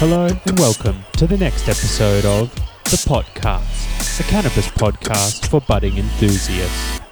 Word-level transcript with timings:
Hello 0.00 0.28
and 0.46 0.58
welcome 0.58 1.04
to 1.18 1.26
the 1.26 1.36
next 1.36 1.68
episode 1.68 2.24
of 2.24 2.54
The 2.84 3.04
Pot 3.06 3.26
Cast, 3.34 4.18
a 4.18 4.22
cannabis 4.22 4.66
podcast 4.68 5.46
for 5.50 5.60
budding 5.60 5.98
enthusiasts. 5.98 7.02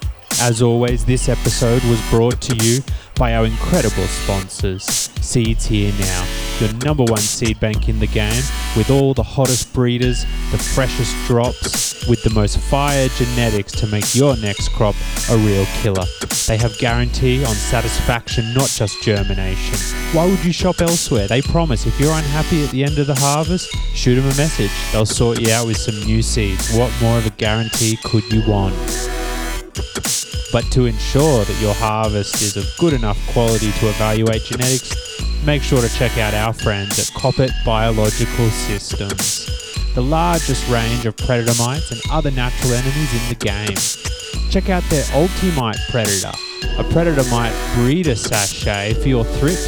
As 0.41 0.63
always, 0.63 1.05
this 1.05 1.29
episode 1.29 1.85
was 1.85 2.01
brought 2.09 2.41
to 2.41 2.57
you 2.65 2.81
by 3.15 3.35
our 3.35 3.45
incredible 3.45 4.07
sponsors, 4.07 4.85
Seeds 5.21 5.67
Here 5.67 5.93
Now, 6.01 6.27
your 6.61 6.73
number 6.77 7.05
one 7.05 7.19
seed 7.19 7.61
bank 7.61 7.91
in 7.91 7.99
the 7.99 8.07
game, 8.07 8.43
with 8.75 8.91
all 8.91 9.13
the 9.13 9.23
hottest 9.23 9.75
breeders, 9.75 10.23
the 10.51 10.57
freshest 10.57 11.15
drops, 11.27 11.88
with 12.09 12.23
the 12.23 12.31
most 12.31 12.59
fire 12.59 13.09
genetics 13.09 13.73
to 13.73 13.87
make 13.89 14.15
your 14.15 14.37
next 14.39 14.69
crop 14.71 14.95
a 15.31 15.37
real 15.37 15.67
killer. 15.83 16.05
They 16.47 16.57
have 16.57 16.77
guarantee 16.79 17.45
on 17.45 17.55
satisfaction, 17.55 18.55
not 18.55 18.69
just 18.69 19.03
germination. 19.03 19.77
Why 20.17 20.27
would 20.27 20.45
you 20.45 20.53
shop 20.53 20.81
elsewhere? 20.81 21.29
They 21.29 21.43
promise 21.43 21.87
if 21.87 21.99
you're 22.01 22.13
unhappy 22.13 22.65
at 22.65 22.71
the 22.71 22.85
end 22.85 22.99
of 22.99 23.07
the 23.07 23.15
harvest, 23.15 23.71
shoot 23.95 24.15
them 24.15 24.25
a 24.25 24.37
message. 24.37 24.71
They'll 24.93 25.07
sort 25.07 25.41
you 25.41 25.53
out 25.53 25.67
with 25.67 25.77
some 25.77 25.99
new 26.07 26.23
seeds. 26.23 26.75
What 26.75 26.93
more 27.03 27.19
of 27.19 27.27
a 27.27 27.31
guarantee 27.31 27.99
could 28.05 28.25
you 28.33 28.43
want? 28.49 28.75
But 30.51 30.65
to 30.73 30.87
ensure 30.87 31.45
that 31.45 31.61
your 31.61 31.75
harvest 31.75 32.41
is 32.41 32.57
of 32.57 32.65
good 32.79 32.95
enough 32.95 33.19
quality 33.33 33.71
to 33.73 33.89
evaluate 33.89 34.45
genetics, 34.45 34.95
make 35.45 35.63
sure 35.63 35.83
to 35.83 35.89
check 35.95 36.17
out 36.17 36.33
our 36.33 36.55
friends 36.55 36.99
at 36.99 37.07
Koppert 37.15 37.53
Biological 37.65 38.49
Systems, 38.49 39.47
the 39.99 40.05
largest 40.05 40.69
range 40.69 41.07
of 41.07 41.17
predator 41.17 41.61
mites 41.61 41.91
and 41.91 42.01
other 42.13 42.31
natural 42.31 42.73
enemies 42.73 43.13
in 43.21 43.29
the 43.31 43.35
game. 43.35 43.77
Check 44.49 44.69
out 44.69 44.85
their 44.91 45.05
Ultimite 45.13 45.77
Predator, 45.91 46.31
a 46.79 46.85
predator 46.93 47.29
mite 47.29 47.53
breeder 47.75 48.15
sachet 48.15 48.95
for 49.03 49.09
your 49.09 49.25
thrips, 49.25 49.59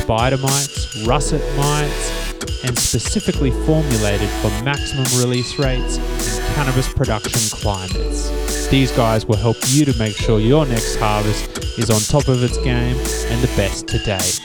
spider 0.00 0.38
mites, 0.38 1.04
russet 1.06 1.42
mites, 1.58 2.64
and 2.64 2.78
specifically 2.78 3.50
formulated 3.66 4.30
for 4.40 4.48
maximum 4.64 5.04
release 5.20 5.58
rates 5.58 5.98
in 5.98 6.54
cannabis 6.54 6.90
production 6.90 7.42
climates. 7.58 8.68
These 8.68 8.90
guys 8.92 9.26
will 9.26 9.36
help 9.36 9.58
you 9.66 9.84
to 9.84 9.98
make 9.98 10.16
sure 10.16 10.40
your 10.40 10.64
next 10.64 10.96
harvest 10.96 11.58
is 11.78 11.90
on 11.90 12.00
top 12.00 12.28
of 12.28 12.42
its 12.42 12.56
game 12.64 12.96
and 12.96 13.42
the 13.42 13.52
best 13.54 13.86
to 13.88 13.98
date. 13.98 14.40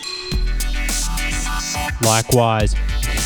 Likewise, 2.01 2.75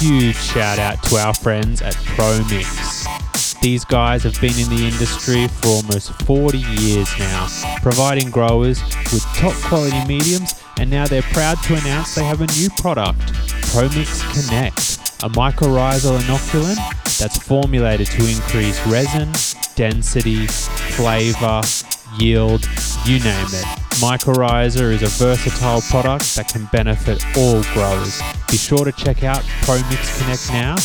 huge 0.03 0.35
shout 0.35 0.79
out 0.79 1.01
to 1.01 1.15
our 1.15 1.33
friends 1.33 1.81
at 1.81 1.93
ProMix. 1.93 3.61
These 3.61 3.85
guys 3.85 4.21
have 4.23 4.39
been 4.41 4.57
in 4.59 4.67
the 4.67 4.83
industry 4.83 5.47
for 5.47 5.67
almost 5.67 6.11
40 6.23 6.57
years 6.57 7.07
now, 7.17 7.47
providing 7.81 8.29
growers 8.29 8.81
with 9.13 9.23
top 9.35 9.53
quality 9.61 10.05
mediums, 10.05 10.61
and 10.77 10.89
now 10.89 11.05
they're 11.07 11.21
proud 11.21 11.57
to 11.63 11.75
announce 11.75 12.15
they 12.15 12.25
have 12.25 12.41
a 12.41 12.47
new 12.47 12.69
product, 12.81 13.19
ProMix 13.71 14.19
Connect, 14.33 14.77
a 15.23 15.29
mycorrhizal 15.29 16.19
inoculant 16.19 17.17
that's 17.17 17.37
formulated 17.37 18.07
to 18.07 18.27
increase 18.27 18.85
resin, 18.87 19.31
density, 19.75 20.47
flavor, 20.47 21.61
yield, 22.19 22.67
you 23.05 23.19
name 23.19 23.47
it. 23.53 23.82
Mycorrhiza 24.01 24.91
is 24.91 25.03
a 25.03 25.23
versatile 25.23 25.81
product 25.81 26.35
that 26.35 26.47
can 26.47 26.65
benefit 26.71 27.23
all 27.37 27.61
growers. 27.73 28.21
Be 28.49 28.57
sure 28.57 28.85
to 28.85 28.91
check 28.91 29.23
out 29.23 29.41
ProMix 29.61 30.19
Connect 30.19 30.51
now 30.51 30.75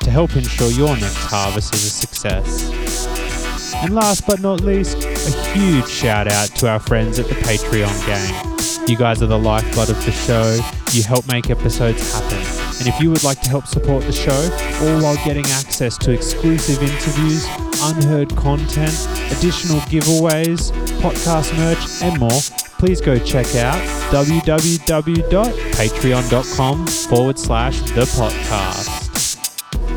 to 0.00 0.10
help 0.10 0.36
ensure 0.36 0.70
your 0.70 0.96
next 0.96 1.16
harvest 1.16 1.74
is 1.74 1.84
a 1.84 1.90
success. 1.90 3.74
And 3.76 3.94
last 3.94 4.26
but 4.26 4.40
not 4.40 4.60
least, 4.60 5.04
a 5.04 5.52
huge 5.52 5.88
shout 5.88 6.28
out 6.28 6.48
to 6.56 6.68
our 6.68 6.80
friends 6.80 7.18
at 7.18 7.28
the 7.28 7.34
Patreon 7.34 8.06
gang. 8.06 8.88
You 8.88 8.96
guys 8.96 9.22
are 9.22 9.26
the 9.26 9.38
lifeblood 9.38 9.90
of 9.90 10.04
the 10.04 10.12
show. 10.12 10.58
You 10.92 11.02
help 11.02 11.26
make 11.28 11.50
episodes 11.50 12.12
happen. 12.12 12.49
And 12.80 12.88
if 12.88 12.98
you 12.98 13.10
would 13.10 13.22
like 13.22 13.40
to 13.42 13.50
help 13.50 13.66
support 13.66 14.04
the 14.04 14.12
show, 14.12 14.32
all 14.32 15.02
while 15.02 15.16
getting 15.24 15.44
access 15.46 15.96
to 15.98 16.12
exclusive 16.12 16.82
interviews, 16.82 17.46
unheard 17.82 18.34
content, 18.36 19.06
additional 19.30 19.80
giveaways, 19.80 20.72
podcast 21.00 21.54
merch, 21.58 22.02
and 22.02 22.18
more, 22.18 22.40
please 22.78 23.02
go 23.02 23.18
check 23.18 23.54
out 23.56 23.78
www.patreon.com 24.10 26.86
forward 26.86 27.38
slash 27.38 27.80
the 27.92 28.06
pot 28.16 28.32
cast. 28.48 29.10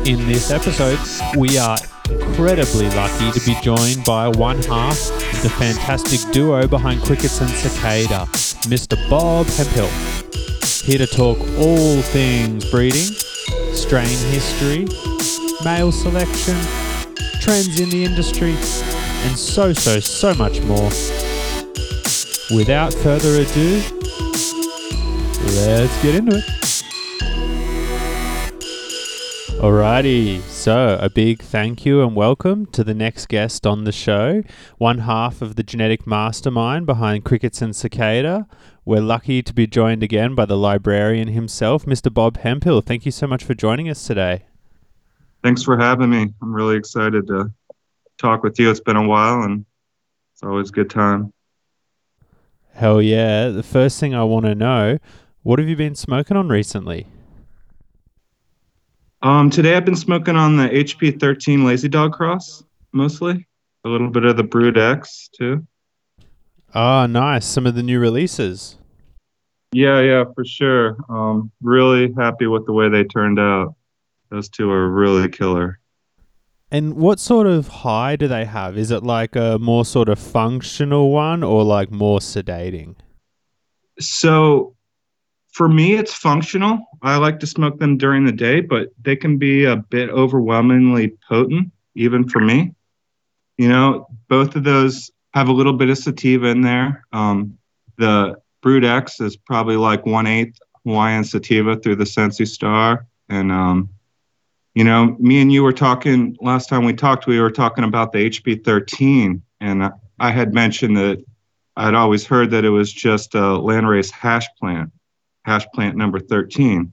In 0.06 0.26
this 0.26 0.50
episode, 0.50 0.98
we 1.38 1.56
are 1.56 1.78
incredibly 2.10 2.88
lucky 2.90 3.30
to 3.32 3.40
be 3.46 3.54
joined 3.62 4.04
by 4.04 4.28
one 4.28 4.62
half 4.64 4.98
of 5.10 5.42
the 5.42 5.50
fantastic 5.50 6.20
duo 6.32 6.66
behind 6.66 7.02
Crickets 7.02 7.40
and 7.40 7.50
Cicada, 7.50 8.26
Mr. 8.68 8.96
Bob 9.08 9.46
Hemphill. 9.46 9.88
Here 10.84 10.98
to 10.98 11.06
talk 11.06 11.38
all 11.58 12.02
things 12.02 12.70
breeding, 12.70 13.14
strain 13.72 14.06
history, 14.30 14.86
male 15.64 15.92
selection, 15.92 16.56
trends 17.40 17.80
in 17.80 17.88
the 17.90 18.04
industry, 18.04 18.52
and 18.52 19.38
so, 19.38 19.72
so, 19.72 20.00
so 20.00 20.34
much 20.34 20.60
more. 20.62 20.90
Without 22.54 22.92
further 22.92 23.40
ado, 23.40 23.82
let's 25.56 26.02
get 26.02 26.14
into 26.16 26.36
it. 26.36 26.73
Alrighty, 29.64 30.42
so 30.42 30.98
a 31.00 31.08
big 31.08 31.40
thank 31.40 31.86
you 31.86 32.02
and 32.02 32.14
welcome 32.14 32.66
to 32.66 32.84
the 32.84 32.92
next 32.92 33.28
guest 33.28 33.66
on 33.66 33.84
the 33.84 33.92
show, 33.92 34.42
one 34.76 34.98
half 34.98 35.40
of 35.40 35.56
the 35.56 35.62
genetic 35.62 36.06
mastermind 36.06 36.84
behind 36.84 37.24
Crickets 37.24 37.62
and 37.62 37.74
Cicada. 37.74 38.46
We're 38.84 39.00
lucky 39.00 39.42
to 39.42 39.54
be 39.54 39.66
joined 39.66 40.02
again 40.02 40.34
by 40.34 40.44
the 40.44 40.58
librarian 40.58 41.28
himself, 41.28 41.86
Mr. 41.86 42.12
Bob 42.12 42.36
Hemphill. 42.36 42.82
Thank 42.82 43.06
you 43.06 43.10
so 43.10 43.26
much 43.26 43.42
for 43.42 43.54
joining 43.54 43.88
us 43.88 44.06
today. 44.06 44.44
Thanks 45.42 45.62
for 45.62 45.78
having 45.78 46.10
me. 46.10 46.34
I'm 46.42 46.52
really 46.52 46.76
excited 46.76 47.26
to 47.28 47.50
talk 48.18 48.42
with 48.42 48.58
you. 48.58 48.70
It's 48.70 48.80
been 48.80 48.96
a 48.96 49.08
while 49.08 49.44
and 49.44 49.64
it's 50.34 50.42
always 50.42 50.68
a 50.68 50.72
good 50.72 50.90
time. 50.90 51.32
Hell 52.74 53.00
yeah. 53.00 53.48
The 53.48 53.62
first 53.62 53.98
thing 53.98 54.14
I 54.14 54.24
want 54.24 54.44
to 54.44 54.54
know 54.54 54.98
what 55.42 55.58
have 55.58 55.70
you 55.70 55.76
been 55.76 55.94
smoking 55.94 56.36
on 56.36 56.50
recently? 56.50 57.06
Um, 59.24 59.48
today 59.48 59.74
I've 59.74 59.86
been 59.86 59.96
smoking 59.96 60.36
on 60.36 60.58
the 60.58 60.68
HP 60.68 61.18
13 61.18 61.64
Lazy 61.64 61.88
Dog 61.88 62.12
Cross 62.12 62.62
mostly. 62.92 63.46
A 63.86 63.88
little 63.88 64.10
bit 64.10 64.24
of 64.24 64.36
the 64.36 64.42
Brood 64.42 64.76
X 64.76 65.30
too. 65.34 65.66
Oh, 66.74 67.06
nice. 67.06 67.46
Some 67.46 67.66
of 67.66 67.74
the 67.74 67.82
new 67.82 67.98
releases. 67.98 68.76
Yeah, 69.72 70.00
yeah, 70.00 70.24
for 70.34 70.44
sure. 70.44 70.98
Um, 71.08 71.50
really 71.62 72.12
happy 72.18 72.46
with 72.46 72.66
the 72.66 72.74
way 72.74 72.90
they 72.90 73.02
turned 73.02 73.40
out. 73.40 73.74
Those 74.28 74.50
two 74.50 74.70
are 74.70 74.90
really 74.90 75.30
killer. 75.30 75.80
And 76.70 76.94
what 76.94 77.18
sort 77.18 77.46
of 77.46 77.68
high 77.68 78.16
do 78.16 78.28
they 78.28 78.44
have? 78.44 78.76
Is 78.76 78.90
it 78.90 79.04
like 79.04 79.36
a 79.36 79.58
more 79.58 79.86
sort 79.86 80.10
of 80.10 80.18
functional 80.18 81.10
one 81.10 81.42
or 81.42 81.64
like 81.64 81.90
more 81.90 82.18
sedating? 82.18 82.96
So 83.98 84.76
for 85.52 85.68
me, 85.68 85.94
it's 85.94 86.12
functional. 86.12 86.86
I 87.04 87.16
like 87.18 87.40
to 87.40 87.46
smoke 87.46 87.78
them 87.78 87.98
during 87.98 88.24
the 88.24 88.32
day, 88.32 88.62
but 88.62 88.88
they 89.02 89.14
can 89.14 89.36
be 89.36 89.64
a 89.64 89.76
bit 89.76 90.08
overwhelmingly 90.08 91.18
potent, 91.28 91.70
even 91.94 92.26
for 92.26 92.40
me. 92.40 92.74
You 93.58 93.68
know, 93.68 94.08
both 94.28 94.56
of 94.56 94.64
those 94.64 95.10
have 95.34 95.48
a 95.48 95.52
little 95.52 95.74
bit 95.74 95.90
of 95.90 95.98
sativa 95.98 96.46
in 96.46 96.62
there. 96.62 97.04
Um, 97.12 97.58
the 97.98 98.36
Brood 98.62 98.86
X 98.86 99.20
is 99.20 99.36
probably 99.36 99.76
like 99.76 100.06
one 100.06 100.26
eighth 100.26 100.58
Hawaiian 100.86 101.24
sativa 101.24 101.76
through 101.76 101.96
the 101.96 102.06
Sensi 102.06 102.46
Star. 102.46 103.06
And, 103.28 103.52
um, 103.52 103.90
you 104.74 104.84
know, 104.84 105.14
me 105.20 105.42
and 105.42 105.52
you 105.52 105.62
were 105.62 105.74
talking 105.74 106.38
last 106.40 106.70
time 106.70 106.84
we 106.84 106.94
talked, 106.94 107.26
we 107.26 107.38
were 107.38 107.50
talking 107.50 107.84
about 107.84 108.12
the 108.12 108.30
HP 108.30 108.64
13. 108.64 109.42
And 109.60 109.90
I 110.18 110.30
had 110.30 110.54
mentioned 110.54 110.96
that 110.96 111.22
I'd 111.76 111.94
always 111.94 112.24
heard 112.24 112.50
that 112.52 112.64
it 112.64 112.70
was 112.70 112.90
just 112.90 113.34
a 113.34 113.38
landrace 113.38 114.10
hash 114.10 114.46
plant 114.58 114.90
hash 115.44 115.66
plant 115.74 115.96
number 115.96 116.18
13. 116.18 116.92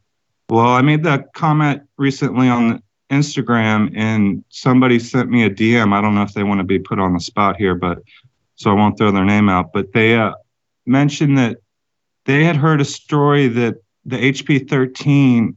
Well, 0.51 0.67
I 0.67 0.81
made 0.81 1.05
that 1.05 1.31
comment 1.33 1.83
recently 1.95 2.49
on 2.49 2.83
Instagram 3.09 3.93
and 3.95 4.43
somebody 4.49 4.99
sent 4.99 5.29
me 5.29 5.45
a 5.45 5.49
DM. 5.49 5.93
I 5.93 6.01
don't 6.01 6.13
know 6.13 6.23
if 6.23 6.33
they 6.33 6.43
want 6.43 6.59
to 6.59 6.65
be 6.65 6.77
put 6.77 6.99
on 6.99 7.13
the 7.13 7.21
spot 7.21 7.55
here, 7.55 7.73
but 7.73 7.99
so 8.57 8.69
I 8.69 8.73
won't 8.73 8.97
throw 8.97 9.13
their 9.13 9.23
name 9.23 9.47
out. 9.47 9.71
But 9.71 9.93
they 9.93 10.15
uh, 10.15 10.33
mentioned 10.85 11.37
that 11.37 11.59
they 12.25 12.43
had 12.43 12.57
heard 12.57 12.81
a 12.81 12.85
story 12.85 13.47
that 13.47 13.77
the 14.03 14.17
HP 14.17 14.67
13 14.69 15.55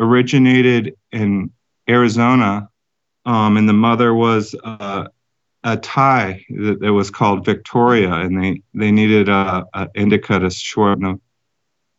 originated 0.00 0.94
in 1.10 1.50
Arizona, 1.88 2.68
um, 3.24 3.56
and 3.56 3.66
the 3.66 3.72
mother 3.72 4.12
was 4.12 4.54
uh, 4.64 5.08
a 5.64 5.76
Thai 5.78 6.44
that, 6.50 6.80
that, 6.80 6.92
was 6.92 7.08
called 7.08 7.46
Victoria, 7.46 8.12
and 8.12 8.38
they, 8.38 8.62
they 8.74 8.92
needed 8.92 9.30
a, 9.30 9.64
a 9.72 9.88
indica 9.94 10.40
to 10.40 10.50
shorten 10.50 11.18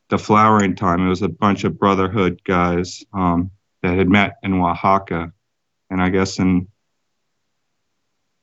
the 0.09 0.17
flowering 0.17 0.75
time. 0.75 1.05
It 1.05 1.09
was 1.09 1.21
a 1.21 1.29
bunch 1.29 1.63
of 1.63 1.79
Brotherhood 1.79 2.41
guys 2.43 3.03
um, 3.13 3.51
that 3.81 3.97
had 3.97 4.09
met 4.09 4.37
in 4.43 4.53
Oaxaca, 4.53 5.31
and 5.89 6.01
I 6.01 6.09
guess 6.09 6.39
in 6.39 6.67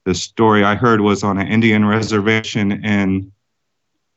the 0.05 0.15
story 0.15 0.65
I 0.65 0.77
heard 0.77 1.01
was 1.01 1.25
on 1.25 1.39
an 1.39 1.49
Indian 1.49 1.85
reservation 1.85 2.85
in 2.85 3.33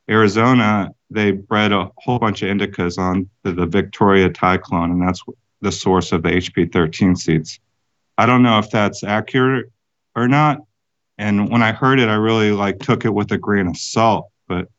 Arizona. 0.10 0.94
They 1.10 1.31
bred 1.31 1.72
a 1.72 1.90
whole 1.98 2.19
bunch 2.19 2.44
of 2.44 2.50
indicas 2.50 3.00
on 3.00 3.30
the, 3.44 3.54
the 3.54 3.66
Victoria 3.66 4.30
Thai 4.30 4.57
clone, 4.57 4.92
and 4.92 5.01
that's 5.01 5.24
the 5.62 5.72
source 5.72 6.12
of 6.12 6.22
the 6.22 6.30
HP13 6.30 7.18
seeds. 7.18 7.60
I 8.18 8.25
don't 8.25 8.44
know 8.44 8.60
if 8.60 8.69
that's 8.69 9.04
accurate 9.04 9.72
or 10.16 10.28
not. 10.28 10.60
And 11.18 11.50
when 11.50 11.63
I 11.63 11.72
heard 11.72 12.00
it, 12.00 12.07
I 12.07 12.16
really 12.16 12.51
like 12.51 12.80
took 12.80 13.06
it 13.06 13.13
with 13.13 13.31
a 13.31 13.38
grain 13.38 13.68
of 13.68 13.75
salt. 13.75 14.30
But 14.48 14.69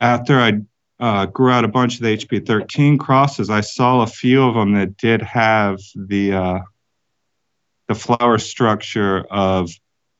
after 0.00 0.40
I 0.40 0.62
uh, 1.02 1.26
grew 1.26 1.50
out 1.50 1.64
a 1.64 1.68
bunch 1.68 1.96
of 1.96 2.02
the 2.02 2.16
HP13 2.16 2.96
crosses, 2.96 3.50
I 3.50 3.60
saw 3.60 4.02
a 4.02 4.06
few 4.06 4.44
of 4.44 4.54
them 4.54 4.74
that 4.74 4.96
did 4.96 5.20
have 5.20 5.80
the 5.96 6.32
uh, 6.32 6.58
the 7.88 7.96
flower 7.96 8.38
structure 8.38 9.26
of 9.28 9.68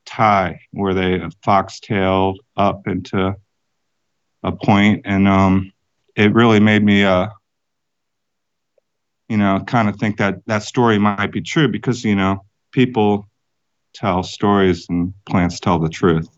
Thai, 0.04 0.60
where 0.72 0.92
they 0.92 1.22
foxtailed 1.44 2.40
up 2.56 2.88
into 2.88 3.36
a 4.42 4.50
point, 4.50 5.02
and 5.04 5.28
um, 5.28 5.72
it 6.16 6.34
really 6.34 6.58
made 6.58 6.82
me, 6.82 7.04
uh, 7.04 7.28
you 9.28 9.36
know, 9.36 9.62
kind 9.64 9.88
of 9.88 9.94
think 10.00 10.16
that 10.16 10.44
that 10.46 10.64
story 10.64 10.98
might 10.98 11.30
be 11.30 11.42
true 11.42 11.68
because 11.68 12.04
you 12.04 12.16
know 12.16 12.44
people 12.72 13.28
tell 13.94 14.24
stories 14.24 14.88
and 14.88 15.14
plants 15.26 15.60
tell 15.60 15.78
the 15.78 15.88
truth. 15.88 16.28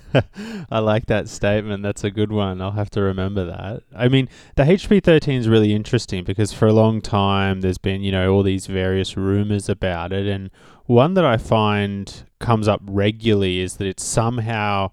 I 0.70 0.78
like 0.78 1.06
that 1.06 1.28
statement. 1.28 1.82
That's 1.82 2.04
a 2.04 2.10
good 2.10 2.32
one. 2.32 2.60
I'll 2.60 2.72
have 2.72 2.90
to 2.90 3.02
remember 3.02 3.44
that. 3.44 3.82
I 3.94 4.08
mean, 4.08 4.28
the 4.56 4.64
HP13 4.64 5.38
is 5.38 5.48
really 5.48 5.72
interesting 5.74 6.24
because 6.24 6.52
for 6.52 6.66
a 6.66 6.72
long 6.72 7.00
time 7.00 7.60
there's 7.60 7.78
been, 7.78 8.02
you 8.02 8.12
know, 8.12 8.32
all 8.32 8.42
these 8.42 8.66
various 8.66 9.16
rumors 9.16 9.68
about 9.68 10.12
it. 10.12 10.26
And 10.26 10.50
one 10.86 11.14
that 11.14 11.24
I 11.24 11.36
find 11.36 12.24
comes 12.38 12.68
up 12.68 12.80
regularly 12.84 13.60
is 13.60 13.76
that 13.76 13.86
it's 13.86 14.04
somehow 14.04 14.90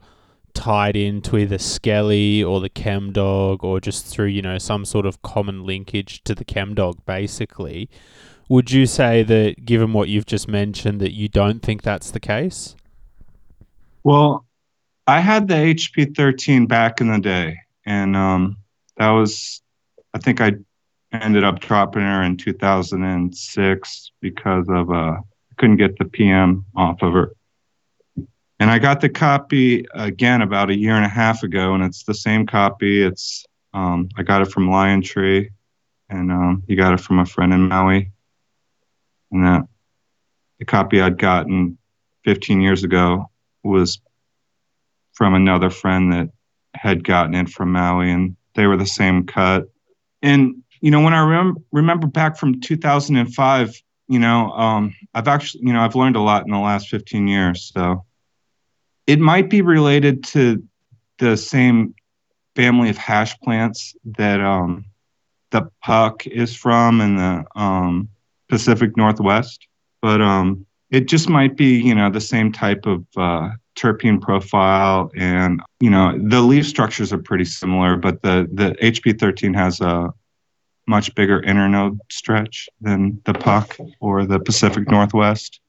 tied 0.54 0.96
into 0.96 1.38
either 1.38 1.58
Skelly 1.58 2.44
or 2.44 2.60
the 2.60 2.70
Chem 2.70 3.12
Dog 3.12 3.64
or 3.64 3.80
just 3.80 4.06
through, 4.06 4.28
you 4.28 4.42
know, 4.42 4.58
some 4.58 4.86
sort 4.86 5.06
of 5.06 5.22
common 5.22 5.66
linkage 5.66 6.24
to 6.24 6.36
the 6.36 6.46
Chem 6.46 6.76
Dog, 6.76 7.06
basically. 7.06 7.90
Would 8.50 8.72
you 8.72 8.86
say 8.86 9.22
that, 9.24 9.66
given 9.66 9.94
what 9.94 10.10
you've 10.10 10.26
just 10.26 10.48
mentioned, 10.48 11.00
that 11.02 11.14
you 11.14 11.28
don't 11.28 11.62
think 11.62 11.84
that's 11.84 12.10
the 12.12 12.20
case? 12.20 12.76
Well, 14.04 14.46
I 15.10 15.22
had 15.22 15.48
the 15.48 15.56
HP 15.56 16.16
13 16.16 16.68
back 16.68 17.02
in 17.02 17.12
the 17.12 17.20
day, 17.20 17.58
and 17.84 18.16
um, 18.16 18.58
that 18.98 19.10
was, 19.10 19.64
I 20.14 20.20
think 20.20 20.40
I 20.40 20.54
ended 21.12 21.44
up 21.44 21.62
dropping 21.62 22.04
her 22.04 22.22
in 22.22 22.38
2006 22.38 24.12
because 24.22 24.68
of 24.70 24.92
uh, 24.92 25.18
couldn't 25.58 25.78
get 25.78 25.98
the 25.98 26.06
PM 26.06 26.64
off 26.76 27.02
of 27.02 27.14
her. 27.14 27.34
And 28.60 28.70
I 28.70 28.78
got 28.78 29.02
the 29.02 29.10
copy 29.10 29.88
again 29.96 30.44
about 30.44 30.70
a 30.70 30.78
year 30.78 30.94
and 30.94 31.06
a 31.06 31.10
half 31.10 31.42
ago, 31.42 31.74
and 31.74 31.84
it's 31.84 32.04
the 32.04 32.14
same 32.14 32.46
copy. 32.46 33.02
It's 33.02 33.48
um, 33.74 34.10
I 34.16 34.22
got 34.22 34.44
it 34.44 34.52
from 34.52 34.70
Lion 34.70 35.02
Tree, 35.02 35.50
and 36.10 36.32
um, 36.32 36.64
he 36.68 36.76
got 36.76 36.94
it 36.94 37.00
from 37.00 37.18
a 37.18 37.26
friend 37.26 37.52
in 37.52 37.68
Maui. 37.68 38.12
And 39.32 39.44
that 39.44 39.68
the 40.60 40.66
copy 40.66 41.02
I'd 41.02 41.18
gotten 41.18 41.80
15 42.26 42.62
years 42.62 42.84
ago 42.84 43.32
was 43.64 44.00
from 45.20 45.36
another 45.36 45.70
friend 45.70 46.14
that 46.14 46.30
had 46.74 47.04
gotten 47.04 47.36
it 47.36 47.50
from 47.50 47.74
Maui, 47.74 48.10
and 48.10 48.38
they 48.56 48.68
were 48.68 48.78
the 48.78 48.86
same 48.86 49.26
cut. 49.26 49.66
And 50.22 50.64
you 50.80 50.92
know, 50.92 51.02
when 51.02 51.14
I 51.14 51.28
rem- 51.28 51.58
remember 51.74 52.08
back 52.08 52.38
from 52.38 52.62
2005, 52.62 53.84
you 54.08 54.18
know, 54.18 54.50
um, 54.52 54.96
I've 55.14 55.28
actually, 55.28 55.64
you 55.66 55.74
know, 55.74 55.82
I've 55.82 55.96
learned 55.96 56.16
a 56.16 56.22
lot 56.22 56.46
in 56.46 56.54
the 56.54 56.58
last 56.58 56.88
15 56.88 57.28
years. 57.28 57.70
So 57.76 58.06
it 59.08 59.20
might 59.20 59.50
be 59.50 59.62
related 59.62 60.24
to 60.36 60.64
the 61.18 61.36
same 61.36 61.96
family 62.56 62.90
of 62.90 62.96
hash 62.96 63.38
plants 63.42 63.98
that 64.18 64.40
um, 64.40 64.86
the 65.52 65.70
puck 65.84 66.26
is 66.28 66.56
from 66.56 67.02
in 67.02 67.18
the 67.18 67.44
um, 67.58 68.08
Pacific 68.48 68.96
Northwest, 68.96 69.68
but 70.02 70.22
um, 70.22 70.66
it 70.92 71.10
just 71.10 71.28
might 71.28 71.58
be, 71.58 71.82
you 71.82 71.94
know, 71.94 72.10
the 72.10 72.22
same 72.22 72.54
type 72.54 72.86
of 72.86 73.06
uh, 73.18 73.50
terpene 73.76 74.22
profile 74.22 75.10
and 75.16 75.62
you 75.80 75.90
know 75.90 76.18
the 76.28 76.42
leaf 76.42 76.68
structures 76.68 77.14
are 77.14 77.18
pretty 77.18 77.46
similar 77.46 77.96
but 77.96 78.22
the 78.22 78.48
the 78.54 78.72
hp13 78.82 79.56
has 79.56 79.80
a 79.80 80.12
much 80.90 81.14
bigger 81.14 81.40
internode 81.42 82.00
stretch 82.10 82.68
than 82.82 83.22
the 83.26 83.34
puck 83.34 83.78
or 84.00 84.26
the 84.26 84.40
pacific 84.40 84.90
northwest. 84.90 85.62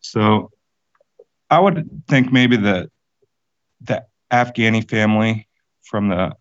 So 0.00 0.52
i 1.50 1.58
would 1.58 1.88
think 2.08 2.32
maybe 2.32 2.56
the 2.56 2.90
the 3.80 4.04
afghani 4.32 4.88
family 4.88 5.48
from 5.82 6.08
the 6.08 6.32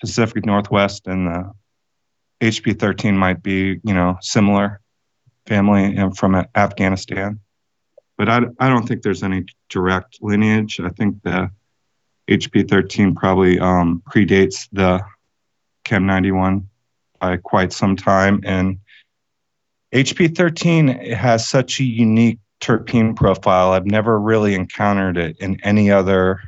pacific 0.00 0.44
northwest 0.44 1.06
and 1.06 1.26
the 1.28 1.52
hp13 2.40 3.14
might 3.14 3.42
be 3.42 3.80
you 3.82 3.94
know 3.94 4.16
similar 4.20 4.80
family 5.46 5.96
and 5.96 6.16
from 6.16 6.34
afghanistan 6.54 7.40
but 8.16 8.28
I, 8.28 8.42
I 8.58 8.68
don't 8.68 8.86
think 8.86 9.02
there's 9.02 9.22
any 9.22 9.44
direct 9.68 10.18
lineage. 10.20 10.80
I 10.80 10.88
think 10.90 11.22
the 11.22 11.50
HP13 12.28 13.14
probably 13.14 13.58
um, 13.58 14.02
predates 14.10 14.68
the 14.72 15.00
Chem 15.84 16.06
91 16.06 16.68
by 17.20 17.36
quite 17.36 17.72
some 17.72 17.96
time. 17.96 18.40
And 18.44 18.78
HP13 19.92 21.14
has 21.14 21.48
such 21.48 21.80
a 21.80 21.84
unique 21.84 22.38
terpene 22.60 23.14
profile. 23.14 23.72
I've 23.72 23.86
never 23.86 24.18
really 24.18 24.54
encountered 24.54 25.16
it 25.16 25.36
in 25.38 25.60
any 25.62 25.90
other 25.90 26.40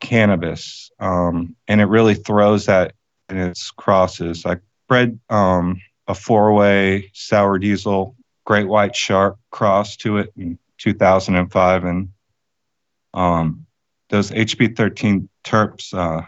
cannabis. 0.00 0.90
Um, 1.00 1.56
and 1.66 1.80
it 1.80 1.86
really 1.86 2.14
throws 2.14 2.66
that 2.66 2.94
in 3.28 3.36
its 3.36 3.70
crosses. 3.70 4.46
I 4.46 4.56
bred 4.88 5.18
um, 5.28 5.80
a 6.06 6.14
four 6.14 6.52
way 6.54 7.10
sour 7.14 7.58
diesel, 7.58 8.16
great 8.44 8.66
white 8.66 8.94
shark 8.96 9.36
cross 9.50 9.96
to 9.98 10.18
it. 10.18 10.32
And 10.36 10.58
2005, 10.78 11.84
and 11.84 12.08
um, 13.14 13.66
those 14.10 14.30
HP13 14.30 15.28
terps 15.44 15.92
uh, 15.94 16.24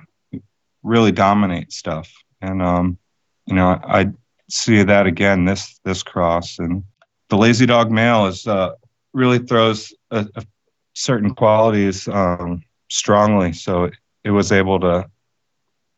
really 0.83 1.13
dominate 1.13 1.73
stuff. 1.73 2.13
And 2.41 2.63
um, 2.63 2.99
you 3.47 3.55
know, 3.55 3.69
I, 3.69 4.01
I 4.01 4.07
see 4.49 4.83
that 4.83 5.07
again 5.07 5.45
this 5.45 5.81
this 5.85 6.03
cross, 6.03 6.59
and 6.59 6.85
the 7.29 7.37
lazy 7.37 7.67
dog 7.67 7.91
male 7.91 8.27
is 8.27 8.47
uh, 8.47 8.73
really 9.13 9.39
throws 9.39 9.93
a, 10.11 10.27
a 10.35 10.45
certain 10.95 11.35
qualities 11.35 12.09
um, 12.09 12.63
strongly, 12.89 13.53
so 13.53 13.85
it, 13.85 13.95
it 14.25 14.31
was 14.31 14.53
able 14.53 14.81
to 14.81 15.09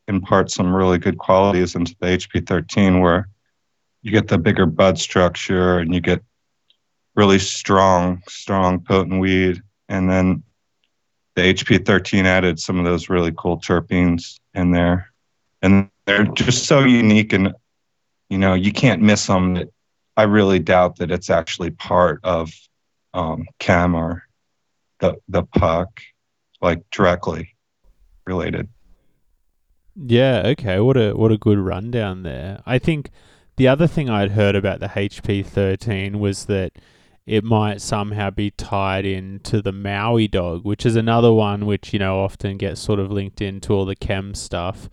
impart 0.09 0.51
some 0.51 0.75
really 0.75 0.99
good 0.99 1.19
qualities 1.19 1.75
into 1.75 1.95
the 2.01 2.07
HP13, 2.07 3.01
where 3.01 3.29
you 4.03 4.11
get 4.11 4.29
the 4.29 4.39
bigger 4.39 4.67
bud 4.67 4.99
structure 4.99 5.79
and 5.79 5.95
you 5.95 6.01
get 6.01 6.23
really 7.15 7.39
strong, 7.39 8.23
strong, 8.29 8.81
potent 8.81 9.21
weed. 9.21 9.63
And 9.89 10.09
then 10.09 10.43
the 11.35 11.43
HP 11.43 11.85
13 11.85 12.27
added 12.27 12.59
some 12.59 12.79
of 12.79 12.85
those 12.85 13.09
really 13.09 13.33
cool 13.37 13.59
terpenes 13.59 14.39
in 14.55 14.73
there. 14.73 15.13
And 15.63 15.89
they're 16.07 16.25
just 16.25 16.67
so 16.67 16.85
unique 16.85 17.33
and, 17.33 17.55
you 18.29 18.39
know, 18.39 18.55
you 18.55 18.73
can't 18.73 19.03
miss 19.03 19.27
them. 19.27 19.71
I 20.17 20.25
really 20.25 20.59
doubt 20.59 20.97
that 20.97 21.11
it's 21.11 21.31
actually 21.31 21.71
part 21.71 22.21
of 22.25 22.53
um, 23.15 23.47
chem 23.59 23.95
or 23.95 24.25
the, 25.01 25.17
the 25.29 25.43
puck, 25.43 26.01
like 26.61 26.83
directly 26.91 27.55
related. 28.27 28.69
Yeah, 29.95 30.43
okay. 30.47 30.81
What 30.81 30.97
a 30.97 31.13
what 31.13 31.33
a 31.33 31.39
good 31.39 31.59
rundown 31.59 32.23
there. 32.23 32.63
I 32.65 32.79
think 32.79 33.11
the 33.57 33.69
other 33.69 33.87
thing 33.87 34.09
I'd 34.09 34.31
heard 34.31 34.57
about 34.57 34.81
the 34.81 34.89
HP 34.89 35.45
13 35.45 36.19
was 36.19 36.47
that 36.47 36.73
it 37.27 37.45
might 37.45 37.81
somehow 37.81 38.31
be 38.31 38.51
tied 38.51 39.07
into 39.07 39.63
the 39.63 39.73
Maui 39.73 40.27
dog, 40.27 40.65
which 40.65 40.85
is 40.85 40.97
another 40.97 41.33
one 41.33 41.67
which, 41.67 41.93
you 41.93 41.99
know, 41.99 42.21
often 42.21 42.57
gets 42.57 42.81
sort 42.81 42.99
of 42.99 43.13
linked 43.13 43.41
into 43.41 43.73
all 43.73 43.85
the 43.85 43.95
chem 43.95 44.35
stuff. 44.35 44.89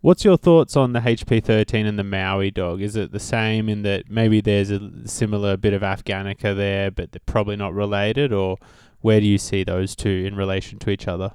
What's 0.00 0.24
your 0.24 0.36
thoughts 0.36 0.76
on 0.76 0.92
the 0.92 1.00
HP13 1.00 1.86
and 1.86 1.98
the 1.98 2.04
Maui 2.04 2.50
dog? 2.50 2.80
Is 2.80 2.94
it 2.94 3.10
the 3.10 3.18
same 3.18 3.68
in 3.68 3.82
that 3.82 4.10
maybe 4.10 4.40
there's 4.40 4.70
a 4.70 5.08
similar 5.08 5.56
bit 5.56 5.72
of 5.72 5.82
Afghanica 5.82 6.54
there, 6.54 6.90
but 6.90 7.10
they're 7.10 7.20
probably 7.26 7.56
not 7.56 7.74
related, 7.74 8.32
or 8.32 8.58
where 9.00 9.18
do 9.18 9.26
you 9.26 9.38
see 9.38 9.64
those 9.64 9.96
two 9.96 10.24
in 10.26 10.36
relation 10.36 10.78
to 10.80 10.90
each 10.90 11.08
other? 11.08 11.32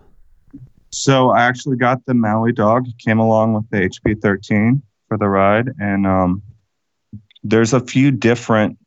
So 0.92 1.32
I 1.32 1.44
actually 1.44 1.78
got 1.78 2.06
the 2.06 2.14
Maui 2.14 2.54
dog, 2.54 2.86
came 3.00 3.20
along 3.20 3.54
with 3.54 3.70
the 3.72 3.78
HP13 3.78 4.82
for 5.08 5.18
the 5.18 5.28
ride, 5.28 5.70
and 5.80 6.08
um, 6.08 6.42
there's 7.44 7.74
a 7.74 7.80
few 7.80 8.12
different 8.12 8.78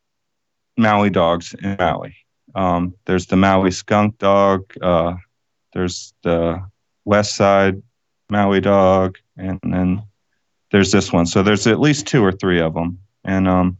Maui 0.76 1.10
dogs 1.10 1.54
in 1.54 1.76
Maui. 1.78 2.16
Um, 2.54 2.94
there's 3.06 3.26
the 3.26 3.36
Maui 3.36 3.70
skunk 3.70 4.18
dog. 4.18 4.72
Uh, 4.80 5.14
there's 5.72 6.12
the 6.22 6.62
West 7.04 7.34
Side 7.36 7.82
Maui 8.30 8.60
dog, 8.60 9.18
and 9.36 9.58
then 9.62 10.02
there's 10.70 10.90
this 10.90 11.12
one. 11.12 11.26
So 11.26 11.42
there's 11.42 11.66
at 11.66 11.80
least 11.80 12.06
two 12.06 12.24
or 12.24 12.32
three 12.32 12.60
of 12.60 12.74
them. 12.74 12.98
And 13.24 13.48
um, 13.48 13.78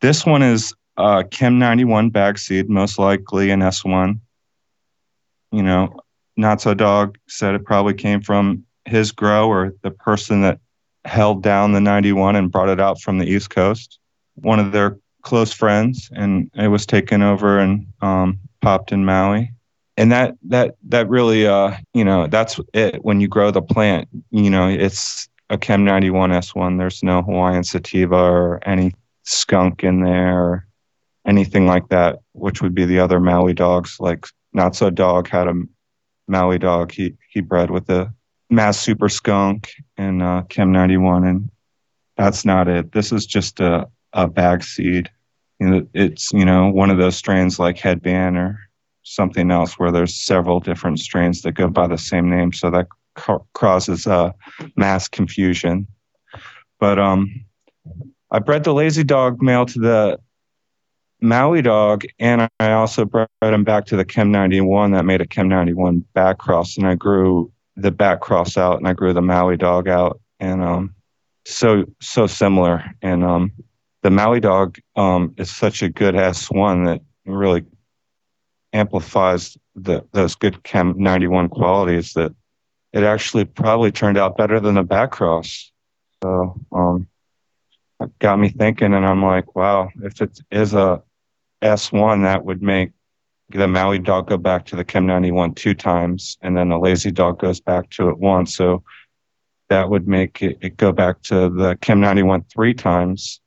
this 0.00 0.24
one 0.24 0.42
is 0.42 0.74
uh, 0.96 1.22
Chem 1.30 1.58
91 1.58 2.10
bag 2.10 2.38
seed, 2.38 2.68
most 2.68 2.98
likely 2.98 3.50
an 3.50 3.60
S1. 3.60 4.20
You 5.52 5.62
know, 5.62 6.00
Not 6.36 6.60
So 6.60 6.74
Dog 6.74 7.18
said 7.28 7.54
it 7.54 7.64
probably 7.64 7.94
came 7.94 8.20
from 8.20 8.64
his 8.84 9.12
grow 9.12 9.48
or 9.48 9.74
the 9.82 9.90
person 9.90 10.42
that 10.42 10.60
held 11.04 11.42
down 11.42 11.72
the 11.72 11.80
91 11.80 12.36
and 12.36 12.52
brought 12.52 12.68
it 12.68 12.80
out 12.80 13.00
from 13.00 13.18
the 13.18 13.26
East 13.26 13.50
Coast. 13.50 13.98
One 14.34 14.60
of 14.60 14.72
their 14.72 14.98
close 15.22 15.52
friends, 15.52 16.10
and 16.14 16.50
it 16.54 16.68
was 16.68 16.86
taken 16.86 17.22
over 17.22 17.58
and 17.58 17.86
um, 18.00 18.38
popped 18.60 18.92
in 18.92 19.04
Maui. 19.04 19.52
And 19.96 20.10
that 20.12 20.36
that 20.44 20.76
that 20.88 21.08
really, 21.08 21.46
uh, 21.46 21.76
you 21.94 22.04
know, 22.04 22.26
that's 22.26 22.58
it. 22.72 23.04
When 23.04 23.20
you 23.20 23.28
grow 23.28 23.50
the 23.50 23.62
plant, 23.62 24.08
you 24.30 24.50
know, 24.50 24.68
it's 24.68 25.28
a 25.50 25.58
Chem 25.58 25.84
91 25.84 26.30
S1. 26.30 26.78
There's 26.78 27.02
no 27.02 27.22
Hawaiian 27.22 27.64
sativa 27.64 28.16
or 28.16 28.60
any 28.66 28.94
skunk 29.24 29.84
in 29.84 30.02
there, 30.02 30.38
or 30.38 30.66
anything 31.26 31.66
like 31.66 31.88
that, 31.88 32.20
which 32.32 32.62
would 32.62 32.74
be 32.74 32.84
the 32.84 33.00
other 33.00 33.20
Maui 33.20 33.52
dogs. 33.52 33.96
Like 34.00 34.26
Not 34.52 34.74
So 34.74 34.90
Dog 34.90 35.28
had 35.28 35.48
a 35.48 35.54
Maui 36.28 36.58
dog. 36.58 36.92
He 36.92 37.14
he 37.28 37.40
bred 37.40 37.70
with 37.70 37.90
a 37.90 38.12
Mass 38.50 38.78
Super 38.78 39.08
Skunk 39.08 39.70
and 39.96 40.22
uh, 40.22 40.42
Chem 40.48 40.72
91, 40.72 41.24
and 41.24 41.50
that's 42.16 42.44
not 42.44 42.68
it. 42.68 42.92
This 42.92 43.12
is 43.12 43.24
just 43.24 43.60
a, 43.60 43.88
a 44.12 44.26
bag 44.28 44.62
seed. 44.62 45.10
It's 45.58 46.32
you 46.32 46.44
know 46.44 46.68
one 46.68 46.90
of 46.90 46.98
those 46.98 47.16
strains 47.16 47.58
like 47.58 47.78
Headband 47.78 48.36
or 48.36 48.58
something 49.02 49.50
else 49.50 49.78
where 49.78 49.90
there's 49.90 50.14
several 50.14 50.60
different 50.60 51.00
strains 51.00 51.42
that 51.42 51.52
go 51.52 51.68
by 51.68 51.86
the 51.86 51.98
same 51.98 52.30
name, 52.30 52.52
so 52.52 52.70
that 52.70 52.86
ca- 53.14 53.44
causes 53.52 54.06
uh, 54.06 54.32
mass 54.76 55.08
confusion. 55.08 55.86
But 56.78 56.98
um, 56.98 57.44
I 58.30 58.38
bred 58.38 58.64
the 58.64 58.72
lazy 58.72 59.04
dog 59.04 59.42
male 59.42 59.66
to 59.66 59.78
the 59.78 60.20
Maui 61.20 61.60
dog, 61.60 62.04
and 62.18 62.48
I 62.58 62.72
also 62.72 63.04
bred 63.04 63.28
him 63.42 63.64
back 63.64 63.84
to 63.86 63.96
the 63.96 64.06
Chem 64.06 64.30
91 64.32 64.92
that 64.92 65.04
made 65.04 65.20
a 65.20 65.26
Chem 65.26 65.48
91 65.48 66.04
back 66.14 66.38
cross, 66.38 66.78
and 66.78 66.86
I 66.86 66.94
grew 66.94 67.52
the 67.80 67.90
back 67.90 68.20
cross 68.20 68.56
out 68.56 68.78
and 68.78 68.86
I 68.86 68.92
grew 68.92 69.12
the 69.12 69.22
Maui 69.22 69.56
dog 69.56 69.88
out 69.88 70.20
and 70.38 70.62
um 70.62 70.94
so 71.44 71.84
so 72.00 72.26
similar 72.26 72.84
and 73.02 73.24
um 73.24 73.52
the 74.02 74.10
Maui 74.10 74.40
dog 74.40 74.78
um 74.96 75.34
is 75.36 75.50
such 75.50 75.82
a 75.82 75.88
good 75.88 76.14
S1 76.14 76.86
that 76.86 77.02
really 77.26 77.64
amplifies 78.72 79.56
the 79.74 80.04
those 80.12 80.34
good 80.34 80.62
chem 80.62 80.94
91 80.96 81.48
qualities 81.48 82.12
that 82.14 82.32
it 82.92 83.02
actually 83.04 83.44
probably 83.44 83.90
turned 83.90 84.18
out 84.18 84.36
better 84.36 84.60
than 84.60 84.74
the 84.74 84.82
back 84.82 85.10
cross 85.10 85.72
so 86.22 86.54
um 86.72 87.08
it 88.00 88.18
got 88.20 88.38
me 88.38 88.48
thinking 88.48 88.94
and 88.94 89.04
I'm 89.04 89.22
like 89.22 89.54
wow 89.56 89.88
if 90.02 90.20
it 90.20 90.40
is 90.50 90.74
a 90.74 91.02
S1 91.62 92.22
that 92.22 92.44
would 92.44 92.62
make 92.62 92.92
the 93.50 93.66
Maui 93.66 93.98
dog 93.98 94.28
go 94.28 94.36
back 94.36 94.64
to 94.66 94.76
the 94.76 94.84
Chem 94.84 95.06
91 95.06 95.54
two 95.54 95.74
times, 95.74 96.38
and 96.40 96.56
then 96.56 96.68
the 96.68 96.78
lazy 96.78 97.10
dog 97.10 97.40
goes 97.40 97.60
back 97.60 97.90
to 97.90 98.08
it 98.08 98.18
once. 98.18 98.54
So 98.54 98.84
that 99.68 99.90
would 99.90 100.06
make 100.06 100.40
it, 100.42 100.58
it 100.60 100.76
go 100.76 100.92
back 100.92 101.20
to 101.22 101.48
the 101.48 101.76
Chem 101.80 102.00
91 102.00 102.44
three 102.44 102.74
times 102.74 103.40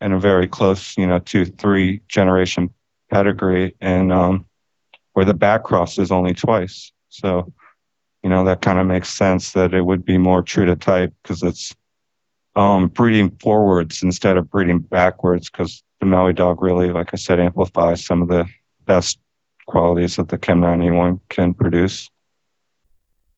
and 0.00 0.12
a 0.12 0.18
very 0.18 0.46
close, 0.46 0.96
you 0.96 1.06
know, 1.06 1.18
two, 1.18 1.44
three 1.44 2.00
generation 2.08 2.72
pedigree, 3.10 3.74
and 3.80 4.12
um, 4.12 4.46
where 5.12 5.24
the 5.24 5.34
back 5.34 5.64
cross 5.64 5.98
is 5.98 6.10
only 6.10 6.34
twice. 6.34 6.92
So, 7.08 7.52
you 8.22 8.30
know, 8.30 8.44
that 8.44 8.62
kind 8.62 8.78
of 8.78 8.86
makes 8.86 9.08
sense 9.08 9.52
that 9.52 9.74
it 9.74 9.82
would 9.82 10.04
be 10.04 10.18
more 10.18 10.42
true 10.42 10.66
to 10.66 10.76
type 10.76 11.12
because 11.22 11.42
it's 11.42 11.74
um, 12.56 12.88
breeding 12.88 13.30
forwards 13.40 14.02
instead 14.02 14.36
of 14.36 14.50
breeding 14.50 14.80
backwards 14.80 15.50
because 15.50 15.82
the 16.00 16.06
Maui 16.06 16.32
dog 16.32 16.62
really, 16.62 16.90
like 16.90 17.10
I 17.12 17.16
said, 17.16 17.40
amplifies 17.40 18.04
some 18.04 18.22
of 18.22 18.28
the 18.28 18.46
best 18.86 19.18
qualities 19.66 20.16
that 20.16 20.28
the 20.28 20.38
Chem 20.38 20.60
91 20.60 21.20
can 21.28 21.54
produce. 21.54 22.10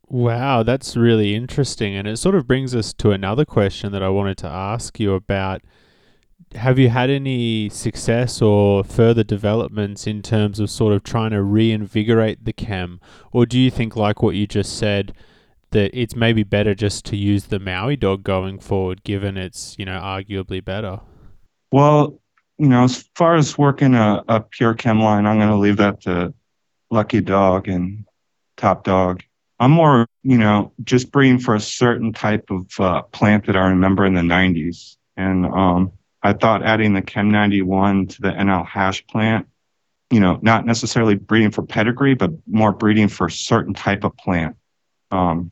Wow, 0.08 0.62
that's 0.62 0.96
really 0.96 1.34
interesting. 1.34 1.96
And 1.96 2.06
it 2.06 2.18
sort 2.18 2.34
of 2.34 2.46
brings 2.46 2.74
us 2.74 2.92
to 2.94 3.12
another 3.12 3.44
question 3.44 3.92
that 3.92 4.02
I 4.02 4.10
wanted 4.10 4.36
to 4.38 4.46
ask 4.46 5.00
you 5.00 5.14
about. 5.14 5.62
Have 6.54 6.78
you 6.78 6.90
had 6.90 7.10
any 7.10 7.68
success 7.68 8.42
or 8.42 8.84
further 8.84 9.24
developments 9.24 10.06
in 10.06 10.22
terms 10.22 10.60
of 10.60 10.70
sort 10.70 10.92
of 10.92 11.02
trying 11.02 11.30
to 11.30 11.42
reinvigorate 11.42 12.44
the 12.44 12.52
chem? 12.52 13.00
Or 13.32 13.46
do 13.46 13.58
you 13.58 13.70
think, 13.70 13.96
like 13.96 14.22
what 14.22 14.34
you 14.34 14.46
just 14.46 14.76
said, 14.76 15.14
that 15.70 15.90
it's 15.98 16.14
maybe 16.14 16.42
better 16.42 16.74
just 16.74 17.04
to 17.06 17.16
use 17.16 17.44
the 17.44 17.58
Maui 17.58 17.96
dog 17.96 18.22
going 18.22 18.58
forward, 18.58 19.02
given 19.02 19.36
it's, 19.36 19.74
you 19.78 19.84
know, 19.84 19.98
arguably 19.98 20.64
better? 20.64 21.00
Well, 21.70 22.20
you 22.58 22.68
know, 22.68 22.84
as 22.84 23.08
far 23.14 23.34
as 23.34 23.56
working 23.56 23.94
a, 23.94 24.22
a 24.28 24.40
pure 24.40 24.74
chem 24.74 25.00
line, 25.00 25.26
I'm 25.26 25.38
going 25.38 25.48
to 25.48 25.56
leave 25.56 25.78
that 25.78 26.02
to 26.02 26.34
Lucky 26.90 27.20
Dog 27.20 27.68
and 27.68 28.04
Top 28.56 28.84
Dog. 28.84 29.22
I'm 29.58 29.70
more, 29.70 30.06
you 30.22 30.38
know, 30.38 30.72
just 30.84 31.10
breeding 31.10 31.38
for 31.38 31.54
a 31.54 31.60
certain 31.60 32.12
type 32.12 32.50
of 32.50 32.68
uh, 32.78 33.02
plant 33.02 33.46
that 33.46 33.56
I 33.56 33.68
remember 33.68 34.04
in 34.04 34.14
the 34.14 34.20
90s. 34.20 34.96
And 35.16 35.46
um, 35.46 35.92
I 36.22 36.32
thought 36.32 36.64
adding 36.64 36.94
the 36.94 37.02
Chem 37.02 37.30
91 37.30 38.06
to 38.08 38.22
the 38.22 38.30
NL 38.30 38.66
hash 38.66 39.06
plant, 39.06 39.48
you 40.10 40.20
know, 40.20 40.38
not 40.42 40.64
necessarily 40.66 41.16
breeding 41.16 41.50
for 41.50 41.62
pedigree, 41.62 42.14
but 42.14 42.30
more 42.46 42.72
breeding 42.72 43.08
for 43.08 43.26
a 43.26 43.30
certain 43.30 43.74
type 43.74 44.04
of 44.04 44.16
plant. 44.16 44.56
Um, 45.10 45.50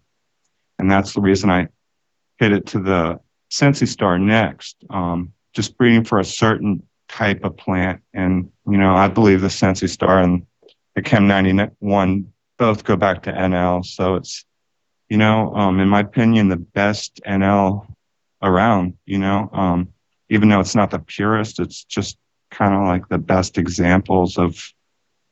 and 0.78 0.90
that's 0.90 1.12
the 1.12 1.20
reason 1.20 1.50
I 1.50 1.68
hit 2.38 2.52
it 2.52 2.66
to 2.68 2.78
the 2.78 3.20
Sensi 3.48 3.86
Star 3.86 4.18
next. 4.18 4.76
Um, 4.88 5.32
just 5.52 5.76
breeding 5.76 6.04
for 6.04 6.20
a 6.20 6.24
certain 6.24 6.82
type 7.08 7.42
of 7.42 7.56
plant. 7.56 8.02
And, 8.14 8.50
you 8.66 8.78
know, 8.78 8.94
I 8.94 9.08
believe 9.08 9.40
the 9.40 9.50
Sensi 9.50 9.88
Star 9.88 10.20
and 10.20 10.46
the 10.94 11.02
Chem 11.02 11.26
91 11.26 12.32
both 12.58 12.84
go 12.84 12.96
back 12.96 13.24
to 13.24 13.32
NL. 13.32 13.84
So 13.84 14.14
it's, 14.14 14.44
you 15.08 15.16
know, 15.16 15.54
um, 15.54 15.80
in 15.80 15.88
my 15.88 16.00
opinion, 16.00 16.48
the 16.48 16.56
best 16.56 17.20
NL 17.26 17.86
around, 18.42 18.96
you 19.06 19.18
know, 19.18 19.50
um, 19.52 19.88
even 20.30 20.48
though 20.48 20.60
it's 20.60 20.76
not 20.76 20.90
the 20.90 21.00
purest, 21.00 21.60
it's 21.60 21.84
just 21.84 22.16
kind 22.50 22.72
of 22.72 22.86
like 22.86 23.08
the 23.08 23.18
best 23.18 23.58
examples 23.58 24.38
of 24.38 24.72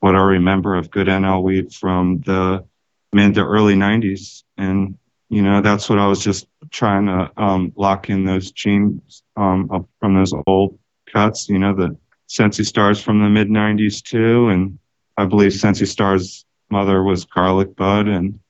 what 0.01 0.15
I 0.15 0.21
remember 0.21 0.75
of 0.77 0.91
good 0.91 1.07
NL 1.07 1.43
weed 1.43 1.73
from 1.73 2.21
the 2.21 2.65
mid 3.13 3.35
to 3.35 3.45
early 3.45 3.75
90s. 3.75 4.43
And, 4.57 4.99
you 5.29 5.43
know, 5.43 5.61
that's 5.61 5.89
what 5.89 5.99
I 5.99 6.07
was 6.07 6.23
just 6.23 6.47
trying 6.71 7.07
to 7.07 7.31
um, 7.37 7.73
lock 7.77 8.11
in 8.11 8.25
those 8.25 8.51
genes 8.51 9.23
um, 9.37 9.87
from 10.01 10.15
those 10.15 10.35
old 10.47 10.79
cuts. 11.13 11.49
You 11.49 11.59
know, 11.59 11.75
the 11.75 11.97
Sensi 12.27 12.65
Stars 12.65 13.01
from 13.01 13.23
the 13.23 13.29
mid 13.29 13.49
90s 13.49 14.03
too. 14.03 14.49
And 14.49 14.79
I 15.17 15.25
believe 15.27 15.53
Sensi 15.53 15.87
Star's 15.87 16.45
mother 16.71 17.03
was 17.03 17.25
Garlic 17.25 17.75
Bud 17.75 18.09
and 18.09 18.41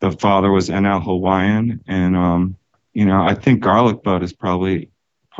the 0.00 0.10
father 0.10 0.50
was 0.50 0.70
NL 0.70 1.02
Hawaiian. 1.02 1.82
And, 1.86 2.16
um, 2.16 2.56
you 2.94 3.04
know, 3.04 3.22
I 3.22 3.34
think 3.34 3.60
Garlic 3.60 4.02
Bud 4.02 4.22
is 4.22 4.32
probably 4.32 4.89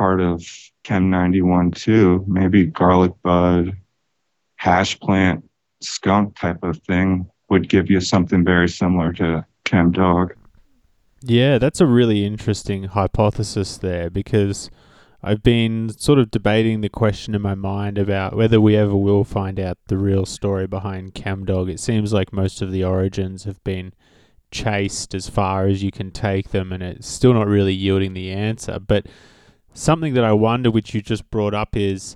part 0.01 0.19
of 0.19 0.43
Chem 0.83 1.11
91 1.11 1.69
too. 1.69 2.25
Maybe 2.27 2.65
Garlic 2.65 3.11
Bud, 3.21 3.77
hash 4.55 4.99
plant, 4.99 5.47
skunk 5.79 6.35
type 6.39 6.63
of 6.63 6.79
thing 6.87 7.29
would 7.51 7.69
give 7.69 7.91
you 7.91 8.01
something 8.01 8.43
very 8.43 8.67
similar 8.67 9.13
to 9.13 9.45
Chem 9.63 9.91
Dog. 9.91 10.33
Yeah, 11.21 11.59
that's 11.59 11.81
a 11.81 11.85
really 11.85 12.25
interesting 12.25 12.85
hypothesis 12.85 13.77
there 13.77 14.09
because 14.09 14.71
I've 15.21 15.43
been 15.43 15.89
sort 15.89 16.17
of 16.17 16.31
debating 16.31 16.81
the 16.81 16.89
question 16.89 17.35
in 17.35 17.43
my 17.43 17.53
mind 17.53 17.99
about 17.99 18.35
whether 18.35 18.59
we 18.59 18.75
ever 18.75 18.95
will 18.95 19.23
find 19.23 19.59
out 19.59 19.77
the 19.85 19.99
real 19.99 20.25
story 20.25 20.65
behind 20.65 21.13
Chem 21.13 21.45
Dog. 21.45 21.69
It 21.69 21.79
seems 21.79 22.11
like 22.11 22.33
most 22.33 22.63
of 22.63 22.71
the 22.71 22.83
origins 22.83 23.43
have 23.43 23.63
been 23.63 23.93
chased 24.49 25.13
as 25.13 25.29
far 25.29 25.67
as 25.67 25.83
you 25.83 25.91
can 25.91 26.09
take 26.09 26.49
them, 26.49 26.73
and 26.73 26.81
it's 26.81 27.07
still 27.07 27.35
not 27.35 27.45
really 27.45 27.73
yielding 27.73 28.15
the 28.15 28.31
answer. 28.31 28.79
But 28.79 29.05
something 29.73 30.13
that 30.13 30.23
I 30.23 30.33
wonder, 30.33 30.71
which 30.71 30.93
you 30.93 31.01
just 31.01 31.29
brought 31.31 31.53
up, 31.53 31.75
is 31.75 32.15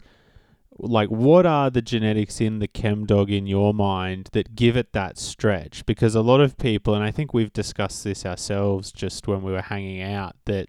like 0.78 1.10
what 1.10 1.46
are 1.46 1.70
the 1.70 1.82
genetics 1.82 2.42
in 2.42 2.60
the 2.60 2.68
chem 2.68 3.06
dog 3.06 3.32
in 3.32 3.48
your 3.48 3.74
mind 3.74 4.30
that 4.34 4.56
give 4.56 4.76
it 4.76 4.94
that 4.94 5.18
stretch? 5.18 5.86
Because 5.86 6.16
a 6.16 6.22
lot 6.22 6.42
of 6.42 6.58
people, 6.58 6.94
and 6.94 7.04
I 7.04 7.12
think 7.12 7.34
we've 7.34 7.54
discussed 7.54 8.04
this 8.04 8.26
ourselves 8.26 8.92
just 8.92 9.28
when 9.28 9.42
we 9.42 9.52
were 9.52 9.62
hanging 9.62 10.02
out, 10.02 10.36
that 10.46 10.68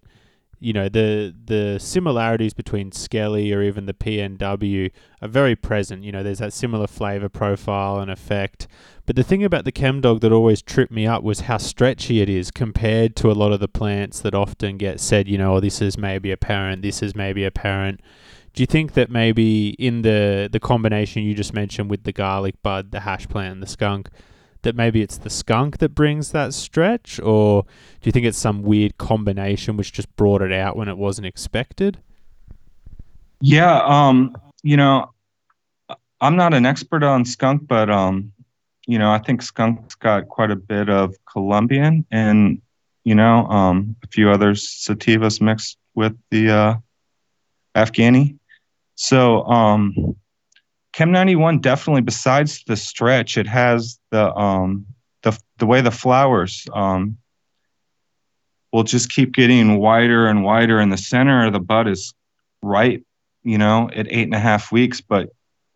you 0.59 0.73
know 0.73 0.89
the 0.89 1.33
the 1.45 1.79
similarities 1.79 2.53
between 2.53 2.91
Skelly 2.91 3.53
or 3.53 3.61
even 3.61 3.85
the 3.85 3.93
PNW 3.93 4.91
are 5.21 5.27
very 5.27 5.55
present. 5.55 6.03
You 6.03 6.11
know, 6.11 6.23
there's 6.23 6.39
that 6.39 6.53
similar 6.53 6.87
flavor 6.87 7.29
profile 7.29 7.99
and 7.99 8.09
effect. 8.09 8.67
But 9.05 9.15
the 9.15 9.23
thing 9.23 9.43
about 9.43 9.63
the 9.63 9.71
ChemDog 9.71 10.19
that 10.21 10.31
always 10.31 10.61
tripped 10.61 10.91
me 10.91 11.07
up 11.07 11.23
was 11.23 11.41
how 11.41 11.57
stretchy 11.57 12.21
it 12.21 12.29
is 12.29 12.51
compared 12.51 13.15
to 13.17 13.31
a 13.31 13.33
lot 13.33 13.53
of 13.53 13.59
the 13.59 13.67
plants 13.67 14.19
that 14.19 14.33
often 14.33 14.77
get 14.77 14.99
said, 14.99 15.27
you 15.27 15.37
know, 15.37 15.55
oh, 15.55 15.59
this 15.59 15.81
is 15.81 15.97
maybe 15.97 16.31
apparent, 16.31 16.81
this 16.81 17.01
is 17.01 17.15
maybe 17.15 17.45
apparent. 17.45 18.01
Do 18.53 18.63
you 18.63 18.67
think 18.67 18.93
that 18.93 19.11
maybe 19.11 19.69
in 19.77 20.01
the 20.01 20.49
the 20.51 20.59
combination 20.59 21.21
you 21.21 21.35
just 21.35 21.53
mentioned 21.53 21.89
with 21.89 22.03
the 22.03 22.11
garlic 22.11 22.55
bud, 22.63 22.91
the 22.91 23.01
hash 23.01 23.27
plant, 23.27 23.53
and 23.53 23.63
the 23.63 23.67
skunk, 23.67 24.09
that 24.61 24.75
maybe 24.75 25.01
it's 25.01 25.17
the 25.17 25.29
skunk 25.29 25.77
that 25.79 25.89
brings 25.89 26.31
that 26.31 26.53
stretch, 26.53 27.19
or 27.19 27.63
do 27.63 28.07
you 28.07 28.11
think 28.11 28.25
it's 28.25 28.37
some 28.37 28.63
weird 28.63 28.97
combination 28.97 29.77
which 29.77 29.93
just 29.93 30.13
brought 30.15 30.41
it 30.41 30.51
out 30.51 30.75
when 30.75 30.87
it 30.87 30.97
wasn't 30.97 31.27
expected? 31.27 31.99
Yeah, 33.39 33.81
um, 33.83 34.35
you 34.63 34.77
know, 34.77 35.13
I'm 36.19 36.35
not 36.35 36.53
an 36.53 36.65
expert 36.65 37.03
on 37.03 37.25
skunk, 37.25 37.67
but 37.67 37.89
um, 37.89 38.33
you 38.87 38.97
know, 38.97 39.11
I 39.11 39.19
think 39.19 39.41
skunk's 39.41 39.95
got 39.95 40.27
quite 40.27 40.51
a 40.51 40.55
bit 40.55 40.89
of 40.89 41.15
Colombian, 41.31 42.05
and 42.11 42.61
you 43.03 43.15
know, 43.15 43.45
um, 43.47 43.95
a 44.03 44.07
few 44.07 44.29
other 44.29 44.51
sativas 44.53 45.39
mixed 45.39 45.77
with 45.95 46.17
the 46.31 46.49
uh, 46.49 46.75
Afghani. 47.75 48.37
So 48.95 49.43
um, 49.45 50.15
Chem 50.97 51.11
91 51.11 51.59
definitely, 51.59 52.01
besides 52.01 52.63
the 52.65 52.75
stretch, 52.75 53.37
it 53.37 53.45
has 53.45 53.99
the 54.09 54.33
um, 54.35 54.87
the 55.21 55.39
the 55.59 55.67
way 55.67 55.81
the 55.81 55.91
flowers 55.91 56.65
um, 56.73 57.19
will 58.73 58.81
just 58.81 59.11
keep 59.11 59.31
getting 59.31 59.77
wider 59.77 60.25
and 60.25 60.43
wider, 60.43 60.79
and 60.79 60.91
the 60.91 60.97
center 60.97 61.45
of 61.45 61.53
the 61.53 61.59
bud 61.59 61.87
is 61.87 62.15
ripe, 62.63 63.03
you 63.43 63.59
know, 63.59 63.91
at 63.95 64.07
eight 64.09 64.23
and 64.23 64.33
a 64.33 64.39
half 64.39 64.71
weeks. 64.71 64.99
But 64.99 65.29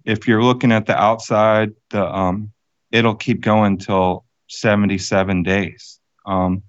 if 0.06 0.28
you're 0.28 0.44
looking 0.44 0.72
at 0.72 0.88
the 0.88 1.00
outside, 1.00 1.74
the 1.92 2.04
um, 2.04 2.51
it'll 2.92 3.13
keep 3.13 3.42
going 3.42 3.78
till 3.78 4.25
77 4.48 5.44
days. 5.44 6.00
Um, 6.25 6.63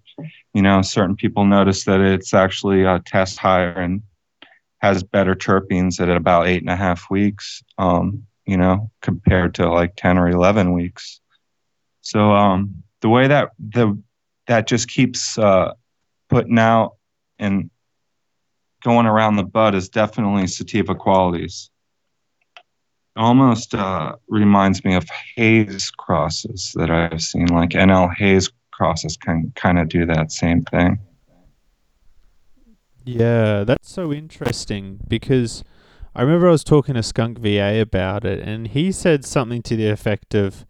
you 0.53 0.61
know, 0.61 0.83
certain 0.83 1.17
people 1.17 1.47
notice 1.47 1.85
that 1.85 2.03
it's 2.03 2.35
actually 2.35 2.85
a 2.85 3.01
test 3.07 3.39
higher 3.39 3.73
and 3.73 4.03
has 4.83 5.03
better 5.03 5.35
terpenes 5.35 6.03
at 6.03 6.15
about 6.15 6.49
eight 6.49 6.61
and 6.61 6.69
a 6.69 6.77
half 6.77 7.09
weeks. 7.09 7.63
Um, 7.79 8.27
you 8.47 8.57
know, 8.57 8.91
compared 9.01 9.55
to 9.57 9.71
like 9.71 9.95
10 9.97 10.19
or 10.19 10.29
11 10.29 10.73
weeks. 10.73 11.21
So 12.01 12.33
um, 12.33 12.83
the 13.01 13.09
way 13.09 13.29
that 13.29 13.51
the 13.59 14.01
that 14.47 14.67
just 14.67 14.89
keeps 14.89 15.39
uh, 15.39 15.73
putting 16.29 16.59
out 16.59 16.97
and 17.39 17.71
going 18.83 19.07
around 19.07 19.37
the 19.37 19.45
bud 19.45 19.75
is 19.75 19.89
definitely 19.89 20.47
sativa 20.47 20.95
qualities. 20.95 21.71
Almost 23.15 23.75
uh, 23.75 24.17
reminds 24.29 24.85
me 24.85 24.95
of 24.95 25.07
haze 25.37 25.91
crosses 25.91 26.73
that 26.77 26.91
I've 26.91 27.23
seen, 27.23 27.47
like 27.47 27.71
NL 27.71 28.13
haze 28.17 28.51
crosses 28.73 29.17
can 29.17 29.53
kind 29.55 29.79
of 29.79 29.89
do 29.89 30.07
that 30.07 30.33
same 30.33 30.63
thing. 30.63 30.99
Yeah, 33.05 33.65
that's 33.65 33.91
so 33.91 34.13
interesting 34.13 35.01
because 35.09 35.65
I 36.15 36.23
remember 36.23 36.49
I 36.49 36.53
was 36.53 36.65
talking 36.65 36.95
to 36.95 37.03
Skunk 37.03 37.39
VA 37.39 37.81
about 37.81 38.25
it, 38.25 38.41
and 38.41 38.69
he 38.69 38.93
said 38.93 39.25
something 39.25 39.63
to 39.63 39.77
the 39.77 39.89
effect 39.89 40.35
of, 40.35 40.67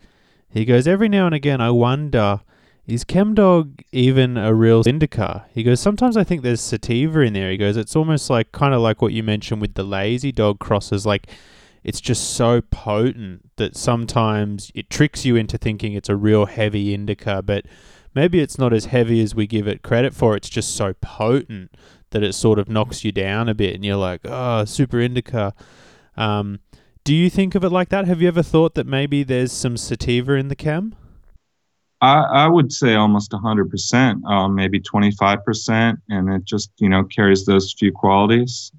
he 0.49 0.65
goes, 0.65 0.87
every 0.87 1.09
now 1.09 1.27
and 1.27 1.35
again 1.35 1.61
I 1.61 1.71
wonder 1.71 2.41
is 2.87 3.05
Chemdog 3.05 3.83
even 3.93 4.37
a 4.37 4.53
real 4.53 4.83
indica? 4.87 5.47
He 5.53 5.63
goes, 5.63 5.81
sometimes 5.81 6.17
I 6.17 6.25
think 6.25 6.43
there's 6.43 6.61
sativa 6.61 7.21
in 7.21 7.33
there. 7.33 7.51
He 7.51 7.57
goes, 7.57 7.77
it's 7.77 7.95
almost 7.95 8.29
like 8.29 8.51
kind 8.53 8.75
of 8.75 8.81
like 8.81 9.01
what 9.01 9.13
you 9.13 9.23
mentioned 9.23 9.61
with 9.61 9.75
the 9.75 9.85
lazy 9.85 10.33
dog 10.33 10.59
crosses. 10.59 11.07
Like 11.07 11.29
it's 11.85 12.01
just 12.01 12.35
so 12.35 12.61
potent 12.61 13.51
that 13.57 13.77
sometimes 13.77 14.73
it 14.75 14.91
tricks 14.91 15.25
you 15.25 15.37
into 15.37 15.59
thinking 15.59 15.93
it's 15.93 16.09
a 16.09 16.17
real 16.17 16.47
heavy 16.47 16.93
indica, 16.93 17.41
but 17.41 17.67
maybe 18.15 18.41
it's 18.41 18.59
not 18.59 18.73
as 18.73 18.87
heavy 18.87 19.23
as 19.23 19.35
we 19.35 19.47
give 19.47 19.69
it 19.69 19.83
credit 19.83 20.13
for. 20.13 20.37
It's 20.37 20.51
just 20.51 20.75
so 20.75 20.93
potent 20.95 21.71
that 22.13 22.23
it 22.23 22.35
sort 22.35 22.59
of 22.59 22.69
knocks 22.69 23.05
you 23.05 23.13
down 23.13 23.49
a 23.49 23.55
bit 23.55 23.75
and 23.75 23.85
you're 23.85 23.97
like, 23.97 24.21
oh, 24.25 24.65
super 24.65 25.01
indica. 25.01 25.55
Um, 26.17 26.61
do 27.05 27.15
you 27.15 27.29
think 27.29 27.55
of 27.55 27.65
it 27.65 27.71
like 27.71 27.89
that? 27.89 28.07
Have 28.07 28.23
you 28.23 28.29
ever 28.29 28.43
thought 28.43 28.75
that 28.75 28.87
maybe 28.87 29.23
there's 29.25 29.53
some 29.53 29.77
sativa 29.77 30.35
in 30.35 30.49
the 30.49 30.57
chem? 30.57 30.95
I, 32.01 32.23
I 32.23 32.49
would 32.49 32.73
say 32.73 32.95
almost 32.95 33.31
100%, 33.31 34.25
um, 34.25 34.55
maybe 34.55 34.81
25%, 34.81 35.97
and 36.09 36.35
it 36.35 36.45
just, 36.45 36.71
you 36.79 36.89
know, 36.89 37.05
carries 37.05 37.45
those 37.45 37.75
few 37.79 37.93
qualities. 37.93 38.73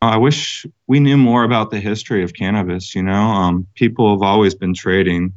I 0.00 0.16
wish 0.16 0.66
we 0.86 1.00
knew 1.00 1.16
more 1.16 1.44
about 1.44 1.70
the 1.70 1.80
history 1.80 2.22
of 2.22 2.34
cannabis, 2.34 2.94
you 2.94 3.02
know. 3.02 3.12
Um, 3.12 3.66
people 3.74 4.10
have 4.10 4.22
always 4.22 4.54
been 4.54 4.74
trading 4.74 5.32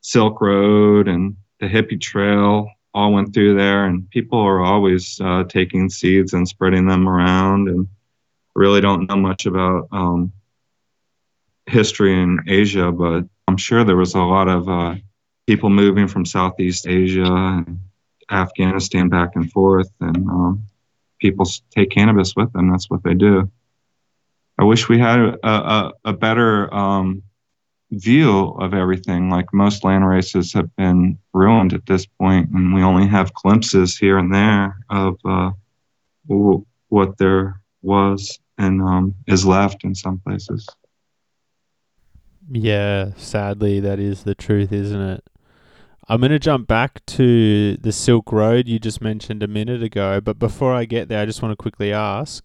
Silk 0.00 0.40
Road 0.40 1.08
and 1.08 1.36
the 1.60 1.66
hippie 1.66 2.00
trail 2.00 2.68
all 2.94 3.12
went 3.12 3.34
through 3.34 3.56
there, 3.56 3.86
and 3.86 4.08
people 4.10 4.38
are 4.38 4.62
always 4.62 5.20
uh, 5.20 5.44
taking 5.44 5.90
seeds 5.90 6.32
and 6.32 6.48
spreading 6.48 6.86
them 6.86 7.08
around, 7.08 7.68
and 7.68 7.88
really 8.54 8.80
don't 8.80 9.08
know 9.08 9.16
much 9.16 9.46
about 9.46 9.88
um, 9.90 10.32
history 11.66 12.14
in 12.20 12.38
Asia, 12.46 12.92
but 12.92 13.24
I'm 13.48 13.56
sure 13.56 13.84
there 13.84 13.96
was 13.96 14.14
a 14.14 14.20
lot 14.20 14.48
of 14.48 14.68
uh, 14.68 14.94
people 15.46 15.70
moving 15.70 16.08
from 16.08 16.24
Southeast 16.24 16.86
Asia 16.86 17.24
and 17.24 17.80
Afghanistan 18.30 19.08
back 19.08 19.30
and 19.34 19.50
forth, 19.50 19.90
and 20.00 20.16
um, 20.28 20.64
people 21.20 21.46
take 21.70 21.90
cannabis 21.90 22.34
with 22.36 22.52
them. 22.52 22.70
That's 22.70 22.88
what 22.88 23.02
they 23.02 23.14
do. 23.14 23.50
I 24.58 24.64
wish 24.64 24.88
we 24.88 24.98
had 24.98 25.18
a, 25.18 25.48
a, 25.48 25.92
a 26.04 26.12
better 26.12 26.72
um, 26.72 27.22
view 27.94 28.48
of 28.60 28.74
everything. 28.74 29.30
Like 29.30 29.52
most 29.52 29.84
land 29.84 30.06
races 30.06 30.52
have 30.52 30.74
been 30.76 31.18
ruined 31.32 31.72
at 31.72 31.86
this 31.86 32.06
point, 32.06 32.50
and 32.50 32.74
we 32.74 32.82
only 32.82 33.06
have 33.06 33.34
glimpses 33.34 33.96
here 33.96 34.18
and 34.18 34.34
there 34.34 34.76
of 34.90 35.18
uh, 35.24 35.50
what 36.26 37.18
there 37.18 37.60
was 37.82 38.38
and 38.58 38.80
um, 38.82 39.14
is 39.26 39.44
left 39.44 39.84
in 39.84 39.94
some 39.94 40.18
places. 40.20 40.66
Yeah, 42.50 43.10
sadly, 43.16 43.80
that 43.80 43.98
is 43.98 44.24
the 44.24 44.34
truth, 44.34 44.72
isn't 44.72 45.00
it? 45.00 45.24
I'm 46.08 46.20
going 46.20 46.32
to 46.32 46.38
jump 46.38 46.68
back 46.68 47.04
to 47.06 47.78
the 47.78 47.92
Silk 47.92 48.30
Road 48.30 48.68
you 48.68 48.78
just 48.78 49.00
mentioned 49.00 49.42
a 49.42 49.48
minute 49.48 49.82
ago, 49.82 50.20
but 50.20 50.38
before 50.38 50.74
I 50.74 50.84
get 50.84 51.08
there, 51.08 51.22
I 51.22 51.24
just 51.24 51.40
want 51.40 51.52
to 51.52 51.56
quickly 51.56 51.92
ask 51.92 52.44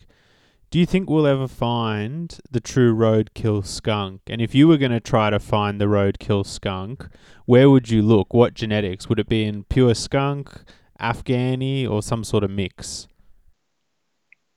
do 0.71 0.77
you 0.77 0.85
think 0.85 1.09
we'll 1.09 1.25
ever 1.25 1.47
find 1.47 2.39
the 2.49 2.59
true 2.59 2.95
roadkill 2.95 3.65
skunk? 3.65 4.21
And 4.27 4.39
if 4.39 4.53
you 4.53 4.67
were 4.67 4.77
going 4.77 4.91
to 4.91 4.99
try 4.99 5.31
to 5.31 5.39
find 5.39 5.81
the 5.81 5.85
roadkill 5.85 6.45
skunk, 6.45 7.07
where 7.45 7.69
would 7.69 7.89
you 7.89 8.03
look? 8.03 8.33
What 8.33 8.53
genetics? 8.53 9.09
Would 9.09 9.19
it 9.19 9.27
be 9.27 9.45
in 9.45 9.63
pure 9.63 9.95
skunk, 9.95 10.51
Afghani, 10.99 11.89
or 11.89 12.03
some 12.03 12.23
sort 12.23 12.43
of 12.43 12.51
mix? 12.51 13.07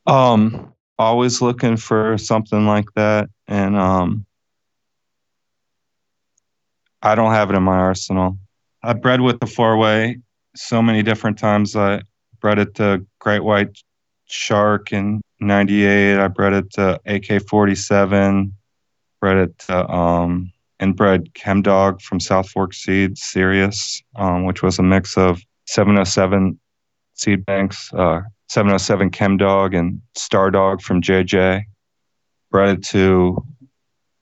Um, 0.07 0.75
always 0.99 1.41
looking 1.41 1.79
for 1.79 2.19
something 2.19 2.67
like 2.67 2.93
that, 2.95 3.31
and 3.49 3.77
um, 3.77 4.27
I 7.01 7.15
don't 7.15 7.33
have 7.33 7.49
it 7.51 7.57
in 7.57 7.63
my 7.63 7.77
arsenal. 7.77 8.37
I 8.83 8.93
bred 8.93 9.21
with 9.23 9.41
the 9.41 9.47
four 9.47 9.79
way 9.79 10.19
so 10.55 10.83
many 10.83 11.03
different 11.03 11.39
times. 11.39 11.75
I 11.75 12.03
bred 12.41 12.59
it 12.59 12.75
to 12.75 13.07
great 13.19 13.43
white 13.43 13.79
shark 14.27 14.93
in 14.93 15.23
98. 15.43 16.19
I 16.19 16.29
bred 16.29 16.53
it 16.53 16.73
to 16.73 17.01
AK 17.07 17.47
47, 17.49 18.55
bred 19.21 19.37
it 19.37 19.59
to, 19.61 19.91
um, 19.91 20.53
and 20.81 20.97
bred 20.97 21.35
Chem 21.35 21.63
Dog 21.63 22.01
from 22.01 22.21
South 22.21 22.49
Fork 22.51 22.75
Seeds, 22.75 23.23
Sirius, 23.23 24.03
um, 24.17 24.45
which 24.45 24.63
was 24.63 24.79
a 24.79 24.83
mix 24.83 25.17
of 25.17 25.41
707 25.67 26.59
seed 27.15 27.45
banks, 27.45 27.93
uh, 27.95 28.21
707 28.49 29.11
Chem 29.11 29.37
Dog, 29.37 29.75
and 29.75 30.01
Star 30.15 30.51
Dog 30.51 30.83
from 30.83 31.01
JJ. 31.01 31.63
Bred 32.51 32.79
it 32.79 32.85
to 32.89 33.43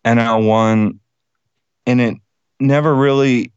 NL1, 0.04 0.98
and 1.86 2.00
it 2.00 2.16
never 2.60 2.94
really 2.94 3.52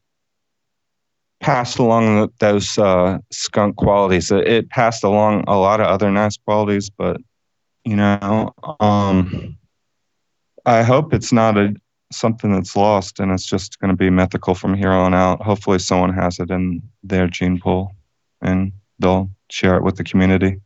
passed 1.39 1.77
along 1.77 2.31
those 2.39 2.77
uh, 2.77 3.19
skunk 3.31 3.75
qualities. 3.75 4.31
It, 4.31 4.47
it, 4.47 4.69
passed 4.69 5.03
along 5.03 5.43
a 5.47 5.57
lot 5.57 5.81
of 5.81 5.87
other 5.87 6.09
nice 6.09 6.37
qualities, 6.37 6.89
but 6.89 7.17
you 7.85 7.95
know, 7.95 8.53
um, 8.79 9.57
I 10.65 10.83
hope 10.83 11.13
it's 11.13 11.33
not 11.33 11.57
a 11.57 11.75
something 12.11 12.53
that's 12.53 12.75
lost 12.75 13.19
and 13.19 13.31
it's 13.31 13.45
just 13.45 13.79
going 13.79 13.89
to 13.89 13.97
be 13.97 14.09
mythical 14.09 14.55
from 14.55 14.73
here 14.73 14.91
on 14.91 15.13
out. 15.13 15.41
Hopefully, 15.41 15.79
someone 15.79 16.13
has 16.13 16.39
it 16.39 16.51
in 16.51 16.81
their 17.03 17.27
gene 17.27 17.59
pool 17.59 17.91
and 18.41 18.71
they'll 18.99 19.29
share 19.49 19.75
it 19.75 19.83
with 19.83 19.97
the 19.97 20.03
community. 20.03 20.59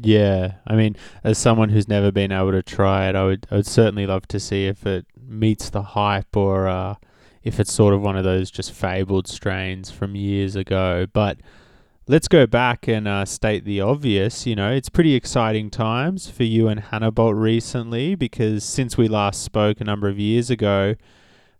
Yeah, 0.00 0.54
I 0.66 0.74
mean, 0.74 0.96
as 1.22 1.36
someone 1.36 1.68
who's 1.68 1.88
never 1.88 2.10
been 2.10 2.32
able 2.32 2.52
to 2.52 2.62
try 2.62 3.08
it, 3.08 3.14
I 3.14 3.24
would 3.24 3.46
I 3.50 3.56
would 3.56 3.66
certainly 3.66 4.06
love 4.06 4.26
to 4.28 4.40
see 4.40 4.66
if 4.66 4.86
it 4.86 5.06
meets 5.20 5.68
the 5.70 5.82
hype 5.82 6.34
or 6.36 6.66
uh, 6.66 6.94
if 7.42 7.60
it's 7.60 7.72
sort 7.72 7.92
of 7.92 8.00
one 8.00 8.16
of 8.16 8.24
those 8.24 8.50
just 8.50 8.72
fabled 8.72 9.28
strains 9.28 9.90
from 9.90 10.16
years 10.16 10.56
ago. 10.56 11.06
But 11.12 11.38
let's 12.08 12.26
go 12.26 12.46
back 12.46 12.88
and 12.88 13.06
uh, 13.06 13.24
state 13.24 13.64
the 13.64 13.80
obvious. 13.80 14.46
You 14.46 14.56
know, 14.56 14.72
it's 14.72 14.88
pretty 14.88 15.14
exciting 15.14 15.70
times 15.70 16.28
for 16.28 16.44
you 16.44 16.68
and 16.68 16.80
Hannibal 16.80 17.34
recently 17.34 18.14
because 18.14 18.64
since 18.64 18.96
we 18.96 19.08
last 19.08 19.42
spoke 19.42 19.80
a 19.80 19.84
number 19.84 20.08
of 20.08 20.18
years 20.18 20.50
ago, 20.50 20.94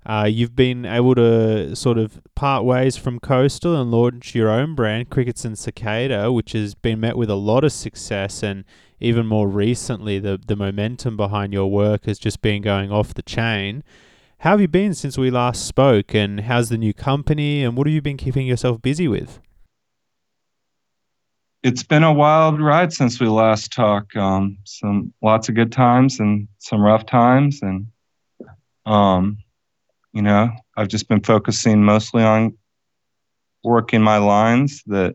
uh, 0.04 0.26
you've 0.28 0.56
been 0.56 0.84
able 0.84 1.14
to 1.14 1.76
sort 1.76 1.96
of 1.96 2.20
part 2.34 2.64
ways 2.64 2.96
from 2.96 3.20
Coastal 3.20 3.80
and 3.80 3.92
launch 3.92 4.34
your 4.34 4.50
own 4.50 4.74
brand, 4.74 5.10
Crickets 5.10 5.44
and 5.44 5.56
Cicada, 5.56 6.32
which 6.32 6.52
has 6.52 6.74
been 6.74 6.98
met 6.98 7.16
with 7.16 7.30
a 7.30 7.36
lot 7.36 7.62
of 7.62 7.72
success. 7.72 8.42
And 8.42 8.64
even 8.98 9.26
more 9.26 9.46
recently, 9.46 10.18
the, 10.18 10.40
the 10.44 10.56
momentum 10.56 11.16
behind 11.16 11.52
your 11.52 11.70
work 11.70 12.06
has 12.06 12.18
just 12.18 12.42
been 12.42 12.62
going 12.62 12.90
off 12.90 13.14
the 13.14 13.22
chain. 13.22 13.84
How 14.38 14.50
have 14.50 14.60
you 14.60 14.66
been 14.66 14.92
since 14.92 15.16
we 15.16 15.30
last 15.30 15.64
spoke, 15.64 16.16
and 16.16 16.40
how's 16.40 16.68
the 16.68 16.76
new 16.76 16.92
company, 16.92 17.62
and 17.62 17.76
what 17.76 17.86
have 17.86 17.94
you 17.94 18.02
been 18.02 18.16
keeping 18.16 18.44
yourself 18.44 18.82
busy 18.82 19.06
with? 19.06 19.38
It's 21.62 21.84
been 21.84 22.02
a 22.02 22.12
wild 22.12 22.60
ride 22.60 22.92
since 22.92 23.20
we 23.20 23.28
last 23.28 23.72
talked. 23.72 24.16
Um, 24.16 24.58
some 24.64 25.12
lots 25.22 25.48
of 25.48 25.54
good 25.54 25.70
times 25.70 26.18
and 26.18 26.48
some 26.58 26.80
rough 26.80 27.06
times, 27.06 27.62
and 27.62 27.86
um, 28.84 29.38
you 30.12 30.22
know, 30.22 30.50
I've 30.76 30.88
just 30.88 31.08
been 31.08 31.22
focusing 31.22 31.84
mostly 31.84 32.24
on 32.24 32.58
working 33.62 34.02
my 34.02 34.18
lines 34.18 34.82
that 34.86 35.14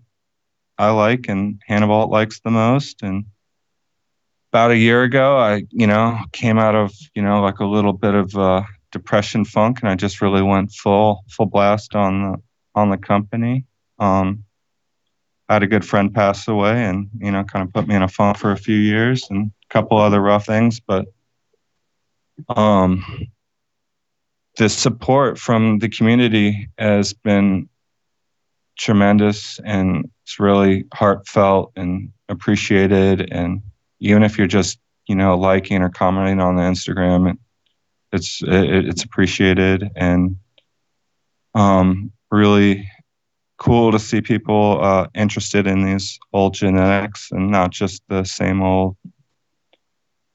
I 0.77 0.91
like 0.91 1.27
and 1.27 1.61
Hannibal 1.65 2.07
likes 2.09 2.39
the 2.39 2.51
most. 2.51 3.01
And 3.01 3.25
about 4.51 4.71
a 4.71 4.77
year 4.77 5.03
ago, 5.03 5.37
I, 5.37 5.65
you 5.71 5.87
know, 5.87 6.17
came 6.31 6.57
out 6.57 6.75
of, 6.75 6.93
you 7.13 7.21
know, 7.21 7.41
like 7.41 7.59
a 7.59 7.65
little 7.65 7.93
bit 7.93 8.13
of 8.13 8.33
uh, 8.35 8.63
depression 8.91 9.43
funk, 9.43 9.81
and 9.81 9.89
I 9.89 9.95
just 9.95 10.21
really 10.21 10.41
went 10.41 10.71
full, 10.71 11.25
full 11.29 11.47
blast 11.47 11.93
on 11.93 12.31
the 12.31 12.41
on 12.73 12.89
the 12.89 12.97
company. 12.97 13.65
Um, 13.99 14.45
I 15.49 15.53
had 15.53 15.63
a 15.63 15.67
good 15.67 15.85
friend 15.85 16.13
pass 16.13 16.47
away, 16.47 16.83
and 16.85 17.09
you 17.19 17.31
know, 17.31 17.43
kind 17.43 17.65
of 17.65 17.73
put 17.73 17.87
me 17.87 17.95
in 17.95 18.01
a 18.01 18.07
funk 18.07 18.37
for 18.37 18.51
a 18.51 18.57
few 18.57 18.75
years, 18.75 19.27
and 19.29 19.47
a 19.47 19.73
couple 19.73 19.97
other 19.97 20.21
rough 20.21 20.45
things. 20.45 20.79
But 20.79 21.05
um, 22.49 23.03
the 24.57 24.69
support 24.69 25.39
from 25.39 25.79
the 25.79 25.89
community 25.89 26.69
has 26.77 27.13
been 27.13 27.69
tremendous, 28.77 29.59
and 29.63 30.09
it's 30.23 30.39
really 30.39 30.85
heartfelt 30.93 31.71
and 31.75 32.11
appreciated. 32.29 33.31
And 33.31 33.61
even 33.99 34.23
if 34.23 34.37
you're 34.37 34.47
just 34.47 34.79
you 35.07 35.15
know 35.15 35.37
liking 35.37 35.81
or 35.81 35.89
commenting 35.89 36.41
on 36.41 36.55
the 36.55 36.63
Instagram, 36.63 37.37
it's 38.11 38.41
it, 38.43 38.87
it's 38.87 39.03
appreciated 39.03 39.89
and 39.95 40.37
um, 41.55 42.11
really 42.31 42.89
cool 43.57 43.91
to 43.91 43.99
see 43.99 44.21
people 44.21 44.79
uh, 44.81 45.07
interested 45.15 45.67
in 45.67 45.83
these 45.83 46.19
old 46.33 46.53
genetics 46.53 47.31
and 47.31 47.51
not 47.51 47.71
just 47.71 48.03
the 48.07 48.23
same 48.23 48.61
old 48.61 48.95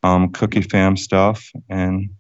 um, 0.03 0.31
cookie 0.31 0.63
fam 0.63 0.97
stuff 0.97 1.51
and 1.69 2.11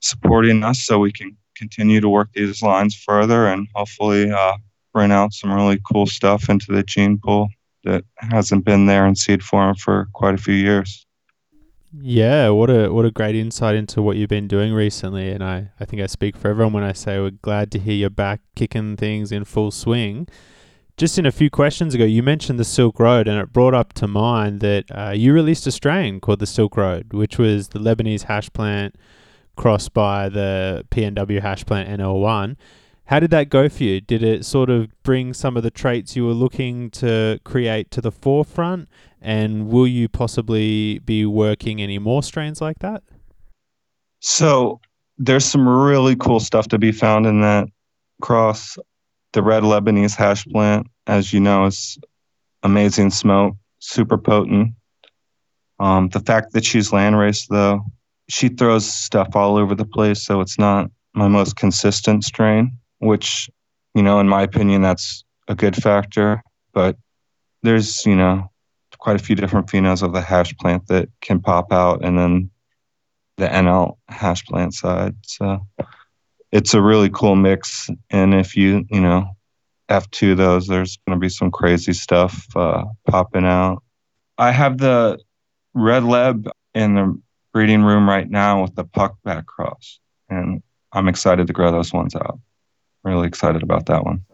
supporting 0.00 0.64
us 0.64 0.84
so 0.84 0.98
we 0.98 1.12
can 1.12 1.36
continue 1.56 2.00
to 2.00 2.08
work 2.08 2.28
these 2.32 2.62
lines 2.62 2.94
further 2.94 3.48
and 3.48 3.68
hopefully 3.74 4.30
uh, 4.30 4.56
bring 4.92 5.12
out 5.12 5.32
some 5.32 5.52
really 5.52 5.80
cool 5.90 6.06
stuff 6.06 6.48
into 6.48 6.72
the 6.72 6.82
gene 6.82 7.18
pool 7.22 7.48
that 7.84 8.04
hasn't 8.16 8.64
been 8.64 8.86
there 8.86 9.06
in 9.06 9.14
seed 9.14 9.42
form 9.42 9.74
for 9.74 10.08
quite 10.12 10.34
a 10.34 10.38
few 10.38 10.54
years. 10.54 11.06
Yeah, 12.00 12.50
what 12.50 12.70
a 12.70 12.92
what 12.92 13.04
a 13.04 13.10
great 13.10 13.34
insight 13.34 13.74
into 13.74 14.02
what 14.02 14.16
you've 14.16 14.28
been 14.28 14.46
doing 14.46 14.72
recently, 14.72 15.30
and 15.30 15.42
I, 15.42 15.70
I 15.80 15.84
think 15.84 16.00
I 16.00 16.06
speak 16.06 16.36
for 16.36 16.48
everyone 16.48 16.72
when 16.72 16.84
I 16.84 16.92
say 16.92 17.18
we're 17.18 17.30
glad 17.30 17.72
to 17.72 17.78
hear 17.78 17.94
you're 17.94 18.10
back 18.10 18.40
kicking 18.54 18.96
things 18.96 19.32
in 19.32 19.44
full 19.44 19.70
swing. 19.70 20.28
Just 20.96 21.18
in 21.18 21.26
a 21.26 21.32
few 21.32 21.50
questions 21.50 21.94
ago, 21.94 22.04
you 22.04 22.22
mentioned 22.22 22.58
the 22.58 22.64
Silk 22.64 23.00
Road, 23.00 23.26
and 23.26 23.40
it 23.40 23.52
brought 23.52 23.74
up 23.74 23.94
to 23.94 24.06
mind 24.06 24.60
that 24.60 24.84
uh, 24.90 25.12
you 25.14 25.32
released 25.32 25.66
a 25.66 25.72
strain 25.72 26.20
called 26.20 26.38
the 26.38 26.46
Silk 26.46 26.76
Road, 26.76 27.12
which 27.12 27.36
was 27.38 27.68
the 27.68 27.78
Lebanese 27.80 28.24
hash 28.24 28.52
plant 28.52 28.94
crossed 29.56 29.92
by 29.92 30.28
the 30.28 30.84
PNW 30.90 31.40
hash 31.40 31.64
plant 31.66 31.88
NL1. 31.88 32.56
How 33.08 33.20
did 33.20 33.30
that 33.30 33.48
go 33.48 33.70
for 33.70 33.84
you? 33.84 34.02
Did 34.02 34.22
it 34.22 34.44
sort 34.44 34.68
of 34.68 34.90
bring 35.02 35.32
some 35.32 35.56
of 35.56 35.62
the 35.62 35.70
traits 35.70 36.14
you 36.14 36.26
were 36.26 36.34
looking 36.34 36.90
to 36.90 37.40
create 37.42 37.90
to 37.92 38.02
the 38.02 38.12
forefront? 38.12 38.86
And 39.22 39.68
will 39.68 39.86
you 39.86 40.10
possibly 40.10 40.98
be 40.98 41.24
working 41.24 41.80
any 41.80 41.98
more 41.98 42.22
strains 42.22 42.60
like 42.60 42.80
that? 42.80 43.02
So 44.20 44.82
there's 45.16 45.46
some 45.46 45.66
really 45.66 46.16
cool 46.16 46.38
stuff 46.38 46.68
to 46.68 46.78
be 46.78 46.92
found 46.92 47.24
in 47.24 47.40
that 47.40 47.68
cross. 48.20 48.76
The 49.32 49.42
red 49.42 49.62
Lebanese 49.62 50.14
hash 50.14 50.44
plant, 50.44 50.86
as 51.06 51.32
you 51.32 51.40
know, 51.40 51.64
is 51.64 51.98
amazing 52.62 53.10
smoke, 53.10 53.56
super 53.78 54.18
potent. 54.18 54.74
Um, 55.80 56.10
the 56.10 56.20
fact 56.20 56.52
that 56.52 56.64
she's 56.66 56.90
landrace, 56.90 57.46
though, 57.48 57.86
she 58.28 58.48
throws 58.48 58.84
stuff 58.84 59.34
all 59.34 59.56
over 59.56 59.74
the 59.74 59.86
place, 59.86 60.22
so 60.22 60.42
it's 60.42 60.58
not 60.58 60.90
my 61.14 61.26
most 61.26 61.56
consistent 61.56 62.24
strain, 62.24 62.78
which, 62.98 63.50
you 63.94 64.02
know, 64.02 64.20
in 64.20 64.28
my 64.28 64.42
opinion, 64.42 64.82
that's 64.82 65.24
a 65.48 65.54
good 65.54 65.76
factor. 65.76 66.42
But 66.72 66.96
there's, 67.62 68.04
you 68.06 68.16
know, 68.16 68.50
quite 68.98 69.20
a 69.20 69.22
few 69.22 69.36
different 69.36 69.68
phenos 69.68 70.02
of 70.02 70.12
the 70.12 70.20
hash 70.20 70.56
plant 70.56 70.86
that 70.88 71.08
can 71.20 71.40
pop 71.40 71.72
out, 71.72 72.04
and 72.04 72.18
then 72.18 72.50
the 73.36 73.46
NL 73.46 73.96
hash 74.08 74.44
plant 74.44 74.74
side. 74.74 75.14
So 75.22 75.66
it's 76.52 76.74
a 76.74 76.82
really 76.82 77.10
cool 77.10 77.36
mix. 77.36 77.88
And 78.10 78.34
if 78.34 78.56
you, 78.56 78.84
you 78.90 79.00
know, 79.00 79.36
F2 79.88 80.36
those, 80.36 80.66
there's 80.66 80.98
going 81.06 81.18
to 81.18 81.20
be 81.20 81.28
some 81.28 81.50
crazy 81.50 81.92
stuff 81.92 82.46
uh, 82.56 82.84
popping 83.06 83.44
out. 83.44 83.82
I 84.36 84.50
have 84.50 84.78
the 84.78 85.18
red 85.74 86.02
leb 86.02 86.50
in 86.74 86.94
the 86.94 87.20
breeding 87.52 87.82
room 87.82 88.08
right 88.08 88.28
now 88.28 88.62
with 88.62 88.74
the 88.74 88.84
puck 88.84 89.16
back 89.24 89.46
cross, 89.46 90.00
and 90.28 90.62
I'm 90.92 91.08
excited 91.08 91.46
to 91.46 91.52
grow 91.52 91.72
those 91.72 91.92
ones 91.92 92.14
out. 92.14 92.38
Really 93.08 93.28
excited 93.28 93.62
about 93.62 93.86
that 93.86 94.04
one. 94.04 94.24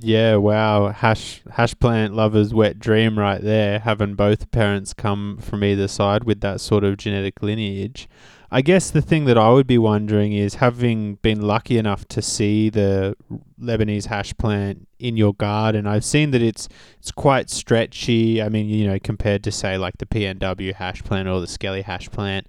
Yeah, 0.00 0.36
wow. 0.36 0.88
Hash 0.88 1.42
hash 1.52 1.78
plant 1.78 2.14
lovers 2.14 2.52
wet 2.52 2.78
dream 2.78 3.18
right 3.18 3.40
there, 3.40 3.78
having 3.78 4.14
both 4.14 4.50
parents 4.50 4.92
come 4.92 5.38
from 5.40 5.62
either 5.62 5.86
side 5.86 6.24
with 6.24 6.40
that 6.40 6.60
sort 6.60 6.82
of 6.82 6.96
genetic 6.96 7.42
lineage. 7.42 8.08
I 8.50 8.60
guess 8.60 8.90
the 8.90 9.00
thing 9.00 9.24
that 9.24 9.38
I 9.38 9.48
would 9.50 9.66
be 9.66 9.78
wondering 9.78 10.34
is 10.34 10.56
having 10.56 11.14
been 11.22 11.40
lucky 11.40 11.78
enough 11.78 12.06
to 12.08 12.20
see 12.20 12.68
the 12.68 13.16
Lebanese 13.58 14.06
hash 14.06 14.36
plant 14.36 14.86
in 14.98 15.16
your 15.16 15.32
garden, 15.32 15.86
I've 15.86 16.04
seen 16.04 16.32
that 16.32 16.42
it's 16.42 16.68
it's 16.98 17.10
quite 17.10 17.48
stretchy. 17.48 18.42
I 18.42 18.50
mean, 18.50 18.68
you 18.68 18.86
know, 18.86 18.98
compared 18.98 19.42
to 19.44 19.52
say 19.52 19.78
like 19.78 19.96
the 19.98 20.06
PNW 20.06 20.74
hash 20.74 21.02
plant 21.02 21.28
or 21.28 21.40
the 21.40 21.46
Skelly 21.46 21.80
hash 21.80 22.10
plant. 22.10 22.46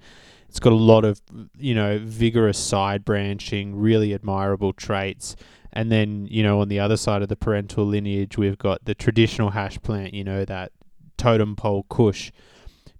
It's 0.53 0.59
got 0.59 0.71
a 0.71 0.75
lot 0.75 1.03
of, 1.03 1.19
you 1.57 1.73
know, 1.73 1.99
vigorous 2.03 2.59
side 2.59 3.03
branching, 3.03 3.75
really 3.75 4.13
admirable 4.13 4.71
traits. 4.71 5.35
And 5.71 5.91
then, 5.91 6.27
you 6.29 6.43
know, 6.43 6.61
on 6.61 6.67
the 6.67 6.79
other 6.79 6.95
side 6.95 7.23
of 7.23 7.27
the 7.27 7.35
parental 7.35 7.83
lineage, 7.83 8.37
we've 8.37 8.59
got 8.59 8.85
the 8.85 8.93
traditional 8.93 9.49
hash 9.49 9.81
plant, 9.81 10.13
you 10.13 10.23
know, 10.23 10.45
that 10.45 10.71
totem 11.17 11.55
pole 11.55 11.87
kush. 11.89 12.31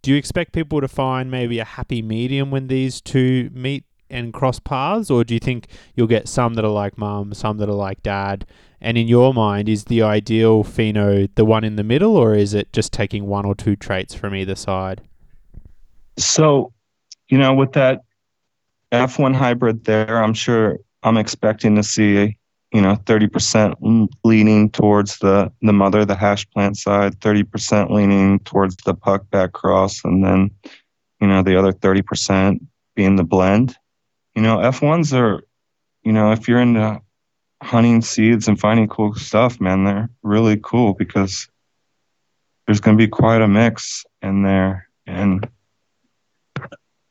Do 0.01 0.09
you 0.09 0.17
expect 0.17 0.53
people 0.53 0.81
to 0.81 0.87
find 0.87 1.29
maybe 1.29 1.59
a 1.59 1.63
happy 1.63 2.01
medium 2.01 2.49
when 2.49 2.69
these 2.69 2.99
two 2.99 3.51
meet 3.53 3.83
and 4.09 4.33
cross 4.33 4.57
paths? 4.57 5.11
Or 5.11 5.23
do 5.23 5.35
you 5.35 5.39
think 5.39 5.67
you'll 5.93 6.07
get 6.07 6.27
some 6.27 6.55
that 6.55 6.65
are 6.65 6.71
like 6.71 6.97
mum, 6.97 7.35
some 7.35 7.57
that 7.57 7.69
are 7.69 7.73
like 7.73 8.01
dad? 8.01 8.47
And 8.81 8.97
in 8.97 9.07
your 9.07 9.31
mind, 9.31 9.69
is 9.69 9.83
the 9.83 10.01
ideal 10.01 10.63
pheno 10.63 11.29
the 11.35 11.45
one 11.45 11.63
in 11.63 11.75
the 11.75 11.83
middle, 11.83 12.17
or 12.17 12.33
is 12.33 12.55
it 12.55 12.73
just 12.73 12.91
taking 12.91 13.27
one 13.27 13.45
or 13.45 13.53
two 13.53 13.75
traits 13.75 14.15
from 14.15 14.33
either 14.33 14.55
side? 14.55 15.03
So, 16.17 16.73
you 17.29 17.37
know, 17.37 17.53
with 17.53 17.73
that 17.73 18.01
F1 18.91 19.35
hybrid 19.35 19.85
there, 19.85 20.21
I'm 20.23 20.33
sure 20.33 20.77
I'm 21.03 21.17
expecting 21.17 21.75
to 21.75 21.83
see 21.83 22.37
you 22.73 22.81
know, 22.81 22.95
30% 22.95 24.09
leaning 24.23 24.71
towards 24.71 25.19
the, 25.19 25.51
the 25.61 25.71
mother, 25.71 26.05
the 26.05 26.15
hash 26.15 26.49
plant 26.49 26.75
side, 26.75 27.19
30% 27.19 27.91
leaning 27.91 28.39
towards 28.39 28.75
the 28.77 28.95
puck 28.95 29.29
back 29.29 29.53
cross, 29.53 30.03
and 30.03 30.25
then, 30.25 30.49
you 31.21 31.27
know, 31.27 31.43
the 31.43 31.55
other 31.55 31.71
30% 31.71 32.59
being 32.95 33.15
the 33.15 33.23
blend. 33.23 33.77
You 34.35 34.41
know, 34.41 34.57
F1s 34.57 35.15
are, 35.15 35.43
you 36.01 36.11
know, 36.11 36.31
if 36.31 36.47
you're 36.47 36.59
into 36.59 36.99
hunting 37.61 38.01
seeds 38.01 38.47
and 38.47 38.59
finding 38.59 38.87
cool 38.87 39.13
stuff, 39.13 39.61
man, 39.61 39.83
they're 39.83 40.09
really 40.23 40.59
cool 40.61 40.95
because 40.95 41.47
there's 42.65 42.79
going 42.79 42.97
to 42.97 43.01
be 43.01 43.07
quite 43.07 43.41
a 43.41 43.47
mix 43.47 44.03
in 44.23 44.41
there. 44.41 44.89
And 45.05 45.47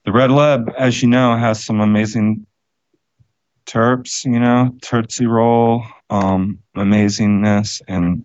the 0.05 0.13
Red 0.13 0.31
Leb, 0.31 0.75
as 0.77 1.03
you 1.03 1.09
know, 1.09 1.37
has 1.37 1.63
some 1.63 1.81
amazing 1.81 2.47
terps, 3.67 4.25
you 4.25 4.41
know, 4.41 4.75
Tootsie 4.83 5.27
Roll, 5.27 5.85
um, 6.11 6.59
amazingness, 6.77 7.81
and 7.87 8.25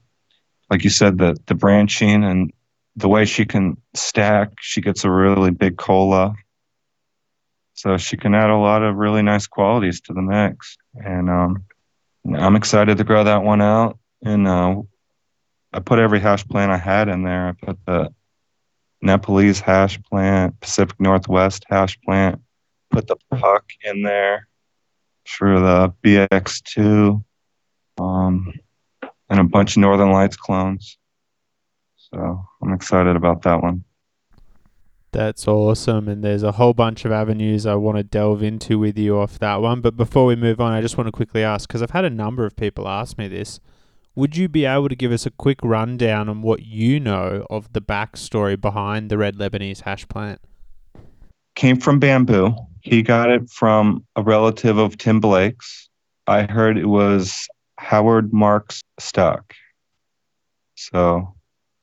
like 0.69 0.83
you 0.83 0.89
said, 0.89 1.17
the 1.17 1.37
the 1.45 1.55
branching 1.55 2.23
and 2.23 2.51
the 2.95 3.07
way 3.07 3.25
she 3.25 3.45
can 3.45 3.77
stack. 3.93 4.49
She 4.59 4.81
gets 4.81 5.03
a 5.03 5.11
really 5.11 5.51
big 5.51 5.77
cola, 5.77 6.33
so 7.73 7.97
she 7.97 8.17
can 8.17 8.33
add 8.33 8.49
a 8.49 8.57
lot 8.57 8.83
of 8.83 8.95
really 8.95 9.21
nice 9.21 9.47
qualities 9.47 10.01
to 10.01 10.13
the 10.13 10.21
mix. 10.21 10.77
And 10.95 11.29
um, 11.29 11.63
I'm 12.33 12.55
excited 12.55 12.97
to 12.97 13.03
grow 13.03 13.23
that 13.23 13.43
one 13.43 13.61
out. 13.61 13.99
And 14.23 14.47
uh, 14.47 14.81
I 15.71 15.79
put 15.79 15.99
every 15.99 16.19
hash 16.19 16.45
plant 16.47 16.71
I 16.71 16.77
had 16.77 17.07
in 17.07 17.23
there. 17.23 17.49
I 17.49 17.65
put 17.65 17.77
the 17.85 18.13
Nepalese 19.01 19.59
hash 19.59 20.01
plant, 20.03 20.59
Pacific 20.59 20.99
Northwest 20.99 21.65
hash 21.69 21.99
plant, 22.01 22.41
put 22.91 23.07
the 23.07 23.17
puck 23.31 23.65
in 23.83 24.01
there 24.03 24.47
for 25.25 25.59
the 25.59 25.93
BX2, 26.03 27.23
um, 27.99 28.53
and 29.29 29.39
a 29.39 29.43
bunch 29.43 29.75
of 29.75 29.81
Northern 29.81 30.11
Lights 30.11 30.37
clones. 30.37 30.97
So 31.97 32.45
I'm 32.61 32.73
excited 32.73 33.15
about 33.15 33.41
that 33.43 33.61
one. 33.61 33.83
That's 35.11 35.47
awesome. 35.47 36.07
And 36.07 36.23
there's 36.23 36.43
a 36.43 36.53
whole 36.53 36.73
bunch 36.73 37.05
of 37.05 37.11
avenues 37.11 37.65
I 37.65 37.75
want 37.75 37.97
to 37.97 38.03
delve 38.03 38.43
into 38.43 38.77
with 38.77 38.97
you 38.97 39.17
off 39.17 39.39
that 39.39 39.61
one. 39.61 39.81
But 39.81 39.97
before 39.97 40.25
we 40.25 40.35
move 40.35 40.61
on, 40.61 40.73
I 40.73 40.81
just 40.81 40.97
want 40.97 41.07
to 41.07 41.11
quickly 41.11 41.43
ask 41.43 41.67
because 41.67 41.81
I've 41.81 41.91
had 41.91 42.05
a 42.05 42.09
number 42.09 42.45
of 42.45 42.55
people 42.55 42.87
ask 42.87 43.17
me 43.17 43.27
this. 43.27 43.59
Would 44.17 44.35
you 44.35 44.49
be 44.49 44.65
able 44.65 44.89
to 44.89 44.95
give 44.95 45.11
us 45.11 45.27
a 45.27 45.29
quick 45.29 45.59
rundown 45.61 46.27
on 46.27 46.41
what 46.41 46.63
you 46.63 46.99
know 46.99 47.45
of 47.51 47.73
the 47.73 47.81
backstory 47.81 48.59
behind 48.59 49.11
the 49.11 49.17
red 49.19 49.35
Lebanese 49.35 49.81
hash 49.81 50.07
plant? 50.07 50.41
Came 51.53 51.79
from 51.79 51.99
bamboo. 51.99 52.55
He 52.81 53.03
got 53.03 53.29
it 53.29 53.47
from 53.47 54.03
a 54.15 54.23
relative 54.23 54.79
of 54.79 54.97
Tim 54.97 55.19
Blake's. 55.19 55.87
I 56.25 56.51
heard 56.51 56.79
it 56.79 56.87
was 56.87 57.47
Howard 57.77 58.33
Marks 58.33 58.81
stock. 58.97 59.53
So 60.73 61.35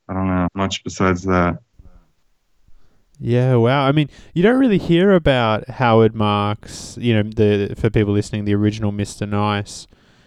I 0.08 0.14
don't 0.14 0.26
know 0.26 0.48
much 0.56 0.82
besides 0.82 1.22
that. 1.22 1.58
Yeah, 3.20 3.54
wow. 3.54 3.86
I 3.86 3.92
mean, 3.92 4.10
you 4.34 4.42
don't 4.42 4.58
really 4.58 4.78
hear 4.78 5.12
about 5.12 5.68
Howard 5.68 6.16
Marks, 6.16 6.98
you 7.00 7.14
know, 7.14 7.30
the 7.30 7.76
for 7.76 7.90
people 7.90 8.12
listening, 8.12 8.44
the 8.44 8.56
original 8.56 8.90
Mr. 8.90 9.28
Nice. 9.28 9.86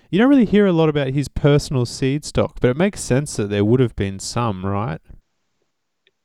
You 0.09 0.19
don't 0.19 0.29
really 0.29 0.45
hear 0.45 0.65
a 0.65 0.71
lot 0.71 0.89
about 0.89 1.09
his 1.09 1.27
personal 1.27 1.85
seed 1.85 2.23
stock, 2.23 2.59
but 2.61 2.69
it 2.69 2.77
makes 2.77 3.01
sense 3.01 3.35
that 3.35 3.49
there 3.49 3.65
would 3.65 3.79
have 3.79 3.95
been 3.95 4.19
some, 4.19 4.65
right? 4.65 5.01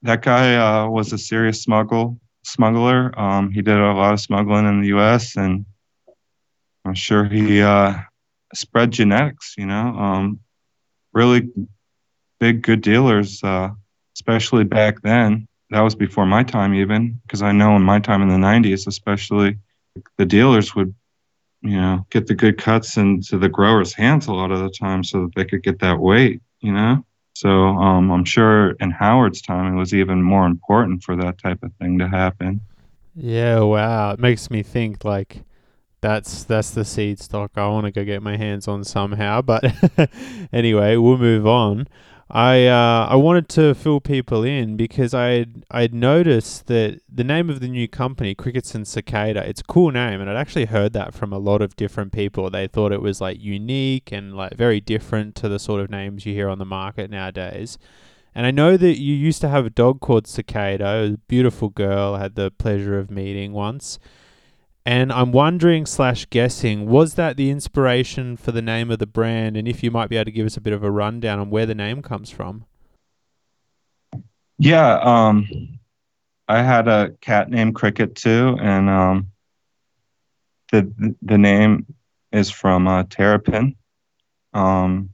That 0.02 0.22
guy 0.22 0.54
uh, 0.56 0.88
was 0.88 1.12
a 1.12 1.18
serious 1.18 1.62
smuggle 1.62 2.18
smuggler. 2.44 3.18
Um, 3.18 3.50
he 3.50 3.62
did 3.62 3.76
a 3.76 3.92
lot 3.92 4.12
of 4.12 4.20
smuggling 4.20 4.66
in 4.66 4.80
the 4.80 4.88
U.S. 4.88 5.36
and 5.36 5.64
I'm 6.84 6.94
sure 6.94 7.24
he 7.24 7.62
uh, 7.62 7.94
spread 8.54 8.90
genetics. 8.90 9.54
You 9.56 9.66
know, 9.66 9.96
um, 9.96 10.40
really 11.12 11.48
big 12.40 12.62
good 12.62 12.80
dealers, 12.80 13.42
uh, 13.44 13.70
especially 14.16 14.64
back 14.64 15.02
then 15.02 15.46
that 15.72 15.80
was 15.80 15.94
before 15.94 16.26
my 16.26 16.44
time 16.44 16.74
even 16.74 17.18
because 17.22 17.42
i 17.42 17.50
know 17.50 17.74
in 17.74 17.82
my 17.82 17.98
time 17.98 18.22
in 18.22 18.28
the 18.28 18.36
90s 18.36 18.86
especially 18.86 19.58
the 20.18 20.26
dealers 20.26 20.74
would 20.74 20.94
you 21.62 21.80
know 21.80 22.04
get 22.10 22.26
the 22.26 22.34
good 22.34 22.58
cuts 22.58 22.96
into 22.96 23.38
the 23.38 23.48
growers 23.48 23.94
hands 23.94 24.26
a 24.26 24.32
lot 24.32 24.50
of 24.50 24.58
the 24.60 24.70
time 24.70 25.02
so 25.04 25.22
that 25.22 25.34
they 25.34 25.44
could 25.44 25.62
get 25.62 25.78
that 25.78 25.98
weight 25.98 26.40
you 26.60 26.72
know? 26.72 27.04
So 27.34 27.48
um, 27.48 28.10
i'm 28.10 28.24
sure 28.24 28.72
in 28.72 28.90
howard's 28.90 29.42
time 29.42 29.72
it 29.72 29.78
was 29.78 29.94
even 29.94 30.22
more 30.22 30.46
important 30.46 31.02
for 31.02 31.16
that 31.16 31.38
type 31.38 31.62
of 31.62 31.72
thing 31.74 31.98
to 31.98 32.08
happen. 32.08 32.60
Yeah 33.14 33.60
wow. 33.60 34.12
It 34.12 34.20
makes 34.20 34.50
me 34.50 34.62
think 34.62 35.04
like 35.04 35.42
that's 36.00 36.44
that's 36.44 36.70
the 36.70 36.84
seed 36.84 37.20
stock. 37.20 37.52
I 37.56 37.66
want 37.68 37.86
to 37.86 37.92
go 37.92 38.04
get 38.04 38.22
my 38.22 38.36
hands 38.36 38.68
on 38.68 38.84
somehow 38.84 39.42
but 39.42 39.64
anyway 40.52 40.96
we'll 40.96 41.18
move 41.18 41.46
on 41.46 41.88
I 42.34 42.66
uh, 42.66 43.08
I 43.10 43.16
wanted 43.16 43.50
to 43.50 43.74
fill 43.74 44.00
people 44.00 44.42
in 44.42 44.74
because 44.74 45.12
I 45.12 45.44
I'd 45.70 45.92
noticed 45.92 46.66
that 46.68 47.00
the 47.06 47.24
name 47.24 47.50
of 47.50 47.60
the 47.60 47.68
new 47.68 47.86
company, 47.86 48.34
Crickets 48.34 48.74
and 48.74 48.88
Cicada, 48.88 49.46
it's 49.46 49.60
a 49.60 49.64
cool 49.64 49.90
name, 49.90 50.18
and 50.18 50.30
I'd 50.30 50.36
actually 50.36 50.64
heard 50.64 50.94
that 50.94 51.12
from 51.12 51.34
a 51.34 51.38
lot 51.38 51.60
of 51.60 51.76
different 51.76 52.10
people. 52.10 52.48
They 52.48 52.66
thought 52.68 52.90
it 52.90 53.02
was 53.02 53.20
like 53.20 53.38
unique 53.38 54.12
and 54.12 54.34
like 54.34 54.56
very 54.56 54.80
different 54.80 55.34
to 55.36 55.48
the 55.50 55.58
sort 55.58 55.82
of 55.82 55.90
names 55.90 56.24
you 56.24 56.32
hear 56.32 56.48
on 56.48 56.58
the 56.58 56.64
market 56.64 57.10
nowadays. 57.10 57.76
And 58.34 58.46
I 58.46 58.50
know 58.50 58.78
that 58.78 58.98
you 58.98 59.14
used 59.14 59.42
to 59.42 59.50
have 59.50 59.66
a 59.66 59.70
dog 59.70 60.00
called 60.00 60.26
Cicada, 60.26 60.86
a 60.86 61.16
beautiful 61.28 61.68
girl. 61.68 62.14
I 62.14 62.20
had 62.20 62.34
the 62.34 62.50
pleasure 62.50 62.98
of 62.98 63.10
meeting 63.10 63.52
once. 63.52 63.98
And 64.84 65.12
I'm 65.12 65.30
wondering 65.30 65.86
slash 65.86 66.26
guessing, 66.26 66.86
was 66.86 67.14
that 67.14 67.36
the 67.36 67.50
inspiration 67.50 68.36
for 68.36 68.50
the 68.50 68.62
name 68.62 68.90
of 68.90 68.98
the 68.98 69.06
brand? 69.06 69.56
And 69.56 69.68
if 69.68 69.82
you 69.82 69.92
might 69.92 70.10
be 70.10 70.16
able 70.16 70.24
to 70.24 70.32
give 70.32 70.46
us 70.46 70.56
a 70.56 70.60
bit 70.60 70.72
of 70.72 70.82
a 70.82 70.90
rundown 70.90 71.38
on 71.38 71.50
where 71.50 71.66
the 71.66 71.74
name 71.74 72.02
comes 72.02 72.30
from. 72.30 72.64
Yeah, 74.58 74.98
um, 74.98 75.48
I 76.48 76.62
had 76.62 76.88
a 76.88 77.12
cat 77.20 77.48
named 77.48 77.74
Cricket 77.74 78.14
too, 78.14 78.56
and 78.60 78.88
um, 78.90 79.32
the 80.70 81.14
the 81.22 81.38
name 81.38 81.86
is 82.32 82.50
from 82.50 82.86
uh, 82.86 83.04
Terrapin. 83.04 83.76
Um, 84.52 85.10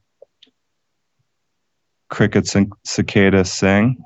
crickets 2.08 2.54
and 2.54 2.72
cicadas 2.84 3.52
sing 3.52 4.04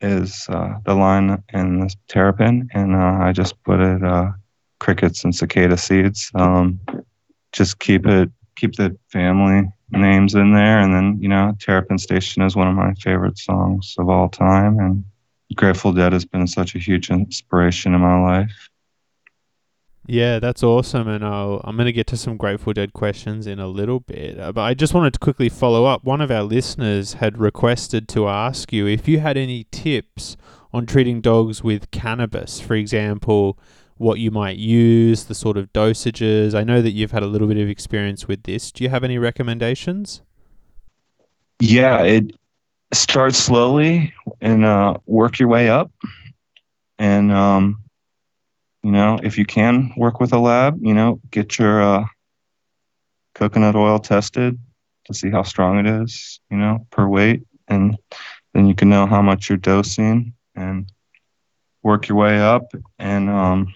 is 0.00 0.46
uh, 0.48 0.74
the 0.84 0.94
line 0.94 1.42
in 1.52 1.80
the 1.80 1.94
Terrapin, 2.08 2.68
and 2.74 2.94
uh, 2.94 3.18
I 3.24 3.32
just 3.32 3.62
put 3.62 3.80
it 3.80 4.04
uh, 4.04 4.32
crickets 4.78 5.24
and 5.24 5.34
cicada 5.34 5.76
seeds. 5.76 6.30
Um, 6.34 6.80
just 7.52 7.78
keep 7.78 8.06
it, 8.06 8.30
keep 8.56 8.74
the 8.74 8.96
family 9.10 9.68
names 9.90 10.34
in 10.34 10.52
there, 10.52 10.80
and 10.80 10.92
then 10.92 11.18
you 11.20 11.28
know, 11.28 11.56
Terrapin 11.60 11.98
Station 11.98 12.42
is 12.42 12.56
one 12.56 12.68
of 12.68 12.74
my 12.74 12.92
favorite 12.94 13.38
songs 13.38 13.94
of 13.98 14.08
all 14.08 14.28
time, 14.28 14.78
and 14.78 15.04
Grateful 15.54 15.92
Dead 15.92 16.12
has 16.12 16.24
been 16.24 16.46
such 16.46 16.74
a 16.74 16.78
huge 16.78 17.10
inspiration 17.10 17.94
in 17.94 18.00
my 18.00 18.20
life. 18.20 18.70
Yeah, 20.06 20.38
that's 20.38 20.62
awesome, 20.62 21.08
and 21.08 21.24
I'll, 21.24 21.62
I'm 21.64 21.76
going 21.76 21.86
to 21.86 21.92
get 21.92 22.06
to 22.08 22.16
some 22.18 22.36
Grateful 22.36 22.74
Dead 22.74 22.92
questions 22.92 23.46
in 23.46 23.58
a 23.58 23.66
little 23.66 24.00
bit. 24.00 24.38
Uh, 24.38 24.52
but 24.52 24.60
I 24.60 24.74
just 24.74 24.92
wanted 24.92 25.14
to 25.14 25.18
quickly 25.18 25.48
follow 25.48 25.86
up. 25.86 26.04
One 26.04 26.20
of 26.20 26.30
our 26.30 26.42
listeners 26.42 27.14
had 27.14 27.38
requested 27.38 28.06
to 28.08 28.28
ask 28.28 28.70
you 28.70 28.86
if 28.86 29.08
you 29.08 29.20
had 29.20 29.38
any 29.38 29.66
tips 29.70 30.36
on 30.74 30.84
treating 30.84 31.22
dogs 31.22 31.64
with 31.64 31.90
cannabis, 31.90 32.60
for 32.60 32.74
example, 32.74 33.58
what 33.96 34.18
you 34.18 34.30
might 34.30 34.56
use, 34.56 35.24
the 35.24 35.34
sort 35.34 35.56
of 35.56 35.72
dosages. 35.72 36.54
I 36.54 36.64
know 36.64 36.82
that 36.82 36.92
you've 36.92 37.12
had 37.12 37.22
a 37.22 37.26
little 37.26 37.46
bit 37.46 37.58
of 37.58 37.68
experience 37.68 38.26
with 38.26 38.42
this. 38.42 38.72
Do 38.72 38.84
you 38.84 38.90
have 38.90 39.04
any 39.04 39.18
recommendations? 39.18 40.22
Yeah, 41.60 42.02
it 42.02 42.32
starts 42.92 43.38
slowly 43.38 44.12
and 44.40 44.64
uh, 44.64 44.94
work 45.06 45.38
your 45.38 45.48
way 45.48 45.68
up. 45.68 45.92
And, 46.98 47.30
um, 47.32 47.82
you 48.82 48.90
know, 48.90 49.18
if 49.22 49.38
you 49.38 49.44
can 49.44 49.92
work 49.96 50.20
with 50.20 50.32
a 50.32 50.38
lab, 50.38 50.78
you 50.82 50.94
know, 50.94 51.20
get 51.30 51.58
your 51.58 51.80
uh, 51.80 52.04
coconut 53.34 53.76
oil 53.76 53.98
tested 53.98 54.58
to 55.06 55.14
see 55.14 55.30
how 55.30 55.42
strong 55.42 55.78
it 55.78 55.86
is, 55.86 56.40
you 56.50 56.56
know, 56.56 56.86
per 56.90 57.06
weight. 57.06 57.42
And 57.68 57.96
then 58.52 58.66
you 58.66 58.74
can 58.74 58.88
know 58.88 59.06
how 59.06 59.22
much 59.22 59.48
you're 59.48 59.58
dosing 59.58 60.34
and 60.54 60.90
work 61.82 62.08
your 62.08 62.18
way 62.18 62.40
up. 62.40 62.72
And, 62.98 63.30
um, 63.30 63.74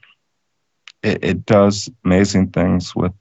it, 1.03 1.25
it 1.25 1.47
does 1.47 1.89
amazing 2.05 2.51
things 2.51 2.95
with 2.95 3.13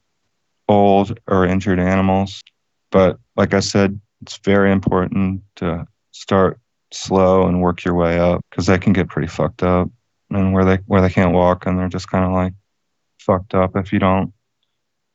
old 0.68 1.20
or 1.28 1.46
injured 1.46 1.80
animals. 1.80 2.44
But 2.92 3.20
like 3.36 3.54
I 3.54 3.60
said, 3.60 4.00
it's 4.22 4.38
very 4.38 4.72
important 4.72 5.42
to 5.58 5.88
start 6.12 6.60
slow 6.92 7.48
and 7.48 7.62
work 7.62 7.84
your 7.84 7.94
way 7.94 8.18
up 8.18 8.42
because 8.50 8.66
they 8.66 8.78
can 8.78 8.94
get 8.94 9.10
pretty 9.10 9.28
fucked 9.28 9.63
up 9.63 9.90
and 10.30 10.54
where 10.54 10.66
they 10.66 10.78
where 10.88 11.02
they 11.02 11.10
can't 11.10 11.34
walk 11.34 11.66
and 11.66 11.78
they're 11.78 11.88
just 11.88 12.10
kind 12.10 12.26
of 12.26 12.32
like 12.32 12.54
fucked 13.20 13.54
up 13.54 13.76
if 13.76 13.92
you 13.94 14.00
don't 14.00 14.34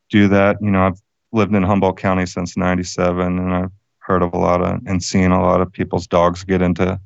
do 0.09 0.27
that. 0.29 0.57
You 0.61 0.71
know, 0.71 0.85
I've 0.85 1.01
lived 1.31 1.53
in 1.53 1.63
Humboldt 1.63 1.97
County 1.97 2.25
since 2.25 2.55
'97, 2.55 3.39
and 3.39 3.53
I've 3.53 3.71
heard 3.99 4.21
of 4.21 4.33
a 4.33 4.37
lot 4.37 4.61
of 4.61 4.81
and 4.85 5.03
seen 5.03 5.31
a 5.31 5.41
lot 5.41 5.61
of 5.61 5.71
people's 5.71 6.07
dogs 6.07 6.43
get 6.43 6.61
into 6.61 6.99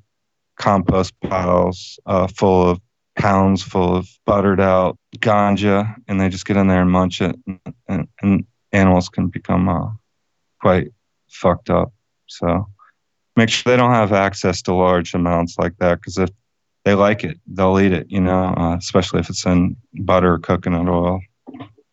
compost 0.57 1.13
piles 1.21 1.99
uh, 2.05 2.27
full 2.27 2.69
of 2.69 2.81
pounds 3.17 3.63
full 3.63 3.95
of 3.95 4.07
buttered 4.25 4.61
out 4.61 4.97
ganja, 5.17 5.95
and 6.07 6.21
they 6.21 6.29
just 6.29 6.45
get 6.45 6.57
in 6.57 6.67
there 6.67 6.81
and 6.81 6.91
munch 6.91 7.21
it, 7.21 7.35
and, 7.47 7.59
and, 7.87 8.07
and 8.21 8.45
animals 8.71 9.09
can 9.09 9.27
become 9.27 9.67
uh, 9.67 9.89
quite 10.61 10.91
fucked 11.27 11.69
up. 11.69 11.91
So 12.27 12.67
make 13.35 13.49
sure 13.49 13.71
they 13.71 13.77
don't 13.77 13.93
have 13.93 14.13
access 14.13 14.61
to 14.63 14.73
large 14.73 15.13
amounts 15.13 15.57
like 15.57 15.75
that, 15.79 15.95
because 15.95 16.17
if 16.17 16.29
they 16.85 16.93
like 16.93 17.23
it, 17.23 17.39
they'll 17.47 17.79
eat 17.79 17.91
it. 17.91 18.07
You 18.09 18.21
know, 18.21 18.53
uh, 18.55 18.77
especially 18.77 19.19
if 19.19 19.29
it's 19.29 19.45
in 19.45 19.75
butter 19.93 20.33
or 20.33 20.39
coconut 20.39 20.87
oil. 20.87 21.19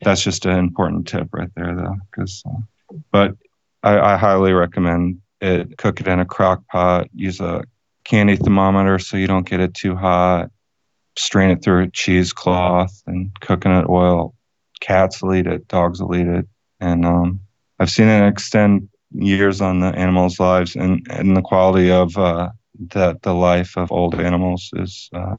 That's 0.02 0.22
just 0.22 0.44
an 0.44 0.58
important 0.58 1.08
tip 1.08 1.28
right 1.32 1.50
there, 1.56 1.74
though. 1.74 1.96
Because, 2.10 2.42
uh, 2.46 2.94
but 3.10 3.36
I, 3.82 3.98
I 3.98 4.16
highly 4.16 4.52
recommend 4.52 5.22
it. 5.40 5.78
Cook 5.78 6.00
it 6.00 6.08
in 6.08 6.20
a 6.20 6.26
crock 6.26 6.66
pot. 6.68 7.08
Use 7.14 7.40
a 7.40 7.64
candy 8.04 8.36
thermometer 8.36 8.98
so 8.98 9.16
you 9.16 9.26
don't 9.26 9.48
get 9.48 9.60
it 9.60 9.72
too 9.72 9.96
hot 9.96 10.50
strain 11.16 11.50
it 11.50 11.62
through 11.62 11.84
a 11.84 11.90
cheesecloth 11.90 13.02
and 13.06 13.30
coconut 13.40 13.88
oil. 13.88 14.34
Cats 14.80 15.22
will 15.22 15.34
eat 15.34 15.46
it, 15.46 15.68
dogs 15.68 16.02
will 16.02 16.14
eat 16.16 16.26
it, 16.26 16.46
and 16.80 17.06
um, 17.06 17.40
I've 17.78 17.90
seen 17.90 18.08
it 18.08 18.26
extend 18.26 18.88
years 19.12 19.60
on 19.60 19.80
the 19.80 19.88
animals' 19.88 20.40
lives, 20.40 20.76
and, 20.76 21.06
and 21.10 21.36
the 21.36 21.42
quality 21.42 21.90
of 21.90 22.16
uh, 22.18 22.50
the 22.78 23.16
the 23.22 23.32
life 23.32 23.76
of 23.76 23.92
old 23.92 24.14
animals 24.16 24.70
is 24.74 25.08
uh, 25.14 25.36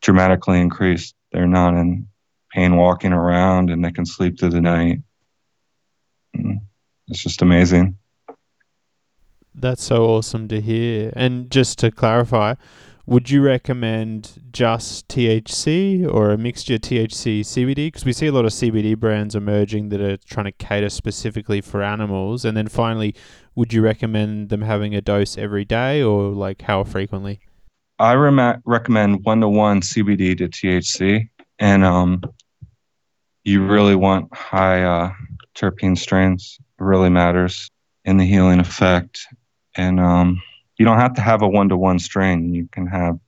dramatically 0.00 0.60
increased. 0.60 1.14
They're 1.32 1.46
not 1.46 1.74
in 1.74 2.08
pain 2.52 2.76
walking 2.76 3.12
around, 3.12 3.70
and 3.70 3.84
they 3.84 3.92
can 3.92 4.06
sleep 4.06 4.38
through 4.38 4.50
the 4.50 4.60
night. 4.60 5.00
Mm, 6.36 6.60
it's 7.08 7.22
just 7.22 7.42
amazing. 7.42 7.96
That's 9.54 9.84
so 9.84 10.06
awesome 10.06 10.48
to 10.48 10.60
hear. 10.60 11.12
And 11.14 11.50
just 11.50 11.78
to 11.78 11.90
clarify, 11.90 12.54
would 13.06 13.28
you 13.28 13.42
recommend 13.42 14.40
just 14.50 15.08
THC 15.08 16.10
or 16.10 16.30
a 16.30 16.38
mixture 16.38 16.78
THC 16.78 17.40
CBD? 17.40 17.88
Because 17.88 18.04
we 18.04 18.12
see 18.12 18.26
a 18.26 18.32
lot 18.32 18.46
of 18.46 18.52
CBD 18.52 18.98
brands 18.98 19.34
emerging 19.34 19.90
that 19.90 20.00
are 20.00 20.16
trying 20.16 20.46
to 20.46 20.52
cater 20.52 20.88
specifically 20.88 21.60
for 21.60 21.82
animals. 21.82 22.44
And 22.44 22.56
then 22.56 22.68
finally, 22.68 23.14
would 23.54 23.72
you 23.74 23.82
recommend 23.82 24.48
them 24.48 24.62
having 24.62 24.94
a 24.94 25.02
dose 25.02 25.36
every 25.36 25.66
day 25.66 26.02
or 26.02 26.30
like 26.30 26.62
how 26.62 26.82
frequently? 26.82 27.40
I 27.98 28.14
recommend 28.14 29.24
one 29.24 29.40
to 29.42 29.48
one 29.48 29.82
CBD 29.82 30.36
to 30.38 30.48
THC. 30.48 31.28
And 31.58 31.84
um, 31.84 32.22
you 33.44 33.66
really 33.66 33.94
want 33.94 34.34
high 34.34 34.82
uh, 34.82 35.12
terpene 35.54 35.96
strains. 35.96 36.58
It 36.80 36.82
really 36.82 37.10
matters 37.10 37.70
in 38.04 38.16
the 38.16 38.24
healing 38.24 38.60
effect. 38.60 39.20
And 39.76 40.00
um, 40.00 40.42
you 40.78 40.84
don't 40.84 40.98
have 40.98 41.14
to 41.14 41.20
have 41.20 41.42
a 41.42 41.48
one 41.48 41.68
to 41.68 41.76
one 41.76 41.98
strain. 41.98 42.54
You 42.54 42.68
can 42.72 42.86
have 42.86 43.18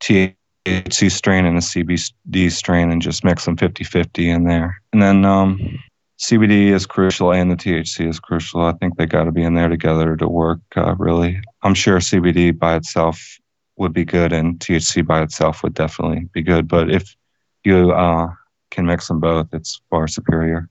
THC 0.00 1.10
strain 1.10 1.44
and 1.44 1.56
a 1.56 1.60
CBD 1.60 2.50
strain 2.50 2.90
and 2.90 3.02
just 3.02 3.24
mix 3.24 3.44
them 3.44 3.56
50 3.56 3.84
50 3.84 4.30
in 4.30 4.44
there. 4.44 4.80
And 4.92 5.02
then 5.02 5.24
um, 5.24 5.78
CBD 6.18 6.68
is 6.68 6.86
crucial 6.86 7.32
and 7.32 7.50
the 7.50 7.56
THC 7.56 8.08
is 8.08 8.20
crucial. 8.20 8.62
I 8.62 8.72
think 8.72 8.96
they 8.96 9.06
got 9.06 9.24
to 9.24 9.32
be 9.32 9.42
in 9.42 9.54
there 9.54 9.68
together 9.68 10.16
to 10.16 10.28
work 10.28 10.60
uh, 10.76 10.94
really. 10.96 11.40
I'm 11.62 11.74
sure 11.74 11.98
CBD 11.98 12.56
by 12.56 12.76
itself 12.76 13.38
would 13.76 13.92
be 13.92 14.04
good 14.04 14.32
and 14.32 14.58
THC 14.58 15.04
by 15.04 15.22
itself 15.22 15.62
would 15.62 15.74
definitely 15.74 16.28
be 16.32 16.42
good. 16.42 16.68
But 16.68 16.90
if 16.90 17.16
you 17.64 17.90
uh, 17.90 18.28
can 18.70 18.86
mix 18.86 19.08
them 19.08 19.20
both, 19.20 19.48
it's 19.52 19.80
far 19.90 20.06
superior. 20.06 20.68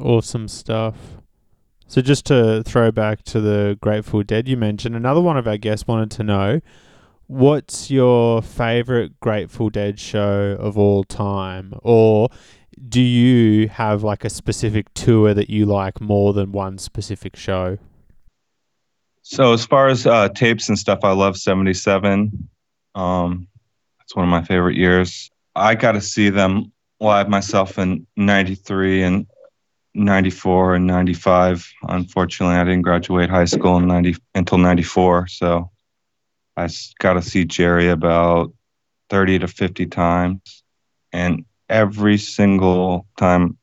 Awesome 0.00 0.48
stuff. 0.48 0.94
So 1.94 2.02
just 2.02 2.26
to 2.26 2.64
throw 2.64 2.90
back 2.90 3.22
to 3.22 3.40
the 3.40 3.78
Grateful 3.80 4.24
Dead 4.24 4.48
you 4.48 4.56
mentioned, 4.56 4.96
another 4.96 5.20
one 5.20 5.36
of 5.36 5.46
our 5.46 5.56
guests 5.56 5.86
wanted 5.86 6.10
to 6.10 6.24
know 6.24 6.60
what's 7.28 7.88
your 7.88 8.42
favorite 8.42 9.20
Grateful 9.20 9.70
Dead 9.70 10.00
show 10.00 10.56
of 10.58 10.76
all 10.76 11.04
time? 11.04 11.72
Or 11.84 12.30
do 12.88 13.00
you 13.00 13.68
have 13.68 14.02
like 14.02 14.24
a 14.24 14.28
specific 14.28 14.92
tour 14.94 15.34
that 15.34 15.48
you 15.48 15.66
like 15.66 16.00
more 16.00 16.32
than 16.32 16.50
one 16.50 16.78
specific 16.78 17.36
show? 17.36 17.78
So 19.22 19.52
as 19.52 19.64
far 19.64 19.86
as 19.86 20.04
uh, 20.04 20.30
tapes 20.30 20.68
and 20.68 20.76
stuff, 20.76 20.98
I 21.04 21.12
love 21.12 21.36
'77. 21.36 22.48
Um, 22.96 23.46
it's 24.02 24.16
one 24.16 24.24
of 24.24 24.30
my 24.30 24.42
favorite 24.42 24.76
years. 24.76 25.30
I 25.54 25.76
got 25.76 25.92
to 25.92 26.00
see 26.00 26.28
them 26.28 26.72
live 26.98 27.28
myself 27.28 27.78
in 27.78 28.04
'93 28.16 29.04
and 29.04 29.26
94 29.94 30.74
and 30.74 30.86
95. 30.86 31.72
Unfortunately, 31.88 32.56
I 32.56 32.64
didn't 32.64 32.82
graduate 32.82 33.30
high 33.30 33.44
school 33.44 33.76
in 33.78 33.86
90 33.86 34.16
until 34.34 34.58
94. 34.58 35.28
So 35.28 35.70
I 36.56 36.68
got 36.98 37.14
to 37.14 37.22
see 37.22 37.44
Jerry 37.44 37.88
about 37.88 38.52
30 39.10 39.40
to 39.40 39.48
50 39.48 39.86
times. 39.86 40.62
And 41.12 41.44
every 41.68 42.18
single 42.18 43.06
time 43.16 43.56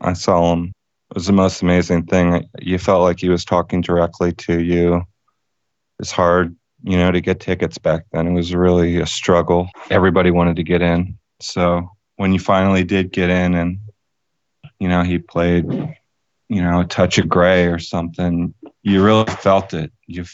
I 0.00 0.12
saw 0.12 0.52
him, 0.52 0.72
it 1.10 1.14
was 1.14 1.26
the 1.26 1.32
most 1.32 1.62
amazing 1.62 2.04
thing. 2.06 2.46
You 2.60 2.78
felt 2.78 3.02
like 3.02 3.20
he 3.20 3.30
was 3.30 3.44
talking 3.44 3.80
directly 3.80 4.32
to 4.32 4.60
you. 4.60 5.04
It's 5.98 6.12
hard, 6.12 6.54
you 6.82 6.98
know, 6.98 7.10
to 7.10 7.20
get 7.20 7.40
tickets 7.40 7.78
back 7.78 8.04
then. 8.12 8.26
It 8.26 8.32
was 8.32 8.54
really 8.54 9.00
a 9.00 9.06
struggle. 9.06 9.70
Everybody 9.90 10.30
wanted 10.30 10.56
to 10.56 10.62
get 10.62 10.82
in. 10.82 11.18
So 11.40 11.88
when 12.16 12.32
you 12.34 12.38
finally 12.38 12.84
did 12.84 13.10
get 13.10 13.30
in 13.30 13.54
and 13.54 13.78
you 14.78 14.88
know, 14.88 15.02
he 15.02 15.18
played, 15.18 15.64
you 16.48 16.62
know, 16.62 16.80
a 16.80 16.84
touch 16.84 17.18
of 17.18 17.28
gray 17.28 17.66
or 17.66 17.78
something. 17.78 18.54
You 18.82 19.04
really 19.04 19.26
felt 19.26 19.74
it. 19.74 19.92
You, 20.06 20.24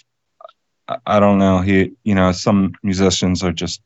I 1.06 1.20
don't 1.20 1.38
know. 1.38 1.60
He, 1.60 1.92
you 2.04 2.14
know, 2.14 2.32
some 2.32 2.72
musicians 2.82 3.42
are 3.42 3.52
just 3.52 3.80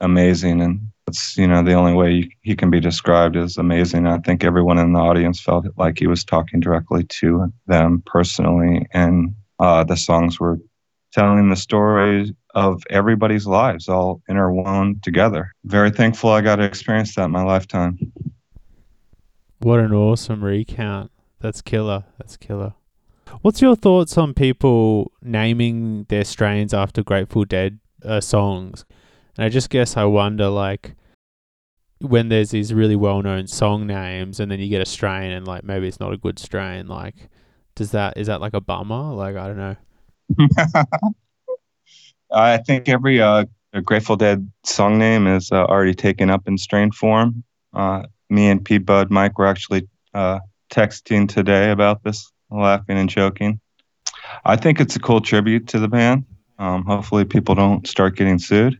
amazing, 0.00 0.60
and 0.60 0.80
it's 1.06 1.36
you 1.36 1.46
know 1.46 1.62
the 1.62 1.74
only 1.74 1.94
way 1.94 2.30
he 2.42 2.56
can 2.56 2.70
be 2.70 2.80
described 2.80 3.36
as 3.36 3.56
amazing. 3.56 4.06
I 4.06 4.18
think 4.18 4.44
everyone 4.44 4.78
in 4.78 4.92
the 4.92 5.00
audience 5.00 5.40
felt 5.40 5.66
like 5.76 5.98
he 5.98 6.06
was 6.06 6.24
talking 6.24 6.60
directly 6.60 7.04
to 7.20 7.52
them 7.66 8.02
personally, 8.06 8.86
and 8.92 9.34
uh, 9.58 9.84
the 9.84 9.96
songs 9.96 10.40
were 10.40 10.58
telling 11.12 11.48
the 11.48 11.56
story 11.56 12.34
of 12.54 12.82
everybody's 12.90 13.46
lives 13.46 13.88
all 13.88 14.22
interwoven 14.28 15.00
together. 15.02 15.54
Very 15.64 15.90
thankful 15.90 16.30
I 16.30 16.40
got 16.40 16.56
to 16.56 16.64
experience 16.64 17.14
that 17.14 17.26
in 17.26 17.30
my 17.30 17.42
lifetime. 17.42 17.98
What 19.60 19.80
an 19.80 19.92
awesome 19.92 20.44
recount. 20.44 21.10
That's 21.40 21.62
killer. 21.62 22.04
That's 22.18 22.36
killer. 22.36 22.74
What's 23.42 23.60
your 23.60 23.76
thoughts 23.76 24.16
on 24.16 24.34
people 24.34 25.12
naming 25.22 26.04
their 26.04 26.24
strains 26.24 26.72
after 26.72 27.02
Grateful 27.02 27.44
Dead 27.44 27.78
uh, 28.04 28.20
songs? 28.20 28.84
And 29.36 29.44
I 29.44 29.48
just 29.48 29.70
guess 29.70 29.96
I 29.96 30.04
wonder, 30.04 30.48
like, 30.48 30.94
when 32.00 32.28
there's 32.28 32.50
these 32.50 32.72
really 32.72 32.96
well 32.96 33.22
known 33.22 33.46
song 33.48 33.86
names 33.86 34.38
and 34.40 34.50
then 34.50 34.60
you 34.60 34.68
get 34.68 34.80
a 34.80 34.86
strain 34.86 35.32
and, 35.32 35.46
like, 35.46 35.64
maybe 35.64 35.88
it's 35.88 36.00
not 36.00 36.12
a 36.12 36.16
good 36.16 36.38
strain, 36.38 36.86
like, 36.86 37.28
does 37.74 37.90
that, 37.90 38.16
is 38.16 38.26
that 38.28 38.40
like 38.40 38.54
a 38.54 38.60
bummer? 38.60 39.12
Like, 39.14 39.36
I 39.36 39.46
don't 39.46 39.56
know. 39.56 39.76
I 42.32 42.58
think 42.58 42.88
every 42.88 43.20
uh, 43.20 43.44
Grateful 43.84 44.16
Dead 44.16 44.50
song 44.64 44.98
name 44.98 45.26
is 45.26 45.50
uh, 45.52 45.64
already 45.64 45.94
taken 45.94 46.30
up 46.30 46.46
in 46.46 46.58
strain 46.58 46.90
form. 46.90 47.44
Uh, 47.72 48.02
me 48.30 48.48
and 48.48 48.64
P 48.64 48.78
Bud 48.78 49.10
Mike 49.10 49.38
were 49.38 49.46
actually 49.46 49.88
uh, 50.14 50.40
texting 50.70 51.28
today 51.28 51.70
about 51.70 52.02
this, 52.04 52.30
laughing 52.50 52.98
and 52.98 53.08
joking. 53.08 53.60
I 54.44 54.56
think 54.56 54.80
it's 54.80 54.96
a 54.96 55.00
cool 55.00 55.20
tribute 55.20 55.68
to 55.68 55.78
the 55.78 55.88
band. 55.88 56.24
Um, 56.58 56.84
hopefully, 56.84 57.24
people 57.24 57.54
don't 57.54 57.86
start 57.86 58.16
getting 58.16 58.38
sued. 58.38 58.78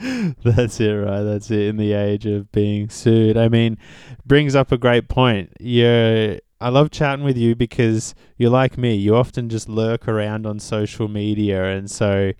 That's 0.44 0.80
it, 0.80 0.92
right? 0.92 1.22
That's 1.22 1.50
it. 1.50 1.60
In 1.60 1.76
the 1.76 1.92
age 1.92 2.26
of 2.26 2.50
being 2.52 2.88
sued, 2.88 3.36
I 3.36 3.48
mean, 3.48 3.78
brings 4.24 4.54
up 4.54 4.72
a 4.72 4.78
great 4.78 5.08
point. 5.08 5.52
Yeah, 5.60 6.38
I 6.60 6.68
love 6.68 6.90
chatting 6.90 7.24
with 7.24 7.36
you 7.36 7.54
because 7.54 8.14
you're 8.36 8.50
like 8.50 8.78
me. 8.78 8.94
You 8.94 9.16
often 9.16 9.48
just 9.48 9.68
lurk 9.68 10.08
around 10.08 10.46
on 10.46 10.58
social 10.58 11.08
media, 11.08 11.64
and 11.64 11.90
so 11.90 12.32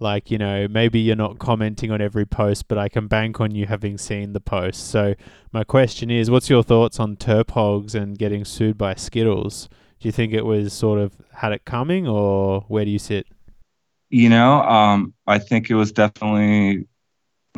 like 0.00 0.30
you 0.30 0.38
know 0.38 0.66
maybe 0.68 0.98
you're 1.00 1.16
not 1.16 1.38
commenting 1.38 1.90
on 1.90 2.00
every 2.00 2.26
post 2.26 2.68
but 2.68 2.78
i 2.78 2.88
can 2.88 3.06
bank 3.06 3.40
on 3.40 3.54
you 3.54 3.66
having 3.66 3.98
seen 3.98 4.32
the 4.32 4.40
post. 4.40 4.88
So 4.88 5.14
my 5.52 5.64
question 5.64 6.10
is 6.10 6.30
what's 6.30 6.50
your 6.50 6.62
thoughts 6.62 7.00
on 7.00 7.16
Terphogz 7.16 7.94
and 7.94 8.18
getting 8.18 8.44
sued 8.44 8.78
by 8.78 8.94
skittles? 8.94 9.68
Do 10.00 10.08
you 10.08 10.12
think 10.12 10.32
it 10.32 10.44
was 10.44 10.72
sort 10.72 11.00
of 11.00 11.16
had 11.32 11.52
it 11.52 11.64
coming 11.64 12.06
or 12.06 12.62
where 12.68 12.84
do 12.84 12.90
you 12.90 12.98
sit? 12.98 13.26
You 14.10 14.28
know 14.30 14.62
um, 14.62 15.14
i 15.26 15.38
think 15.38 15.70
it 15.70 15.74
was 15.74 15.92
definitely 15.92 16.86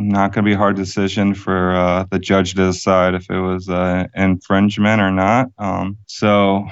not 0.00 0.32
going 0.32 0.44
to 0.44 0.48
be 0.48 0.54
a 0.54 0.58
hard 0.58 0.76
decision 0.76 1.34
for 1.34 1.74
uh, 1.74 2.04
the 2.10 2.18
judge 2.18 2.54
to 2.54 2.66
decide 2.66 3.14
if 3.14 3.30
it 3.30 3.40
was 3.40 3.68
uh, 3.68 4.06
infringement 4.14 5.00
or 5.00 5.10
not. 5.10 5.48
Um, 5.58 5.98
so 6.06 6.66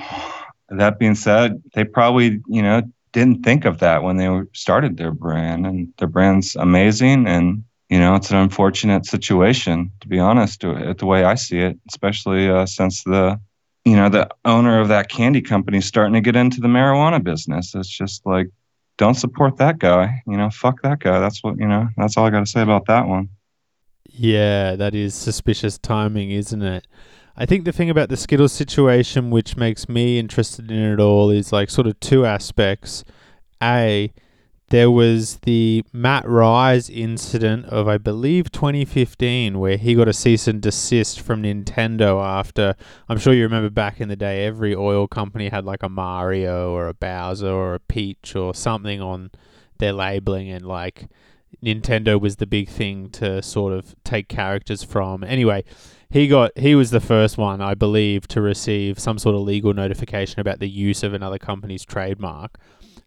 that 0.71 0.99
being 0.99 1.15
said 1.15 1.63
they 1.75 1.85
probably 1.85 2.41
you 2.47 2.63
know 2.63 2.83
didn't 3.13 3.43
think 3.43 3.65
of 3.65 3.79
that 3.79 4.03
when 4.03 4.17
they 4.17 4.29
started 4.53 4.97
their 4.97 5.13
brand, 5.13 5.67
and 5.67 5.93
their 5.99 6.09
brand's 6.09 6.57
amazing. 6.57 7.27
And 7.27 7.65
you 7.89 7.99
know, 7.99 8.15
it's 8.15 8.31
an 8.31 8.37
unfortunate 8.37 9.07
situation, 9.07 9.91
to 10.01 10.09
be 10.09 10.19
honest, 10.19 10.63
with 10.65 10.99
the 10.99 11.07
way 11.07 11.25
I 11.25 11.35
see 11.35 11.59
it, 11.59 11.79
especially 11.89 12.49
uh, 12.49 12.67
since 12.67 13.03
the 13.05 13.41
you 13.85 13.97
know 13.97 14.09
the 14.09 14.29
owner 14.45 14.81
of 14.81 14.89
that 14.89 15.09
candy 15.09 15.41
company 15.41 15.81
starting 15.81 16.15
to 16.15 16.21
get 16.21 16.37
into 16.37 16.61
the 16.61 16.69
marijuana 16.69 17.23
business. 17.23 17.75
It's 17.75 17.89
just 17.89 18.27
like, 18.27 18.51
don't 18.99 19.15
support 19.15 19.57
that 19.57 19.79
guy. 19.79 20.23
You 20.27 20.37
know, 20.37 20.51
fuck 20.51 20.83
that 20.83 21.01
guy. 21.01 21.19
That's 21.21 21.43
what 21.43 21.59
you 21.59 21.67
know. 21.67 21.89
That's 21.97 22.17
all 22.17 22.27
I 22.27 22.31
got 22.31 22.41
to 22.41 22.47
say 22.47 22.63
about 22.63 22.87
that 22.87 23.07
one. 23.07 23.31
Yeah, 24.11 24.75
that 24.77 24.95
is 24.95 25.15
suspicious 25.15 25.79
timing, 25.79 26.31
isn't 26.31 26.63
it? 26.63 26.87
I 27.41 27.47
think 27.47 27.65
the 27.65 27.73
thing 27.73 27.89
about 27.89 28.09
the 28.09 28.17
Skittles 28.17 28.53
situation, 28.53 29.31
which 29.31 29.57
makes 29.57 29.89
me 29.89 30.19
interested 30.19 30.73
in 30.73 30.79
it 30.79 30.99
all, 30.99 31.31
is 31.31 31.53
like 31.53 31.71
sort 31.71 31.87
of 31.87 32.01
two 32.01 32.27
aspects. 32.27 33.05
A, 33.63 34.13
there 34.71 34.91
was 34.91 35.37
the 35.43 35.85
Matt 35.93 36.29
Rise 36.29 36.91
incident 36.91 37.67
of, 37.67 37.87
I 37.87 37.97
believe, 37.97 38.51
2015, 38.51 39.61
where 39.61 39.77
he 39.77 39.95
got 39.95 40.09
a 40.09 40.13
cease 40.13 40.49
and 40.49 40.61
desist 40.61 41.21
from 41.21 41.45
Nintendo 41.45 42.21
after. 42.21 42.75
I'm 43.09 43.19
sure 43.19 43.33
you 43.33 43.45
remember 43.45 43.71
back 43.71 44.01
in 44.01 44.09
the 44.09 44.17
day, 44.17 44.45
every 44.45 44.75
oil 44.75 45.07
company 45.07 45.49
had 45.49 45.65
like 45.65 45.85
a 45.85 45.89
Mario 45.89 46.73
or 46.73 46.89
a 46.89 46.95
Bowser 46.95 47.53
or 47.53 47.75
a 47.75 47.81
Peach 47.81 48.35
or 48.35 48.53
something 48.53 49.01
on 49.01 49.31
their 49.79 49.93
labeling, 49.93 50.51
and 50.51 50.67
like 50.67 51.07
Nintendo 51.65 52.21
was 52.21 52.37
the 52.37 52.47
big 52.49 52.69
thing 52.69 53.11
to 53.11 53.41
sort 53.43 53.73
of 53.73 53.95
take 54.03 54.27
characters 54.27 54.83
from. 54.83 55.23
Anyway 55.23 55.63
he 56.11 56.27
got 56.27 56.57
he 56.57 56.75
was 56.75 56.91
the 56.91 57.01
first 57.01 57.37
one, 57.37 57.61
I 57.61 57.75
believe, 57.75 58.27
to 58.29 58.41
receive 58.41 58.99
some 58.99 59.19
sort 59.19 59.35
of 59.35 59.43
legal 59.43 59.75
notification 59.75 60.41
about 60.41 60.59
the 60.59 60.69
use 60.69 61.03
of 61.03 61.13
another 61.13 61.39
company's 61.39 61.85
trademark. 61.85 62.59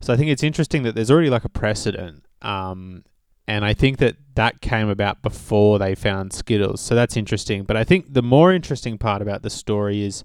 So 0.01 0.13
I 0.13 0.17
think 0.17 0.29
it's 0.29 0.43
interesting 0.43 0.83
that 0.83 0.95
there's 0.95 1.11
already 1.11 1.29
like 1.29 1.45
a 1.45 1.49
precedent, 1.49 2.25
um, 2.41 3.03
and 3.47 3.65
I 3.65 3.73
think 3.73 3.97
that 3.97 4.15
that 4.35 4.61
came 4.61 4.89
about 4.89 5.21
before 5.21 5.79
they 5.79 5.95
found 5.95 6.33
Skittles. 6.33 6.81
So 6.81 6.95
that's 6.95 7.17
interesting. 7.17 7.63
But 7.63 7.77
I 7.77 7.83
think 7.83 8.13
the 8.13 8.23
more 8.23 8.53
interesting 8.53 8.97
part 8.97 9.21
about 9.21 9.41
the 9.41 9.49
story 9.49 10.03
is 10.03 10.23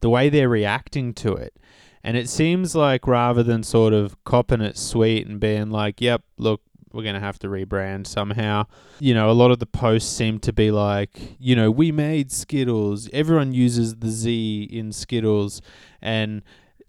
the 0.00 0.10
way 0.10 0.28
they're 0.28 0.48
reacting 0.48 1.14
to 1.14 1.32
it. 1.34 1.54
And 2.04 2.16
it 2.16 2.28
seems 2.28 2.76
like 2.76 3.06
rather 3.08 3.42
than 3.42 3.64
sort 3.64 3.92
of 3.92 4.22
copping 4.24 4.60
it 4.60 4.78
sweet 4.78 5.26
and 5.26 5.40
being 5.40 5.70
like, 5.70 6.00
yep, 6.00 6.22
look, 6.38 6.60
we're 6.96 7.02
going 7.02 7.14
to 7.14 7.20
have 7.20 7.38
to 7.40 7.48
rebrand 7.48 8.06
somehow. 8.06 8.64
You 8.98 9.14
know, 9.14 9.30
a 9.30 9.32
lot 9.32 9.50
of 9.50 9.58
the 9.58 9.66
posts 9.66 10.10
seem 10.10 10.38
to 10.40 10.52
be 10.52 10.70
like, 10.70 11.36
you 11.38 11.54
know, 11.54 11.70
we 11.70 11.92
made 11.92 12.32
Skittles. 12.32 13.10
Everyone 13.12 13.52
uses 13.52 13.96
the 13.96 14.08
Z 14.08 14.68
in 14.72 14.92
Skittles. 14.92 15.60
And 16.00 16.42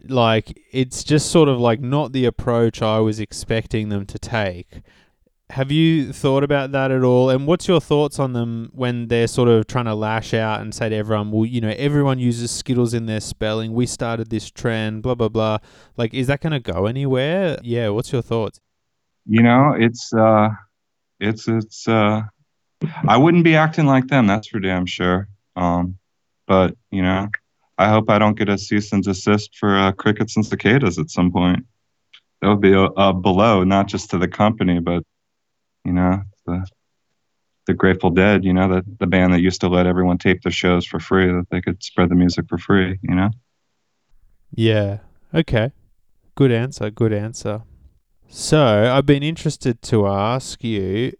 like, 0.07 0.59
it's 0.71 1.03
just 1.03 1.29
sort 1.29 1.49
of 1.49 1.59
like 1.59 1.81
not 1.81 2.13
the 2.13 2.25
approach 2.25 2.81
I 2.81 2.99
was 2.99 3.19
expecting 3.19 3.89
them 3.89 4.05
to 4.05 4.17
take. 4.17 4.81
Have 5.51 5.71
you 5.71 6.11
thought 6.11 6.43
about 6.43 6.73
that 6.73 6.91
at 6.91 7.03
all? 7.03 7.29
And 7.29 7.47
what's 7.47 7.67
your 7.67 7.79
thoughts 7.79 8.19
on 8.19 8.33
them 8.33 8.69
when 8.73 9.07
they're 9.07 9.27
sort 9.27 9.47
of 9.47 9.65
trying 9.65 9.85
to 9.85 9.95
lash 9.95 10.33
out 10.33 10.59
and 10.59 10.75
say 10.75 10.89
to 10.89 10.95
everyone, 10.95 11.31
well, 11.31 11.45
you 11.45 11.61
know, 11.61 11.73
everyone 11.77 12.19
uses 12.19 12.51
Skittles 12.51 12.93
in 12.93 13.05
their 13.05 13.21
spelling. 13.21 13.73
We 13.73 13.85
started 13.85 14.29
this 14.29 14.51
trend, 14.51 15.03
blah, 15.03 15.15
blah, 15.15 15.29
blah. 15.29 15.59
Like, 15.95 16.13
is 16.13 16.27
that 16.27 16.41
going 16.41 16.51
to 16.51 16.59
go 16.59 16.85
anywhere? 16.85 17.57
Yeah, 17.63 17.89
what's 17.89 18.11
your 18.11 18.21
thoughts? 18.21 18.59
You 19.27 19.43
know, 19.43 19.75
it's 19.77 20.13
uh, 20.13 20.49
it's 21.19 21.47
it's 21.47 21.87
uh, 21.87 22.21
I 23.07 23.17
wouldn't 23.17 23.43
be 23.43 23.55
acting 23.55 23.85
like 23.85 24.07
them. 24.07 24.27
That's 24.27 24.47
for 24.47 24.59
damn 24.59 24.85
sure. 24.85 25.27
Um, 25.55 25.97
but 26.47 26.75
you 26.91 27.01
know, 27.01 27.29
I 27.77 27.89
hope 27.89 28.09
I 28.09 28.19
don't 28.19 28.37
get 28.37 28.49
a 28.49 28.57
cease 28.57 28.93
and 28.93 29.03
desist 29.03 29.55
for 29.57 29.75
uh, 29.75 29.91
crickets 29.91 30.35
and 30.35 30.45
cicadas 30.45 30.97
at 30.97 31.09
some 31.09 31.31
point. 31.31 31.65
That 32.41 32.49
would 32.49 32.61
be 32.61 32.73
a, 32.73 32.83
a 32.83 33.13
below, 33.13 33.63
not 33.63 33.87
just 33.87 34.11
to 34.11 34.17
the 34.17 34.27
company, 34.27 34.79
but 34.79 35.03
you 35.83 35.93
know, 35.93 36.21
the 36.45 36.65
the 37.65 37.73
Grateful 37.73 38.11
Dead. 38.11 38.45
You 38.45 38.53
know, 38.53 38.67
the 38.69 38.83
the 38.99 39.07
band 39.07 39.33
that 39.33 39.41
used 39.41 39.61
to 39.61 39.67
let 39.67 39.87
everyone 39.87 40.17
tape 40.17 40.41
their 40.41 40.51
shows 40.51 40.85
for 40.85 40.99
free, 40.99 41.27
that 41.27 41.47
they 41.49 41.61
could 41.61 41.83
spread 41.83 42.09
the 42.09 42.15
music 42.15 42.45
for 42.47 42.57
free. 42.57 42.97
You 43.01 43.15
know. 43.15 43.29
Yeah. 44.53 44.99
Okay. 45.33 45.71
Good 46.35 46.51
answer. 46.51 46.89
Good 46.89 47.13
answer. 47.13 47.63
So 48.29 48.91
I've 48.93 49.05
been 49.05 49.23
interested 49.23 49.81
to 49.83 50.07
ask 50.07 50.63
you. 50.63 51.13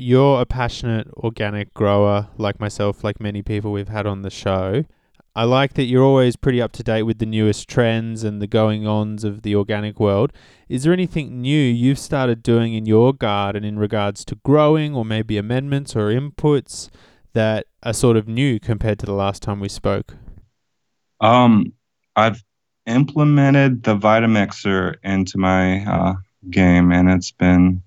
You're 0.00 0.40
a 0.40 0.46
passionate 0.46 1.08
organic 1.16 1.74
grower 1.74 2.28
like 2.36 2.60
myself, 2.60 3.02
like 3.02 3.20
many 3.20 3.42
people 3.42 3.72
we've 3.72 3.88
had 3.88 4.06
on 4.06 4.22
the 4.22 4.30
show. 4.30 4.84
I 5.34 5.44
like 5.44 5.74
that 5.74 5.84
you're 5.84 6.04
always 6.04 6.36
pretty 6.36 6.60
up 6.60 6.72
to 6.72 6.82
date 6.82 7.02
with 7.04 7.18
the 7.18 7.26
newest 7.26 7.68
trends 7.68 8.24
and 8.24 8.40
the 8.40 8.46
going 8.46 8.86
ons 8.86 9.24
of 9.24 9.42
the 9.42 9.54
organic 9.54 9.98
world. 9.98 10.32
Is 10.68 10.82
there 10.82 10.92
anything 10.92 11.40
new 11.40 11.60
you've 11.60 11.98
started 11.98 12.42
doing 12.42 12.74
in 12.74 12.86
your 12.86 13.12
garden 13.12 13.64
in 13.64 13.78
regards 13.78 14.24
to 14.26 14.36
growing 14.44 14.94
or 14.94 15.04
maybe 15.04 15.36
amendments 15.36 15.94
or 15.96 16.10
inputs 16.10 16.88
that 17.34 17.66
are 17.82 17.92
sort 17.92 18.16
of 18.16 18.26
new 18.28 18.58
compared 18.58 18.98
to 19.00 19.06
the 19.06 19.12
last 19.12 19.42
time 19.42 19.60
we 19.60 19.68
spoke? 19.68 20.16
Um, 21.20 21.72
I've 22.16 22.42
implemented 22.86 23.84
the 23.84 23.96
Vitamixer 23.96 24.96
into 25.04 25.38
my 25.38 25.84
uh, 25.84 26.14
game 26.50 26.92
and 26.92 27.10
it's 27.10 27.32
been 27.32 27.82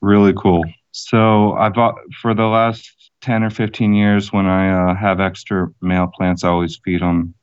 really 0.00 0.32
cool. 0.36 0.64
So 0.92 1.52
I've 1.52 1.74
for 2.20 2.34
the 2.34 2.46
last 2.46 3.10
10 3.22 3.44
or 3.44 3.50
15 3.50 3.94
years 3.94 4.32
when 4.32 4.46
I 4.46 4.92
uh, 4.92 4.94
have 4.94 5.20
extra 5.20 5.68
male 5.80 6.08
plants, 6.08 6.42
I 6.42 6.48
always 6.48 6.80
feed 6.84 7.00
them 7.00 7.34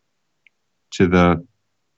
to 0.92 1.08
the 1.08 1.46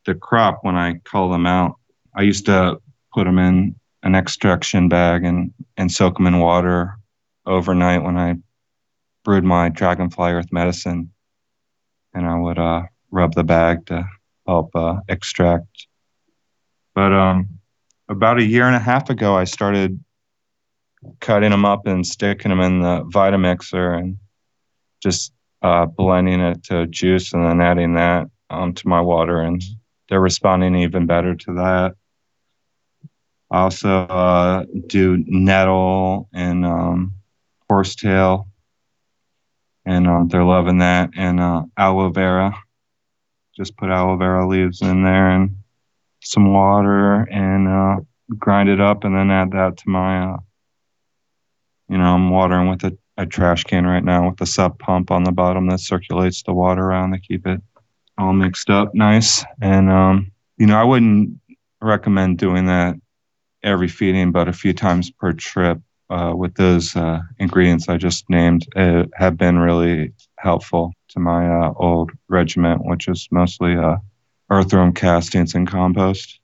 the 0.06 0.16
crop 0.16 0.60
when 0.64 0.76
I 0.76 1.00
cull 1.04 1.30
them 1.30 1.46
out. 1.46 1.76
I 2.16 2.22
used 2.22 2.46
to 2.48 2.82
put 3.14 3.26
them 3.26 3.40
in 3.40 3.76
an 4.04 4.16
extraction 4.16 4.90
bag 4.90 5.24
and 5.24 5.54
and 5.78 5.92
soak 5.92 6.18
them 6.18 6.28
in 6.28 6.40
water 6.40 6.98
overnight 7.46 8.04
when 8.04 8.18
I 8.18 8.36
brewed 9.24 9.44
my 9.44 9.70
dragonfly 9.70 10.32
earth 10.32 10.52
medicine, 10.52 11.12
and 12.14 12.26
I 12.26 12.38
would 12.38 12.60
uh, 12.60 12.84
rub 13.12 13.34
the 13.34 13.44
bag 13.44 13.86
to 13.88 14.08
help 14.48 14.76
uh, 14.76 14.98
extract. 15.08 15.88
But 16.96 17.14
um, 17.14 17.59
about 18.10 18.40
a 18.40 18.44
year 18.44 18.66
and 18.66 18.76
a 18.76 18.80
half 18.80 19.10
ago, 19.10 19.36
I 19.36 19.44
started 19.44 20.04
cutting 21.22 21.52
them 21.52 21.64
up 21.64 21.86
and 21.86 22.06
sticking 22.06 22.50
them 22.50 22.60
in 22.60 22.82
the 22.82 23.04
Vitamixer 23.06 23.98
and 23.98 24.18
just 25.02 25.32
uh, 25.62 25.86
blending 25.86 26.42
it 26.42 26.64
to 26.66 26.88
juice 26.88 27.34
and 27.34 27.46
then 27.46 27.62
adding 27.62 27.94
that 27.94 28.28
onto 28.50 28.90
my 28.90 29.00
water, 29.00 29.42
and 29.42 29.62
they're 30.10 30.20
responding 30.20 30.76
even 30.76 31.06
better 31.06 31.36
to 31.36 31.54
that. 31.54 31.96
I 33.52 33.62
also 33.62 33.90
uh, 33.90 34.66
do 34.88 35.24
nettle 35.28 36.30
and 36.34 36.66
um, 36.66 37.14
horsetail, 37.70 38.48
and 39.86 40.08
um, 40.08 40.28
they're 40.28 40.44
loving 40.44 40.80
that. 40.80 41.12
And 41.16 41.40
uh, 41.40 41.64
aloe 41.78 42.10
vera, 42.10 42.56
just 43.56 43.78
put 43.78 43.90
aloe 43.90 44.18
vera 44.18 44.48
leaves 44.48 44.82
in 44.82 45.04
there 45.04 45.30
and 45.30 45.59
some 46.30 46.54
water 46.54 47.28
and 47.32 47.68
uh, 47.68 47.96
grind 48.38 48.70
it 48.70 48.80
up, 48.80 49.04
and 49.04 49.16
then 49.16 49.32
add 49.32 49.52
that 49.52 49.78
to 49.78 49.90
my 49.90 50.34
uh, 50.34 50.38
you 51.90 51.98
know, 51.98 52.14
I'm 52.14 52.30
watering 52.30 52.70
with 52.70 52.84
a, 52.84 52.96
a 53.18 53.26
trash 53.26 53.64
can 53.64 53.86
right 53.86 54.04
now 54.04 54.30
with 54.30 54.40
a 54.42 54.46
sub 54.46 54.78
pump 54.78 55.12
on 55.12 55.24
the 55.24 55.32
bottom 55.32 55.68
that 55.70 55.80
circulates 55.80 56.44
the 56.44 56.54
water 56.54 56.84
around 56.84 57.12
to 57.12 57.20
keep 57.20 57.48
it 57.48 57.60
all 58.18 58.34
mixed 58.34 58.70
up 58.70 58.94
nice. 58.94 59.44
And, 59.62 59.90
um, 59.90 60.32
you 60.58 60.68
know, 60.68 60.78
I 60.78 60.84
wouldn't 60.84 61.40
recommend 61.82 62.38
doing 62.38 62.68
that 62.68 62.96
every 63.64 63.88
feeding, 63.88 64.32
but 64.32 64.48
a 64.48 64.54
few 64.54 64.74
times 64.74 65.10
per 65.10 65.34
trip 65.34 65.80
uh, 66.10 66.34
with 66.36 66.54
those 66.56 66.96
uh, 66.96 67.22
ingredients 67.40 67.90
I 67.90 67.98
just 67.98 68.30
named 68.30 68.68
uh, 68.76 69.06
have 69.16 69.38
been 69.38 69.58
really 69.58 70.14
helpful 70.38 70.94
to 71.10 71.20
my 71.20 71.48
uh, 71.48 71.74
old 71.76 72.12
regiment, 72.28 72.86
which 72.86 73.08
is 73.08 73.28
mostly 73.32 73.76
uh, 73.76 73.98
earthworm 74.50 74.94
castings 74.94 75.56
and 75.56 75.68
compost. 75.68 76.40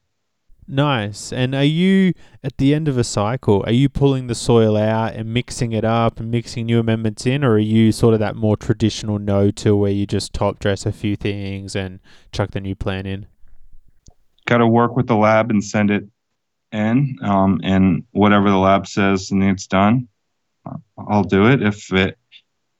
Nice. 0.67 1.31
And 1.31 1.53
are 1.53 1.63
you 1.63 2.13
at 2.43 2.57
the 2.57 2.73
end 2.73 2.87
of 2.87 2.97
a 2.97 3.03
cycle? 3.03 3.63
Are 3.67 3.71
you 3.71 3.87
pulling 3.87 4.27
the 4.27 4.33
soil 4.33 4.75
out 4.75 5.13
and 5.13 5.31
mixing 5.31 5.73
it 5.73 5.85
up 5.85 6.19
and 6.19 6.31
mixing 6.31 6.65
new 6.65 6.79
amendments 6.79 7.25
in, 7.27 7.43
or 7.43 7.53
are 7.53 7.59
you 7.59 7.91
sort 7.91 8.15
of 8.15 8.19
that 8.19 8.35
more 8.35 8.57
traditional 8.57 9.19
no 9.19 9.51
till 9.51 9.77
where 9.79 9.91
you 9.91 10.07
just 10.07 10.33
top 10.33 10.57
dress 10.59 10.85
a 10.85 10.91
few 10.91 11.15
things 11.15 11.75
and 11.75 11.99
chuck 12.31 12.51
the 12.51 12.59
new 12.59 12.75
plant 12.75 13.05
in? 13.05 13.27
Got 14.47 14.57
to 14.57 14.67
work 14.67 14.95
with 14.95 15.07
the 15.07 15.15
lab 15.15 15.51
and 15.51 15.63
send 15.63 15.91
it 15.91 16.05
in, 16.71 17.15
um, 17.21 17.61
and 17.63 18.03
whatever 18.11 18.49
the 18.49 18.57
lab 18.57 18.87
says 18.87 19.31
needs 19.31 19.67
done, 19.67 20.07
I'll 20.97 21.23
do 21.23 21.47
it. 21.47 21.61
If 21.61 21.93
it 21.93 22.17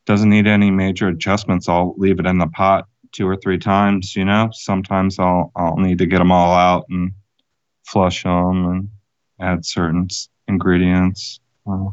doesn't 0.05 0.29
need 0.29 0.47
any 0.47 0.71
major 0.71 1.07
adjustments, 1.07 1.69
I'll 1.69 1.93
leave 1.97 2.19
it 2.19 2.25
in 2.25 2.39
the 2.39 2.47
pot 2.47 2.87
two 3.15 3.27
or 3.27 3.37
three 3.37 3.57
times. 3.57 4.15
You 4.15 4.25
know, 4.25 4.49
sometimes 4.51 5.17
I'll 5.19 5.51
I'll 5.55 5.77
need 5.77 5.99
to 5.99 6.05
get 6.05 6.19
them 6.19 6.31
all 6.31 6.53
out 6.53 6.85
and 6.89 7.13
flush 7.85 8.23
them 8.23 8.65
and 8.65 8.89
add 9.39 9.65
certain 9.65 10.07
ingredients 10.47 11.39
uh, 11.65 11.89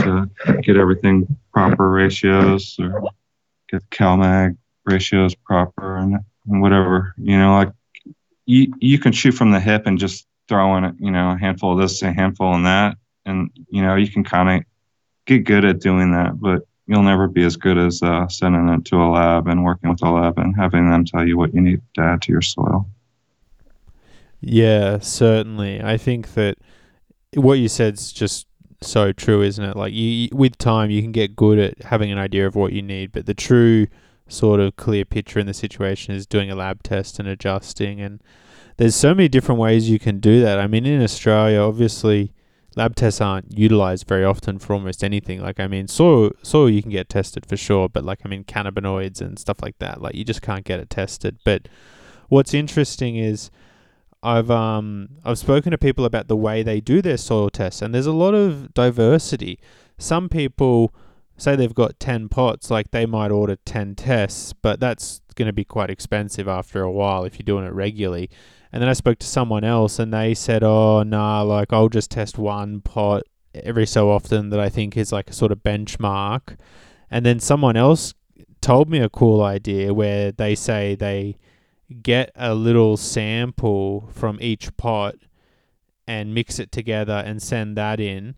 to 0.00 0.30
get 0.62 0.76
everything 0.76 1.36
proper 1.52 1.90
ratios 1.90 2.76
or 2.78 3.10
get 3.70 3.88
CalMag 3.90 4.56
ratios 4.84 5.34
proper 5.34 5.96
and, 5.96 6.18
and 6.46 6.62
whatever. 6.62 7.14
You 7.18 7.38
know, 7.38 7.54
like 7.54 7.72
you, 8.46 8.72
you 8.78 8.98
can 8.98 9.12
shoot 9.12 9.32
from 9.32 9.50
the 9.50 9.60
hip 9.60 9.86
and 9.86 9.98
just 9.98 10.26
throw 10.48 10.76
in, 10.76 10.96
you 10.98 11.10
know, 11.10 11.32
a 11.32 11.38
handful 11.38 11.72
of 11.72 11.80
this, 11.80 12.02
a 12.02 12.12
handful 12.12 12.54
of 12.54 12.62
that. 12.62 12.96
And, 13.26 13.50
you 13.68 13.82
know, 13.82 13.96
you 13.96 14.10
can 14.10 14.24
kind 14.24 14.48
of 14.48 14.66
get 15.26 15.44
good 15.44 15.64
at 15.64 15.80
doing 15.80 16.12
that, 16.12 16.40
but 16.40 16.66
you'll 16.88 17.02
never 17.02 17.28
be 17.28 17.44
as 17.44 17.56
good 17.56 17.76
as 17.76 18.02
uh, 18.02 18.26
sending 18.28 18.68
it 18.70 18.84
to 18.86 18.96
a 18.96 19.08
lab 19.10 19.46
and 19.46 19.62
working 19.62 19.90
with 19.90 20.02
a 20.02 20.10
lab 20.10 20.38
and 20.38 20.56
having 20.56 20.90
them 20.90 21.04
tell 21.04 21.26
you 21.26 21.36
what 21.36 21.54
you 21.54 21.60
need 21.60 21.82
to 21.94 22.00
add 22.00 22.22
to 22.22 22.32
your 22.32 22.40
soil. 22.42 22.88
Yeah, 24.40 24.98
certainly. 24.98 25.82
I 25.82 25.98
think 25.98 26.32
that 26.34 26.56
what 27.34 27.54
you 27.54 27.68
said's 27.68 28.10
just 28.10 28.46
so 28.80 29.12
true, 29.12 29.42
isn't 29.42 29.62
it? 29.62 29.76
Like 29.76 29.92
you, 29.92 30.30
with 30.32 30.56
time, 30.56 30.90
you 30.90 31.02
can 31.02 31.12
get 31.12 31.36
good 31.36 31.58
at 31.58 31.82
having 31.82 32.10
an 32.10 32.18
idea 32.18 32.46
of 32.46 32.54
what 32.54 32.72
you 32.72 32.80
need, 32.80 33.12
but 33.12 33.26
the 33.26 33.34
true 33.34 33.86
sort 34.26 34.58
of 34.58 34.76
clear 34.76 35.04
picture 35.04 35.38
in 35.38 35.46
the 35.46 35.54
situation 35.54 36.14
is 36.14 36.26
doing 36.26 36.50
a 36.50 36.54
lab 36.54 36.82
test 36.82 37.18
and 37.18 37.28
adjusting. 37.28 38.00
And 38.00 38.22
there's 38.78 38.96
so 38.96 39.14
many 39.14 39.28
different 39.28 39.60
ways 39.60 39.90
you 39.90 39.98
can 39.98 40.20
do 40.20 40.40
that. 40.40 40.58
I 40.58 40.66
mean, 40.66 40.86
in 40.86 41.02
Australia, 41.02 41.60
obviously, 41.60 42.32
lab 42.78 42.94
tests 42.94 43.20
aren't 43.20 43.58
utilized 43.58 44.06
very 44.06 44.24
often 44.24 44.60
for 44.60 44.72
almost 44.72 45.02
anything. 45.02 45.42
Like, 45.42 45.58
I 45.58 45.66
mean, 45.66 45.88
soil 45.88 46.30
soil 46.42 46.70
you 46.70 46.80
can 46.80 46.92
get 46.92 47.08
tested 47.08 47.44
for 47.44 47.56
sure, 47.56 47.88
but 47.88 48.04
like, 48.04 48.20
I 48.24 48.28
mean, 48.28 48.44
cannabinoids 48.44 49.20
and 49.20 49.36
stuff 49.36 49.60
like 49.60 49.78
that, 49.80 50.00
like 50.00 50.14
you 50.14 50.24
just 50.24 50.42
can't 50.42 50.64
get 50.64 50.78
it 50.78 50.88
tested. 50.88 51.38
But 51.44 51.66
what's 52.28 52.54
interesting 52.54 53.16
is 53.16 53.50
I've 54.22 54.48
um 54.48 55.08
I've 55.24 55.38
spoken 55.38 55.72
to 55.72 55.78
people 55.78 56.04
about 56.04 56.28
the 56.28 56.36
way 56.36 56.62
they 56.62 56.80
do 56.80 57.02
their 57.02 57.16
soil 57.16 57.50
tests, 57.50 57.82
and 57.82 57.92
there's 57.92 58.06
a 58.06 58.12
lot 58.12 58.34
of 58.34 58.72
diversity. 58.74 59.58
Some 59.98 60.28
people 60.28 60.94
say 61.36 61.56
they've 61.56 61.74
got 61.74 61.98
10 61.98 62.28
pots, 62.28 62.70
like 62.70 62.92
they 62.92 63.06
might 63.06 63.32
order 63.32 63.56
10 63.64 63.96
tests, 63.96 64.52
but 64.52 64.78
that's 64.78 65.20
going 65.34 65.46
to 65.46 65.52
be 65.52 65.64
quite 65.64 65.90
expensive 65.90 66.46
after 66.46 66.82
a 66.82 66.90
while 66.90 67.24
if 67.24 67.38
you're 67.38 67.44
doing 67.44 67.64
it 67.64 67.72
regularly. 67.72 68.30
And 68.72 68.82
then 68.82 68.88
I 68.88 68.94
spoke 68.94 69.18
to 69.20 69.26
someone 69.26 69.64
else 69.64 69.98
and 69.98 70.12
they 70.12 70.34
said, 70.34 70.62
oh, 70.62 71.02
nah, 71.02 71.42
like 71.42 71.72
I'll 71.72 71.88
just 71.88 72.10
test 72.10 72.38
one 72.38 72.80
pot 72.80 73.22
every 73.54 73.86
so 73.86 74.10
often 74.10 74.50
that 74.50 74.60
I 74.60 74.68
think 74.68 74.96
is 74.96 75.12
like 75.12 75.30
a 75.30 75.32
sort 75.32 75.52
of 75.52 75.62
benchmark. 75.62 76.58
And 77.10 77.24
then 77.24 77.40
someone 77.40 77.76
else 77.76 78.14
told 78.60 78.90
me 78.90 78.98
a 78.98 79.08
cool 79.08 79.42
idea 79.42 79.94
where 79.94 80.32
they 80.32 80.54
say 80.54 80.94
they 80.94 81.38
get 82.02 82.30
a 82.34 82.54
little 82.54 82.96
sample 82.96 84.10
from 84.12 84.38
each 84.40 84.76
pot 84.76 85.14
and 86.06 86.34
mix 86.34 86.58
it 86.58 86.70
together 86.70 87.22
and 87.24 87.42
send 87.42 87.76
that 87.76 88.00
in. 88.00 88.34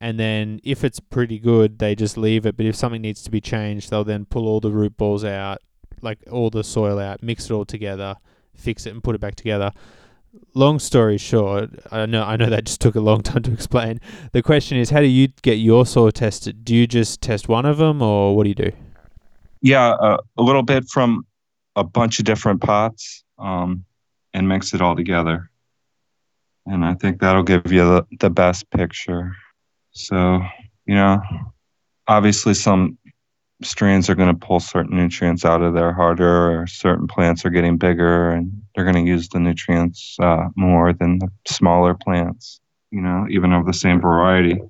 And 0.00 0.18
then 0.18 0.60
if 0.64 0.84
it's 0.84 1.00
pretty 1.00 1.38
good, 1.38 1.78
they 1.78 1.94
just 1.94 2.16
leave 2.16 2.46
it. 2.46 2.56
But 2.56 2.66
if 2.66 2.76
something 2.76 3.02
needs 3.02 3.22
to 3.22 3.30
be 3.30 3.40
changed, 3.40 3.90
they'll 3.90 4.04
then 4.04 4.24
pull 4.24 4.48
all 4.48 4.60
the 4.60 4.70
root 4.70 4.96
balls 4.96 5.24
out, 5.24 5.58
like 6.02 6.18
all 6.30 6.50
the 6.50 6.64
soil 6.64 6.98
out, 6.98 7.22
mix 7.22 7.46
it 7.46 7.52
all 7.52 7.64
together, 7.64 8.16
fix 8.54 8.86
it, 8.86 8.90
and 8.90 9.02
put 9.02 9.14
it 9.14 9.20
back 9.20 9.34
together. 9.34 9.72
Long 10.54 10.80
story 10.80 11.16
short, 11.16 11.70
I 11.92 12.06
know 12.06 12.24
I 12.24 12.36
know 12.36 12.50
that 12.50 12.64
just 12.64 12.80
took 12.80 12.96
a 12.96 13.00
long 13.00 13.22
time 13.22 13.42
to 13.42 13.52
explain. 13.52 14.00
The 14.32 14.42
question 14.42 14.78
is, 14.78 14.90
how 14.90 15.00
do 15.00 15.06
you 15.06 15.28
get 15.42 15.54
your 15.54 15.86
saw 15.86 16.10
tested? 16.10 16.64
Do 16.64 16.74
you 16.74 16.86
just 16.86 17.20
test 17.20 17.48
one 17.48 17.64
of 17.64 17.78
them, 17.78 18.02
or 18.02 18.36
what 18.36 18.42
do 18.42 18.48
you 18.48 18.54
do? 18.54 18.72
Yeah, 19.60 19.90
uh, 19.90 20.18
a 20.36 20.42
little 20.42 20.62
bit 20.62 20.88
from 20.88 21.24
a 21.76 21.84
bunch 21.84 22.18
of 22.18 22.24
different 22.24 22.60
pots 22.60 23.24
um, 23.38 23.84
and 24.32 24.48
mix 24.48 24.74
it 24.74 24.80
all 24.80 24.96
together. 24.96 25.50
And 26.66 26.84
I 26.84 26.94
think 26.94 27.20
that'll 27.20 27.42
give 27.42 27.70
you 27.70 27.84
the, 27.84 28.06
the 28.20 28.30
best 28.30 28.70
picture. 28.70 29.36
So, 29.92 30.40
you 30.86 30.94
know, 30.94 31.20
obviously 32.08 32.54
some 32.54 32.98
strains 33.64 34.08
are 34.08 34.14
going 34.14 34.32
to 34.32 34.46
pull 34.46 34.60
certain 34.60 34.96
nutrients 34.96 35.44
out 35.44 35.62
of 35.62 35.74
there 35.74 35.92
harder, 35.92 36.60
or 36.60 36.66
certain 36.66 37.06
plants 37.06 37.44
are 37.44 37.50
getting 37.50 37.76
bigger 37.76 38.30
and 38.30 38.62
they're 38.74 38.84
going 38.84 39.04
to 39.04 39.10
use 39.10 39.28
the 39.28 39.40
nutrients 39.40 40.16
uh, 40.20 40.48
more 40.56 40.92
than 40.92 41.18
the 41.18 41.30
smaller 41.46 41.94
plants, 41.94 42.60
you 42.90 43.00
know, 43.00 43.26
even 43.30 43.52
of 43.52 43.66
the 43.66 43.72
same 43.72 44.00
variety. 44.00 44.60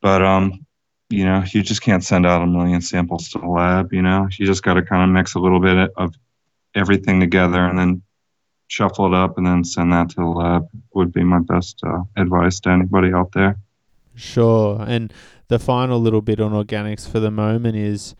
But, 0.00 0.22
um, 0.22 0.66
you 1.10 1.24
know, 1.24 1.44
you 1.46 1.62
just 1.62 1.82
can't 1.82 2.04
send 2.04 2.26
out 2.26 2.42
a 2.42 2.46
million 2.46 2.80
samples 2.80 3.28
to 3.30 3.38
the 3.38 3.46
lab, 3.46 3.92
you 3.92 4.02
know, 4.02 4.28
you 4.32 4.46
just 4.46 4.62
got 4.62 4.74
to 4.74 4.82
kind 4.82 5.02
of 5.02 5.08
mix 5.08 5.34
a 5.34 5.38
little 5.38 5.60
bit 5.60 5.90
of 5.96 6.14
everything 6.74 7.20
together 7.20 7.64
and 7.64 7.78
then 7.78 8.02
shuffle 8.66 9.06
it 9.06 9.14
up 9.14 9.38
and 9.38 9.46
then 9.46 9.62
send 9.62 9.92
that 9.92 10.08
to 10.10 10.16
the 10.16 10.26
lab 10.26 10.68
would 10.94 11.12
be 11.12 11.22
my 11.22 11.38
best 11.38 11.80
uh, 11.86 12.02
advice 12.16 12.58
to 12.60 12.70
anybody 12.70 13.12
out 13.12 13.30
there. 13.32 13.56
Sure. 14.14 14.82
And 14.86 15.12
the 15.48 15.58
final 15.58 16.00
little 16.00 16.22
bit 16.22 16.40
on 16.40 16.52
organics 16.52 17.08
for 17.08 17.20
the 17.20 17.30
moment 17.30 17.76
is 17.76 18.14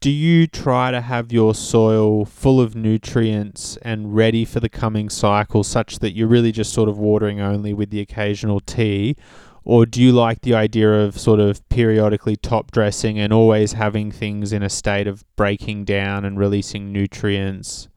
do 0.00 0.10
you 0.10 0.46
try 0.46 0.92
to 0.92 1.00
have 1.00 1.32
your 1.32 1.54
soil 1.54 2.24
full 2.24 2.60
of 2.60 2.76
nutrients 2.76 3.76
and 3.82 4.14
ready 4.14 4.44
for 4.44 4.60
the 4.60 4.68
coming 4.68 5.10
cycle 5.10 5.64
such 5.64 5.98
that 5.98 6.12
you're 6.12 6.28
really 6.28 6.52
just 6.52 6.72
sort 6.72 6.88
of 6.88 6.98
watering 6.98 7.40
only 7.40 7.72
with 7.72 7.90
the 7.90 8.00
occasional 8.00 8.60
tea? 8.60 9.16
Or 9.64 9.84
do 9.86 10.00
you 10.00 10.12
like 10.12 10.42
the 10.42 10.54
idea 10.54 10.88
of 10.88 11.18
sort 11.18 11.40
of 11.40 11.68
periodically 11.68 12.36
top 12.36 12.70
dressing 12.70 13.18
and 13.18 13.32
always 13.32 13.72
having 13.72 14.12
things 14.12 14.52
in 14.52 14.62
a 14.62 14.70
state 14.70 15.08
of 15.08 15.24
breaking 15.34 15.84
down 15.84 16.24
and 16.24 16.38
releasing 16.38 16.92
nutrients? 16.92 17.88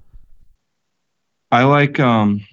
I 1.52 1.64
like 1.66 2.00
um, 2.00 2.44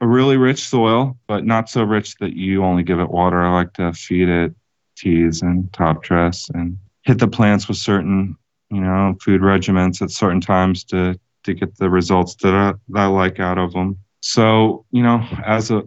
a 0.00 0.06
really 0.08 0.36
rich 0.36 0.64
soil, 0.64 1.16
but 1.28 1.44
not 1.44 1.70
so 1.70 1.84
rich 1.84 2.16
that 2.16 2.34
you 2.34 2.64
only 2.64 2.82
give 2.82 2.98
it 2.98 3.10
water. 3.10 3.40
I 3.40 3.52
like 3.52 3.74
to 3.74 3.92
feed 3.92 4.28
it 4.28 4.54
teas 4.96 5.40
and 5.40 5.72
top 5.72 6.02
dress 6.02 6.50
and 6.52 6.76
hit 7.04 7.18
the 7.18 7.28
plants 7.28 7.68
with 7.68 7.76
certain 7.76 8.36
you 8.72 8.80
know, 8.80 9.14
food 9.22 9.42
regimens 9.42 10.00
at 10.00 10.10
certain 10.10 10.40
times 10.40 10.82
to 10.84 11.18
to 11.44 11.54
get 11.54 11.76
the 11.76 11.90
results 11.90 12.36
that 12.36 12.54
I, 12.54 12.72
that 12.90 13.00
I 13.00 13.06
like 13.06 13.38
out 13.38 13.58
of 13.58 13.72
them. 13.72 13.98
So, 14.20 14.86
you 14.92 15.02
know, 15.02 15.26
as 15.44 15.70
a 15.70 15.82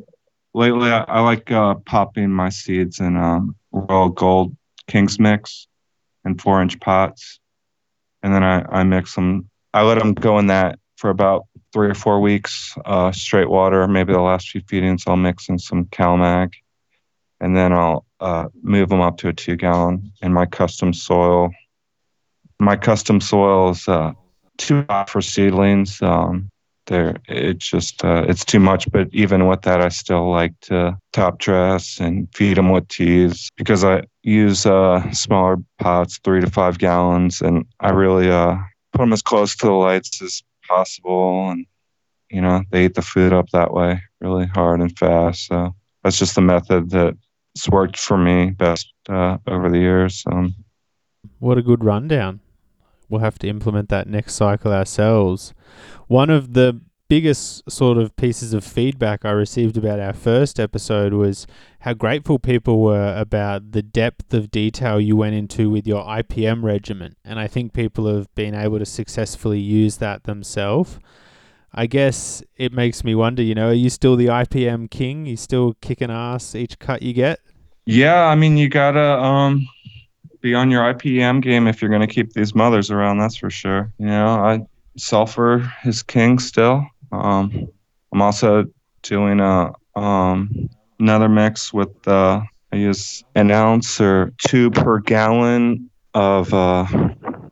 lately, 0.54 0.92
I, 0.92 1.00
I 1.00 1.22
like 1.22 1.50
uh, 1.52 1.76
popping 1.86 2.30
my 2.30 2.50
seeds 2.50 3.00
in 3.00 3.18
um, 3.18 3.56
Royal 3.72 4.10
Gold 4.10 4.56
King's 4.88 5.20
mix 5.20 5.68
in 6.26 6.38
four 6.38 6.62
inch 6.62 6.80
pots, 6.80 7.40
and 8.22 8.34
then 8.34 8.44
I, 8.44 8.64
I 8.70 8.84
mix 8.84 9.16
them. 9.16 9.50
I 9.74 9.82
let 9.82 9.98
them 9.98 10.14
go 10.14 10.38
in 10.38 10.48
that 10.48 10.78
for 10.98 11.10
about 11.10 11.48
three 11.74 11.90
or 11.90 11.96
four 11.96 12.20
weeks, 12.22 12.78
uh, 12.86 13.12
straight 13.12 13.50
water. 13.50 13.88
Maybe 13.88 14.14
the 14.14 14.20
last 14.20 14.50
few 14.50 14.62
feedings, 14.68 15.06
I'll 15.08 15.18
mix 15.18 15.50
in 15.50 15.58
some 15.58 15.86
CalMag, 15.86 16.54
and 17.40 17.58
then 17.58 17.74
I'll 17.74 18.06
uh, 18.20 18.50
move 18.62 18.90
them 18.90 19.02
up 19.02 19.18
to 19.18 19.30
a 19.30 19.34
two 19.34 19.56
gallon 19.56 20.12
in 20.22 20.32
my 20.32 20.46
custom 20.46 20.94
soil 20.94 21.52
my 22.60 22.76
custom 22.76 23.22
soil 23.22 23.72
is 23.72 23.88
uh, 23.88 24.14
too 24.58 24.86
hot 24.90 25.10
for 25.10 25.22
seedlings. 25.22 26.02
Um, 26.02 26.50
there, 26.88 27.16
it's 27.28 27.68
just 27.68 28.04
uh, 28.04 28.26
it's 28.28 28.46
too 28.46 28.60
much. 28.60 28.90
But 28.92 29.10
even 29.12 29.48
with 29.48 29.64
that, 29.64 29.82
I 29.82 29.90
still 29.90 30.30
like 30.30 30.54
to 30.62 30.98
top 31.14 31.40
dress 31.40 32.00
and 32.00 32.28
feed 32.34 32.58
them 32.58 32.70
with 32.70 32.88
teas 32.88 33.50
because 33.58 33.84
I 33.84 34.04
use 34.24 34.66
uh, 34.66 35.12
smaller 35.12 35.58
pots, 35.80 36.20
three 36.24 36.42
to 36.42 36.50
five 36.50 36.78
gallons, 36.78 37.42
and 37.42 37.66
I 37.80 37.90
really 37.92 38.30
uh, 38.30 38.58
put 38.94 39.00
them 39.00 39.14
as 39.14 39.22
close 39.22 39.56
to 39.58 39.66
the 39.66 39.74
lights 39.74 40.22
as 40.22 40.44
possible. 40.68 41.50
And 41.50 41.66
you 42.30 42.42
know, 42.42 42.64
they 42.72 42.86
eat 42.86 42.96
the 42.96 43.02
food 43.02 43.34
up 43.34 43.50
that 43.50 43.74
way, 43.74 44.02
really 44.22 44.48
hard 44.48 44.82
and 44.82 44.98
fast. 44.98 45.48
So 45.48 45.76
that's 46.04 46.20
just 46.20 46.36
the 46.36 46.42
method 46.42 46.90
that's 46.90 47.70
worked 47.70 47.98
for 47.98 48.18
me 48.18 48.52
best 48.52 48.92
uh, 49.10 49.38
over 49.48 49.70
the 49.70 49.80
years. 49.80 50.24
Um, 50.32 50.54
what 51.40 51.58
a 51.58 51.62
good 51.62 51.84
rundown 51.84 52.40
we'll 53.10 53.22
have 53.22 53.40
to 53.40 53.48
implement 53.48 53.90
that 53.90 54.08
next 54.08 54.36
cycle 54.36 54.72
ourselves. 54.72 55.54
One 56.08 56.30
of 56.30 56.54
the 56.54 56.82
biggest 57.08 57.70
sort 57.70 57.98
of 57.98 58.16
pieces 58.16 58.54
of 58.54 58.64
feedback 58.64 59.26
I 59.26 59.32
received 59.32 59.78
about 59.78 60.00
our 60.00 60.14
first 60.14 60.60
episode 60.60 61.14
was 61.14 61.46
how 61.82 61.94
grateful 61.94 62.40
people 62.40 62.82
were 62.82 63.16
about 63.16 63.72
the 63.72 63.84
depth 63.84 64.34
of 64.34 64.50
detail 64.50 65.00
you 65.00 65.16
went 65.16 65.36
into 65.36 65.70
with 65.70 65.86
your 65.86 66.04
IPM 66.04 66.64
regimen. 66.64 67.16
And 67.24 67.40
I 67.40 67.48
think 67.48 67.74
people 67.74 68.08
have 68.08 68.34
been 68.34 68.56
able 68.56 68.80
to 68.80 68.86
successfully 68.86 69.60
use 69.60 69.98
that 69.98 70.24
themselves. 70.24 71.00
I 71.74 71.88
guess 71.88 72.42
it 72.56 72.72
makes 72.72 73.04
me 73.04 73.14
wonder, 73.16 73.44
you 73.44 73.54
know, 73.54 73.68
are 73.70 73.74
you 73.74 73.90
still 73.90 74.16
the 74.16 74.28
IPM 74.28 74.90
king? 74.90 75.26
You 75.26 75.36
still 75.36 75.74
kicking 75.82 76.10
ass 76.10 76.56
each 76.56 76.80
cut 76.80 77.02
you 77.02 77.14
get? 77.14 77.40
Yeah, 77.86 78.26
I 78.26 78.36
mean, 78.36 78.58
you 78.58 78.68
gotta 78.68 79.22
um, 79.22 79.68
be 80.46 80.54
on 80.54 80.70
your 80.70 80.94
IPM 80.94 81.42
game 81.42 81.66
if 81.66 81.82
you're 81.82 81.90
going 81.90 82.08
to 82.08 82.14
keep 82.14 82.34
these 82.34 82.54
mothers 82.54 82.92
around. 82.92 83.18
That's 83.18 83.36
for 83.36 83.50
sure. 83.50 83.92
You 83.98 84.06
know, 84.06 84.28
I 84.28 84.60
sulfur 84.96 85.74
is 85.86 86.04
king 86.04 86.38
still. 86.38 86.86
Um, 87.12 87.68
I'm 88.14 88.22
also 88.22 88.66
doing 89.02 89.40
a 89.40 89.72
um, 89.96 90.70
another 91.00 91.30
mix 91.30 91.74
with 91.74 92.08
uh, 92.08 92.42
I 92.72 92.76
use 92.76 93.24
an 93.34 93.50
ounce 93.50 94.00
or 94.00 94.34
two 94.38 94.70
per 94.70 95.00
gallon 95.00 95.90
of 96.14 96.54
uh, 96.54 96.86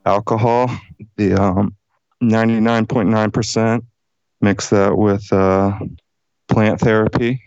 alcohol. 0.06 0.70
The 1.16 1.34
um, 1.34 1.74
99.9%. 2.22 3.84
Mix 4.40 4.70
that 4.70 4.96
with 4.96 5.32
uh, 5.32 5.80
plant 6.46 6.78
therapy, 6.78 7.42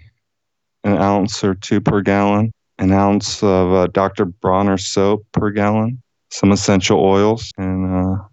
an 0.84 0.98
ounce 0.98 1.42
or 1.42 1.56
two 1.56 1.80
per 1.80 2.02
gallon 2.02 2.52
an 2.80 2.92
ounce 2.92 3.42
of 3.44 3.74
uh, 3.74 3.88
Dr. 3.88 4.26
Bronner 4.26 4.78
soap 4.78 5.26
per 5.32 5.50
gallon, 5.52 6.02
some 6.30 6.52
essential 6.52 7.00
oils, 7.00 7.52
and 7.58 7.86
uh, 7.94 8.24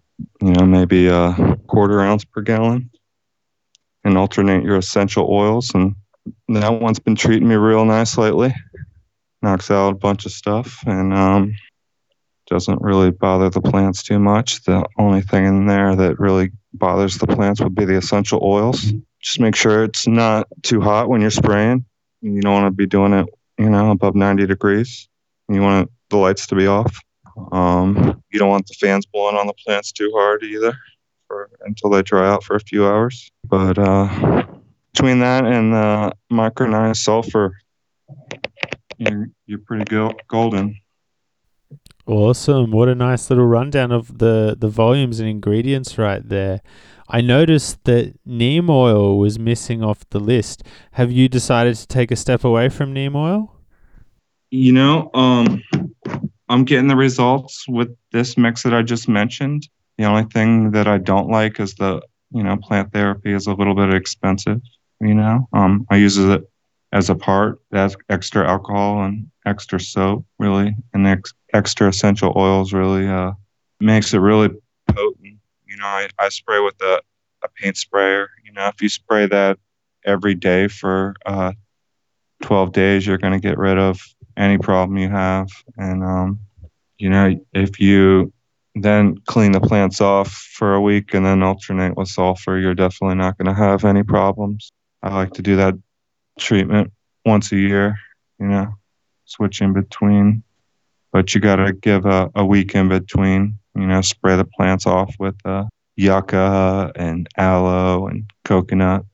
you 0.41 0.53
know 0.53 0.65
maybe 0.65 1.07
a 1.07 1.57
quarter 1.67 2.01
ounce 2.01 2.25
per 2.25 2.41
gallon, 2.41 2.89
and 4.03 4.17
alternate 4.17 4.63
your 4.63 4.77
essential 4.77 5.27
oils. 5.29 5.71
And 5.73 5.95
that 6.49 6.79
one's 6.79 6.99
been 6.99 7.15
treating 7.15 7.47
me 7.47 7.55
real 7.55 7.85
nice 7.85 8.17
lately. 8.17 8.53
Knocks 9.41 9.69
out 9.69 9.93
a 9.93 9.95
bunch 9.95 10.25
of 10.25 10.31
stuff 10.31 10.83
and 10.87 11.13
um, 11.13 11.53
doesn't 12.47 12.81
really 12.81 13.11
bother 13.11 13.49
the 13.49 13.61
plants 13.61 14.03
too 14.03 14.19
much. 14.19 14.63
The 14.63 14.85
only 14.97 15.21
thing 15.21 15.45
in 15.45 15.67
there 15.67 15.95
that 15.95 16.19
really 16.19 16.51
bothers 16.73 17.17
the 17.17 17.27
plants 17.27 17.61
would 17.61 17.75
be 17.75 17.85
the 17.85 17.97
essential 17.97 18.39
oils. 18.43 18.93
Just 19.21 19.39
make 19.39 19.55
sure 19.55 19.83
it's 19.83 20.07
not 20.07 20.47
too 20.63 20.81
hot 20.81 21.09
when 21.09 21.21
you're 21.21 21.31
spraying. 21.31 21.85
You 22.21 22.41
don't 22.41 22.53
want 22.53 22.67
to 22.67 22.71
be 22.71 22.87
doing 22.87 23.13
it 23.13 23.27
you 23.57 23.69
know, 23.69 23.91
above 23.91 24.15
90 24.15 24.45
degrees. 24.45 25.07
You 25.49 25.61
want 25.61 25.91
the 26.09 26.17
lights 26.17 26.47
to 26.47 26.55
be 26.55 26.67
off. 26.67 26.99
Um, 27.51 28.21
you 28.31 28.39
don't 28.39 28.49
want 28.49 28.67
the 28.67 28.75
fans 28.75 29.05
blowing 29.05 29.35
on 29.35 29.47
the 29.47 29.53
plants 29.65 29.91
too 29.91 30.11
hard 30.15 30.43
either 30.43 30.77
for, 31.27 31.49
until 31.61 31.89
they 31.89 32.01
dry 32.01 32.27
out 32.27 32.43
for 32.43 32.55
a 32.55 32.59
few 32.59 32.85
hours. 32.85 33.31
But 33.43 33.77
uh, 33.77 34.45
between 34.93 35.19
that 35.19 35.45
and 35.45 35.73
the 35.73 36.13
micronized 36.31 36.97
sulfur, 36.97 37.57
you're, 38.97 39.29
you're 39.45 39.59
pretty 39.59 39.85
go- 39.85 40.15
golden. 40.27 40.79
Awesome. 42.07 42.71
What 42.71 42.87
a 42.87 42.95
nice 42.95 43.29
little 43.29 43.47
rundown 43.47 43.91
of 43.91 44.19
the, 44.19 44.55
the 44.57 44.69
volumes 44.69 45.19
and 45.19 45.27
ingredients 45.27 45.97
right 45.97 46.27
there. 46.27 46.61
I 47.07 47.21
noticed 47.21 47.83
that 47.83 48.13
neem 48.25 48.69
oil 48.69 49.17
was 49.19 49.37
missing 49.37 49.83
off 49.83 50.09
the 50.09 50.19
list. 50.19 50.63
Have 50.93 51.11
you 51.11 51.29
decided 51.29 51.75
to 51.75 51.87
take 51.87 52.11
a 52.11 52.15
step 52.15 52.43
away 52.43 52.69
from 52.69 52.93
neem 52.93 53.15
oil? 53.15 53.55
You 54.51 54.71
know, 54.71 55.11
um, 55.13 55.61
I'm 56.49 56.63
getting 56.63 56.87
the 56.87 56.95
results 56.95 57.65
with 57.67 57.95
this 58.11 58.37
mix 58.37 58.63
that 58.63 58.73
I 58.73 58.81
just 58.81 59.07
mentioned. 59.07 59.67
The 59.97 60.05
only 60.05 60.25
thing 60.25 60.71
that 60.71 60.87
I 60.87 60.97
don't 60.97 61.29
like 61.29 61.59
is 61.59 61.75
the, 61.75 62.01
you 62.31 62.43
know, 62.43 62.57
plant 62.57 62.91
therapy 62.91 63.33
is 63.33 63.47
a 63.47 63.53
little 63.53 63.75
bit 63.75 63.93
expensive. 63.93 64.61
You 64.99 65.13
know, 65.13 65.47
um, 65.53 65.85
I 65.89 65.97
use 65.97 66.17
it 66.17 66.43
as 66.91 67.09
a 67.09 67.15
part. 67.15 67.59
That's 67.71 67.95
extra 68.09 68.49
alcohol 68.49 69.03
and 69.03 69.29
extra 69.45 69.79
soap, 69.79 70.25
really, 70.39 70.75
and 70.93 71.07
ex- 71.07 71.33
extra 71.53 71.89
essential 71.89 72.33
oils 72.35 72.73
really 72.73 73.07
uh, 73.07 73.31
makes 73.79 74.13
it 74.13 74.19
really 74.19 74.49
you 75.75 75.81
know, 75.81 75.87
I, 75.87 76.07
I 76.17 76.29
spray 76.29 76.61
with 76.61 76.81
a, 76.81 77.01
a 77.43 77.49
paint 77.49 77.75
sprayer. 77.75 78.29
You 78.45 78.53
know, 78.53 78.67
if 78.67 78.81
you 78.81 78.87
spray 78.87 79.27
that 79.27 79.59
every 80.05 80.33
day 80.33 80.69
for 80.69 81.15
uh, 81.25 81.51
12 82.43 82.71
days, 82.71 83.05
you're 83.05 83.17
going 83.17 83.33
to 83.33 83.39
get 83.39 83.57
rid 83.57 83.77
of 83.77 83.99
any 84.37 84.57
problem 84.57 84.97
you 84.97 85.09
have. 85.09 85.49
And, 85.77 86.03
um, 86.03 86.39
you 86.97 87.09
know, 87.09 87.35
if 87.53 87.79
you 87.79 88.31
then 88.75 89.17
clean 89.27 89.51
the 89.51 89.59
plants 89.59 89.99
off 89.99 90.31
for 90.31 90.75
a 90.75 90.81
week 90.81 91.13
and 91.13 91.25
then 91.25 91.43
alternate 91.43 91.97
with 91.97 92.07
sulfur, 92.07 92.57
you're 92.57 92.73
definitely 92.73 93.15
not 93.15 93.37
going 93.37 93.47
to 93.47 93.53
have 93.53 93.83
any 93.83 94.03
problems. 94.03 94.71
I 95.03 95.13
like 95.13 95.33
to 95.33 95.41
do 95.41 95.57
that 95.57 95.75
treatment 96.39 96.93
once 97.25 97.51
a 97.51 97.57
year, 97.57 97.97
you 98.39 98.47
know, 98.47 98.75
switch 99.25 99.61
in 99.61 99.73
between. 99.73 100.43
But 101.11 101.33
you 101.33 101.41
got 101.41 101.57
to 101.57 101.73
give 101.73 102.05
a, 102.05 102.29
a 102.33 102.45
week 102.45 102.75
in 102.75 102.87
between 102.89 103.57
you 103.75 103.85
know, 103.85 104.01
spray 104.01 104.35
the 104.35 104.45
plants 104.45 104.85
off 104.85 105.15
with 105.19 105.35
uh, 105.45 105.65
yucca 105.95 106.91
and 106.95 107.27
aloe 107.37 108.07
and 108.07 108.29
coconut 108.43 109.05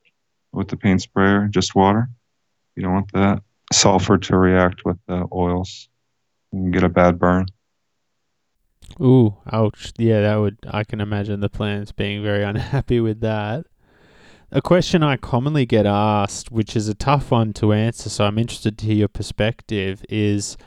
with 0.52 0.68
the 0.68 0.78
paint 0.78 1.02
sprayer, 1.02 1.48
just 1.48 1.76
water. 1.76 2.10
You 2.76 2.84
don't 2.84 2.94
want 2.94 3.12
the 3.12 3.42
sulfur 3.74 4.18
to 4.18 4.38
react 4.38 4.86
with 4.86 4.98
the 5.08 5.28
oils 5.34 5.90
and 6.52 6.74
get 6.74 6.84
a 6.84 6.90
bad 6.90 7.20
burn. 7.20 7.48
Ooh, 9.00 9.38
ouch. 9.52 9.94
Yeah, 9.98 10.22
that 10.22 10.36
would, 10.36 10.58
I 10.70 10.84
can 10.84 11.00
imagine 11.00 11.40
the 11.40 11.50
plants 11.50 11.92
being 11.92 12.22
very 12.22 12.44
unhappy 12.52 13.00
with 13.00 13.22
that. 13.22 13.66
A 14.54 14.62
question 14.62 15.02
I 15.02 15.16
commonly 15.16 15.66
get 15.66 15.86
asked, 15.86 16.52
which 16.52 16.76
is 16.76 16.90
a 16.90 16.94
tough 16.94 17.32
one 17.32 17.54
to 17.54 17.72
answer, 17.72 18.10
so 18.10 18.26
I'm 18.26 18.38
interested 18.38 18.78
to 18.78 18.86
hear 18.86 18.96
your 18.96 19.08
perspective, 19.08 20.04
is 20.10 20.58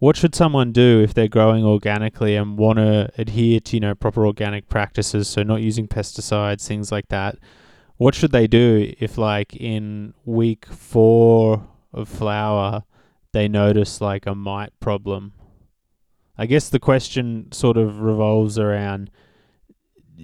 what 0.00 0.16
should 0.16 0.34
someone 0.34 0.72
do 0.72 1.00
if 1.00 1.14
they're 1.14 1.28
growing 1.28 1.64
organically 1.64 2.34
and 2.34 2.58
want 2.58 2.78
to 2.78 3.10
adhere 3.16 3.60
to, 3.60 3.76
you 3.76 3.80
know, 3.80 3.94
proper 3.94 4.26
organic 4.26 4.68
practices, 4.68 5.28
so 5.28 5.44
not 5.44 5.62
using 5.62 5.86
pesticides, 5.86 6.66
things 6.66 6.90
like 6.90 7.08
that? 7.08 7.36
What 7.96 8.14
should 8.14 8.32
they 8.32 8.48
do 8.48 8.92
if, 8.98 9.16
like, 9.16 9.54
in 9.54 10.14
week 10.24 10.66
four 10.66 11.68
of 11.92 12.08
flower, 12.08 12.82
they 13.32 13.46
notice 13.46 14.00
like 14.00 14.26
a 14.26 14.34
mite 14.34 14.72
problem 14.80 15.32
I 16.40 16.46
guess 16.46 16.70
the 16.70 16.78
question 16.78 17.52
sort 17.52 17.76
of 17.76 18.00
revolves 18.00 18.58
around 18.58 19.10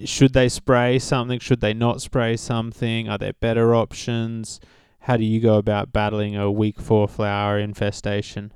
should 0.06 0.32
they 0.32 0.48
spray 0.48 0.98
something? 0.98 1.38
Should 1.38 1.60
they 1.60 1.74
not 1.74 2.00
spray 2.00 2.38
something? 2.38 3.06
Are 3.06 3.18
there 3.18 3.34
better 3.34 3.74
options? 3.74 4.60
How 5.00 5.18
do 5.18 5.24
you 5.24 5.40
go 5.40 5.56
about 5.58 5.92
battling 5.92 6.34
a 6.34 6.50
week 6.50 6.80
four 6.80 7.06
flower 7.06 7.58
infestation? 7.58 8.52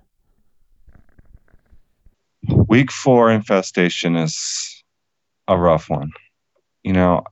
Week 2.71 2.93
four 2.93 3.33
infestation 3.33 4.15
is 4.15 4.85
a 5.49 5.59
rough 5.59 5.91
one. 5.91 6.13
You 6.85 6.93
know, 6.93 7.25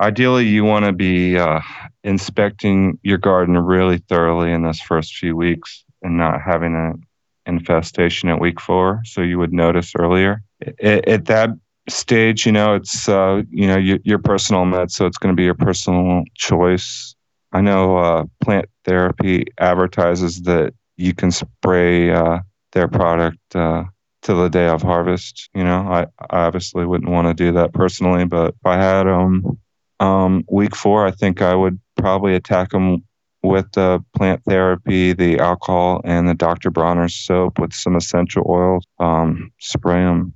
ideally, 0.00 0.48
you 0.48 0.64
want 0.64 0.84
to 0.84 0.92
be 0.92 1.38
uh, 1.38 1.60
inspecting 2.02 2.98
your 3.04 3.18
garden 3.18 3.56
really 3.56 3.98
thoroughly 3.98 4.50
in 4.50 4.64
those 4.64 4.80
first 4.80 5.16
few 5.16 5.36
weeks 5.36 5.84
and 6.02 6.18
not 6.18 6.42
having 6.44 6.74
an 6.74 7.04
infestation 7.46 8.30
at 8.30 8.40
week 8.40 8.60
four, 8.60 9.00
so 9.04 9.20
you 9.20 9.38
would 9.38 9.52
notice 9.52 9.92
earlier. 9.96 10.42
At, 10.82 11.06
at 11.06 11.24
that 11.26 11.50
stage, 11.88 12.44
you 12.44 12.50
know, 12.50 12.74
it's 12.74 13.08
uh, 13.08 13.42
you 13.48 13.68
know 13.68 13.76
your, 13.76 13.98
your 14.02 14.18
personal 14.18 14.64
med, 14.64 14.90
so 14.90 15.06
it's 15.06 15.18
going 15.18 15.32
to 15.32 15.40
be 15.40 15.44
your 15.44 15.54
personal 15.54 16.24
choice. 16.34 17.14
I 17.52 17.60
know 17.60 17.96
uh, 17.96 18.24
plant 18.42 18.68
therapy 18.84 19.44
advertises 19.60 20.42
that 20.42 20.74
you 20.96 21.14
can 21.14 21.30
spray 21.30 22.10
uh, 22.10 22.40
their 22.72 22.88
product 22.88 23.38
uh, 23.54 23.84
to 24.22 24.34
the 24.34 24.48
day 24.48 24.68
of 24.68 24.82
harvest. 24.82 25.48
You 25.54 25.64
know, 25.64 25.80
I, 25.80 26.02
I 26.30 26.46
obviously 26.46 26.84
wouldn't 26.84 27.10
want 27.10 27.28
to 27.28 27.34
do 27.34 27.52
that 27.52 27.72
personally, 27.72 28.24
but 28.24 28.54
if 28.54 28.66
I 28.66 28.76
had 28.76 29.06
um, 29.06 29.58
um, 29.98 30.44
week 30.50 30.76
four, 30.76 31.06
I 31.06 31.10
think 31.10 31.42
I 31.42 31.54
would 31.54 31.78
probably 31.96 32.34
attack 32.34 32.70
them 32.70 33.04
with 33.42 33.72
the 33.72 34.04
plant 34.14 34.42
therapy, 34.44 35.12
the 35.12 35.38
alcohol, 35.38 36.02
and 36.04 36.28
the 36.28 36.34
Dr. 36.34 36.70
Bronner's 36.70 37.14
soap 37.14 37.58
with 37.58 37.72
some 37.72 37.96
essential 37.96 38.44
oils. 38.46 38.84
Um, 38.98 39.52
spray 39.58 40.02
them 40.02 40.34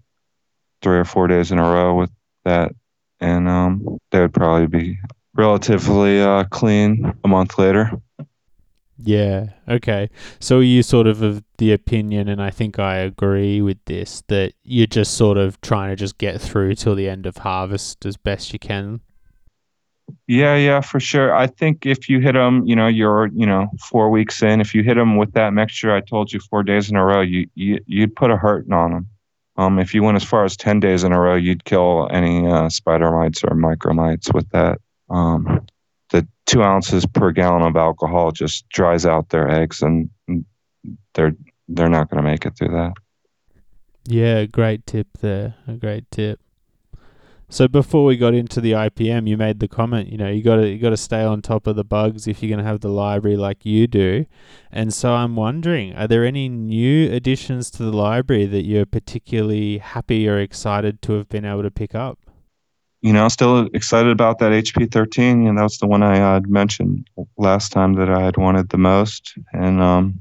three 0.80 0.99
or 0.99 1.05
four 1.05 1.26
days 1.26 1.53
in 1.53 1.59
a 1.59 1.62
row 1.62 1.95
with 1.95 2.11
that, 2.45 2.72
and 3.20 3.49
um, 3.49 3.99
they 4.11 4.20
would 4.20 4.35
probably 4.35 4.66
be 4.66 4.99
relatively 5.35 6.20
uh, 6.22 6.45
clean 6.45 7.12
a 7.24 7.28
month 7.28 7.59
later. 7.59 7.91
Yeah. 8.97 9.51
Okay. 9.68 10.09
So 10.40 10.61
you 10.61 10.82
sort 10.82 11.07
of 11.07 11.22
of 11.22 11.42
the 11.59 11.72
opinion, 11.72 12.28
and 12.28 12.40
I 12.40 12.51
think 12.51 12.78
I 12.78 12.97
agree 12.97 13.61
with 13.61 13.78
this, 13.86 14.22
that 14.28 14.53
you're 14.62 14.86
just 14.86 15.14
sort 15.14 15.36
of 15.36 15.61
trying 15.61 15.90
to 15.90 15.97
just 15.97 16.18
get 16.18 16.40
through 16.40 16.76
till 16.76 16.95
the 16.95 17.09
end 17.09 17.26
of 17.26 17.38
harvest 17.38 18.07
as 18.07 18.16
best 18.16 18.53
you 18.53 18.59
can. 18.59 19.01
Yeah, 20.26 20.57
yeah, 20.57 20.80
for 20.80 21.01
sure. 21.01 21.34
I 21.34 21.47
think 21.47 21.86
if 21.86 22.09
you 22.09 22.20
hit 22.20 22.32
them, 22.32 22.64
you 22.66 22.76
know, 22.76 22.86
you're, 22.88 23.28
you 23.28 23.47
know, 23.47 23.68
four 23.80 24.11
weeks 24.11 24.42
in. 24.42 24.61
If 24.61 24.74
you 24.74 24.82
hit 24.82 24.95
them 24.95 25.16
with 25.16 25.32
that 25.32 25.55
mixture, 25.55 25.95
I 25.95 26.01
told 26.01 26.32
you 26.32 26.40
four 26.40 26.62
days 26.62 26.90
in 26.90 26.97
a 26.97 27.05
row, 27.05 27.20
you 27.20 27.47
you 27.55 27.80
you'd 27.86 28.14
put 28.14 28.30
a 28.30 28.36
hurting 28.36 28.72
on 28.72 28.92
them. 28.92 29.09
Um, 29.57 29.78
if 29.78 29.95
you 29.95 30.03
went 30.03 30.16
as 30.16 30.24
far 30.24 30.45
as 30.45 30.57
ten 30.57 30.78
days 30.80 31.05
in 31.05 31.12
a 31.12 31.20
row, 31.20 31.36
you'd 31.36 31.64
kill 31.64 32.09
any 32.11 32.47
uh, 32.47 32.68
spider 32.68 33.11
mites 33.11 33.42
or 33.45 33.55
micro 33.55 33.92
mites 33.92 34.32
with 34.32 34.49
that. 34.51 34.78
Um, 35.11 35.66
the 36.11 36.26
two 36.46 36.62
ounces 36.62 37.07
per 37.07 37.30
gallon 37.30 37.62
of 37.62 37.76
alcohol 37.76 38.32
just 38.32 38.68
dries 38.68 39.07
out 39.07 39.28
their 39.30 39.48
eggs, 39.48 39.82
and 39.82 40.11
they're 41.14 41.34
they're 41.68 41.88
not 41.88 42.11
going 42.11 42.22
to 42.22 42.28
make 42.28 42.44
it 42.44 42.57
through 42.57 42.68
that. 42.68 42.92
Yeah, 44.07 44.44
great 44.44 44.86
tip 44.86 45.09
there. 45.20 45.55
A 45.66 45.72
great 45.72 46.11
tip. 46.11 46.40
So 47.48 47.68
before 47.68 48.05
we 48.05 48.16
got 48.16 48.34
into 48.34 48.61
the 48.61 48.72
IPM, 48.72 49.28
you 49.28 49.36
made 49.36 49.61
the 49.61 49.68
comment, 49.68 50.09
you 50.11 50.18
know, 50.18 50.28
you 50.28 50.42
got 50.42 50.57
to 50.57 50.68
you 50.68 50.78
got 50.78 50.90
to 50.90 50.96
stay 50.96 51.22
on 51.22 51.40
top 51.40 51.66
of 51.66 51.76
the 51.76 51.84
bugs 51.84 52.26
if 52.26 52.42
you're 52.42 52.48
going 52.48 52.64
to 52.64 52.68
have 52.68 52.80
the 52.80 52.88
library 52.88 53.36
like 53.36 53.64
you 53.64 53.86
do. 53.86 54.26
And 54.72 54.92
so 54.92 55.14
I'm 55.14 55.36
wondering, 55.36 55.94
are 55.94 56.09
there 56.09 56.24
any 56.24 56.48
new 56.48 57.12
additions 57.12 57.70
to 57.72 57.84
the 57.84 57.92
library 57.92 58.46
that 58.46 58.64
you're 58.64 58.86
particularly 58.86 59.78
happy 59.78 60.28
or 60.28 60.38
excited 60.38 61.00
to 61.02 61.12
have 61.12 61.28
been 61.28 61.44
able 61.44 61.62
to 61.62 61.70
pick 61.70 61.94
up? 61.94 62.18
You 63.05 63.12
know, 63.12 63.28
still 63.28 63.68
excited 63.74 64.11
about 64.11 64.38
that 64.38 64.52
HP 64.52 64.90
13. 64.90 65.46
And 65.46 65.59
that's 65.59 65.76
the 65.76 65.86
one 65.86 66.02
I 66.02 66.16
had 66.16 66.48
mentioned 66.48 67.07
last 67.36 67.70
time 67.70 67.96
that 67.96 68.09
I 68.09 68.22
had 68.22 68.38
wanted 68.38 68.70
the 68.70 68.78
most. 68.78 69.34
And 69.52 69.82
um, 69.82 70.20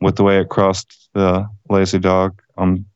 with 0.00 0.14
the 0.14 0.22
way 0.22 0.38
it 0.38 0.48
crossed 0.48 1.08
the 1.14 1.48
Lazy 1.68 1.98
Dog, 1.98 2.40
I'm 2.56 2.86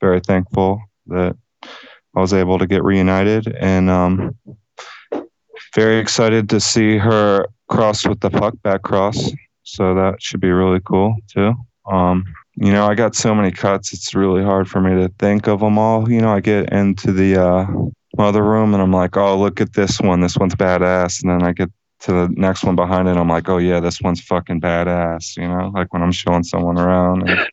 very 0.00 0.18
thankful 0.18 0.82
that 1.06 1.36
I 1.62 2.20
was 2.20 2.32
able 2.32 2.58
to 2.58 2.66
get 2.66 2.82
reunited 2.82 3.46
and 3.60 3.88
um, 3.88 4.36
very 5.72 6.00
excited 6.00 6.48
to 6.48 6.58
see 6.58 6.98
her 6.98 7.46
cross 7.68 8.04
with 8.04 8.18
the 8.18 8.30
puck 8.30 8.54
back 8.64 8.82
cross. 8.82 9.30
So 9.62 9.94
that 9.94 10.20
should 10.20 10.40
be 10.40 10.50
really 10.50 10.80
cool 10.84 11.14
too. 11.28 11.54
Um, 11.86 12.24
you 12.56 12.72
know, 12.72 12.86
I 12.86 12.96
got 12.96 13.14
so 13.14 13.36
many 13.36 13.52
cuts, 13.52 13.92
it's 13.92 14.16
really 14.16 14.42
hard 14.42 14.68
for 14.68 14.80
me 14.80 15.00
to 15.00 15.12
think 15.20 15.46
of 15.46 15.60
them 15.60 15.78
all. 15.78 16.10
You 16.10 16.22
know, 16.22 16.34
I 16.34 16.40
get 16.40 16.72
into 16.72 17.12
the 17.12 17.40
uh, 17.40 17.66
mother 18.16 18.42
room 18.42 18.74
and 18.74 18.82
I'm 18.82 18.92
like, 18.92 19.16
oh, 19.16 19.38
look 19.38 19.60
at 19.60 19.72
this 19.72 20.00
one. 20.00 20.20
This 20.20 20.36
one's 20.36 20.54
badass. 20.54 21.22
And 21.22 21.30
then 21.30 21.42
I 21.42 21.52
get 21.52 21.70
to 22.00 22.12
the 22.12 22.28
next 22.36 22.64
one 22.64 22.76
behind 22.76 23.08
it. 23.08 23.16
I'm 23.16 23.28
like, 23.28 23.48
oh, 23.48 23.58
yeah, 23.58 23.80
this 23.80 24.00
one's 24.00 24.20
fucking 24.20 24.60
badass. 24.60 25.36
You 25.36 25.48
know, 25.48 25.70
like 25.74 25.92
when 25.92 26.02
I'm 26.02 26.12
showing 26.12 26.42
someone 26.42 26.78
around. 26.78 27.28
And, 27.28 27.48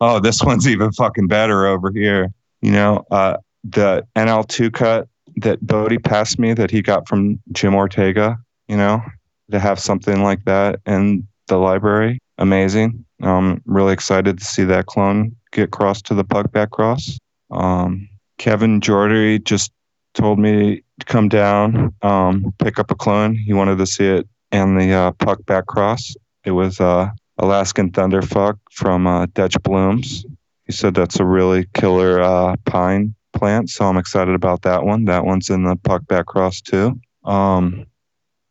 oh, 0.00 0.20
this 0.20 0.42
one's 0.42 0.68
even 0.68 0.92
fucking 0.92 1.28
better 1.28 1.66
over 1.66 1.90
here. 1.92 2.32
You 2.60 2.72
know, 2.72 3.04
uh, 3.10 3.36
the 3.64 4.06
NL2 4.16 4.72
cut 4.72 5.08
that 5.36 5.66
Bodhi 5.66 5.98
passed 5.98 6.38
me 6.38 6.54
that 6.54 6.70
he 6.70 6.82
got 6.82 7.08
from 7.08 7.40
Jim 7.52 7.74
Ortega, 7.74 8.38
you 8.68 8.76
know, 8.76 9.02
to 9.50 9.58
have 9.58 9.78
something 9.80 10.22
like 10.22 10.44
that 10.44 10.80
in 10.86 11.26
the 11.48 11.56
library. 11.56 12.20
Amazing. 12.38 13.04
I'm 13.22 13.62
really 13.64 13.92
excited 13.92 14.38
to 14.38 14.44
see 14.44 14.64
that 14.64 14.86
clone 14.86 15.36
get 15.52 15.70
crossed 15.70 16.06
to 16.06 16.14
the 16.14 16.24
puck 16.24 16.52
back 16.52 16.70
cross. 16.70 17.18
Um, 17.50 18.08
Kevin 18.38 18.80
Jodrey 18.80 19.42
just 19.42 19.72
told 20.14 20.38
me 20.38 20.82
to 21.00 21.06
come 21.06 21.28
down, 21.28 21.94
um, 22.02 22.54
pick 22.58 22.78
up 22.78 22.90
a 22.90 22.94
clone. 22.94 23.34
He 23.34 23.52
wanted 23.52 23.78
to 23.78 23.86
see 23.86 24.06
it 24.06 24.28
and 24.52 24.80
the 24.80 24.92
uh, 24.92 25.12
puck 25.12 25.44
back 25.46 25.66
cross. 25.66 26.14
It 26.44 26.52
was 26.52 26.80
uh, 26.80 27.10
Alaskan 27.38 27.90
Thunderfuck 27.90 28.58
from 28.70 29.06
uh, 29.06 29.26
Dutch 29.34 29.60
Blooms. 29.62 30.24
He 30.66 30.72
said 30.72 30.94
that's 30.94 31.18
a 31.18 31.24
really 31.24 31.66
killer 31.74 32.20
uh, 32.20 32.56
pine 32.64 33.14
plant, 33.32 33.68
so 33.68 33.84
I'm 33.84 33.96
excited 33.96 34.34
about 34.34 34.62
that 34.62 34.84
one. 34.84 35.06
That 35.06 35.24
one's 35.24 35.50
in 35.50 35.64
the 35.64 35.76
puck 35.76 36.06
back 36.06 36.26
cross 36.26 36.60
too. 36.60 36.98
Um, 37.24 37.86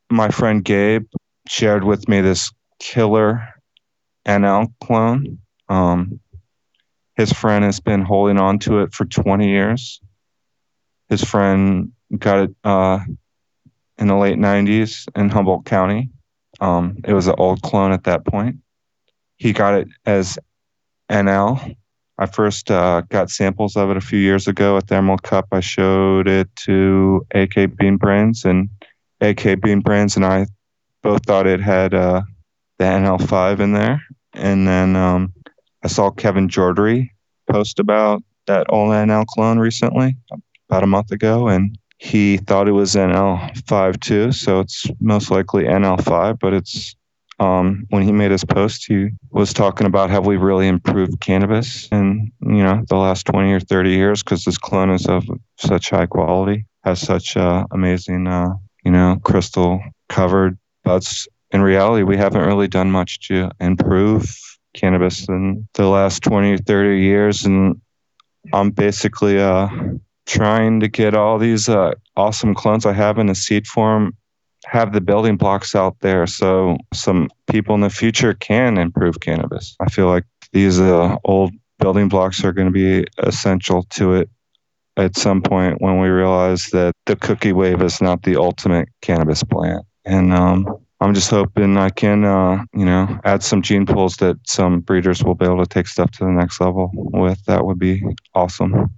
my 0.10 0.30
friend 0.30 0.64
Gabe 0.64 1.08
shared 1.48 1.84
with 1.84 2.08
me 2.08 2.22
this 2.22 2.52
killer 2.80 3.48
NL 4.28 4.74
clone. 4.82 5.40
Um, 5.70 6.20
his 7.16 7.32
friend 7.32 7.64
has 7.64 7.80
been 7.80 8.02
holding 8.02 8.40
on 8.40 8.60
to 8.60 8.80
it 8.80 8.94
for 8.94 9.06
20 9.06 9.48
years. 9.48 10.02
His 11.14 11.24
friend 11.24 11.92
got 12.18 12.40
it 12.46 12.56
uh, 12.64 13.00
in 13.98 14.08
the 14.08 14.16
late 14.16 14.38
90s 14.38 15.08
in 15.16 15.30
Humboldt 15.30 15.66
County. 15.66 16.10
Um, 16.60 16.98
it 17.04 17.14
was 17.14 17.28
an 17.28 17.36
old 17.38 17.62
clone 17.62 17.92
at 17.92 18.04
that 18.06 18.26
point. 18.26 18.58
He 19.38 19.54
got 19.54 19.76
it 19.76 19.88
as 20.06 20.38
NL 21.10 21.76
I 22.18 22.28
first 22.28 22.70
uh, 22.70 23.02
got 23.10 23.32
samples 23.32 23.76
of 23.76 23.90
it 23.90 23.98
a 23.98 24.02
few 24.02 24.20
years 24.20 24.48
ago 24.48 24.78
at 24.78 24.88
the 24.88 24.96
Emerald 24.96 25.24
Cup. 25.24 25.48
I 25.52 25.62
showed 25.62 26.28
it 26.28 26.48
to 26.66 27.26
AK 27.34 27.76
Bean 27.76 27.98
Brains, 27.98 28.46
and 28.46 28.70
AK 29.20 29.62
Bean 29.62 29.80
Brains 29.80 30.16
and 30.16 30.26
I 30.26 30.46
both 31.02 31.26
thought 31.26 31.48
it 31.48 31.60
had 31.60 31.94
uh, 31.94 32.22
the 32.78 32.86
NL5 32.86 33.60
in 33.60 33.74
there. 33.74 34.02
And 34.34 34.68
then 34.68 34.96
um, 34.96 35.34
I 35.84 35.88
saw 35.88 36.12
Kevin 36.12 36.48
Jodrey 36.48 37.10
post 37.50 37.80
about 37.80 38.24
that 38.46 38.68
old 38.70 38.92
NL 38.92 39.26
clone 39.26 39.58
recently, 39.58 40.16
about 40.74 40.84
a 40.84 40.88
month 40.88 41.12
ago, 41.12 41.50
and 41.50 41.78
he 42.00 42.38
thought 42.38 42.68
it 42.68 42.72
was 42.72 42.96
NL5 42.96 44.00
too. 44.00 44.32
So 44.32 44.60
it's 44.60 44.88
most 45.00 45.30
likely 45.30 45.66
NL5, 45.66 46.40
but 46.40 46.52
it's 46.56 46.96
um, 47.40 47.86
when 47.90 48.02
he 48.02 48.12
made 48.12 48.32
his 48.32 48.44
post, 48.44 48.86
he 48.88 49.10
was 49.30 49.54
talking 49.54 49.86
about 49.86 50.10
how 50.10 50.22
we 50.22 50.36
really 50.36 50.68
improved 50.68 51.20
cannabis 51.20 51.88
in 51.92 52.32
you 52.42 52.64
know 52.64 52.82
the 52.90 52.96
last 52.96 53.28
20 53.28 53.52
or 53.54 53.60
30 53.60 53.92
years 53.92 54.24
because 54.24 54.46
this 54.46 54.58
clone 54.58 54.90
is 54.90 55.06
of 55.06 55.24
such 55.58 55.92
high 55.92 56.08
quality, 56.08 56.66
has 56.84 57.00
such 57.00 57.38
uh, 57.38 57.66
amazing 57.70 58.26
uh, 58.28 58.50
you 58.84 58.92
know 58.92 59.20
crystal 59.24 59.80
covered 60.10 60.58
buds. 60.84 61.28
In 61.52 61.62
reality, 61.62 62.02
we 62.02 62.18
haven't 62.18 62.48
really 62.48 62.68
done 62.68 62.90
much 62.90 63.28
to 63.28 63.52
improve 63.60 64.36
cannabis 64.74 65.30
in 65.30 65.68
the 65.76 65.88
last 65.88 66.24
20 66.24 66.54
or 66.54 66.58
30 66.58 67.00
years, 67.00 67.46
and 67.46 67.80
I'm 68.52 68.72
basically 68.72 69.40
uh, 69.40 69.68
trying 70.26 70.80
to 70.80 70.88
get 70.88 71.14
all 71.14 71.38
these 71.38 71.70
uh, 71.70 71.94
awesome 72.16 72.56
clones 72.56 72.86
I 72.86 72.94
have 72.94 73.18
in 73.18 73.30
a 73.30 73.36
seed 73.36 73.68
form, 73.68 74.16
have 74.66 74.94
the 74.94 75.02
building 75.02 75.38
blocks 75.38 75.76
out 75.76 75.98
there 76.00 76.26
so 76.26 76.78
some 76.94 77.30
people 77.48 77.76
in 77.76 77.82
the 77.82 77.90
future 77.90 78.34
can 78.34 78.78
improve 78.78 79.20
cannabis. 79.20 79.76
I 79.80 79.90
feel 79.90 80.08
like 80.08 80.24
these 80.54 80.80
uh, 80.80 81.18
old 81.26 81.52
building 81.80 82.08
blocks 82.08 82.44
are 82.44 82.54
going 82.54 82.68
to 82.68 82.72
be 82.72 83.06
essential 83.18 83.84
to 83.92 84.14
it 84.14 84.30
at 84.96 85.18
some 85.18 85.42
point 85.42 85.82
when 85.82 86.00
we 86.00 86.08
realize 86.08 86.68
that 86.68 86.94
the 87.06 87.16
cookie 87.16 87.52
wave 87.52 87.82
is 87.82 88.02
not 88.02 88.24
the 88.24 88.38
ultimate 88.38 88.88
cannabis 89.02 89.44
plant. 89.44 89.86
And 90.06 90.34
um, 90.34 90.78
I'm 91.02 91.14
just 91.14 91.30
hoping 91.30 91.78
I 91.78 91.90
can, 91.90 92.24
uh, 92.24 92.64
you 92.74 92.86
know, 92.86 93.20
add 93.26 93.44
some 93.44 93.62
gene 93.62 93.86
pools 93.86 94.18
that 94.18 94.38
some 94.48 94.82
breeders 94.82 95.24
will 95.24 95.36
be 95.36 95.46
able 95.46 95.60
to 95.60 95.66
take 95.66 95.88
stuff 95.88 96.12
to 96.12 96.26
the 96.26 96.32
next 96.32 96.62
level 96.62 96.92
with. 96.94 97.44
That 97.46 97.66
would 97.66 97.80
be 97.80 98.04
awesome. 98.34 98.90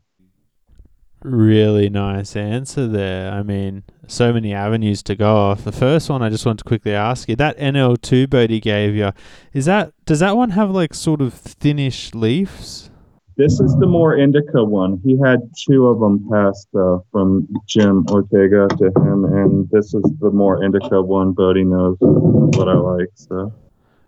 Really 1.25 1.89
nice 1.89 2.35
answer 2.35 2.87
there. 2.87 3.31
I 3.31 3.41
mean, 3.41 3.81
so 4.05 4.31
many 4.31 4.53
avenues 4.53 5.01
to 5.03 5.15
go 5.15 5.35
off. 5.35 5.63
The 5.63 5.71
first 5.71 6.07
one 6.07 6.21
I 6.21 6.29
just 6.29 6.45
want 6.45 6.59
to 6.59 6.63
quickly 6.63 6.93
ask 6.93 7.27
you 7.27 7.35
that 7.37 7.57
NL2 7.57 8.29
Bodhi 8.29 8.59
gave 8.59 8.93
you, 8.93 9.11
is 9.51 9.65
that 9.65 9.91
does 10.05 10.19
that 10.19 10.37
one 10.37 10.51
have 10.51 10.69
like 10.69 10.93
sort 10.93 11.21
of 11.21 11.33
thinnish 11.33 12.13
leaves? 12.13 12.91
This 13.37 13.59
is 13.59 13.75
the 13.79 13.87
more 13.87 14.15
indica 14.15 14.63
one. 14.63 15.01
He 15.03 15.17
had 15.17 15.39
two 15.67 15.87
of 15.87 15.99
them 15.99 16.29
passed 16.31 16.67
uh, 16.77 16.99
from 17.11 17.47
Jim 17.65 18.05
Ortega 18.11 18.67
to 18.77 18.85
him, 18.85 19.25
and 19.25 19.67
this 19.71 19.95
is 19.95 20.03
the 20.19 20.29
more 20.29 20.63
indica 20.63 21.01
one. 21.01 21.31
Bodhi 21.31 21.63
knows 21.63 21.97
what 22.01 22.69
I 22.69 22.75
like. 22.75 23.09
So. 23.15 23.51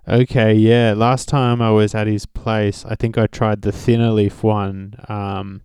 Okay, 0.07 0.53
yeah. 0.53 0.93
Last 0.95 1.27
time 1.27 1.63
I 1.63 1.71
was 1.71 1.95
at 1.95 2.05
his 2.05 2.27
place, 2.27 2.85
I 2.85 2.93
think 2.93 3.17
I 3.17 3.25
tried 3.25 3.63
the 3.63 3.71
thinner 3.71 4.11
leaf 4.11 4.43
one, 4.43 4.93
um, 5.09 5.61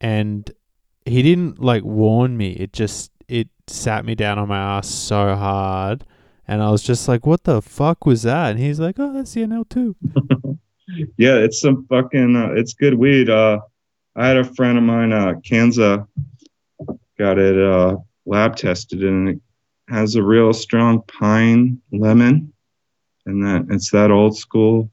and 0.00 0.52
he 1.04 1.22
didn't 1.22 1.60
like 1.60 1.84
warn 1.84 2.36
me. 2.36 2.52
It 2.52 2.72
just 2.72 3.10
it 3.28 3.48
sat 3.66 4.04
me 4.04 4.14
down 4.14 4.38
on 4.38 4.48
my 4.48 4.78
ass 4.78 4.88
so 4.88 5.34
hard, 5.34 6.04
and 6.46 6.62
I 6.62 6.70
was 6.70 6.82
just 6.82 7.08
like, 7.08 7.26
"What 7.26 7.44
the 7.44 7.62
fuck 7.62 8.06
was 8.06 8.22
that?" 8.22 8.50
And 8.52 8.58
he's 8.58 8.80
like, 8.80 8.96
"Oh, 8.98 9.12
that's 9.12 9.32
the 9.32 9.42
NL 9.42 9.68
two. 9.68 9.96
yeah, 11.16 11.36
it's 11.36 11.60
some 11.60 11.86
fucking 11.86 12.36
uh, 12.36 12.52
it's 12.52 12.74
good 12.74 12.94
weed. 12.94 13.28
Uh, 13.28 13.60
I 14.16 14.28
had 14.28 14.36
a 14.36 14.44
friend 14.44 14.78
of 14.78 14.84
mine, 14.84 15.12
uh, 15.12 15.34
Kanza, 15.44 16.06
got 17.18 17.38
it 17.38 17.58
uh, 17.58 17.96
lab 18.26 18.56
tested, 18.56 19.02
and 19.02 19.28
it 19.28 19.40
has 19.88 20.14
a 20.14 20.22
real 20.22 20.52
strong 20.52 21.02
pine 21.02 21.80
lemon, 21.92 22.52
and 23.26 23.44
that 23.44 23.66
it's 23.74 23.90
that 23.90 24.10
old 24.10 24.36
school, 24.36 24.90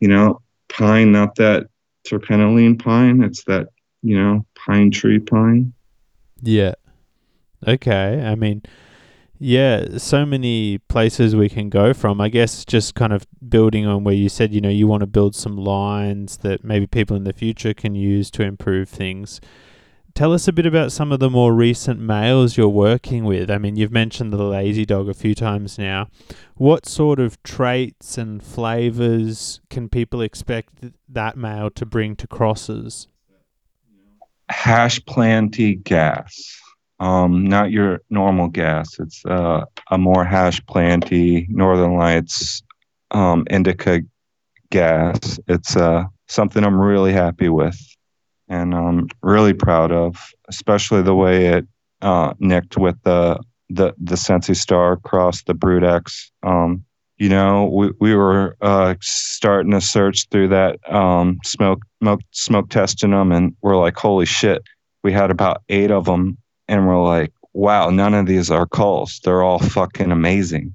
you 0.00 0.08
know, 0.08 0.40
pine, 0.68 1.12
not 1.12 1.34
that 1.36 1.66
terpinolene 2.06 2.82
pine. 2.82 3.22
It's 3.22 3.44
that 3.44 3.68
you 4.02 4.18
know 4.18 4.44
pine 4.54 4.90
tree 4.90 5.18
pine. 5.18 5.72
Yeah. 6.42 6.74
Okay. 7.66 8.24
I 8.24 8.34
mean, 8.34 8.62
yeah, 9.44 9.98
so 9.98 10.24
many 10.24 10.78
places 10.78 11.34
we 11.34 11.48
can 11.48 11.68
go 11.68 11.92
from. 11.92 12.20
I 12.20 12.28
guess 12.28 12.64
just 12.64 12.94
kind 12.94 13.12
of 13.12 13.26
building 13.48 13.86
on 13.86 14.04
where 14.04 14.14
you 14.14 14.28
said, 14.28 14.54
you 14.54 14.60
know, 14.60 14.68
you 14.68 14.86
want 14.86 15.00
to 15.00 15.06
build 15.06 15.34
some 15.34 15.56
lines 15.56 16.38
that 16.38 16.62
maybe 16.62 16.86
people 16.86 17.16
in 17.16 17.24
the 17.24 17.32
future 17.32 17.74
can 17.74 17.96
use 17.96 18.30
to 18.32 18.44
improve 18.44 18.88
things. 18.88 19.40
Tell 20.14 20.32
us 20.32 20.46
a 20.46 20.52
bit 20.52 20.66
about 20.66 20.92
some 20.92 21.10
of 21.10 21.20
the 21.20 21.30
more 21.30 21.54
recent 21.54 21.98
males 21.98 22.56
you're 22.56 22.68
working 22.68 23.24
with. 23.24 23.50
I 23.50 23.58
mean, 23.58 23.74
you've 23.74 23.90
mentioned 23.90 24.32
the 24.32 24.42
lazy 24.44 24.84
dog 24.84 25.08
a 25.08 25.14
few 25.14 25.34
times 25.34 25.76
now. 25.76 26.08
What 26.54 26.86
sort 26.86 27.18
of 27.18 27.42
traits 27.42 28.18
and 28.18 28.40
flavors 28.42 29.60
can 29.70 29.88
people 29.88 30.20
expect 30.20 30.92
that 31.08 31.36
male 31.36 31.70
to 31.70 31.84
bring 31.84 32.14
to 32.16 32.26
crosses? 32.28 33.08
Hash 34.48 35.04
planty 35.04 35.76
gas 35.76 36.62
um, 37.02 37.44
not 37.44 37.72
your 37.72 38.00
normal 38.10 38.46
gas. 38.46 39.00
It's 39.00 39.24
uh, 39.26 39.64
a 39.90 39.98
more 39.98 40.24
hash 40.24 40.64
planty 40.66 41.48
Northern 41.50 41.96
Lights 41.96 42.62
um, 43.10 43.44
indica 43.50 44.02
gas. 44.70 45.40
It's 45.48 45.74
uh, 45.74 46.04
something 46.28 46.62
I'm 46.62 46.80
really 46.80 47.12
happy 47.12 47.48
with 47.48 47.76
and 48.48 48.72
I'm 48.72 49.08
really 49.20 49.52
proud 49.52 49.90
of, 49.90 50.16
especially 50.48 51.02
the 51.02 51.14
way 51.14 51.46
it 51.46 51.66
uh, 52.02 52.34
nicked 52.38 52.78
with 52.78 52.96
the 53.02 53.40
the 53.68 53.94
the 53.98 54.16
Sensi 54.16 54.54
Star 54.54 54.92
across 54.92 55.42
the 55.42 55.54
Brood 55.54 55.82
X. 55.82 56.30
Um, 56.44 56.84
you 57.22 57.28
know, 57.28 57.66
we, 57.66 57.90
we 58.00 58.16
were 58.16 58.56
uh, 58.62 58.96
starting 59.00 59.70
to 59.70 59.80
search 59.80 60.26
through 60.28 60.48
that 60.48 60.80
um, 60.92 61.38
smoke, 61.44 61.82
smoke 62.00 62.20
smoke 62.32 62.68
testing 62.68 63.12
them, 63.12 63.30
and 63.30 63.54
we're 63.62 63.76
like, 63.76 63.96
holy 63.96 64.26
shit! 64.26 64.64
We 65.04 65.12
had 65.12 65.30
about 65.30 65.62
eight 65.68 65.92
of 65.92 66.04
them 66.04 66.36
and 66.66 66.84
we're 66.84 67.00
like, 67.00 67.32
wow, 67.52 67.90
none 67.90 68.14
of 68.14 68.26
these 68.26 68.50
are 68.50 68.66
culls. 68.66 69.20
They're 69.22 69.44
all 69.44 69.60
fucking 69.60 70.10
amazing. 70.10 70.74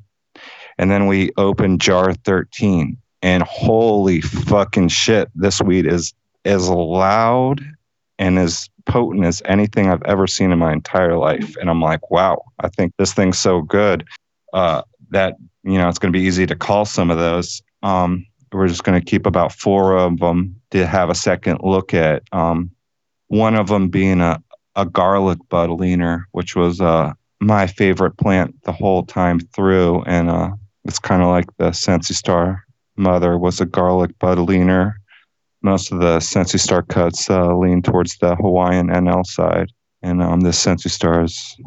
And 0.77 0.89
then 0.89 1.07
we 1.07 1.31
opened 1.35 1.81
jar 1.81 2.13
13 2.13 2.97
and 3.21 3.43
holy 3.43 4.21
fucking 4.21 4.87
shit, 4.87 5.29
this 5.35 5.61
weed 5.61 5.85
is 5.85 6.13
as 6.45 6.69
loud 6.69 7.59
and 8.19 8.39
as 8.39 8.69
potent 8.85 9.25
as 9.25 9.41
anything 9.43 9.89
I've 9.89 10.03
ever 10.03 10.27
seen 10.27 10.53
in 10.53 10.59
my 10.59 10.71
entire 10.71 11.17
life. 11.17 11.57
And 11.57 11.69
I'm 11.69 11.81
like, 11.81 12.09
wow, 12.09 12.43
I 12.61 12.69
think 12.69 12.93
this 12.97 13.11
thing's 13.11 13.37
so 13.37 13.63
good 13.63 14.05
uh, 14.53 14.83
that, 15.11 15.35
you 15.63 15.77
know, 15.77 15.89
it's 15.89 15.99
going 15.99 16.11
to 16.11 16.17
be 16.17 16.25
easy 16.25 16.45
to 16.45 16.55
call 16.55 16.85
some 16.85 17.09
of 17.09 17.17
those. 17.17 17.61
Um, 17.83 18.25
we're 18.51 18.67
just 18.67 18.83
going 18.83 18.99
to 18.99 19.05
keep 19.05 19.25
about 19.25 19.51
four 19.51 19.97
of 19.97 20.19
them 20.19 20.55
to 20.71 20.85
have 20.85 21.09
a 21.09 21.15
second 21.15 21.59
look 21.63 21.93
at. 21.93 22.23
Um, 22.31 22.71
one 23.27 23.55
of 23.55 23.67
them 23.67 23.89
being 23.89 24.21
a, 24.21 24.41
a 24.75 24.85
garlic 24.85 25.39
bud 25.49 25.69
leaner, 25.69 26.27
which 26.31 26.55
was 26.55 26.79
uh, 26.79 27.13
my 27.39 27.67
favorite 27.67 28.17
plant 28.17 28.55
the 28.63 28.71
whole 28.71 29.03
time 29.03 29.39
through. 29.39 30.03
And 30.03 30.29
uh, 30.29 30.51
it's 30.85 30.99
kind 30.99 31.21
of 31.21 31.29
like 31.29 31.45
the 31.57 31.71
Sensi 31.71 32.13
Star 32.13 32.63
mother 32.95 33.37
was 33.37 33.59
a 33.59 33.65
garlic 33.65 34.17
bud 34.19 34.39
leaner. 34.39 34.99
Most 35.61 35.91
of 35.91 35.99
the 35.99 36.19
Sensi 36.19 36.57
Star 36.57 36.83
cuts 36.83 37.29
uh, 37.29 37.55
lean 37.55 37.81
towards 37.81 38.17
the 38.17 38.35
Hawaiian 38.35 38.87
NL 38.87 39.25
side. 39.25 39.71
And 40.01 40.21
um, 40.21 40.41
this 40.41 40.59
Sensi 40.59 40.89
Star 40.89 41.23
is 41.23 41.57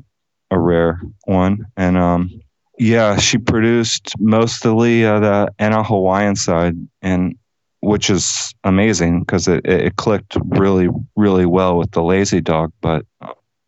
a 0.51 0.59
rare 0.59 1.01
one. 1.25 1.67
And 1.77 1.97
um, 1.97 2.41
yeah, 2.81 3.17
she 3.19 3.37
produced 3.39 4.15
mostly 4.19 5.05
uh, 5.05 5.21
the 5.21 5.53
NL 5.59 5.87
Hawaiian 5.87 6.35
side. 6.35 6.75
And 7.03 7.37
which 7.81 8.11
is 8.11 8.55
amazing 8.65 9.21
because 9.21 9.49
it, 9.49 9.65
it 9.67 9.97
clicked 9.97 10.37
really, 10.49 10.89
really 11.17 11.47
well 11.47 11.77
with 11.77 11.91
the 11.93 12.03
lazy 12.03 12.41
dog. 12.41 12.73
But 12.81 13.05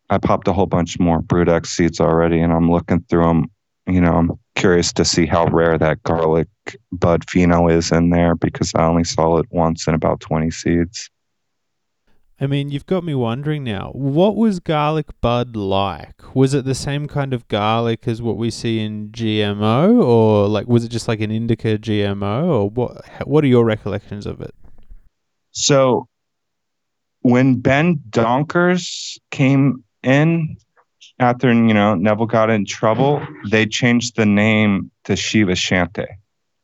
I 0.09 0.17
popped 0.17 0.47
a 0.47 0.53
whole 0.53 0.65
bunch 0.65 0.99
more 0.99 1.19
Brood 1.21 1.49
X 1.49 1.69
seeds 1.69 1.99
already, 1.99 2.39
and 2.39 2.53
I'm 2.53 2.71
looking 2.71 3.01
through 3.09 3.23
them. 3.23 3.51
You 3.87 4.01
know, 4.01 4.13
I'm 4.13 4.31
curious 4.55 4.93
to 4.93 5.05
see 5.05 5.25
how 5.25 5.47
rare 5.47 5.77
that 5.77 6.01
garlic 6.03 6.47
bud 6.91 7.25
pheno 7.25 7.71
is 7.71 7.91
in 7.91 8.11
there 8.11 8.35
because 8.35 8.73
I 8.75 8.85
only 8.85 9.03
saw 9.03 9.37
it 9.37 9.47
once 9.49 9.87
in 9.87 9.93
about 9.93 10.21
20 10.21 10.51
seeds. 10.51 11.09
I 12.39 12.47
mean, 12.47 12.71
you've 12.71 12.85
got 12.85 13.03
me 13.03 13.13
wondering 13.13 13.63
now. 13.63 13.91
What 13.93 14.35
was 14.35 14.59
garlic 14.59 15.07
bud 15.21 15.55
like? 15.55 16.35
Was 16.35 16.53
it 16.53 16.65
the 16.65 16.75
same 16.75 17.07
kind 17.07 17.33
of 17.33 17.47
garlic 17.47 18.07
as 18.07 18.21
what 18.21 18.37
we 18.37 18.49
see 18.49 18.79
in 18.79 19.09
GMO, 19.09 20.03
or 20.03 20.47
like 20.47 20.67
was 20.67 20.83
it 20.83 20.89
just 20.89 21.07
like 21.07 21.21
an 21.21 21.31
indica 21.31 21.77
GMO, 21.77 22.47
or 22.47 22.69
what? 22.69 23.05
What 23.27 23.43
are 23.43 23.47
your 23.47 23.65
recollections 23.65 24.25
of 24.25 24.41
it? 24.41 24.53
So, 25.51 26.07
when 27.21 27.59
Ben 27.59 28.01
Dronkers 28.09 29.19
came 29.29 29.83
in 30.01 30.57
after 31.19 31.53
you 31.53 31.73
know 31.73 31.93
Neville 31.93 32.25
got 32.25 32.49
in 32.49 32.65
trouble, 32.65 33.25
they 33.51 33.67
changed 33.67 34.15
the 34.15 34.25
name 34.25 34.89
to 35.03 35.15
Shiva 35.15 35.53
Shanti, 35.53 36.07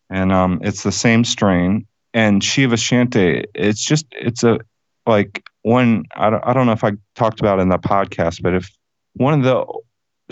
and 0.09 0.31
um, 0.31 0.59
it's 0.63 0.81
the 0.83 0.91
same 0.91 1.23
strain. 1.23 1.85
And 2.11 2.43
Shiva 2.43 2.75
Shanti, 2.75 3.45
it's 3.53 3.85
just 3.85 4.07
it's 4.11 4.43
a 4.43 4.59
like 5.09 5.43
one 5.63 6.05
I 6.15 6.29
don't, 6.29 6.43
I 6.45 6.53
don't 6.53 6.65
know 6.65 6.71
if 6.71 6.83
I 6.83 6.91
talked 7.15 7.39
about 7.39 7.59
in 7.59 7.69
the 7.69 7.77
podcast, 7.77 8.41
but 8.41 8.53
if 8.53 8.69
one 9.13 9.33
of 9.33 9.43
the 9.43 9.65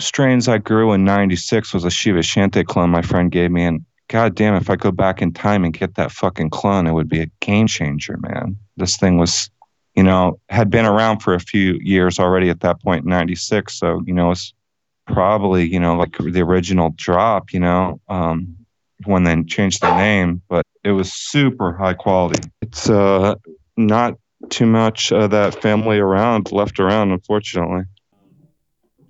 strains 0.00 0.48
I 0.48 0.58
grew 0.58 0.92
in 0.92 1.04
96 1.04 1.74
was 1.74 1.84
a 1.84 1.90
Shiva 1.90 2.20
Shanti 2.20 2.64
clone 2.64 2.90
my 2.90 3.02
friend 3.02 3.30
gave 3.30 3.50
me. 3.50 3.64
And 3.64 3.84
god 4.08 4.34
damn, 4.34 4.54
if 4.54 4.70
I 4.70 4.76
go 4.76 4.90
back 4.90 5.20
in 5.20 5.32
time 5.32 5.64
and 5.64 5.74
get 5.74 5.96
that 5.96 6.12
fucking 6.12 6.50
clone, 6.50 6.86
it 6.86 6.92
would 6.92 7.08
be 7.08 7.20
a 7.20 7.30
game 7.40 7.66
changer, 7.66 8.16
man. 8.20 8.56
This 8.76 8.96
thing 8.96 9.18
was, 9.18 9.50
you 9.94 10.02
know, 10.02 10.40
had 10.48 10.70
been 10.70 10.86
around 10.86 11.18
for 11.18 11.34
a 11.34 11.40
few 11.40 11.78
years 11.82 12.18
already 12.18 12.48
at 12.48 12.60
that 12.60 12.80
point 12.82 13.04
in 13.04 13.10
96. 13.10 13.78
So, 13.78 14.02
you 14.06 14.14
know, 14.14 14.30
it's 14.30 14.54
probably, 15.06 15.66
you 15.66 15.80
know, 15.80 15.96
like 15.96 16.16
the 16.18 16.42
original 16.42 16.94
drop, 16.96 17.52
you 17.52 17.60
know, 17.60 18.00
um, 18.08 18.56
when 19.04 19.24
they 19.24 19.42
changed 19.44 19.80
the 19.80 19.96
name, 19.96 20.42
but 20.48 20.64
it 20.84 20.92
was 20.92 21.12
super 21.12 21.72
high 21.72 21.94
quality. 21.94 22.48
It's 22.62 22.88
uh, 22.88 23.34
not 23.76 24.14
too 24.50 24.66
much 24.66 25.12
of 25.12 25.30
that 25.30 25.60
family 25.60 25.98
around 25.98 26.52
left 26.52 26.78
around, 26.78 27.10
unfortunately. 27.10 27.84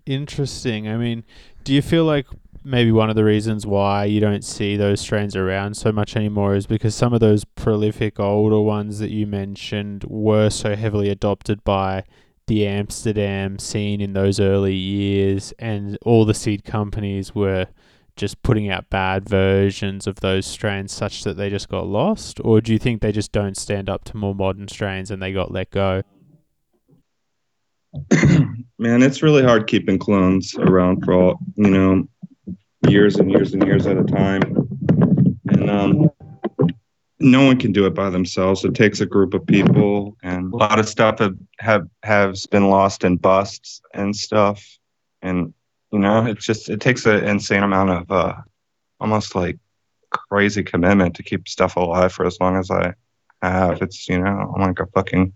Interesting. 0.06 0.88
I 0.88 0.96
mean, 0.96 1.24
do 1.64 1.74
you 1.74 1.82
feel 1.82 2.04
like 2.04 2.26
maybe 2.64 2.92
one 2.92 3.10
of 3.10 3.16
the 3.16 3.24
reasons 3.24 3.66
why 3.66 4.04
you 4.04 4.20
don't 4.20 4.44
see 4.44 4.76
those 4.76 5.00
strains 5.00 5.36
around 5.36 5.76
so 5.76 5.92
much 5.92 6.16
anymore 6.16 6.54
is 6.54 6.66
because 6.66 6.94
some 6.94 7.12
of 7.12 7.20
those 7.20 7.44
prolific 7.44 8.18
older 8.18 8.60
ones 8.60 8.98
that 8.98 9.10
you 9.10 9.26
mentioned 9.26 10.04
were 10.04 10.50
so 10.50 10.76
heavily 10.76 11.08
adopted 11.08 11.62
by 11.64 12.04
the 12.46 12.66
Amsterdam 12.66 13.58
scene 13.58 14.00
in 14.00 14.14
those 14.14 14.40
early 14.40 14.74
years, 14.74 15.52
and 15.58 15.98
all 16.04 16.24
the 16.24 16.34
seed 16.34 16.64
companies 16.64 17.34
were 17.34 17.66
just 18.18 18.42
putting 18.42 18.68
out 18.68 18.90
bad 18.90 19.26
versions 19.28 20.06
of 20.06 20.20
those 20.20 20.44
strains 20.44 20.92
such 20.92 21.24
that 21.24 21.38
they 21.38 21.48
just 21.48 21.68
got 21.68 21.86
lost? 21.86 22.38
Or 22.44 22.60
do 22.60 22.72
you 22.72 22.78
think 22.78 23.00
they 23.00 23.12
just 23.12 23.32
don't 23.32 23.56
stand 23.56 23.88
up 23.88 24.04
to 24.04 24.16
more 24.16 24.34
modern 24.34 24.68
strains 24.68 25.10
and 25.10 25.22
they 25.22 25.32
got 25.32 25.50
let 25.50 25.70
go? 25.70 26.02
Man, 28.78 29.02
it's 29.02 29.22
really 29.22 29.42
hard 29.42 29.66
keeping 29.66 29.98
clones 29.98 30.54
around 30.56 31.04
for 31.04 31.14
all, 31.14 31.38
you 31.56 31.70
know, 31.70 32.06
years 32.88 33.16
and 33.16 33.30
years 33.30 33.54
and 33.54 33.64
years 33.64 33.86
at 33.86 33.96
a 33.96 34.04
time. 34.04 34.42
And 35.48 35.70
um, 35.70 36.10
no 37.20 37.46
one 37.46 37.58
can 37.58 37.72
do 37.72 37.86
it 37.86 37.94
by 37.94 38.10
themselves. 38.10 38.64
It 38.64 38.74
takes 38.74 39.00
a 39.00 39.06
group 39.06 39.34
of 39.34 39.46
people, 39.46 40.16
and 40.22 40.52
a 40.52 40.56
lot 40.56 40.78
of 40.78 40.88
stuff 40.88 41.18
have 41.18 41.36
have 41.58 41.88
has 42.02 42.46
been 42.46 42.68
lost 42.68 43.04
in 43.04 43.16
busts 43.16 43.80
and 43.94 44.14
stuff. 44.14 44.64
And 45.22 45.52
you 45.90 45.98
know, 45.98 46.26
it's 46.26 46.44
just 46.44 46.68
it 46.68 46.80
takes 46.80 47.06
an 47.06 47.24
insane 47.24 47.62
amount 47.62 47.90
of 47.90 48.10
uh, 48.10 48.34
almost 49.00 49.34
like 49.34 49.58
crazy 50.10 50.62
commitment 50.62 51.16
to 51.16 51.22
keep 51.22 51.48
stuff 51.48 51.76
alive 51.76 52.12
for 52.12 52.26
as 52.26 52.38
long 52.40 52.56
as 52.56 52.70
I 52.70 52.94
have. 53.42 53.82
It's 53.82 54.08
you 54.08 54.18
know, 54.18 54.52
I'm 54.54 54.62
like 54.62 54.80
a 54.80 54.86
fucking 54.86 55.32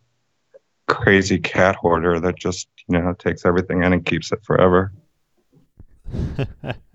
crazy 0.89 1.39
cat 1.39 1.77
hoarder 1.77 2.21
that 2.21 2.37
just 2.37 2.69
you 2.89 2.99
know 2.99 3.15
takes 3.15 3.45
everything 3.45 3.83
in 3.83 3.93
and 3.93 4.05
keeps 4.05 4.33
it 4.33 4.41
forever. 4.45 4.93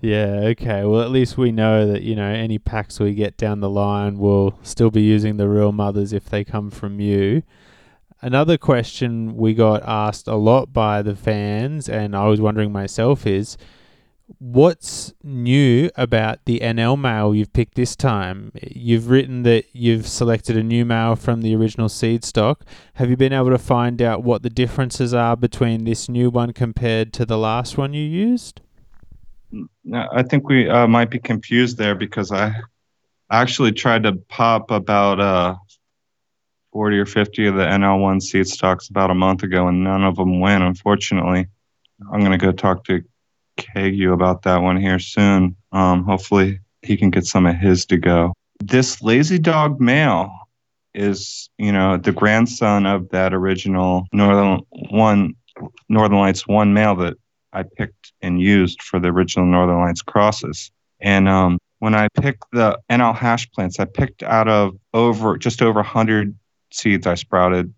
yeah, 0.00 0.40
okay. 0.50 0.84
Well, 0.84 1.00
at 1.00 1.10
least 1.10 1.38
we 1.38 1.52
know 1.52 1.86
that, 1.90 2.02
you 2.02 2.14
know, 2.14 2.28
any 2.28 2.58
packs 2.58 3.00
we 3.00 3.14
get 3.14 3.36
down 3.36 3.60
the 3.60 3.70
line 3.70 4.18
will 4.18 4.58
still 4.62 4.90
be 4.90 5.02
using 5.02 5.36
the 5.36 5.48
real 5.48 5.72
mothers 5.72 6.12
if 6.12 6.26
they 6.26 6.44
come 6.44 6.70
from 6.70 7.00
you. 7.00 7.42
Another 8.24 8.56
question 8.56 9.36
we 9.36 9.52
got 9.52 9.82
asked 9.82 10.28
a 10.28 10.36
lot 10.36 10.72
by 10.72 11.02
the 11.02 11.14
fans, 11.14 11.90
and 11.90 12.16
I 12.16 12.24
was 12.24 12.40
wondering 12.40 12.72
myself, 12.72 13.26
is 13.26 13.58
what's 14.38 15.12
new 15.22 15.90
about 15.94 16.38
the 16.46 16.60
NL 16.60 16.98
male 16.98 17.34
you've 17.34 17.52
picked 17.52 17.74
this 17.74 17.94
time? 17.94 18.50
You've 18.62 19.10
written 19.10 19.42
that 19.42 19.66
you've 19.74 20.08
selected 20.08 20.56
a 20.56 20.62
new 20.62 20.86
male 20.86 21.16
from 21.16 21.42
the 21.42 21.54
original 21.54 21.90
seed 21.90 22.24
stock. 22.24 22.64
Have 22.94 23.10
you 23.10 23.18
been 23.18 23.34
able 23.34 23.50
to 23.50 23.58
find 23.58 24.00
out 24.00 24.22
what 24.22 24.42
the 24.42 24.48
differences 24.48 25.12
are 25.12 25.36
between 25.36 25.84
this 25.84 26.08
new 26.08 26.30
one 26.30 26.54
compared 26.54 27.12
to 27.12 27.26
the 27.26 27.36
last 27.36 27.76
one 27.76 27.92
you 27.92 28.04
used? 28.04 28.62
I 29.92 30.22
think 30.22 30.48
we 30.48 30.66
uh, 30.66 30.86
might 30.86 31.10
be 31.10 31.18
confused 31.18 31.76
there 31.76 31.94
because 31.94 32.32
I 32.32 32.54
actually 33.30 33.72
tried 33.72 34.04
to 34.04 34.12
pop 34.12 34.70
about 34.70 35.20
uh, 35.20 35.56
40 36.74 36.98
or 36.98 37.06
50 37.06 37.46
of 37.46 37.54
the 37.54 37.62
NL1 37.62 38.20
seed 38.20 38.48
stocks 38.48 38.88
about 38.88 39.12
a 39.12 39.14
month 39.14 39.44
ago, 39.44 39.68
and 39.68 39.84
none 39.84 40.02
of 40.02 40.16
them 40.16 40.40
went, 40.40 40.64
unfortunately. 40.64 41.46
I'm 42.12 42.18
going 42.18 42.32
to 42.32 42.36
go 42.36 42.50
talk 42.50 42.82
to 42.86 43.00
Kagu 43.56 44.12
about 44.12 44.42
that 44.42 44.60
one 44.60 44.76
here 44.76 44.98
soon. 44.98 45.54
Um, 45.70 46.02
hopefully, 46.02 46.58
he 46.82 46.96
can 46.96 47.10
get 47.10 47.26
some 47.26 47.46
of 47.46 47.54
his 47.54 47.86
to 47.86 47.96
go. 47.96 48.32
This 48.58 49.00
lazy 49.00 49.38
dog 49.38 49.80
male 49.80 50.36
is, 50.94 51.48
you 51.58 51.70
know, 51.70 51.96
the 51.96 52.10
grandson 52.10 52.86
of 52.86 53.08
that 53.10 53.32
original 53.32 54.08
Northern 54.12 54.60
One, 54.90 55.36
Northern 55.88 56.18
Lights 56.18 56.48
One 56.48 56.74
male 56.74 56.96
that 56.96 57.14
I 57.52 57.62
picked 57.62 58.12
and 58.20 58.40
used 58.40 58.82
for 58.82 58.98
the 58.98 59.08
original 59.08 59.46
Northern 59.46 59.78
Lights 59.78 60.02
crosses. 60.02 60.72
And 60.98 61.28
um, 61.28 61.58
when 61.78 61.94
I 61.94 62.08
picked 62.20 62.46
the 62.50 62.80
NL 62.90 63.14
hash 63.14 63.48
plants, 63.52 63.78
I 63.78 63.84
picked 63.84 64.24
out 64.24 64.48
of 64.48 64.76
over 64.92 65.38
just 65.38 65.62
over 65.62 65.78
100 65.78 66.34
seeds 66.74 67.06
I 67.06 67.14
sprouted. 67.14 67.72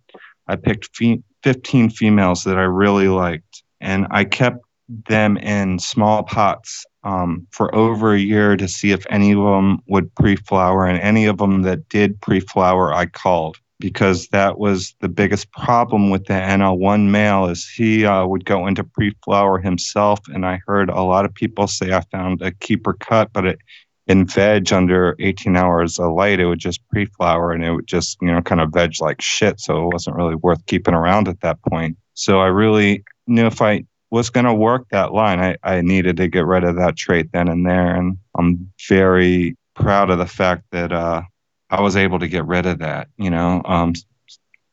I 0.48 0.56
picked 0.56 0.96
15 1.42 1.90
females 1.90 2.44
that 2.44 2.58
I 2.58 2.62
really 2.62 3.08
liked, 3.08 3.62
and 3.80 4.06
I 4.10 4.24
kept 4.24 4.64
them 5.08 5.36
in 5.36 5.78
small 5.78 6.22
pots 6.22 6.86
um, 7.02 7.46
for 7.50 7.74
over 7.74 8.14
a 8.14 8.18
year 8.18 8.56
to 8.56 8.68
see 8.68 8.92
if 8.92 9.04
any 9.10 9.32
of 9.32 9.38
them 9.38 9.80
would 9.86 10.14
pre-flower, 10.14 10.86
and 10.86 10.98
any 11.00 11.26
of 11.26 11.38
them 11.38 11.62
that 11.62 11.88
did 11.88 12.20
pre-flower, 12.20 12.92
I 12.92 13.06
called 13.06 13.58
because 13.78 14.28
that 14.28 14.58
was 14.58 14.94
the 15.00 15.08
biggest 15.08 15.50
problem 15.52 16.10
with 16.10 16.24
the 16.26 16.32
NL1 16.32 17.10
male 17.10 17.46
is 17.46 17.68
he 17.68 18.06
uh, 18.06 18.26
would 18.26 18.44
go 18.44 18.66
into 18.66 18.82
pre-flower 18.82 19.58
himself, 19.58 20.20
and 20.28 20.46
I 20.46 20.60
heard 20.66 20.88
a 20.88 21.02
lot 21.02 21.24
of 21.24 21.34
people 21.34 21.66
say 21.66 21.92
I 21.92 22.00
found 22.10 22.40
a 22.42 22.52
keeper 22.52 22.94
cut, 22.94 23.32
but 23.32 23.44
it 23.44 23.58
in 24.06 24.26
veg 24.26 24.72
under 24.72 25.16
18 25.18 25.56
hours 25.56 25.98
of 25.98 26.12
light, 26.12 26.40
it 26.40 26.46
would 26.46 26.58
just 26.58 26.86
pre-flower 26.88 27.52
and 27.52 27.64
it 27.64 27.72
would 27.72 27.86
just, 27.86 28.18
you 28.20 28.30
know, 28.30 28.40
kind 28.40 28.60
of 28.60 28.72
veg 28.72 28.94
like 29.00 29.20
shit. 29.20 29.60
So 29.60 29.84
it 29.84 29.92
wasn't 29.92 30.16
really 30.16 30.36
worth 30.36 30.64
keeping 30.66 30.94
around 30.94 31.28
at 31.28 31.40
that 31.40 31.60
point. 31.62 31.96
So 32.14 32.40
I 32.40 32.46
really 32.46 33.04
knew 33.26 33.46
if 33.46 33.60
I 33.60 33.84
was 34.10 34.30
going 34.30 34.46
to 34.46 34.54
work 34.54 34.86
that 34.90 35.12
line, 35.12 35.40
I, 35.40 35.56
I 35.62 35.80
needed 35.80 36.16
to 36.18 36.28
get 36.28 36.46
rid 36.46 36.64
of 36.64 36.76
that 36.76 36.96
trait 36.96 37.30
then 37.32 37.48
and 37.48 37.66
there. 37.66 37.94
And 37.94 38.18
I'm 38.38 38.72
very 38.88 39.56
proud 39.74 40.10
of 40.10 40.18
the 40.18 40.26
fact 40.26 40.64
that 40.70 40.92
uh, 40.92 41.22
I 41.68 41.80
was 41.80 41.96
able 41.96 42.20
to 42.20 42.28
get 42.28 42.46
rid 42.46 42.66
of 42.66 42.78
that, 42.78 43.08
you 43.18 43.30
know, 43.30 43.60
um, 43.64 43.94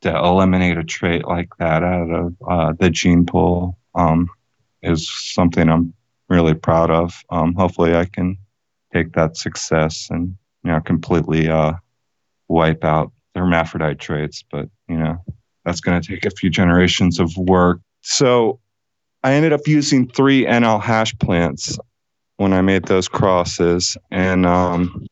to 0.02 0.16
eliminate 0.16 0.78
a 0.78 0.84
trait 0.84 1.26
like 1.26 1.50
that 1.58 1.82
out 1.82 2.10
of 2.10 2.36
uh, 2.48 2.74
the 2.80 2.90
gene 2.90 3.26
pool 3.26 3.78
um, 3.96 4.30
is 4.84 5.10
something 5.10 5.68
I'm 5.70 5.94
really 6.30 6.54
proud 6.54 6.92
of. 6.92 7.24
Um, 7.30 7.56
hopefully 7.56 7.96
I 7.96 8.06
can 8.06 8.38
take 8.94 9.14
that 9.14 9.38
success 9.38 10.08
and 10.10 10.36
you 10.64 10.72
know 10.72 10.80
completely 10.82 11.50
uh, 11.50 11.74
wipe 12.48 12.84
out 12.84 13.12
hermaphrodite 13.36 14.00
traits. 14.00 14.44
But 14.52 14.70
you 14.88 14.98
know 14.98 15.18
that's 15.66 15.80
going 15.80 16.02
to 16.02 16.08
take 16.08 16.26
a 16.26 16.32
few 16.32 16.50
generations 16.50 17.20
of 17.20 17.36
work. 17.38 17.80
So 18.02 18.60
I 19.24 19.34
ended 19.34 19.54
up 19.54 19.68
using 19.68 20.08
three 20.10 20.46
NL 20.46 20.82
hash 20.82 21.18
plants 21.20 21.78
when 22.38 22.54
I 22.54 22.62
made 22.62 22.86
those 22.86 23.08
crosses, 23.08 23.98
and 24.12 24.46
um, 24.46 25.06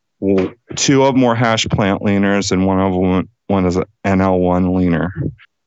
two 0.76 1.04
of 1.04 1.14
them 1.14 1.22
were 1.22 1.36
hash 1.36 1.66
plant 1.68 2.02
leaners, 2.02 2.52
and 2.52 2.66
one 2.66 2.80
of 2.80 2.94
them 2.94 3.30
one 3.48 3.66
is 3.66 3.76
an 3.76 3.86
NL1 4.06 4.76
leaner. 4.76 5.14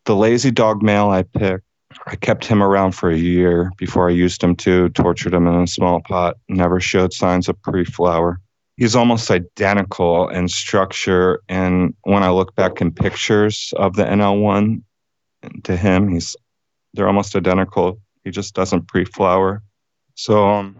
The 0.06 0.16
lazy 0.16 0.50
dog 0.50 0.82
male 0.82 1.10
I 1.10 1.22
picked 1.22 1.64
I 2.06 2.16
kept 2.16 2.44
him 2.44 2.62
around 2.62 2.92
for 2.92 3.10
a 3.10 3.16
year 3.16 3.72
before 3.78 4.08
I 4.08 4.12
used 4.12 4.42
him 4.42 4.56
to, 4.56 4.90
tortured 4.90 5.32
him 5.32 5.46
in 5.46 5.54
a 5.54 5.66
small 5.66 6.00
pot, 6.00 6.36
never 6.48 6.80
showed 6.80 7.12
signs 7.12 7.48
of 7.48 7.60
pre 7.62 7.84
flower. 7.84 8.40
He's 8.76 8.96
almost 8.96 9.30
identical 9.30 10.28
in 10.28 10.48
structure. 10.48 11.40
And 11.48 11.94
when 12.02 12.22
I 12.22 12.30
look 12.30 12.54
back 12.56 12.80
in 12.80 12.92
pictures 12.92 13.72
of 13.76 13.94
the 13.94 14.04
NL1 14.04 14.82
to 15.62 15.76
him, 15.76 16.08
he's 16.08 16.36
they're 16.92 17.06
almost 17.08 17.36
identical. 17.36 18.00
He 18.24 18.30
just 18.30 18.54
doesn't 18.54 18.88
pre 18.88 19.04
flower. 19.04 19.62
So 20.14 20.46
I'm 20.46 20.76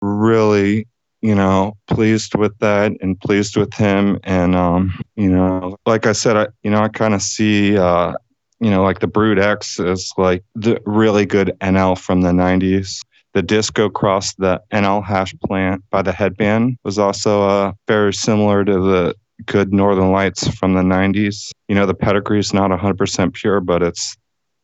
really, 0.00 0.86
you 1.20 1.34
know, 1.34 1.76
pleased 1.86 2.34
with 2.34 2.56
that 2.58 2.92
and 3.00 3.20
pleased 3.20 3.56
with 3.56 3.74
him. 3.74 4.18
And, 4.24 4.54
um, 4.54 4.98
you 5.16 5.28
know, 5.28 5.76
like 5.86 6.06
I 6.06 6.12
said, 6.12 6.36
I, 6.36 6.46
you 6.62 6.70
know, 6.70 6.80
I 6.80 6.88
kind 6.88 7.14
of 7.14 7.22
see, 7.22 7.76
uh, 7.76 8.14
you 8.60 8.70
know, 8.70 8.82
like 8.82 9.00
the 9.00 9.06
Brood 9.06 9.38
X 9.38 9.78
is 9.78 10.12
like 10.16 10.44
the 10.54 10.80
really 10.84 11.26
good 11.26 11.52
NL 11.60 11.98
from 11.98 12.22
the 12.22 12.30
90s. 12.30 13.00
The 13.34 13.42
disco 13.42 13.88
cross 13.88 14.34
the 14.34 14.60
NL 14.72 15.04
hash 15.04 15.34
plant 15.44 15.84
by 15.90 16.02
the 16.02 16.12
headband 16.12 16.78
was 16.82 16.98
also 16.98 17.42
uh, 17.42 17.72
very 17.86 18.12
similar 18.12 18.64
to 18.64 18.72
the 18.72 19.14
good 19.46 19.72
Northern 19.72 20.10
Lights 20.10 20.48
from 20.48 20.74
the 20.74 20.82
90s. 20.82 21.50
You 21.68 21.74
know, 21.74 21.86
the 21.86 21.94
pedigree 21.94 22.40
is 22.40 22.52
not 22.52 22.70
100% 22.70 23.32
pure, 23.34 23.60
but 23.60 23.82
it's 23.82 24.16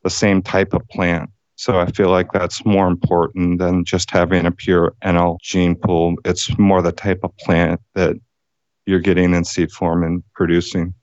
the 0.03 0.11
same 0.11 0.43
type 0.43 0.73
of 0.73 0.87
plant. 0.89 1.31
So 1.57 1.79
I 1.79 1.87
feel 1.87 2.11
like 2.11 2.33
that's 2.33 2.67
more 2.67 2.89
important 2.89 3.61
than 3.61 3.85
just 3.85 4.11
having 4.11 4.45
a 4.45 4.51
pure 4.51 4.93
NL 5.05 5.39
gene 5.41 5.77
pool. 5.77 6.17
It's 6.25 6.57
more 6.59 6.83
the 6.83 6.91
type 6.93 7.21
of 7.23 7.37
plant 7.39 7.81
that 7.95 8.17
you're 8.87 9.01
getting 9.01 9.35
in 9.35 9.45
seed 9.45 9.71
form 9.71 10.03
and 10.03 10.23
producing. 10.35 10.95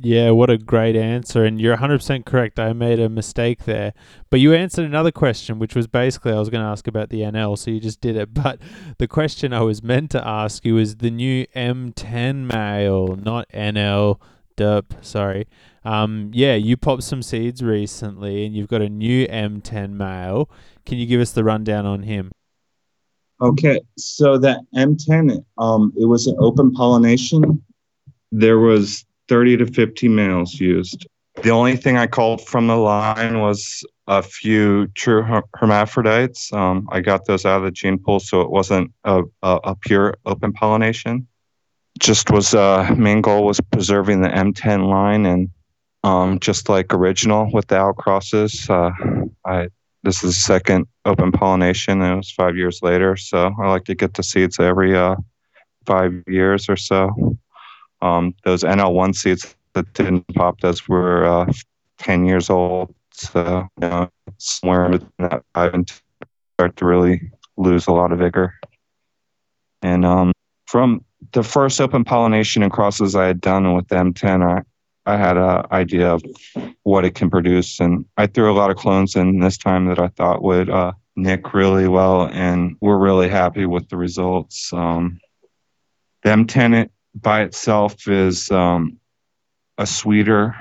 Yeah, 0.00 0.30
what 0.30 0.48
a 0.48 0.58
great 0.58 0.94
answer. 0.94 1.44
And 1.44 1.60
you're 1.60 1.76
100% 1.76 2.24
correct. 2.24 2.60
I 2.60 2.72
made 2.72 3.00
a 3.00 3.08
mistake 3.08 3.64
there. 3.64 3.94
But 4.30 4.38
you 4.38 4.54
answered 4.54 4.84
another 4.84 5.10
question, 5.10 5.58
which 5.58 5.74
was 5.74 5.88
basically 5.88 6.32
I 6.32 6.38
was 6.38 6.50
going 6.50 6.62
to 6.62 6.70
ask 6.70 6.86
about 6.86 7.10
the 7.10 7.22
NL, 7.22 7.58
so 7.58 7.72
you 7.72 7.80
just 7.80 8.00
did 8.00 8.16
it. 8.16 8.28
But 8.38 8.60
the 8.98 9.08
question 9.08 9.52
I 9.52 9.62
was 9.62 9.82
meant 9.82 10.12
to 10.12 10.26
ask 10.26 10.64
you 10.64 10.78
is 10.78 10.96
the 10.96 11.10
new 11.10 11.46
M10 11.56 12.52
male, 12.52 13.16
not 13.16 13.48
NL. 13.50 14.20
Derp, 14.56 15.04
sorry. 15.04 15.46
Um, 15.84 16.30
yeah, 16.32 16.54
you 16.54 16.76
popped 16.76 17.04
some 17.04 17.22
seeds 17.22 17.62
recently 17.62 18.44
and 18.44 18.54
you've 18.54 18.68
got 18.68 18.82
a 18.82 18.88
new 18.88 19.26
M10 19.28 19.92
male. 19.92 20.50
Can 20.84 20.98
you 20.98 21.06
give 21.06 21.20
us 21.20 21.32
the 21.32 21.44
rundown 21.44 21.86
on 21.86 22.02
him? 22.02 22.32
Okay, 23.40 23.80
so 23.96 24.36
that 24.38 24.60
M10, 24.74 25.44
um, 25.58 25.92
it 25.96 26.06
was 26.06 26.26
an 26.26 26.36
open 26.40 26.72
pollination. 26.72 27.62
There 28.32 28.58
was 28.58 29.04
30 29.28 29.58
to 29.58 29.66
50 29.66 30.08
males 30.08 30.54
used. 30.54 31.06
The 31.42 31.50
only 31.50 31.76
thing 31.76 31.96
I 31.96 32.06
called 32.06 32.46
from 32.46 32.66
the 32.66 32.76
line 32.76 33.40
was 33.40 33.84
a 34.08 34.22
few 34.22 34.88
true 34.88 35.22
hermaphrodites. 35.54 36.52
Um, 36.52 36.88
I 36.90 37.00
got 37.00 37.26
those 37.26 37.44
out 37.44 37.58
of 37.58 37.64
the 37.64 37.70
gene 37.70 37.98
pool, 37.98 38.18
so 38.18 38.40
it 38.40 38.50
wasn't 38.50 38.92
a, 39.04 39.22
a, 39.42 39.60
a 39.64 39.74
pure 39.76 40.16
open 40.26 40.52
pollination. 40.52 41.28
Just 42.00 42.30
was 42.30 42.54
uh, 42.54 42.92
main 42.96 43.20
goal 43.20 43.44
was 43.44 43.60
preserving 43.60 44.22
the 44.22 44.28
M10 44.28 44.88
line, 44.88 45.26
and 45.26 45.50
um, 46.04 46.40
just 46.40 46.68
like 46.68 46.92
original 46.92 47.50
with 47.52 47.66
the 47.68 47.78
uh, 47.78 48.90
I 49.44 49.68
this 50.04 50.22
is 50.22 50.36
the 50.36 50.40
second 50.40 50.86
open 51.04 51.32
pollination, 51.32 52.00
and 52.02 52.14
it 52.14 52.16
was 52.16 52.30
five 52.30 52.56
years 52.56 52.80
later. 52.82 53.16
So 53.16 53.52
I 53.60 53.68
like 53.68 53.84
to 53.84 53.94
get 53.94 54.14
the 54.14 54.22
seeds 54.22 54.58
every 54.58 54.96
uh, 54.96 55.16
five 55.86 56.22
years 56.26 56.68
or 56.68 56.76
so. 56.76 57.36
Um, 58.00 58.34
those 58.44 58.62
NL1 58.62 59.14
seeds 59.16 59.54
that 59.74 59.92
didn't 59.94 60.26
pop, 60.34 60.60
those 60.60 60.88
were 60.88 61.26
uh, 61.26 61.52
10 61.98 62.24
years 62.24 62.50
old. 62.50 62.94
So, 63.12 63.68
you 63.80 63.88
know, 63.88 64.10
somewhere 64.38 64.88
between 64.88 65.10
that 65.18 65.42
five 65.54 65.74
and 65.74 65.92
start 66.54 66.76
to 66.76 66.86
really 66.86 67.30
lose 67.56 67.86
a 67.86 67.92
lot 67.92 68.12
of 68.12 68.20
vigor. 68.20 68.54
And 69.82 70.04
um, 70.04 70.32
from 70.66 71.04
the 71.32 71.42
first 71.42 71.80
open 71.80 72.04
pollination 72.04 72.62
and 72.62 72.72
crosses 72.72 73.14
I 73.16 73.26
had 73.26 73.40
done 73.40 73.74
with 73.74 73.88
M10, 73.88 74.42
I, 74.42 74.62
I 75.12 75.16
had 75.16 75.36
an 75.36 75.64
idea 75.72 76.12
of 76.12 76.22
what 76.82 77.04
it 77.04 77.14
can 77.14 77.30
produce. 77.30 77.80
And 77.80 78.04
I 78.16 78.26
threw 78.26 78.52
a 78.52 78.54
lot 78.54 78.70
of 78.70 78.76
clones 78.76 79.16
in 79.16 79.40
this 79.40 79.58
time 79.58 79.86
that 79.86 79.98
I 79.98 80.08
thought 80.08 80.42
would 80.42 80.70
uh, 80.70 80.92
nick 81.16 81.54
really 81.54 81.88
well. 81.88 82.28
And 82.28 82.76
we're 82.80 82.98
really 82.98 83.28
happy 83.28 83.66
with 83.66 83.88
the 83.88 83.96
results. 83.96 84.72
Um, 84.72 85.18
the 86.22 86.30
M10 86.30 86.90
by 87.20 87.42
itself 87.42 88.08
is 88.08 88.50
um, 88.50 88.98
a 89.76 89.86
sweeter 89.86 90.54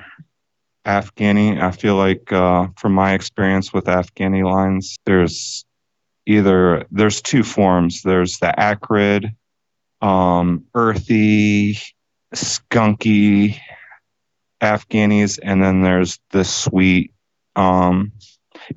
Afghani. 0.86 1.62
I 1.62 1.72
feel 1.72 1.96
like, 1.96 2.32
uh, 2.32 2.68
from 2.78 2.94
my 2.94 3.14
experience 3.14 3.74
with 3.74 3.86
Afghani 3.86 4.44
lines, 4.44 4.98
there's 5.06 5.66
either 6.26 6.86
there's 6.92 7.22
two 7.22 7.44
forms. 7.44 8.02
There's 8.04 8.40
the 8.40 8.58
acrid, 8.60 9.36
um, 10.02 10.66
earthy, 10.74 11.80
skunky 12.34 13.60
Afghanis, 14.62 15.40
and 15.42 15.64
then 15.64 15.82
there's 15.82 16.20
the 16.32 16.44
sweet, 16.44 17.12
um, 17.56 18.12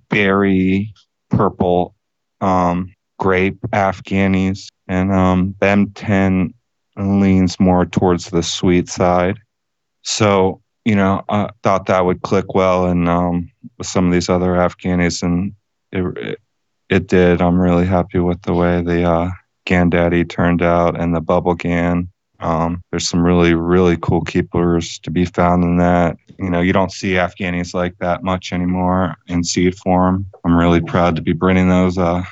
berry, 0.08 0.94
purple, 1.30 1.94
um, 2.40 2.94
grape 3.18 3.60
Afghanis, 3.72 4.68
and 4.88 5.12
um, 5.12 5.54
the 5.60 5.66
M10 5.66 6.54
leans 7.00 7.58
more 7.60 7.86
towards 7.86 8.30
the 8.30 8.42
sweet 8.42 8.88
side. 8.88 9.38
So, 10.02 10.60
you 10.84 10.94
know, 10.94 11.22
I 11.28 11.50
thought 11.62 11.86
that 11.86 12.04
would 12.04 12.22
click 12.22 12.54
well 12.54 12.86
and 12.86 13.08
um, 13.08 13.50
with 13.78 13.86
some 13.86 14.06
of 14.06 14.12
these 14.12 14.28
other 14.28 14.52
Afghanis, 14.52 15.22
and 15.22 15.52
it, 15.92 16.02
it, 16.18 16.40
it 16.88 17.06
did. 17.06 17.42
I'm 17.42 17.60
really 17.60 17.86
happy 17.86 18.18
with 18.18 18.42
the 18.42 18.54
way 18.54 18.82
the 18.82 19.04
uh, 19.04 19.30
Gandaddy 19.66 20.28
turned 20.28 20.62
out 20.62 20.98
and 20.98 21.14
the 21.14 21.20
Bubble 21.20 21.54
Gan. 21.54 22.08
Um, 22.40 22.82
there's 22.90 23.08
some 23.08 23.22
really, 23.22 23.52
really 23.54 23.98
cool 23.98 24.22
keepers 24.22 24.98
to 25.00 25.10
be 25.10 25.26
found 25.26 25.62
in 25.62 25.76
that. 25.76 26.16
You 26.38 26.48
know, 26.48 26.60
you 26.62 26.72
don't 26.72 26.90
see 26.90 27.12
Afghanis 27.12 27.74
like 27.74 27.98
that 27.98 28.24
much 28.24 28.52
anymore 28.52 29.16
in 29.26 29.44
seed 29.44 29.76
form. 29.76 30.26
I'm 30.44 30.56
really 30.56 30.80
proud 30.80 31.16
to 31.16 31.22
be 31.22 31.34
bringing 31.34 31.68
those 31.68 31.98
uh, 31.98 32.22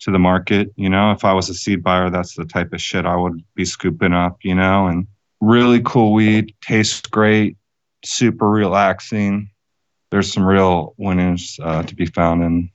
to 0.00 0.10
the 0.10 0.18
market. 0.18 0.72
You 0.76 0.88
know, 0.88 1.12
if 1.12 1.24
I 1.24 1.32
was 1.32 1.48
a 1.48 1.54
seed 1.54 1.82
buyer, 1.82 2.10
that's 2.10 2.34
the 2.34 2.44
type 2.44 2.72
of 2.72 2.80
shit 2.80 3.06
I 3.06 3.16
would 3.16 3.42
be 3.54 3.64
scooping 3.64 4.12
up, 4.12 4.38
you 4.42 4.54
know, 4.54 4.86
and 4.86 5.06
really 5.40 5.80
cool 5.84 6.12
weed, 6.12 6.54
tastes 6.60 7.00
great, 7.02 7.56
super 8.04 8.48
relaxing. 8.48 9.50
There's 10.10 10.32
some 10.32 10.44
real 10.44 10.94
winners 10.96 11.58
uh, 11.62 11.82
to 11.82 11.94
be 11.94 12.06
found 12.06 12.42
in 12.42 12.70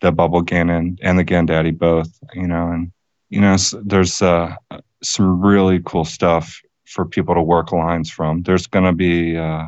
the 0.00 0.12
Bubble 0.12 0.42
Gan 0.42 0.70
and, 0.70 0.98
and 1.02 1.18
the 1.18 1.24
Gandaddy 1.24 1.76
both, 1.76 2.10
you 2.34 2.46
know, 2.46 2.70
and, 2.70 2.92
you 3.28 3.40
know, 3.40 3.56
there's 3.82 4.22
uh, 4.22 4.54
some 5.02 5.40
really 5.40 5.80
cool 5.84 6.04
stuff 6.04 6.60
for 6.86 7.04
people 7.04 7.34
to 7.34 7.42
work 7.42 7.72
lines 7.72 8.10
from. 8.10 8.42
There's 8.42 8.66
going 8.66 8.84
to 8.84 8.92
be, 8.92 9.36
uh, 9.36 9.66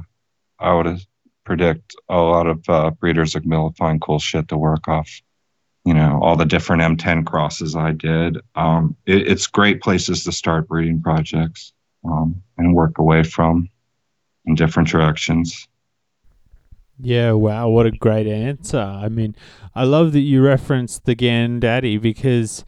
I 0.58 0.72
would 0.72 1.04
predict, 1.44 1.94
a 2.08 2.16
lot 2.16 2.46
of 2.46 2.66
uh, 2.68 2.90
breeders 2.92 3.34
are 3.34 3.40
going 3.40 3.70
to 3.70 3.76
find 3.76 4.00
cool 4.00 4.18
shit 4.18 4.48
to 4.48 4.56
work 4.56 4.88
off 4.88 5.10
you 5.84 5.94
know 5.94 6.18
all 6.22 6.36
the 6.36 6.44
different 6.44 6.82
M10 6.82 7.26
crosses 7.26 7.74
I 7.74 7.92
did. 7.92 8.38
Um, 8.54 8.96
it, 9.06 9.26
it's 9.28 9.46
great 9.46 9.80
places 9.80 10.24
to 10.24 10.32
start 10.32 10.68
breeding 10.68 11.00
projects 11.00 11.72
um, 12.04 12.42
and 12.58 12.74
work 12.74 12.98
away 12.98 13.22
from 13.22 13.68
in 14.46 14.54
different 14.54 14.88
directions. 14.88 15.68
Yeah, 17.02 17.32
wow, 17.32 17.68
what 17.68 17.86
a 17.86 17.90
great 17.92 18.26
answer. 18.26 18.78
I 18.78 19.08
mean, 19.08 19.34
I 19.74 19.84
love 19.84 20.12
that 20.12 20.20
you 20.20 20.42
referenced 20.42 21.06
the 21.06 21.16
Gandaddy 21.16 22.00
because 22.00 22.62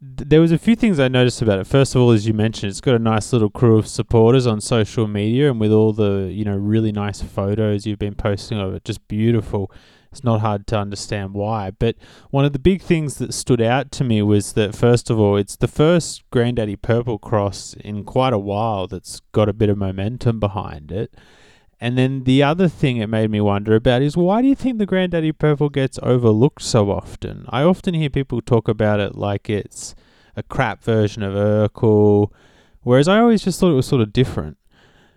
th- 0.00 0.28
there 0.28 0.40
was 0.40 0.50
a 0.50 0.58
few 0.58 0.76
things 0.76 0.98
I 0.98 1.08
noticed 1.08 1.42
about 1.42 1.58
it. 1.58 1.66
First 1.66 1.94
of 1.94 2.00
all, 2.00 2.10
as 2.10 2.26
you 2.26 2.32
mentioned, 2.32 2.70
it's 2.70 2.80
got 2.80 2.94
a 2.94 2.98
nice 2.98 3.34
little 3.34 3.50
crew 3.50 3.76
of 3.76 3.86
supporters 3.86 4.46
on 4.46 4.62
social 4.62 5.06
media 5.06 5.50
and 5.50 5.60
with 5.60 5.72
all 5.72 5.92
the, 5.92 6.30
you 6.32 6.44
know, 6.44 6.56
really 6.56 6.90
nice 6.90 7.20
photos 7.20 7.86
you've 7.86 7.98
been 7.98 8.14
posting 8.14 8.58
of 8.58 8.72
it, 8.72 8.84
just 8.84 9.06
beautiful 9.08 9.70
it's 10.16 10.24
not 10.24 10.40
hard 10.40 10.66
to 10.68 10.78
understand 10.78 11.34
why. 11.34 11.70
But 11.70 11.96
one 12.30 12.46
of 12.46 12.54
the 12.54 12.58
big 12.58 12.80
things 12.80 13.16
that 13.16 13.34
stood 13.34 13.60
out 13.60 13.90
to 13.92 14.04
me 14.04 14.22
was 14.22 14.54
that, 14.54 14.74
first 14.74 15.10
of 15.10 15.20
all, 15.20 15.36
it's 15.36 15.56
the 15.56 15.68
first 15.68 16.28
Granddaddy 16.30 16.76
Purple 16.76 17.18
cross 17.18 17.74
in 17.74 18.02
quite 18.02 18.32
a 18.32 18.38
while 18.38 18.86
that's 18.86 19.20
got 19.32 19.50
a 19.50 19.52
bit 19.52 19.68
of 19.68 19.76
momentum 19.76 20.40
behind 20.40 20.90
it. 20.90 21.14
And 21.78 21.98
then 21.98 22.24
the 22.24 22.42
other 22.42 22.68
thing 22.68 22.96
it 22.96 23.08
made 23.08 23.30
me 23.30 23.42
wonder 23.42 23.74
about 23.74 24.00
is 24.00 24.16
why 24.16 24.40
do 24.40 24.48
you 24.48 24.54
think 24.54 24.78
the 24.78 24.86
Granddaddy 24.86 25.32
Purple 25.32 25.68
gets 25.68 25.98
overlooked 26.02 26.62
so 26.62 26.90
often? 26.90 27.44
I 27.50 27.62
often 27.62 27.92
hear 27.92 28.08
people 28.08 28.40
talk 28.40 28.68
about 28.68 29.00
it 29.00 29.14
like 29.14 29.50
it's 29.50 29.94
a 30.34 30.42
crap 30.42 30.82
version 30.82 31.22
of 31.22 31.34
Urkel, 31.34 32.32
whereas 32.80 33.06
I 33.06 33.18
always 33.18 33.44
just 33.44 33.60
thought 33.60 33.72
it 33.72 33.74
was 33.74 33.86
sort 33.86 34.00
of 34.00 34.14
different. 34.14 34.56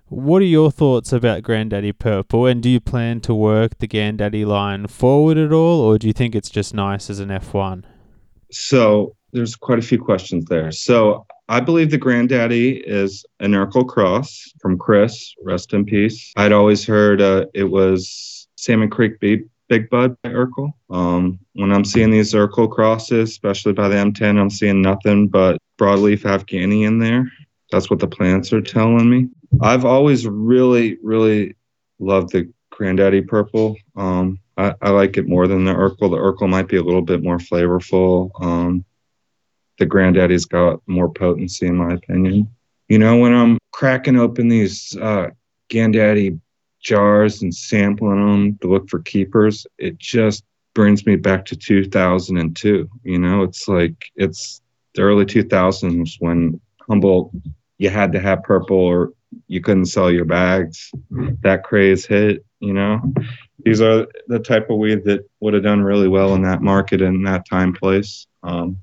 What 0.10 0.42
are 0.42 0.46
your 0.46 0.72
thoughts 0.72 1.14
about 1.14 1.44
Granddaddy 1.44 1.92
Purple, 1.92 2.48
and 2.48 2.64
do 2.64 2.70
you 2.70 2.80
plan 2.80 3.22
to 3.22 3.36
work 3.36 3.78
the 3.78 3.88
Granddaddy 3.88 4.44
line 4.44 4.88
forward 4.88 5.38
at 5.38 5.54
all, 5.54 5.82
or 5.82 6.00
do 6.00 6.08
you 6.08 6.14
think 6.14 6.34
it's 6.34 6.50
just 6.50 6.74
nice 6.74 7.12
as 7.12 7.20
an 7.20 7.30
F1? 7.30 7.84
So 8.52 9.16
there's 9.34 9.56
quite 9.56 9.78
a 9.78 9.84
few 9.84 10.00
questions 10.00 10.46
there. 10.46 10.72
So 10.72 11.28
I 11.48 11.60
believe 11.60 11.92
the 11.92 12.00
Granddaddy 12.00 12.78
is 12.88 13.24
an 13.40 13.52
Urkel 13.52 13.88
cross 13.88 14.52
from 14.60 14.80
Chris, 14.80 15.36
rest 15.44 15.74
in 15.74 15.86
peace. 15.86 16.34
I'd 16.36 16.54
always 16.54 16.84
heard 16.84 17.22
uh, 17.22 17.46
it 17.54 17.66
was 17.66 18.48
Salmon 18.56 18.90
Creek 18.90 19.20
Big, 19.20 19.48
Big 19.68 19.92
Bud 19.92 20.18
by 20.24 20.32
Urkel. 20.32 20.72
Um, 20.90 21.38
when 21.54 21.72
I'm 21.72 21.86
seeing 21.86 22.10
these 22.10 22.34
Urkel 22.34 22.72
crosses, 22.72 23.30
especially 23.30 23.74
by 23.74 23.88
the 23.88 23.96
M10, 23.96 24.40
I'm 24.40 24.50
seeing 24.50 24.82
nothing 24.82 25.28
but 25.28 25.60
broadleaf 25.78 26.22
Afghani 26.22 26.88
in 26.88 26.98
there. 26.98 27.32
That's 27.72 27.90
what 27.90 28.00
the 28.00 28.08
plants 28.08 28.52
are 28.54 28.62
telling 28.62 29.10
me. 29.10 29.30
I've 29.62 29.86
always 29.86 30.28
really, 30.28 30.98
really 31.04 31.56
loved 32.00 32.32
the 32.32 32.52
Granddaddy 32.72 33.22
Purple. 33.22 33.78
Um, 33.96 34.40
I, 34.58 34.74
I, 34.82 34.90
like 34.90 35.18
it 35.18 35.28
more 35.28 35.48
than 35.48 35.66
the 35.66 35.74
Urkel. 35.74 36.10
The 36.10 36.18
Urkel 36.18 36.50
might 36.50 36.68
be 36.68 36.78
a 36.78 36.84
little 36.84 37.02
bit 37.02 37.24
more 37.24 37.38
flavorful. 37.38 38.32
Um, 38.42 38.86
the 39.78 39.86
Granddaddy's 39.86 40.46
got 40.46 40.82
more 40.88 41.12
potency, 41.12 41.68
in 41.68 41.76
my 41.76 41.94
opinion. 41.94 42.50
You 42.88 43.00
know, 43.00 43.18
when 43.18 43.34
I'm 43.34 43.58
cracking 43.72 44.18
open 44.18 44.50
these 44.50 44.96
uh, 44.98 45.30
Gandaddy 45.70 46.40
jars 46.82 47.42
and 47.42 47.54
sampling 47.54 48.26
them 48.26 48.58
to 48.60 48.68
look 48.68 48.90
for 48.90 49.00
keepers, 49.00 49.68
it 49.78 49.98
just 49.98 50.44
brings 50.74 51.06
me 51.06 51.16
back 51.16 51.46
to 51.46 51.56
2002. 51.56 52.90
You 53.04 53.20
know, 53.20 53.44
it's 53.44 53.68
like 53.68 54.12
it's 54.16 54.62
the 54.96 55.02
early 55.02 55.26
2000s 55.26 56.16
when 56.20 56.60
Humboldt, 56.88 57.32
you 57.80 57.90
had 57.90 58.12
to 58.12 58.20
have 58.20 58.44
purple 58.44 58.78
or 58.78 59.14
you 59.48 59.62
couldn't 59.62 59.88
sell 59.88 60.12
your 60.12 60.26
bags. 60.26 60.92
That 61.42 61.64
craze 61.64 62.06
hit, 62.06 62.46
you 62.60 62.74
know. 62.74 63.02
These 63.66 63.82
are 63.82 64.08
the 64.28 64.40
type 64.40 64.70
of 64.70 64.78
weed 64.78 65.04
that 65.06 65.28
would 65.40 65.54
have 65.54 65.64
done 65.64 65.82
really 65.82 66.08
well 66.08 66.36
in 66.36 66.44
that 66.44 66.62
market 66.62 67.02
in 67.02 67.24
that 67.24 67.48
time 67.48 67.74
place. 67.74 68.28
Um, 68.44 68.80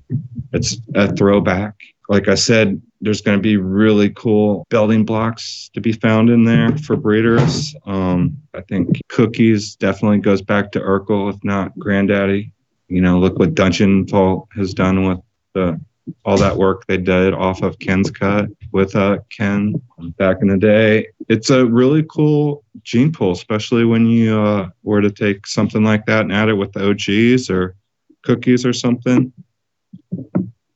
it's 0.51 0.77
a 0.95 1.15
throwback. 1.15 1.75
Like 2.09 2.27
I 2.27 2.35
said, 2.35 2.81
there's 3.01 3.21
going 3.21 3.37
to 3.37 3.41
be 3.41 3.57
really 3.57 4.09
cool 4.11 4.65
building 4.69 5.05
blocks 5.05 5.69
to 5.73 5.81
be 5.81 5.91
found 5.91 6.29
in 6.29 6.43
there 6.43 6.75
for 6.77 6.95
breeders. 6.95 7.75
Um, 7.85 8.37
I 8.53 8.61
think 8.61 9.01
cookies 9.09 9.75
definitely 9.75 10.19
goes 10.19 10.41
back 10.41 10.71
to 10.71 10.79
Urkel, 10.79 11.33
if 11.33 11.43
not 11.43 11.77
Granddaddy. 11.77 12.53
You 12.87 13.01
know, 13.01 13.19
look 13.19 13.37
what 13.37 13.55
Dungeon 13.55 14.07
Vault 14.07 14.47
has 14.55 14.73
done 14.73 15.07
with 15.07 15.19
the 15.53 15.79
all 16.23 16.37
that 16.37 16.55
work 16.55 16.85
they 16.87 16.97
did 16.97 17.33
off 17.33 17.61
of 17.61 17.77
Ken's 17.79 18.09
cut 18.09 18.49
with 18.71 18.95
uh, 18.95 19.19
Ken 19.29 19.81
back 20.17 20.37
in 20.41 20.47
the 20.47 20.57
day. 20.57 21.07
It's 21.29 21.49
a 21.49 21.65
really 21.65 22.05
cool 22.09 22.63
gene 22.83 23.11
pool, 23.11 23.31
especially 23.31 23.85
when 23.85 24.05
you 24.07 24.39
uh, 24.39 24.69
were 24.83 25.01
to 25.01 25.11
take 25.11 25.47
something 25.47 25.83
like 25.83 26.05
that 26.05 26.21
and 26.21 26.33
add 26.33 26.49
it 26.49 26.53
with 26.53 26.71
the 26.73 26.89
OGs 26.89 27.49
or 27.49 27.75
cookies 28.23 28.65
or 28.65 28.73
something. 28.73 29.31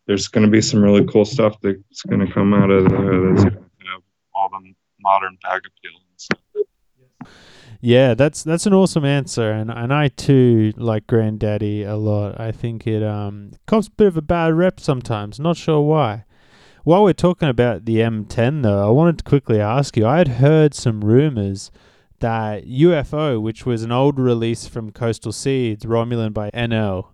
There's 0.07 0.27
going 0.27 0.45
to 0.45 0.51
be 0.51 0.61
some 0.61 0.83
really 0.83 1.05
cool 1.05 1.25
stuff 1.25 1.55
that's 1.61 2.01
going 2.03 2.25
to 2.25 2.31
come 2.31 2.53
out 2.53 2.69
of 2.69 2.89
there 2.89 3.29
that's 3.29 3.43
going 3.43 3.55
to 3.55 3.91
have 3.91 4.01
all 4.33 4.49
the 4.49 4.73
modern 4.99 5.37
bag 5.43 5.61
appeal. 5.65 6.01
Yeah, 7.83 8.13
that's 8.13 8.43
that's 8.43 8.67
an 8.67 8.75
awesome 8.75 9.05
answer, 9.05 9.51
and 9.51 9.71
and 9.71 9.91
I 9.91 10.09
too 10.09 10.71
like 10.77 11.07
Granddaddy 11.07 11.81
a 11.81 11.95
lot. 11.95 12.39
I 12.39 12.51
think 12.51 12.85
it 12.85 13.01
um 13.01 13.53
cops 13.65 13.87
a 13.87 13.91
bit 13.91 14.05
of 14.05 14.17
a 14.17 14.21
bad 14.21 14.53
rep 14.53 14.79
sometimes. 14.79 15.39
Not 15.39 15.57
sure 15.57 15.81
why. 15.81 16.25
While 16.84 17.03
we're 17.03 17.13
talking 17.13 17.47
about 17.47 17.86
the 17.86 17.97
M10, 17.97 18.63
though, 18.63 18.88
I 18.88 18.89
wanted 18.89 19.19
to 19.19 19.23
quickly 19.23 19.59
ask 19.61 19.95
you. 19.95 20.07
I 20.07 20.17
had 20.17 20.27
heard 20.27 20.73
some 20.73 21.03
rumors 21.03 21.69
that 22.21 22.65
UFO, 22.65 23.39
which 23.39 23.67
was 23.67 23.84
an 23.84 23.91
old 23.91 24.17
release 24.17 24.67
from 24.67 24.91
Coastal 24.91 25.32
Seeds, 25.32 25.86
Romulan 25.86 26.34
by 26.34 26.49
NL, 26.51 27.09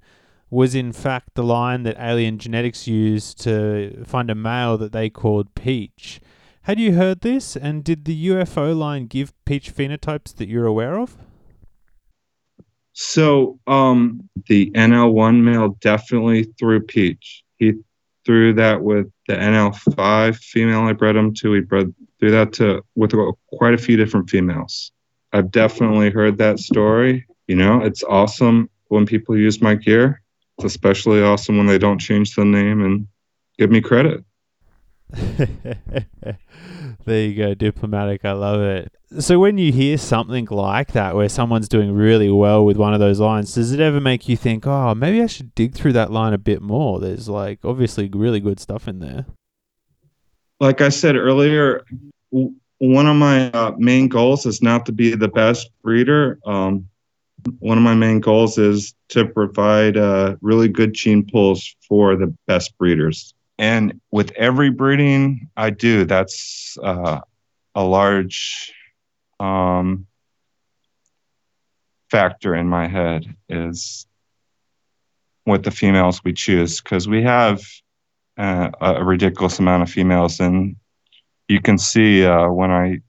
was 0.49 0.73
in 0.73 0.93
fact 0.93 1.35
the 1.35 1.43
line 1.43 1.83
that 1.83 1.97
Alien 1.99 2.37
Genetics 2.37 2.87
used 2.87 3.41
to 3.41 4.05
find 4.05 4.29
a 4.29 4.35
male 4.35 4.77
that 4.77 4.93
they 4.93 5.09
called 5.09 5.53
Peach. 5.53 6.21
Had 6.61 6.79
you 6.79 6.93
heard 6.93 7.19
this, 7.19 7.57
and 7.57 7.83
did 7.83 8.05
the 8.05 8.27
UFO 8.29 8.73
line 8.73 9.07
give 9.07 9.33
peach 9.43 9.75
phenotypes 9.75 10.33
that 10.35 10.47
you're 10.47 10.65
aware 10.65 10.97
of? 10.97 11.17
So, 12.93 13.59
um, 13.67 14.29
the 14.47 14.71
NL1 14.71 15.43
male 15.43 15.77
definitely 15.81 16.43
threw 16.57 16.81
peach. 16.81 17.43
He 17.57 17.73
threw 18.25 18.53
that 18.53 18.81
with 18.81 19.11
the 19.27 19.33
NL5 19.33 20.37
female 20.37 20.81
I 20.81 20.93
bred 20.93 21.15
him 21.15 21.33
to. 21.35 21.53
He 21.53 21.61
bred 21.61 21.93
threw 22.19 22.31
that 22.31 22.53
to 22.53 22.83
with 22.95 23.13
quite 23.53 23.73
a 23.73 23.77
few 23.77 23.97
different 23.97 24.29
females. 24.29 24.91
I've 25.33 25.51
definitely 25.51 26.09
heard 26.09 26.37
that 26.37 26.59
story. 26.59 27.27
You 27.47 27.55
know, 27.55 27.81
it's 27.81 28.03
awesome 28.03 28.69
when 28.87 29.05
people 29.05 29.37
use 29.37 29.61
my 29.61 29.75
gear. 29.75 30.21
It's 30.57 30.65
especially 30.65 31.21
awesome 31.21 31.57
when 31.57 31.67
they 31.67 31.77
don't 31.77 31.99
change 31.99 32.35
the 32.35 32.45
name 32.45 32.83
and 32.83 33.07
give 33.57 33.69
me 33.69 33.81
credit. 33.81 34.23
there 37.07 37.25
you 37.25 37.35
go, 37.35 37.53
diplomatic. 37.53 38.25
I 38.25 38.33
love 38.33 38.61
it. 38.61 38.91
So, 39.19 39.39
when 39.39 39.57
you 39.57 39.71
hear 39.71 39.97
something 39.97 40.45
like 40.51 40.91
that, 40.91 41.15
where 41.15 41.29
someone's 41.29 41.69
doing 41.69 41.93
really 41.93 42.29
well 42.29 42.65
with 42.65 42.75
one 42.75 42.93
of 42.93 42.99
those 42.99 43.19
lines, 43.19 43.55
does 43.55 43.71
it 43.71 43.79
ever 43.79 44.01
make 44.01 44.27
you 44.27 44.35
think, 44.35 44.67
oh, 44.67 44.93
maybe 44.93 45.21
I 45.21 45.27
should 45.27 45.55
dig 45.55 45.73
through 45.73 45.93
that 45.93 46.11
line 46.11 46.33
a 46.33 46.37
bit 46.37 46.61
more? 46.61 46.99
There's 46.99 47.29
like 47.29 47.59
obviously 47.63 48.09
really 48.13 48.41
good 48.41 48.59
stuff 48.59 48.87
in 48.87 48.99
there. 48.99 49.25
Like 50.59 50.81
I 50.81 50.89
said 50.89 51.15
earlier, 51.15 51.85
one 52.29 53.07
of 53.07 53.15
my 53.15 53.51
uh, 53.51 53.71
main 53.77 54.09
goals 54.09 54.45
is 54.45 54.61
not 54.61 54.85
to 54.87 54.91
be 54.91 55.15
the 55.15 55.29
best 55.29 55.71
breeder. 55.81 56.39
Um, 56.45 56.89
one 57.59 57.77
of 57.77 57.83
my 57.85 57.95
main 57.95 58.19
goals 58.19 58.57
is 58.57 58.93
to 59.09 59.25
provide 59.25 59.95
uh, 59.95 60.35
really 60.41 60.67
good 60.67 60.93
gene 60.93 61.25
pools 61.25 61.73
for 61.87 62.17
the 62.17 62.35
best 62.47 62.77
breeders 62.77 63.33
and 63.57 63.99
with 64.11 64.31
every 64.35 64.69
breeding 64.69 65.49
I 65.57 65.71
do, 65.71 66.05
that's 66.05 66.77
uh, 66.81 67.21
a 67.75 67.83
large 67.83 68.73
um, 69.39 70.07
factor 72.09 72.55
in 72.55 72.67
my 72.67 72.87
head 72.87 73.35
is 73.49 74.07
what 75.43 75.63
the 75.63 75.71
females 75.71 76.23
we 76.23 76.33
choose 76.33 76.81
because 76.81 77.07
we 77.07 77.23
have 77.23 77.61
uh, 78.37 78.69
a 78.79 79.03
ridiculous 79.03 79.59
amount 79.59 79.83
of 79.83 79.89
females, 79.89 80.39
and 80.39 80.75
you 81.47 81.61
can 81.61 81.77
see 81.77 82.25
uh, 82.25 82.49
when 82.49 82.69
I 82.69 83.01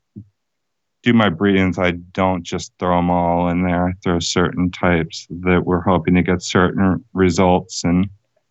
do 1.03 1.13
my 1.13 1.29
breedings, 1.29 1.79
I 1.79 1.93
don't 1.93 2.43
just 2.43 2.73
throw 2.79 2.97
them 2.97 3.11
all 3.11 3.49
in 3.51 3.63
there. 3.63 3.89
I 3.89 3.93
throw 4.03 4.19
certain 4.19 4.71
types 4.71 5.27
that 5.43 5.65
we're 5.65 5.83
hoping 5.83 6.15
to 6.15 6.23
get 6.23 6.43
certain 6.43 7.05
results 7.13 7.85
and 7.85 8.09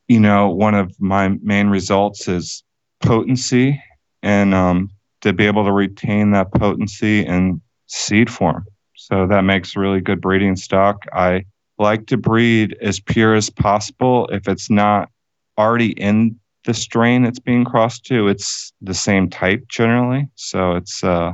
you 0.07 0.19
know, 0.19 0.49
one 0.49 0.75
of 0.75 0.99
my 0.99 1.29
main 1.41 1.67
results 1.67 2.27
is 2.27 2.63
potency 3.01 3.81
and 4.23 4.53
um, 4.53 4.89
to 5.21 5.33
be 5.33 5.45
able 5.45 5.65
to 5.65 5.71
retain 5.71 6.31
that 6.31 6.51
potency 6.53 7.25
in 7.25 7.61
seed 7.87 8.29
form. 8.29 8.65
So 8.95 9.27
that 9.27 9.41
makes 9.41 9.75
really 9.75 10.01
good 10.01 10.21
breeding 10.21 10.55
stock. 10.55 11.05
I 11.13 11.45
like 11.77 12.07
to 12.07 12.17
breed 12.17 12.75
as 12.81 12.99
pure 12.99 13.35
as 13.35 13.49
possible. 13.49 14.27
If 14.31 14.47
it's 14.47 14.69
not 14.69 15.09
already 15.57 15.91
in 15.91 16.39
the 16.65 16.73
strain 16.73 17.23
it's 17.23 17.39
being 17.39 17.63
crossed 17.63 18.05
to, 18.05 18.27
it's 18.27 18.73
the 18.81 18.93
same 18.93 19.29
type 19.29 19.63
generally. 19.69 20.27
So 20.35 20.75
it's 20.75 21.03
uh, 21.03 21.31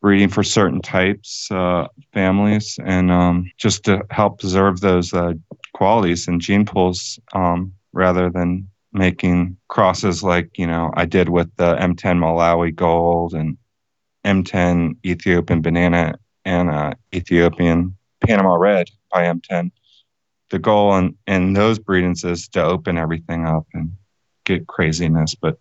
breeding 0.00 0.28
for 0.28 0.42
certain 0.42 0.80
types, 0.80 1.50
uh, 1.50 1.88
families, 2.12 2.78
and 2.84 3.10
um, 3.10 3.50
just 3.58 3.84
to 3.84 4.02
help 4.10 4.40
preserve 4.40 4.80
those 4.80 5.12
uh, 5.12 5.34
qualities 5.74 6.28
and 6.28 6.40
gene 6.40 6.64
pools. 6.64 7.18
Um, 7.34 7.72
rather 7.92 8.30
than 8.30 8.68
making 8.92 9.56
crosses 9.68 10.22
like 10.22 10.58
you 10.58 10.66
know 10.66 10.90
I 10.94 11.04
did 11.06 11.28
with 11.28 11.54
the 11.56 11.76
M10 11.76 12.18
Malawi 12.18 12.74
Gold 12.74 13.34
and 13.34 13.56
M10 14.24 14.96
Ethiopian 15.04 15.62
Banana 15.62 16.18
and 16.44 16.70
uh, 16.70 16.94
Ethiopian 17.14 17.96
Panama 18.20 18.54
Red 18.54 18.88
by 19.10 19.24
M10. 19.24 19.70
The 20.50 20.58
goal 20.58 20.96
in, 20.96 21.16
in 21.26 21.52
those 21.52 21.78
breedings 21.78 22.24
is 22.24 22.48
to 22.48 22.62
open 22.62 22.98
everything 22.98 23.46
up 23.46 23.66
and 23.72 23.92
get 24.44 24.66
craziness, 24.66 25.34
but 25.34 25.58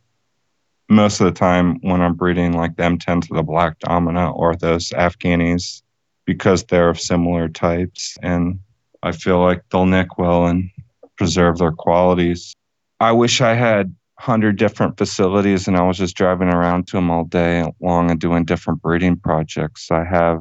most 0.89 1.21
of 1.21 1.25
the 1.25 1.39
time 1.39 1.79
when 1.81 2.01
I'm 2.01 2.15
breeding 2.15 2.53
like 2.53 2.75
the 2.75 2.83
M10 2.83 3.27
to 3.27 3.33
the 3.35 3.43
Black 3.43 3.77
Domina 3.79 4.31
or 4.31 4.55
those 4.55 4.89
Afghanis, 4.89 5.83
because 6.25 6.63
they're 6.63 6.89
of 6.89 6.99
similar 6.99 7.47
types, 7.47 8.17
and 8.23 8.59
I 9.03 9.11
feel 9.11 9.39
like 9.39 9.63
they'll 9.69 9.85
nick 9.85 10.17
well 10.17 10.47
and 10.47 10.71
preserve 11.19 11.57
their 11.57 11.73
qualities. 11.73 12.55
I 12.99 13.11
wish 13.11 13.41
I 13.41 13.53
had 13.53 13.87
100 14.15 14.57
different 14.57 14.97
facilities 14.97 15.67
and 15.67 15.77
I 15.77 15.83
was 15.83 15.97
just 15.97 16.15
driving 16.15 16.47
around 16.47 16.87
to 16.87 16.97
them 16.97 17.11
all 17.11 17.25
day 17.25 17.69
long 17.81 18.09
and 18.09 18.19
doing 18.19 18.45
different 18.45 18.81
breeding 18.81 19.17
projects. 19.17 19.91
I 19.91 20.05
have 20.05 20.39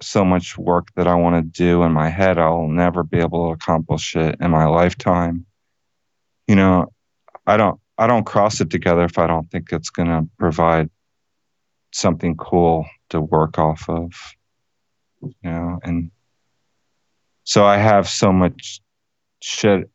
so 0.00 0.24
much 0.24 0.58
work 0.58 0.88
that 0.96 1.06
I 1.06 1.14
want 1.14 1.36
to 1.36 1.42
do 1.42 1.84
in 1.84 1.92
my 1.92 2.08
head. 2.08 2.38
I'll 2.38 2.66
never 2.66 3.04
be 3.04 3.20
able 3.20 3.46
to 3.46 3.52
accomplish 3.52 4.16
it 4.16 4.36
in 4.40 4.50
my 4.50 4.66
lifetime. 4.66 5.46
You 6.48 6.56
know, 6.56 6.92
I 7.46 7.56
don't 7.56 7.80
I 7.96 8.08
don't 8.08 8.26
cross 8.26 8.60
it 8.60 8.70
together 8.70 9.04
if 9.04 9.16
I 9.16 9.28
don't 9.28 9.48
think 9.50 9.72
it's 9.72 9.90
going 9.90 10.08
to 10.08 10.28
provide 10.38 10.90
something 11.92 12.36
cool 12.36 12.86
to 13.10 13.20
work 13.20 13.58
off 13.58 13.88
of. 13.88 14.12
You 15.22 15.32
know, 15.44 15.78
and 15.84 16.10
so 17.44 17.64
I 17.64 17.76
have 17.76 18.08
so 18.08 18.32
much 18.32 18.80
shit 19.44 19.90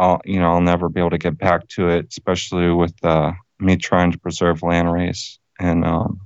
I'll 0.00 0.20
you 0.24 0.40
know 0.40 0.52
I'll 0.52 0.60
never 0.62 0.88
be 0.88 1.00
able 1.00 1.10
to 1.10 1.18
get 1.18 1.38
back 1.38 1.68
to 1.68 1.88
it, 1.88 2.06
especially 2.08 2.70
with 2.72 2.94
uh, 3.04 3.32
me 3.58 3.76
trying 3.76 4.12
to 4.12 4.18
preserve 4.18 4.60
landrace. 4.60 5.38
And 5.58 5.84
um, 5.84 6.20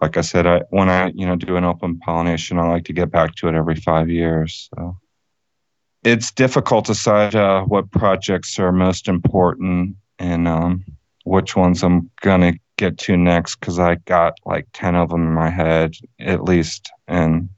like 0.00 0.18
I 0.18 0.20
said, 0.20 0.46
I 0.46 0.62
when 0.68 0.90
I 0.90 1.08
you 1.14 1.26
know 1.26 1.36
do 1.36 1.56
an 1.56 1.64
open 1.64 1.98
pollination, 1.98 2.58
I 2.58 2.68
like 2.68 2.84
to 2.84 2.92
get 2.92 3.10
back 3.10 3.34
to 3.36 3.48
it 3.48 3.54
every 3.54 3.76
five 3.76 4.10
years. 4.10 4.68
So 4.74 4.98
it's 6.04 6.30
difficult 6.30 6.86
to 6.86 6.92
decide 6.92 7.34
uh, 7.34 7.62
what 7.62 7.90
projects 7.90 8.58
are 8.58 8.72
most 8.72 9.08
important 9.08 9.96
and 10.18 10.46
um, 10.46 10.84
which 11.24 11.56
ones 11.56 11.82
I'm 11.82 12.10
gonna 12.20 12.52
get 12.76 12.98
to 12.98 13.16
next 13.16 13.56
because 13.60 13.78
I 13.78 13.94
got 13.94 14.34
like 14.44 14.66
ten 14.74 14.94
of 14.94 15.08
them 15.08 15.26
in 15.26 15.32
my 15.32 15.48
head 15.48 15.94
at 16.18 16.44
least, 16.44 16.90
and 17.08 17.48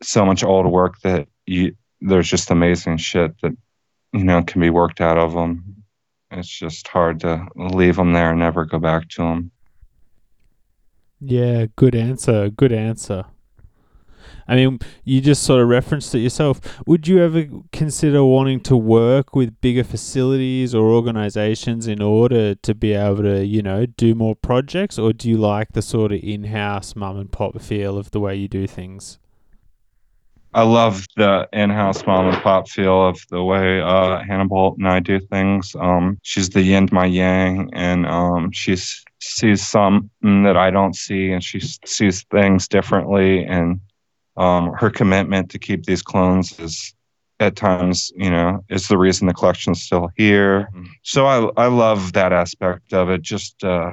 so 0.00 0.24
much 0.24 0.44
old 0.44 0.66
work 0.66 1.00
that 1.02 1.26
you 1.44 1.74
there's 2.02 2.28
just 2.28 2.50
amazing 2.50 2.96
shit 2.96 3.40
that 3.42 3.56
you 4.12 4.24
know 4.24 4.42
can 4.42 4.60
be 4.60 4.70
worked 4.70 5.00
out 5.00 5.18
of 5.18 5.32
them. 5.32 5.84
It's 6.30 6.48
just 6.48 6.88
hard 6.88 7.20
to 7.20 7.46
leave 7.56 7.96
them 7.96 8.12
there 8.12 8.30
and 8.30 8.38
never 8.38 8.64
go 8.64 8.78
back 8.78 9.08
to 9.10 9.22
them. 9.22 9.50
Yeah, 11.20 11.66
good 11.76 11.94
answer. 11.94 12.50
Good 12.50 12.72
answer. 12.72 13.26
I 14.48 14.56
mean, 14.56 14.80
you 15.04 15.20
just 15.20 15.44
sort 15.44 15.62
of 15.62 15.68
referenced 15.68 16.14
it 16.14 16.18
yourself. 16.18 16.60
Would 16.86 17.06
you 17.06 17.22
ever 17.22 17.46
consider 17.70 18.24
wanting 18.24 18.60
to 18.60 18.76
work 18.76 19.36
with 19.36 19.60
bigger 19.60 19.84
facilities 19.84 20.74
or 20.74 20.90
organizations 20.90 21.86
in 21.86 22.02
order 22.02 22.54
to 22.56 22.74
be 22.74 22.92
able 22.92 23.22
to, 23.22 23.46
you 23.46 23.62
know, 23.62 23.86
do 23.86 24.14
more 24.14 24.34
projects? 24.34 24.98
Or 24.98 25.12
do 25.12 25.28
you 25.28 25.36
like 25.36 25.72
the 25.72 25.82
sort 25.82 26.12
of 26.12 26.20
in 26.22 26.44
house 26.44 26.96
mum 26.96 27.18
and 27.18 27.30
pop 27.30 27.60
feel 27.60 27.96
of 27.96 28.10
the 28.10 28.20
way 28.20 28.34
you 28.34 28.48
do 28.48 28.66
things? 28.66 29.18
I 30.54 30.62
love 30.62 31.06
the 31.16 31.48
in-house 31.52 32.04
mom 32.06 32.28
and 32.28 32.42
pop 32.42 32.68
feel 32.68 33.08
of 33.08 33.18
the 33.30 33.42
way 33.42 33.80
uh, 33.80 34.22
Hannah 34.22 34.46
Bolt 34.46 34.76
and 34.78 34.86
I 34.86 35.00
do 35.00 35.18
things. 35.18 35.74
Um, 35.78 36.18
she's 36.22 36.50
the 36.50 36.62
yin 36.62 36.88
to 36.88 36.94
my 36.94 37.06
yang, 37.06 37.70
and 37.72 38.06
um, 38.06 38.50
she 38.52 38.76
sees 39.20 39.66
something 39.66 40.42
that 40.42 40.56
I 40.56 40.70
don't 40.70 40.94
see, 40.94 41.32
and 41.32 41.42
she 41.42 41.60
sees 41.60 42.24
things 42.30 42.68
differently. 42.68 43.44
And 43.44 43.80
um, 44.36 44.72
her 44.74 44.90
commitment 44.90 45.50
to 45.50 45.58
keep 45.58 45.84
these 45.84 46.02
clones 46.02 46.58
is, 46.60 46.94
at 47.40 47.56
times, 47.56 48.12
you 48.14 48.30
know, 48.30 48.62
is 48.68 48.88
the 48.88 48.98
reason 48.98 49.26
the 49.26 49.34
collection's 49.34 49.82
still 49.82 50.10
here. 50.16 50.68
So 51.02 51.26
I 51.26 51.64
I 51.64 51.66
love 51.66 52.12
that 52.12 52.32
aspect 52.32 52.92
of 52.92 53.08
it, 53.10 53.22
just 53.22 53.64
uh, 53.64 53.92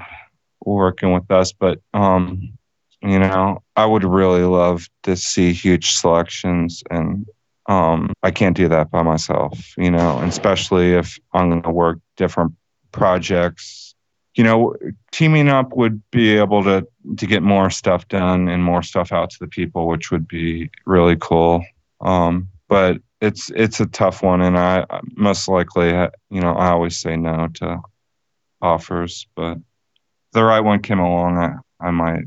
working 0.66 1.14
with 1.14 1.32
us. 1.32 1.52
But 1.52 1.80
um, 1.94 2.59
you 3.02 3.20
know, 3.20 3.64
I 3.76 3.86
would 3.86 4.04
really 4.04 4.44
love 4.44 4.88
to 5.04 5.16
see 5.16 5.54
huge 5.54 5.92
selections 5.92 6.84
and 6.90 7.26
um, 7.68 8.14
I 8.24 8.32
can't 8.32 8.58
do 8.58 8.68
that 8.70 8.90
by 8.90 9.04
myself, 9.04 9.78
you 9.78 9.92
know, 9.92 10.20
especially 10.24 10.94
if 10.94 11.20
I'm 11.34 11.50
going 11.50 11.62
to 11.62 11.70
work 11.70 12.00
different 12.18 12.54
projects, 12.92 13.94
you 14.34 14.44
know, 14.44 14.76
teaming 15.12 15.50
up 15.50 15.76
would 15.76 16.02
be 16.12 16.36
able 16.38 16.64
to 16.64 16.88
to 17.18 17.28
get 17.28 17.44
more 17.44 17.70
stuff 17.70 18.08
done 18.08 18.48
and 18.50 18.64
more 18.64 18.82
stuff 18.82 19.12
out 19.12 19.30
to 19.30 19.38
the 19.40 19.48
people, 19.48 19.88
which 19.88 20.12
would 20.12 20.28
be 20.28 20.72
really 20.86 21.16
cool. 21.20 21.64
Um, 22.02 22.50
but 22.68 23.02
it's 23.22 23.52
it's 23.52 23.80
a 23.80 23.86
tough 23.86 24.24
one, 24.24 24.42
and 24.42 24.58
I 24.58 24.86
most 25.16 25.48
likely, 25.48 25.90
you 26.30 26.42
know, 26.42 26.54
I 26.54 26.70
always 26.70 26.98
say 26.98 27.18
no 27.18 27.50
to 27.56 27.82
offers, 28.62 29.28
but 29.36 29.58
the 30.32 30.44
right 30.44 30.62
one 30.62 30.82
came 30.82 31.00
along, 31.00 31.38
I 31.38 31.88
I 31.88 31.92
might 31.92 32.24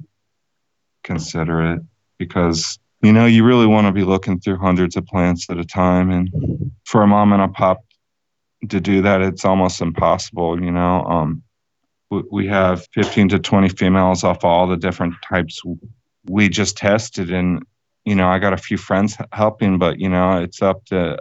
consider 1.03 1.75
it 1.75 1.83
because 2.19 2.79
you 3.03 3.13
know 3.13 3.27
you 3.27 3.45
really 3.45 3.67
want 3.67 3.87
to 3.87 3.93
be 3.93 4.05
looking 4.05 4.41
through 4.41 4.59
hundreds 4.59 4.97
of 4.97 5.07
plants 5.07 5.49
at 5.51 5.59
a 5.59 5.65
time, 5.65 6.11
and 6.11 6.71
for 6.85 7.03
a 7.03 7.07
mom 7.07 7.33
and 7.33 7.43
a 7.43 7.49
pop 7.49 7.85
to 8.69 8.81
do 8.81 9.03
that, 9.03 9.21
it's 9.21 9.45
almost 9.45 9.81
impossible. 9.81 10.63
You 10.63 10.71
know, 10.71 11.05
um, 11.05 11.43
we 12.31 12.47
have 12.47 12.87
15 12.93 13.31
to 13.31 13.39
20 13.39 13.71
females 13.71 14.23
off 14.23 14.45
all 14.45 14.67
the 14.67 14.77
different 14.77 15.15
types 15.29 15.61
we 16.29 16.49
just 16.49 16.77
tested. 16.77 17.33
And 17.33 17.65
you 18.05 18.15
know 18.15 18.29
i 18.29 18.39
got 18.39 18.53
a 18.53 18.59
few 18.59 18.77
friends 18.77 19.17
helping 19.33 19.79
but 19.79 19.99
you 19.99 20.09
know 20.09 20.43
it's 20.43 20.63
up 20.63 20.85
to 20.87 21.19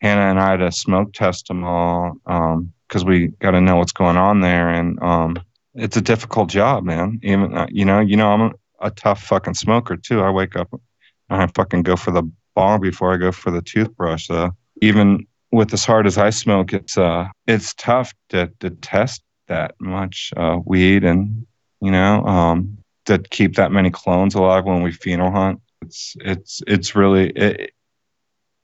hannah 0.00 0.30
and 0.30 0.40
i 0.40 0.56
to 0.56 0.70
smoke 0.70 1.12
test 1.12 1.48
them 1.48 1.64
all 1.64 2.14
because 2.24 3.02
um, 3.02 3.08
we 3.08 3.28
got 3.40 3.52
to 3.52 3.60
know 3.60 3.76
what's 3.76 3.92
going 3.92 4.16
on 4.16 4.40
there. 4.40 4.70
And 4.70 5.00
um, 5.02 5.38
it's 5.74 5.96
a 5.96 6.00
difficult 6.00 6.48
job 6.48 6.84
man. 6.84 7.20
Even 7.22 7.56
uh, 7.56 7.66
you 7.70 7.84
know 7.84 8.00
you 8.00 8.16
know 8.16 8.30
i'm 8.32 8.52
a, 8.80 8.90
tough 8.90 9.22
fucking 9.22 9.54
smoker 9.54 9.96
too 9.96 10.20
i 10.20 10.30
wake 10.30 10.56
up 10.56 10.72
and 10.72 11.42
i 11.42 11.46
fucking 11.54 11.82
go 11.82 11.96
for 11.96 12.10
the 12.10 12.22
bong 12.54 12.80
before 12.80 13.12
i 13.12 13.16
go 13.16 13.32
for 13.32 13.50
the 13.50 13.62
toothbrush 13.62 14.26
so 14.26 14.50
even 14.80 15.26
with 15.52 15.72
as 15.72 15.84
hard 15.84 16.06
as 16.06 16.18
i 16.18 16.30
smoke 16.30 16.72
it's 16.72 16.98
uh 16.98 17.26
it's 17.46 17.74
tough 17.74 18.12
to, 18.28 18.50
to 18.60 18.70
test 18.70 19.22
that 19.48 19.74
much 19.80 20.32
uh, 20.36 20.58
weed 20.64 21.04
and 21.04 21.46
you 21.80 21.90
know 21.90 22.22
um, 22.24 22.78
to 23.08 23.18
keep 23.18 23.56
that 23.56 23.72
many 23.72 23.90
clones 23.90 24.34
alive 24.34 24.64
when 24.64 24.82
we 24.82 24.92
pheno 24.92 25.32
hunt. 25.32 25.60
It's 25.82 26.14
it's 26.20 26.60
it's 26.66 26.94
really 26.94 27.30
it, 27.30 27.72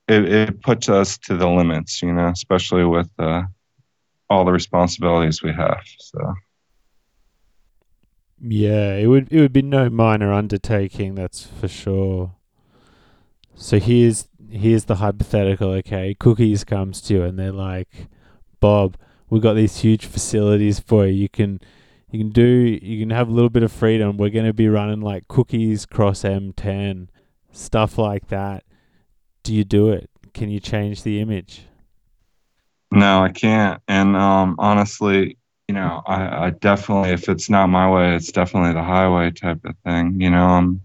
it, 0.07 0.25
it 0.31 0.61
puts 0.61 0.87
us 0.87 1.17
to 1.19 1.35
the 1.35 1.49
limits, 1.49 2.01
you 2.03 2.13
know, 2.13 2.27
especially 2.27 2.85
with 2.85 3.09
uh, 3.17 3.43
all 4.29 4.45
the 4.45 4.51
responsibilities 4.51 5.41
we 5.41 5.51
have. 5.51 5.81
So. 5.97 6.35
Yeah, 8.39 8.95
it 8.95 9.07
would 9.07 9.31
it 9.31 9.39
would 9.39 9.53
be 9.53 9.61
no 9.61 9.89
minor 9.89 10.33
undertaking, 10.33 11.15
that's 11.15 11.45
for 11.45 11.67
sure. 11.67 12.35
So 13.55 13.79
here's 13.79 14.27
here's 14.49 14.85
the 14.85 14.95
hypothetical. 14.95 15.71
Okay, 15.71 16.15
cookies 16.15 16.63
comes 16.63 17.01
to 17.01 17.13
you 17.13 17.23
and 17.23 17.39
they're 17.39 17.51
like, 17.51 18.07
Bob, 18.59 18.97
we've 19.29 19.41
got 19.41 19.53
these 19.53 19.77
huge 19.77 20.05
facilities 20.05 20.79
for 20.79 21.05
you. 21.05 21.13
You 21.13 21.29
can 21.29 21.61
you 22.11 22.19
can 22.19 22.29
do 22.29 22.43
you 22.43 22.99
can 22.99 23.09
have 23.09 23.29
a 23.29 23.31
little 23.31 23.49
bit 23.49 23.63
of 23.63 23.71
freedom. 23.71 24.17
We're 24.17 24.29
going 24.29 24.45
to 24.45 24.53
be 24.53 24.67
running 24.67 25.01
like 25.01 25.27
cookies 25.27 25.85
cross 25.85 26.21
M10 26.23 27.07
stuff 27.51 27.97
like 27.97 28.27
that. 28.27 28.63
Do 29.43 29.53
you 29.53 29.63
do 29.63 29.89
it? 29.89 30.09
Can 30.33 30.49
you 30.49 30.59
change 30.59 31.03
the 31.03 31.19
image? 31.19 31.63
No, 32.91 33.23
I 33.23 33.29
can't. 33.29 33.81
And 33.87 34.15
um, 34.15 34.55
honestly, 34.59 35.37
you 35.67 35.75
know, 35.75 36.03
I, 36.05 36.45
I, 36.45 36.49
definitely, 36.51 37.11
if 37.11 37.27
it's 37.27 37.49
not 37.49 37.67
my 37.67 37.89
way, 37.89 38.15
it's 38.15 38.31
definitely 38.31 38.73
the 38.73 38.83
highway 38.83 39.31
type 39.31 39.65
of 39.65 39.75
thing. 39.83 40.21
You 40.21 40.29
know, 40.29 40.45
um, 40.45 40.81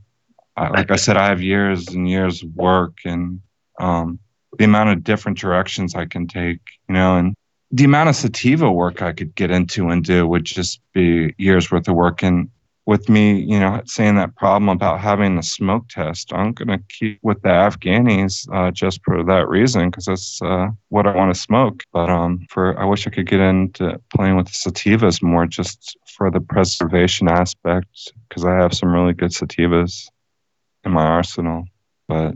I, 0.57 0.69
like 0.69 0.90
I 0.90 0.97
said, 0.97 1.16
I 1.16 1.28
have 1.28 1.43
years 1.43 1.89
and 1.89 2.09
years 2.09 2.43
of 2.43 2.55
work 2.55 2.98
and 3.05 3.40
um, 3.78 4.19
the 4.59 4.65
amount 4.65 4.90
of 4.90 5.05
different 5.05 5.39
directions 5.39 5.94
I 5.94 6.07
can 6.07 6.27
take. 6.27 6.61
You 6.89 6.94
know, 6.94 7.16
and 7.16 7.35
the 7.70 7.85
amount 7.85 8.09
of 8.09 8.16
sativa 8.16 8.70
work 8.70 9.02
I 9.02 9.12
could 9.12 9.35
get 9.35 9.51
into 9.51 9.90
and 9.90 10.02
do 10.02 10.27
would 10.27 10.44
just 10.44 10.81
be 10.93 11.35
years 11.36 11.70
worth 11.70 11.89
of 11.89 11.94
work. 11.94 12.23
And 12.23 12.51
with 12.91 13.09
me, 13.09 13.39
you 13.39 13.61
know, 13.61 13.81
saying 13.87 14.17
that 14.17 14.35
problem 14.35 14.69
about 14.69 14.99
having 14.99 15.37
the 15.37 15.45
smoke 15.45 15.87
test, 15.89 16.33
I'm 16.33 16.53
going 16.53 16.77
to 16.77 16.85
keep 16.89 17.21
with 17.23 17.41
the 17.43 17.49
Afghanis 17.49 18.49
uh, 18.53 18.73
just 18.73 19.01
for 19.05 19.23
that 19.23 19.49
reason 19.49 19.91
because 19.91 20.07
that's 20.07 20.43
uh, 20.43 20.71
what 20.89 21.07
I 21.07 21.15
want 21.15 21.33
to 21.33 21.41
smoke. 21.41 21.85
But 21.93 22.11
um, 22.11 22.45
for 22.51 22.77
I 22.81 22.85
wish 22.85 23.07
I 23.07 23.11
could 23.11 23.29
get 23.29 23.39
into 23.39 23.97
playing 24.12 24.35
with 24.35 24.47
the 24.47 24.71
sativas 24.71 25.23
more 25.23 25.47
just 25.47 25.97
for 26.17 26.33
the 26.33 26.41
preservation 26.41 27.29
aspect 27.29 28.12
because 28.29 28.45
I 28.45 28.57
have 28.57 28.75
some 28.75 28.93
really 28.93 29.12
good 29.12 29.31
sativas 29.31 30.09
in 30.85 30.91
my 30.91 31.05
arsenal. 31.05 31.67
But 32.09 32.35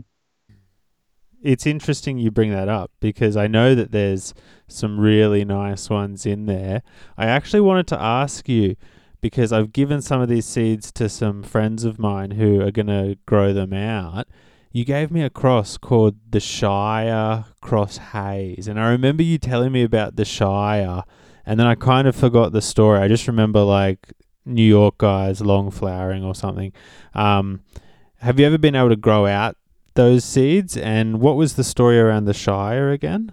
it's 1.43 1.65
interesting 1.65 2.17
you 2.17 2.31
bring 2.31 2.51
that 2.51 2.69
up 2.69 2.91
because 3.01 3.35
I 3.35 3.47
know 3.47 3.75
that 3.75 3.91
there's 3.91 4.33
some 4.69 5.01
really 5.01 5.43
nice 5.43 5.89
ones 5.89 6.25
in 6.25 6.45
there. 6.45 6.81
I 7.17 7.25
actually 7.25 7.59
wanted 7.59 7.87
to 7.87 8.01
ask 8.01 8.47
you 8.47 8.77
because 9.25 9.51
I've 9.51 9.73
given 9.73 10.01
some 10.01 10.21
of 10.21 10.29
these 10.29 10.45
seeds 10.45 10.91
to 10.93 11.09
some 11.09 11.41
friends 11.41 11.83
of 11.83 11.97
mine 11.97 12.31
who 12.31 12.61
are 12.61 12.71
going 12.71 12.87
to 12.87 13.17
grow 13.25 13.53
them 13.53 13.73
out. 13.73 14.27
You 14.71 14.85
gave 14.85 15.09
me 15.09 15.23
a 15.23 15.29
cross 15.29 15.77
called 15.77 16.15
the 16.29 16.39
Shire 16.39 17.45
Cross 17.61 17.97
Haze, 17.97 18.67
and 18.67 18.79
I 18.79 18.89
remember 18.89 19.23
you 19.23 19.37
telling 19.37 19.71
me 19.71 19.83
about 19.83 20.15
the 20.15 20.25
Shire, 20.25 21.03
and 21.45 21.59
then 21.59 21.65
I 21.65 21.75
kind 21.75 22.07
of 22.07 22.15
forgot 22.15 22.51
the 22.51 22.61
story. 22.61 22.99
I 22.99 23.07
just 23.07 23.27
remember 23.27 23.61
like 23.61 24.13
New 24.45 24.63
York 24.63 24.99
guys 24.99 25.41
long 25.41 25.71
flowering 25.71 26.23
or 26.23 26.35
something. 26.35 26.71
Um, 27.13 27.61
have 28.17 28.39
you 28.39 28.45
ever 28.45 28.57
been 28.57 28.75
able 28.75 28.89
to 28.89 28.95
grow 28.95 29.25
out 29.25 29.57
those 29.95 30.23
seeds. 30.23 30.77
And 30.77 31.19
what 31.19 31.35
was 31.35 31.55
the 31.55 31.63
story 31.63 31.99
around 31.99 32.25
the 32.25 32.33
Shire 32.33 32.91
again? 32.91 33.31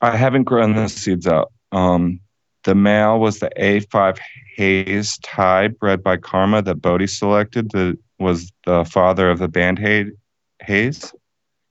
I 0.00 0.16
haven't 0.16 0.44
grown 0.44 0.74
the 0.74 0.88
seeds 0.88 1.26
out. 1.26 1.52
Um, 1.72 2.20
the 2.64 2.74
male 2.74 3.18
was 3.18 3.38
the 3.38 3.50
A5 3.58 4.18
Haze 4.56 5.18
Thai 5.18 5.68
bred 5.68 6.02
by 6.02 6.16
Karma 6.16 6.62
that 6.62 6.76
Bodhi 6.76 7.06
selected. 7.06 7.70
That 7.70 7.98
was 8.18 8.52
the 8.64 8.84
father 8.84 9.30
of 9.30 9.38
the 9.38 9.48
band 9.48 9.78
Haze. 9.78 11.12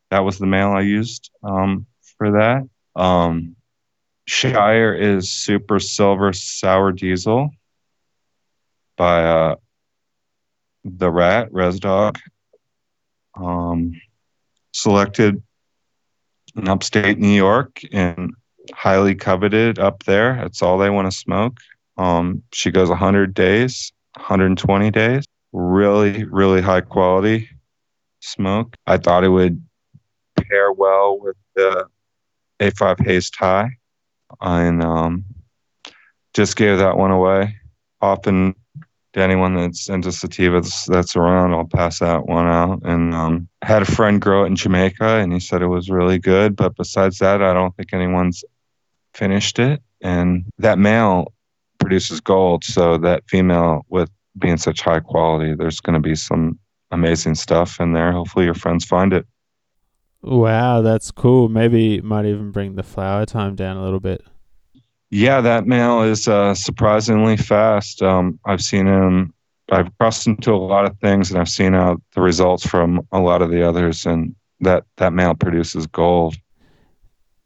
That 0.10 0.20
was 0.20 0.38
the 0.38 0.48
male 0.48 0.72
I 0.72 0.82
used 0.82 1.32
um, 1.44 1.86
for 2.18 2.32
that. 2.32 2.68
Um, 2.96 3.56
Shire 4.28 4.94
is 4.94 5.32
Super 5.32 5.80
Silver 5.80 6.34
Sour 6.34 6.92
Diesel 6.92 7.52
by 8.98 9.24
uh, 9.24 9.56
the 10.84 11.10
Rat 11.10 11.52
Res 11.52 11.80
Dog 11.80 12.20
um, 13.36 14.00
selected 14.74 15.42
in 16.56 16.68
upstate 16.68 17.18
New 17.18 17.30
York 17.30 17.82
and 17.92 18.34
highly 18.74 19.16
coveted 19.16 19.80
up 19.80 20.04
there. 20.04 20.36
That's 20.36 20.62
all 20.62 20.78
they 20.78 20.90
want 20.90 21.12
to 21.12 21.18
smoke. 21.18 21.58
Um, 21.98 22.44
she 22.54 22.72
goes 22.72 22.90
100 22.90 23.34
days, 23.34 23.92
120 24.16 24.92
days. 24.92 25.26
Really, 25.54 26.24
really 26.26 26.62
high 26.62 26.82
quality 26.82 27.50
smoke. 28.22 28.76
I 28.88 28.98
thought 28.98 29.24
it 29.24 29.30
would 29.30 29.62
pair 30.38 30.72
well 30.72 31.20
with 31.20 31.36
the 31.56 31.88
A5 32.60 33.06
Haze 33.06 33.30
Thai, 33.30 33.70
and 34.40 34.84
um, 34.84 35.26
just 36.34 36.56
gave 36.56 36.78
that 36.78 36.98
one 36.98 37.12
away. 37.12 37.56
Often 38.02 38.56
to 39.14 39.22
anyone 39.22 39.56
that's 39.56 39.90
into 39.90 40.12
sativa 40.12 40.62
that's, 40.62 40.86
that's 40.86 41.16
around, 41.16 41.54
I'll 41.54 41.66
pass 41.66 42.00
that 42.00 42.26
one 42.28 42.48
out. 42.48 42.82
And 42.84 43.14
um, 43.14 43.48
had 43.62 43.82
a 43.82 43.86
friend 43.86 44.22
grow 44.22 44.44
it 44.44 44.48
in 44.48 44.56
Jamaica, 44.56 45.18
and 45.18 45.34
he 45.34 45.40
said 45.40 45.62
it 45.62 45.68
was 45.68 45.90
really 45.90 46.18
good. 46.18 46.56
But 46.56 46.76
besides 46.78 47.18
that, 47.20 47.42
I 47.42 47.54
don't 47.54 47.76
think 47.76 47.94
anyone's 47.94 48.44
finished 49.14 49.60
it. 49.60 49.82
And 50.02 50.46
that 50.58 50.80
male 50.80 51.34
produces 51.80 52.20
gold, 52.20 52.64
so 52.64 52.98
that 53.00 53.24
female 53.28 53.86
with 53.90 54.10
being 54.38 54.58
such 54.58 54.82
high 54.82 55.00
quality, 55.00 55.54
there's 55.56 55.80
going 55.80 55.94
to 55.94 56.00
be 56.00 56.16
some 56.16 56.58
amazing 56.92 57.36
stuff 57.36 57.80
in 57.80 57.94
there. 57.94 58.12
Hopefully, 58.12 58.46
your 58.46 58.54
friends 58.54 58.86
find 58.86 59.14
it. 59.14 59.26
Wow, 60.22 60.82
that's 60.82 61.12
cool. 61.12 61.50
Maybe 61.50 61.96
it 61.96 62.04
might 62.04 62.26
even 62.26 62.52
bring 62.52 62.76
the 62.76 62.84
flower 62.84 63.26
time 63.26 63.56
down 63.56 63.78
a 63.78 63.84
little 63.84 64.00
bit. 64.00 64.24
Yeah, 65.10 65.42
that 65.42 65.66
male 65.66 66.04
is 66.04 66.28
uh, 66.28 66.54
surprisingly 66.54 67.36
fast. 67.36 68.02
Um, 68.02 68.40
I've 68.46 68.62
seen 68.62 68.88
him. 68.88 69.34
I've 69.72 69.96
crossed 69.98 70.28
into 70.28 70.54
a 70.54 70.56
lot 70.56 70.86
of 70.86 70.98
things, 71.00 71.32
and 71.32 71.40
I've 71.40 71.50
seen 71.50 71.74
out 71.76 72.02
the 72.14 72.22
results 72.22 72.66
from 72.66 73.06
a 73.12 73.20
lot 73.20 73.42
of 73.42 73.50
the 73.52 73.68
others, 73.68 74.06
and 74.06 74.36
that 74.62 74.86
that 74.98 75.12
male 75.14 75.34
produces 75.34 75.88
gold. 75.88 76.36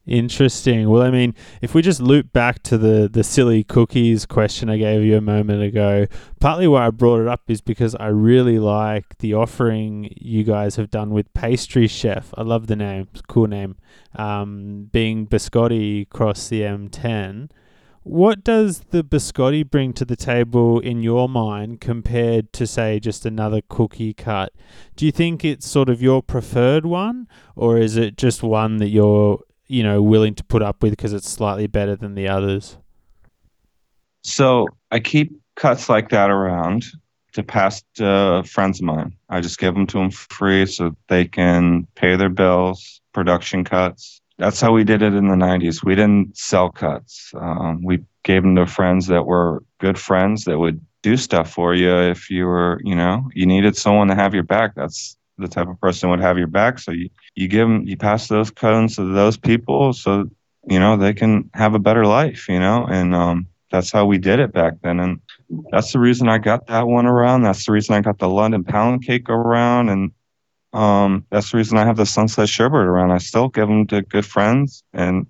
Interesting. 0.08 0.88
Well, 0.88 1.02
I 1.02 1.10
mean, 1.10 1.34
if 1.62 1.74
we 1.74 1.82
just 1.82 2.00
loop 2.00 2.32
back 2.32 2.62
to 2.64 2.78
the 2.78 3.10
the 3.12 3.24
silly 3.24 3.64
cookies 3.64 4.28
question 4.28 4.70
I 4.70 4.78
gave 4.78 5.04
you 5.04 5.18
a 5.18 5.22
moment 5.22 5.64
ago, 5.64 6.06
partly 6.40 6.68
why 6.68 6.86
I 6.86 6.92
brought 6.92 7.22
it 7.22 7.28
up 7.28 7.42
is 7.48 7.62
because 7.62 7.96
I 7.96 8.08
really 8.08 8.60
like 8.60 9.18
the 9.18 9.34
offering 9.34 10.14
you 10.16 10.44
guys 10.44 10.76
have 10.76 10.92
done 10.92 11.10
with 11.10 11.34
Pastry 11.34 11.88
Chef. 11.88 12.32
I 12.38 12.44
love 12.44 12.68
the 12.68 12.76
name, 12.76 13.08
cool 13.28 13.48
name. 13.48 13.78
Um, 14.16 14.90
being 14.92 15.26
biscotti 15.26 16.08
cross 16.10 16.50
the 16.50 16.62
M10. 16.62 17.50
What 18.04 18.44
does 18.44 18.82
the 18.92 19.04
biscotti 19.04 19.68
bring 19.68 19.92
to 19.94 20.06
the 20.06 20.16
table 20.16 20.80
in 20.80 21.02
your 21.02 21.28
mind 21.28 21.82
compared 21.82 22.54
to, 22.54 22.68
say, 22.68 23.00
just 23.00 23.26
another 23.26 23.62
cookie 23.68 24.14
cut? 24.14 24.54
Do 24.96 25.08
you 25.08 25.12
think 25.12 25.44
it's 25.44 25.68
sort 25.68 25.90
of 25.90 26.04
your 26.04 26.22
preferred 26.22 26.86
one, 26.86 27.28
or 27.56 27.80
is 27.80 27.98
it 27.98 28.16
just 28.16 28.44
one 28.44 28.78
that 28.78 28.90
you're 28.90 29.40
you 29.68 29.84
know 29.84 30.02
willing 30.02 30.36
to 30.36 30.44
put 30.44 30.62
up 30.62 30.82
with 30.82 30.92
because 30.92 31.14
it's 31.14 31.30
slightly 31.30 31.68
better 31.68 31.96
than 31.96 32.16
the 32.16 32.28
others? 32.28 32.78
So 34.24 34.68
I 34.92 35.00
keep 35.00 35.40
cuts 35.56 35.90
like 35.90 36.10
that 36.10 36.30
around 36.30 36.86
to 37.34 37.44
pass 37.44 37.84
to 37.96 38.44
friends 38.46 38.80
of 38.80 38.86
mine. 38.86 39.16
I 39.30 39.42
just 39.42 39.60
give 39.60 39.74
them 39.74 39.88
to 39.88 39.98
them 39.98 40.12
free 40.12 40.66
so 40.66 40.96
they 41.10 41.26
can 41.26 41.86
pay 41.96 42.16
their 42.16 42.30
bills, 42.30 43.02
production 43.14 43.64
cuts. 43.64 44.22
That's 44.38 44.60
how 44.60 44.72
we 44.72 44.84
did 44.84 45.02
it 45.02 45.14
in 45.14 45.28
the 45.28 45.36
90s. 45.36 45.84
We 45.84 45.96
didn't 45.96 46.38
sell 46.38 46.70
cuts. 46.70 47.32
Um, 47.40 47.82
we 47.84 48.04
gave 48.24 48.42
them 48.42 48.56
to 48.56 48.66
friends 48.66 49.08
that 49.08 49.26
were 49.26 49.64
good 49.80 50.00
friends 50.00 50.46
that 50.46 50.60
would 50.60 50.82
do 51.04 51.18
stuff 51.18 51.52
for 51.52 51.76
you 51.76 51.94
if 51.96 52.30
you 52.30 52.46
were, 52.46 52.82
you 52.84 52.96
know, 52.96 53.30
you 53.34 53.46
needed 53.46 53.78
someone 53.78 54.08
to 54.08 54.16
have 54.16 54.34
your 54.34 54.44
back. 54.44 54.74
That's 54.76 55.18
the 55.38 55.48
type 55.48 55.68
of 55.68 55.80
person 55.80 56.10
would 56.10 56.20
have 56.20 56.38
your 56.38 56.48
back. 56.48 56.80
So 56.80 56.92
you, 56.92 57.10
you 57.36 57.48
give 57.48 57.68
them, 57.68 57.88
you 57.88 57.98
pass 57.98 58.28
those 58.28 58.52
cones 58.52 58.96
to 58.96 59.06
those 59.06 59.38
people 59.38 59.94
so, 59.94 60.30
you 60.68 60.80
know, 60.80 60.98
they 60.98 61.14
can 61.14 61.50
have 61.54 61.76
a 61.76 61.80
better 61.80 62.06
life, 62.06 62.48
you 62.50 62.60
know, 62.60 62.86
and, 62.90 63.14
um, 63.14 63.48
that's 63.72 63.92
how 63.92 64.06
we 64.06 64.18
did 64.18 64.40
it 64.40 64.54
back 64.54 64.76
then. 64.84 65.00
And 65.00 65.20
that's 65.72 65.92
the 65.92 66.00
reason 66.00 66.30
I 66.30 66.38
got 66.38 66.68
that 66.68 66.88
one 66.88 67.06
around. 67.06 67.42
That's 67.42 67.66
the 67.66 67.72
reason 67.74 67.96
I 67.96 68.02
got 68.02 68.20
the 68.20 68.30
London 68.30 68.64
pound 68.64 69.06
cake 69.06 69.30
around. 69.30 69.90
And 69.90 70.12
um, 70.72 71.26
that's 71.30 71.52
the 71.52 71.58
reason 71.58 71.78
I 71.78 71.86
have 71.86 71.98
the 71.98 72.06
Sunset 72.06 72.48
Sherbet 72.48 72.86
around. 72.86 73.12
I 73.12 73.18
still 73.18 73.50
give 73.50 73.68
them 73.68 73.86
to 73.88 74.02
good 74.02 74.26
friends. 74.26 74.84
And 74.94 75.28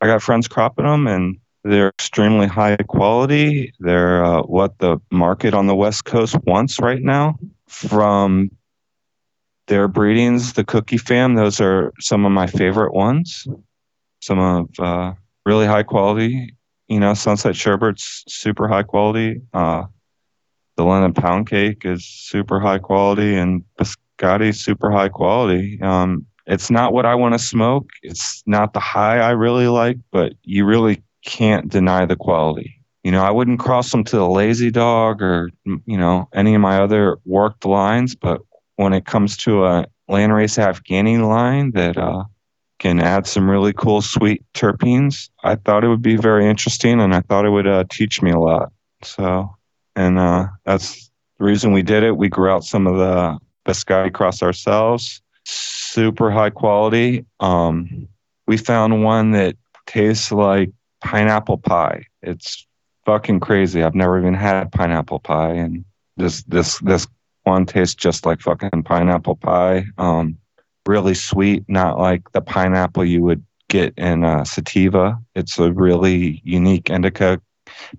I 0.00 0.06
got 0.06 0.22
friends 0.22 0.48
cropping 0.48 0.86
them, 0.86 1.06
and 1.06 1.38
they're 1.64 1.88
extremely 1.88 2.46
high 2.46 2.76
quality. 2.76 3.72
They're 3.78 4.24
uh, 4.24 4.42
what 4.42 4.78
the 4.78 4.98
market 5.10 5.52
on 5.52 5.66
the 5.66 5.76
West 5.76 6.04
Coast 6.04 6.36
wants 6.44 6.80
right 6.80 7.02
now. 7.02 7.36
From 7.66 8.50
their 9.66 9.88
breedings, 9.88 10.54
the 10.54 10.64
Cookie 10.64 10.98
Fam, 10.98 11.34
those 11.34 11.60
are 11.60 11.92
some 12.00 12.24
of 12.24 12.32
my 12.32 12.46
favorite 12.46 12.92
ones. 12.92 13.46
Some 14.20 14.38
of 14.38 14.68
uh, 14.78 15.14
really 15.44 15.66
high 15.66 15.82
quality 15.82 16.54
you 16.92 17.00
know, 17.00 17.14
Sunset 17.14 17.54
Sherbet's 17.54 18.22
super 18.28 18.68
high 18.68 18.82
quality. 18.82 19.40
Uh, 19.54 19.84
the 20.76 20.84
London 20.84 21.14
Pound 21.14 21.48
Cake 21.48 21.86
is 21.86 22.04
super 22.04 22.60
high 22.60 22.78
quality, 22.78 23.34
and 23.34 23.64
Biscotti 23.78 24.54
super 24.54 24.90
high 24.90 25.08
quality. 25.08 25.80
Um, 25.80 26.26
it's 26.46 26.70
not 26.70 26.92
what 26.92 27.06
I 27.06 27.14
want 27.14 27.32
to 27.32 27.38
smoke. 27.38 27.88
It's 28.02 28.42
not 28.44 28.74
the 28.74 28.80
high 28.80 29.20
I 29.20 29.30
really 29.30 29.68
like, 29.68 29.96
but 30.10 30.34
you 30.42 30.66
really 30.66 31.02
can't 31.24 31.70
deny 31.70 32.04
the 32.04 32.16
quality. 32.16 32.78
You 33.04 33.10
know, 33.10 33.22
I 33.22 33.30
wouldn't 33.30 33.58
cross 33.58 33.90
them 33.90 34.04
to 34.04 34.16
the 34.16 34.28
Lazy 34.28 34.70
Dog 34.70 35.22
or 35.22 35.50
you 35.64 35.96
know 35.96 36.28
any 36.34 36.54
of 36.54 36.60
my 36.60 36.78
other 36.78 37.16
worked 37.24 37.64
lines, 37.64 38.14
but 38.14 38.42
when 38.82 38.92
it 38.92 39.06
comes 39.06 39.36
to 39.38 39.64
a 39.64 39.86
landrace 40.10 40.58
Afghani 40.58 41.26
line 41.26 41.70
that 41.72 41.96
uh, 41.96 42.24
can 42.78 43.00
add 43.00 43.26
some 43.26 43.48
really 43.48 43.72
cool 43.72 44.02
sweet 44.02 44.42
terpenes. 44.54 45.30
I 45.44 45.54
thought 45.54 45.84
it 45.84 45.88
would 45.88 46.02
be 46.02 46.16
very 46.16 46.46
interesting 46.46 47.00
and 47.00 47.14
I 47.14 47.20
thought 47.20 47.46
it 47.46 47.50
would 47.50 47.66
uh, 47.66 47.84
teach 47.90 48.20
me 48.20 48.30
a 48.30 48.38
lot. 48.38 48.72
So, 49.02 49.54
and 49.94 50.18
uh, 50.18 50.48
that's 50.64 51.10
the 51.38 51.44
reason 51.44 51.72
we 51.72 51.82
did 51.82 52.02
it. 52.02 52.16
We 52.16 52.28
grew 52.28 52.50
out 52.50 52.64
some 52.64 52.86
of 52.86 52.96
the 52.96 53.38
Biscotti 53.64 54.12
cross 54.12 54.42
ourselves, 54.42 55.22
super 55.44 56.30
high 56.30 56.50
quality. 56.50 57.24
Um, 57.40 58.08
we 58.46 58.56
found 58.56 59.04
one 59.04 59.30
that 59.32 59.56
tastes 59.86 60.32
like 60.32 60.70
pineapple 61.00 61.58
pie. 61.58 62.04
It's 62.22 62.66
fucking 63.06 63.40
crazy. 63.40 63.82
I've 63.82 63.94
never 63.94 64.18
even 64.18 64.34
had 64.34 64.72
pineapple 64.72 65.20
pie, 65.20 65.52
and 65.52 65.84
this 66.16 66.42
this 66.44 66.78
this 66.78 67.06
one 67.44 67.66
tastes 67.66 67.94
just 67.94 68.26
like 68.26 68.40
fucking 68.40 68.82
pineapple 68.84 69.36
pie. 69.36 69.84
Um, 69.98 70.38
really 70.86 71.14
sweet, 71.14 71.64
not 71.68 71.98
like 71.98 72.30
the 72.32 72.40
pineapple 72.40 73.04
you 73.04 73.22
would 73.22 73.44
get 73.68 73.94
in 73.96 74.24
a 74.24 74.44
sativa. 74.44 75.18
It's 75.34 75.58
a 75.58 75.72
really 75.72 76.40
unique 76.44 76.90
indica 76.90 77.40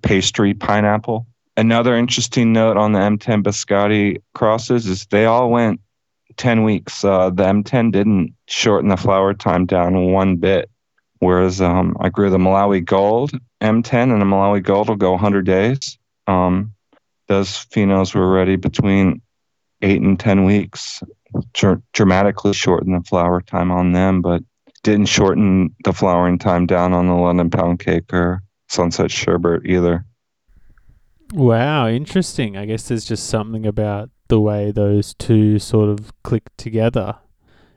pastry 0.02 0.54
pineapple. 0.54 1.26
Another 1.56 1.96
interesting 1.96 2.52
note 2.52 2.76
on 2.76 2.92
the 2.92 2.98
M10 2.98 3.42
Biscotti 3.42 4.20
crosses 4.34 4.86
is 4.86 5.06
they 5.06 5.24
all 5.26 5.50
went 5.50 5.80
10 6.36 6.64
weeks. 6.64 7.04
Uh, 7.04 7.30
the 7.30 7.44
M10 7.44 7.92
didn't 7.92 8.34
shorten 8.48 8.88
the 8.88 8.96
flower 8.96 9.34
time 9.34 9.66
down 9.66 10.12
one 10.12 10.36
bit, 10.36 10.68
whereas 11.18 11.60
um, 11.60 11.96
I 12.00 12.08
grew 12.08 12.30
the 12.30 12.38
Malawi 12.38 12.84
Gold 12.84 13.32
M10 13.64 14.12
and 14.12 14.20
the 14.20 14.26
Malawi 14.26 14.62
Gold 14.62 14.88
will 14.88 14.96
go 14.96 15.12
100 15.12 15.46
days. 15.46 15.98
Um, 16.26 16.74
those 17.28 17.48
phenos 17.48 18.14
were 18.14 18.30
ready 18.30 18.56
between 18.56 19.22
eight 19.84 20.00
and 20.00 20.18
10 20.18 20.44
weeks 20.44 21.02
dr- 21.52 21.82
dramatically 21.92 22.52
shortened 22.52 22.94
the 22.94 23.06
flower 23.06 23.40
time 23.40 23.70
on 23.70 23.92
them, 23.92 24.22
but 24.22 24.42
didn't 24.82 25.06
shorten 25.06 25.74
the 25.84 25.92
flowering 25.92 26.38
time 26.38 26.66
down 26.66 26.92
on 26.92 27.06
the 27.06 27.14
London 27.14 27.50
pound 27.50 27.78
cake 27.78 28.12
or 28.12 28.42
Sunset 28.68 29.10
Sherbet 29.10 29.66
either. 29.66 30.04
Wow, 31.32 31.88
interesting. 31.88 32.56
I 32.56 32.66
guess 32.66 32.88
there's 32.88 33.04
just 33.04 33.26
something 33.26 33.66
about 33.66 34.10
the 34.28 34.40
way 34.40 34.70
those 34.70 35.14
two 35.14 35.58
sort 35.58 35.88
of 35.88 36.12
click 36.22 36.44
together 36.56 37.16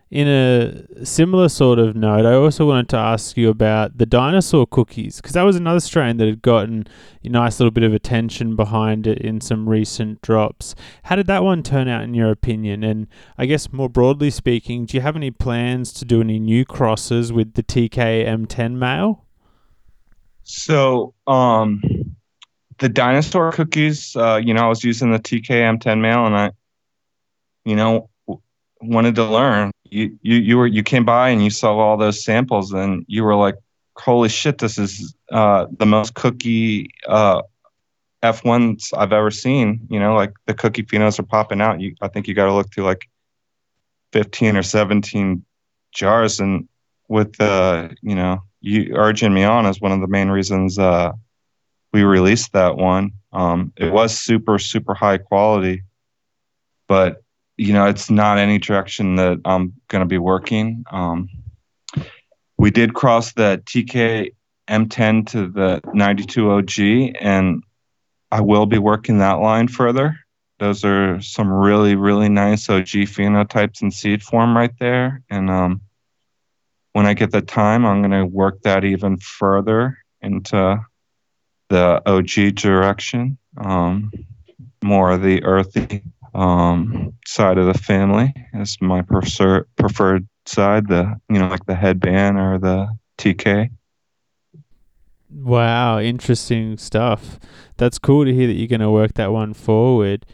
in 0.09 0.27
a 0.27 1.05
similar 1.05 1.49
sort 1.49 1.79
of 1.79 1.95
note, 1.95 2.25
I 2.25 2.33
also 2.33 2.65
wanted 2.65 2.87
to 2.89 2.97
ask 2.97 3.35
you 3.35 3.49
about 3.49 3.97
the 3.97 4.05
dinosaur 4.05 4.65
cookies 4.65 5.17
because 5.17 5.33
that 5.33 5.43
was 5.43 5.57
another 5.57 5.81
strain 5.81 6.15
that 6.17 6.27
had 6.27 6.41
gotten 6.41 6.87
a 7.23 7.29
nice 7.29 7.59
little 7.59 7.71
bit 7.71 7.83
of 7.83 7.93
attention 7.93 8.55
behind 8.55 9.05
it 9.05 9.17
in 9.17 9.41
some 9.41 9.67
recent 9.67 10.21
drops. 10.21 10.75
How 11.03 11.17
did 11.17 11.27
that 11.27 11.43
one 11.43 11.61
turn 11.61 11.89
out 11.89 12.03
in 12.03 12.13
your 12.13 12.31
opinion? 12.31 12.85
And 12.85 13.07
I 13.37 13.47
guess 13.47 13.73
more 13.73 13.89
broadly 13.89 14.29
speaking, 14.29 14.85
do 14.85 14.95
you 14.95 15.01
have 15.01 15.17
any 15.17 15.29
plans 15.29 15.91
to 15.93 16.05
do 16.05 16.21
any 16.21 16.39
new 16.39 16.63
crosses 16.63 17.33
with 17.33 17.55
the 17.55 17.63
TK 17.63 18.25
M10 18.25 18.75
male? 18.75 19.25
So, 20.43 21.13
um, 21.27 21.81
the 22.77 22.87
dinosaur 22.87 23.51
cookies, 23.51 24.15
uh, 24.15 24.39
you 24.41 24.53
know, 24.53 24.61
I 24.61 24.67
was 24.69 24.85
using 24.85 25.11
the 25.11 25.19
TK 25.19 25.49
M10 25.49 25.99
male 25.99 26.25
and 26.25 26.37
I, 26.37 26.51
you 27.65 27.75
know, 27.75 28.09
wanted 28.81 29.15
to 29.15 29.25
learn 29.25 29.71
you 29.91 30.17
you 30.21 30.35
you 30.35 30.57
were 30.57 30.67
you 30.67 30.83
came 30.83 31.05
by 31.05 31.29
and 31.29 31.43
you 31.43 31.49
saw 31.49 31.77
all 31.77 31.97
those 31.97 32.23
samples 32.23 32.71
and 32.71 33.05
you 33.07 33.23
were 33.23 33.35
like 33.35 33.55
holy 33.95 34.29
shit 34.29 34.59
this 34.59 34.77
is 34.77 35.15
uh, 35.31 35.65
the 35.77 35.85
most 35.85 36.13
cookie 36.13 36.89
uh, 37.07 37.41
f1s 38.23 38.93
i've 38.97 39.13
ever 39.13 39.31
seen. 39.31 39.87
You 39.89 39.99
know 39.99 40.15
like 40.15 40.33
the 40.45 40.53
cookie 40.53 40.83
phenos 40.83 41.19
are 41.19 41.23
popping 41.23 41.61
out. 41.61 41.81
You 41.81 41.95
i 42.01 42.07
think 42.07 42.27
you 42.27 42.33
got 42.33 42.45
to 42.45 42.53
look 42.53 42.73
through 42.73 42.85
like 42.85 43.09
15 44.13 44.57
or 44.57 44.63
17 44.63 45.43
jars 45.93 46.39
and 46.39 46.67
with 47.07 47.39
uh 47.39 47.89
you 48.01 48.15
know 48.15 48.41
you 48.61 48.93
urging 48.95 49.33
me 49.33 49.43
on 49.43 49.65
is 49.65 49.81
one 49.81 49.91
of 49.91 50.01
the 50.01 50.07
main 50.07 50.29
reasons 50.29 50.79
uh 50.79 51.11
we 51.93 52.03
released 52.03 52.53
that 52.53 52.75
one. 52.75 53.11
Um 53.31 53.73
it 53.77 53.91
was 53.91 54.17
super 54.17 54.59
super 54.59 54.93
high 54.93 55.17
quality 55.17 55.83
but 56.87 57.21
you 57.57 57.73
know, 57.73 57.85
it's 57.85 58.09
not 58.09 58.37
any 58.37 58.59
direction 58.59 59.15
that 59.15 59.39
I'm 59.43 59.73
going 59.87 60.01
to 60.01 60.07
be 60.07 60.19
working. 60.19 60.85
Um, 60.91 61.29
we 62.57 62.71
did 62.71 62.93
cross 62.93 63.33
the 63.33 63.61
TK 63.65 64.33
M10 64.67 65.27
to 65.29 65.47
the 65.47 65.81
92 65.93 66.51
OG, 66.51 67.15
and 67.19 67.63
I 68.31 68.41
will 68.41 68.65
be 68.65 68.77
working 68.77 69.19
that 69.19 69.39
line 69.39 69.67
further. 69.67 70.17
Those 70.59 70.83
are 70.83 71.21
some 71.21 71.51
really, 71.51 71.95
really 71.95 72.29
nice 72.29 72.69
OG 72.69 72.87
phenotypes 72.87 73.81
in 73.81 73.91
seed 73.91 74.23
form 74.23 74.55
right 74.55 74.73
there. 74.79 75.21
And 75.29 75.49
um, 75.49 75.81
when 76.93 77.05
I 77.05 77.13
get 77.13 77.31
the 77.31 77.41
time, 77.41 77.85
I'm 77.85 78.01
going 78.01 78.11
to 78.11 78.25
work 78.25 78.61
that 78.63 78.83
even 78.83 79.17
further 79.17 79.99
into 80.21 80.83
the 81.69 82.01
OG 82.05 82.55
direction, 82.55 83.37
um, 83.57 84.11
more 84.83 85.11
of 85.11 85.21
the 85.21 85.43
earthy 85.43 86.01
um, 86.37 87.13
side 87.25 87.57
of 87.57 87.65
the 87.65 87.77
family 87.77 88.33
is 88.53 88.77
my 88.79 89.01
prefer- 89.01 89.65
preferred 89.75 90.27
side. 90.45 90.87
The 90.87 91.19
you 91.29 91.39
know 91.39 91.47
like 91.47 91.65
the 91.65 91.75
headband 91.75 92.37
or 92.37 92.59
the 92.59 92.87
TK. 93.17 93.71
Wow, 95.29 95.99
interesting 95.99 96.77
stuff. 96.77 97.39
That's 97.75 97.99
cool 97.99 98.23
to 98.23 98.33
hear 98.33 98.47
that 98.47 98.53
you're 98.53 98.67
going 98.67 98.79
to 98.79 98.89
work 98.89 99.15
that 99.15 99.33
one 99.33 99.53
forward. 99.53 100.25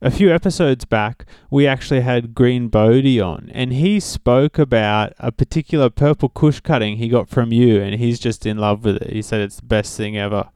A 0.00 0.10
few 0.10 0.32
episodes 0.32 0.84
back, 0.84 1.24
we 1.50 1.66
actually 1.66 2.02
had 2.02 2.34
Green 2.34 2.68
Bodhi 2.68 3.18
on, 3.18 3.50
and 3.52 3.72
he 3.72 3.98
spoke 3.98 4.58
about 4.58 5.14
a 5.18 5.32
particular 5.32 5.90
purple 5.90 6.28
Kush 6.28 6.60
cutting 6.60 6.98
he 6.98 7.08
got 7.08 7.28
from 7.28 7.50
you, 7.50 7.80
and 7.80 7.94
he's 7.94 8.20
just 8.20 8.46
in 8.46 8.58
love 8.58 8.84
with 8.84 8.96
it. 8.96 9.12
He 9.12 9.22
said 9.22 9.40
it's 9.40 9.56
the 9.56 9.66
best 9.66 9.96
thing 9.96 10.16
ever 10.16 10.50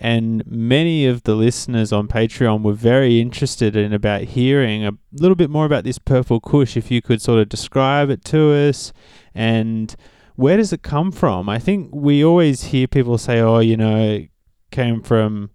and 0.00 0.46
many 0.46 1.06
of 1.06 1.24
the 1.24 1.34
listeners 1.34 1.92
on 1.92 2.06
Patreon 2.06 2.62
were 2.62 2.72
very 2.72 3.20
interested 3.20 3.74
in 3.74 3.92
about 3.92 4.22
hearing 4.22 4.86
a 4.86 4.92
little 5.12 5.34
bit 5.34 5.50
more 5.50 5.64
about 5.66 5.82
this 5.82 5.98
purple 5.98 6.40
kush 6.40 6.76
if 6.76 6.90
you 6.90 7.02
could 7.02 7.20
sort 7.20 7.40
of 7.40 7.48
describe 7.48 8.08
it 8.08 8.24
to 8.26 8.52
us. 8.52 8.92
And 9.34 9.94
where 10.36 10.56
does 10.56 10.72
it 10.72 10.82
come 10.82 11.10
from? 11.10 11.48
I 11.48 11.58
think 11.58 11.90
we 11.92 12.24
always 12.24 12.64
hear 12.64 12.86
people 12.86 13.18
say 13.18 13.40
oh 13.40 13.58
you 13.58 13.76
know 13.76 13.96
it 13.96 14.30
came 14.70 15.02
from 15.02 15.50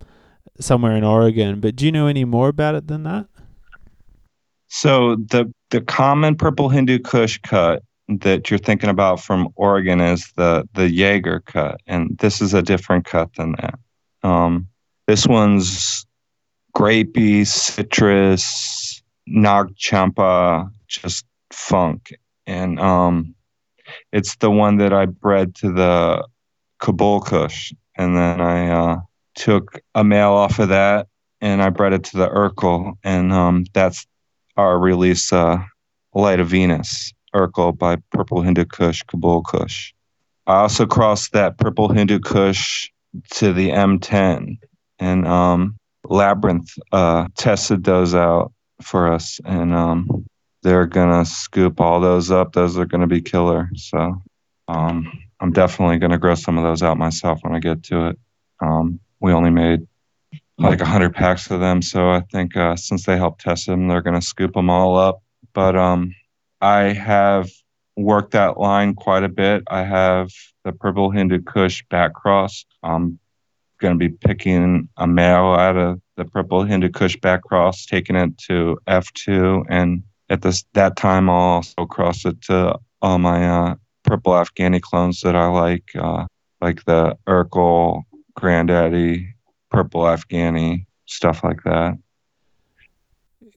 somewhere 0.59 0.95
in 0.95 1.05
Oregon. 1.05 1.61
But 1.61 1.77
do 1.77 1.85
you 1.85 1.91
know 1.91 2.07
any 2.07 2.25
more 2.25 2.49
about 2.49 2.75
it 2.75 2.87
than 2.87 3.03
that? 3.03 3.27
So 4.67 5.15
the 5.15 5.53
the 5.69 5.79
common 5.79 6.35
purple 6.35 6.67
Hindu 6.67 6.99
kush 6.99 7.39
cut 7.43 7.81
that 8.09 8.51
you're 8.51 8.59
thinking 8.59 8.89
about 8.89 9.21
from 9.21 9.47
Oregon 9.55 10.01
is 10.01 10.33
the 10.35 10.67
the 10.73 10.91
Jaeger 10.91 11.39
cut. 11.45 11.79
And 11.87 12.17
this 12.17 12.41
is 12.41 12.53
a 12.53 12.61
different 12.61 13.05
cut 13.05 13.33
than 13.35 13.53
that 13.53 13.79
um, 14.23 14.67
This 15.07 15.27
one's 15.27 16.05
grapey, 16.75 17.45
citrus, 17.45 19.01
nag 19.27 19.75
champa, 19.75 20.69
just 20.87 21.25
funk. 21.51 22.13
And 22.45 22.79
um, 22.79 23.35
it's 24.11 24.35
the 24.37 24.51
one 24.51 24.77
that 24.77 24.93
I 24.93 25.05
bred 25.05 25.55
to 25.55 25.71
the 25.71 26.27
Kabul 26.79 27.21
Kush. 27.21 27.73
And 27.95 28.17
then 28.17 28.41
I 28.41 28.69
uh, 28.69 28.97
took 29.35 29.79
a 29.95 30.03
male 30.03 30.33
off 30.33 30.59
of 30.59 30.69
that 30.69 31.07
and 31.41 31.61
I 31.61 31.69
bred 31.69 31.93
it 31.93 32.03
to 32.05 32.17
the 32.17 32.29
Urkel. 32.29 32.93
And 33.03 33.31
um, 33.31 33.65
that's 33.73 34.05
our 34.57 34.79
release, 34.79 35.31
uh, 35.31 35.57
Light 36.13 36.39
of 36.39 36.47
Venus, 36.47 37.13
Urkel 37.35 37.77
by 37.77 37.97
Purple 38.11 38.41
Hindu 38.41 38.65
Kush, 38.65 39.01
Kabul 39.03 39.41
Kush. 39.43 39.93
I 40.45 40.55
also 40.55 40.85
crossed 40.85 41.31
that 41.33 41.57
Purple 41.57 41.89
Hindu 41.89 42.19
Kush 42.19 42.91
to 43.31 43.53
the 43.53 43.69
M10. 43.69 44.57
And 44.99 45.27
um, 45.27 45.77
Labyrinth 46.05 46.71
uh, 46.91 47.27
tested 47.35 47.83
those 47.83 48.15
out 48.15 48.53
for 48.81 49.11
us. 49.11 49.39
And 49.45 49.73
um, 49.73 50.25
they're 50.63 50.85
gonna 50.85 51.25
scoop 51.25 51.79
all 51.79 51.99
those 51.99 52.31
up. 52.31 52.53
Those 52.53 52.77
are 52.77 52.85
gonna 52.85 53.07
be 53.07 53.21
killer. 53.21 53.69
So 53.75 54.21
um, 54.67 55.11
I'm 55.39 55.51
definitely 55.51 55.99
gonna 55.99 56.17
grow 56.17 56.35
some 56.35 56.57
of 56.57 56.63
those 56.63 56.81
out 56.81 56.97
myself 56.97 57.39
when 57.41 57.53
I 57.53 57.59
get 57.59 57.83
to 57.83 58.07
it. 58.07 58.19
Um, 58.61 58.99
we 59.19 59.33
only 59.33 59.49
made 59.49 59.85
like 60.57 60.81
a 60.81 60.85
hundred 60.85 61.13
packs 61.13 61.51
of 61.51 61.59
them, 61.59 61.81
so 61.81 62.09
I 62.09 62.21
think 62.31 62.55
uh, 62.55 62.75
since 62.75 63.05
they 63.05 63.17
helped 63.17 63.41
test 63.41 63.67
them, 63.67 63.87
they're 63.87 64.01
gonna 64.01 64.21
scoop 64.21 64.53
them 64.53 64.69
all 64.69 64.97
up. 64.97 65.21
But 65.53 65.75
um, 65.75 66.15
I 66.61 66.93
have 66.93 67.49
worked 67.95 68.31
that 68.31 68.57
line 68.57 68.95
quite 68.95 69.23
a 69.23 69.29
bit. 69.29 69.63
I 69.67 69.83
have 69.83 70.31
the 70.63 70.71
Purple 70.71 71.11
Hindu 71.11 71.41
Kush 71.41 71.83
back 71.89 72.13
cross. 72.13 72.65
I'm 72.81 73.19
going 73.79 73.97
to 73.97 74.09
be 74.09 74.09
picking 74.09 74.89
a 74.97 75.05
male 75.05 75.53
out 75.53 75.77
of 75.77 76.01
the 76.15 76.25
Purple 76.25 76.63
Hindu 76.63 76.89
Kush 76.89 77.17
back 77.17 77.43
cross, 77.43 77.85
taking 77.85 78.15
it 78.15 78.37
to 78.49 78.77
F2, 78.87 79.65
and 79.69 80.03
at 80.29 80.41
this 80.41 80.63
that 80.73 80.95
time 80.95 81.29
I'll 81.29 81.35
also 81.35 81.85
cross 81.85 82.25
it 82.25 82.41
to 82.43 82.79
all 83.01 83.17
my 83.19 83.47
uh, 83.47 83.75
purple 84.03 84.33
Afghani 84.33 84.81
clones 84.81 85.21
that 85.21 85.35
I 85.35 85.47
like, 85.47 85.83
uh, 85.95 86.25
like 86.61 86.85
the 86.85 87.17
Urkel, 87.27 88.03
Granddaddy, 88.35 89.33
Purple 89.69 90.01
Afghani, 90.01 90.85
stuff 91.05 91.43
like 91.43 91.63
that. 91.63 91.97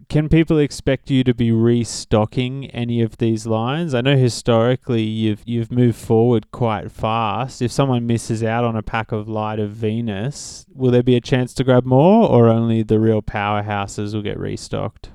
Can 0.09 0.29
people 0.29 0.59
expect 0.59 1.11
you 1.11 1.25
to 1.25 1.35
be 1.35 1.51
restocking 1.51 2.67
any 2.71 3.03
of 3.03 3.17
these 3.17 3.47
lines? 3.47 3.93
I 3.93 4.01
know 4.01 4.17
historically 4.17 5.03
you've 5.03 5.43
you've 5.45 5.73
moved 5.73 5.99
forward 5.99 6.51
quite 6.53 6.93
fast. 6.93 7.61
If 7.61 7.73
someone 7.73 8.07
misses 8.07 8.43
out 8.45 8.65
on 8.65 8.77
a 8.77 8.83
pack 8.83 9.11
of 9.11 9.29
Light 9.29 9.59
of 9.59 9.71
Venus, 9.71 10.65
will 10.73 10.93
there 10.93 11.03
be 11.03 11.17
a 11.17 11.21
chance 11.21 11.53
to 11.55 11.65
grab 11.65 11.85
more, 11.85 12.29
or 12.29 12.49
only 12.49 12.83
the 12.83 13.01
real 13.01 13.21
powerhouses 13.21 14.15
will 14.15 14.23
get 14.23 14.39
restocked? 14.39 15.11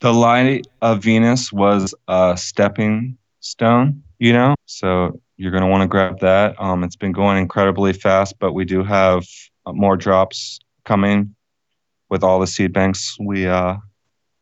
the 0.00 0.12
light 0.12 0.66
of 0.82 1.02
Venus 1.02 1.52
was 1.52 1.94
a 2.08 2.34
stepping 2.36 3.16
stone, 3.40 4.02
you 4.18 4.32
know, 4.32 4.54
so 4.66 5.20
you're 5.36 5.50
going 5.50 5.62
to 5.62 5.68
want 5.68 5.82
to 5.82 5.88
grab 5.88 6.20
that. 6.20 6.60
Um, 6.60 6.84
it's 6.84 6.96
been 6.96 7.12
going 7.12 7.38
incredibly 7.38 7.92
fast, 7.92 8.38
but 8.38 8.52
we 8.52 8.64
do 8.64 8.82
have 8.82 9.26
uh, 9.64 9.72
more 9.72 9.96
drops 9.96 10.58
coming 10.84 11.34
with 12.08 12.22
all 12.22 12.40
the 12.40 12.46
seed 12.46 12.72
banks 12.72 13.16
we 13.20 13.46
uh, 13.46 13.76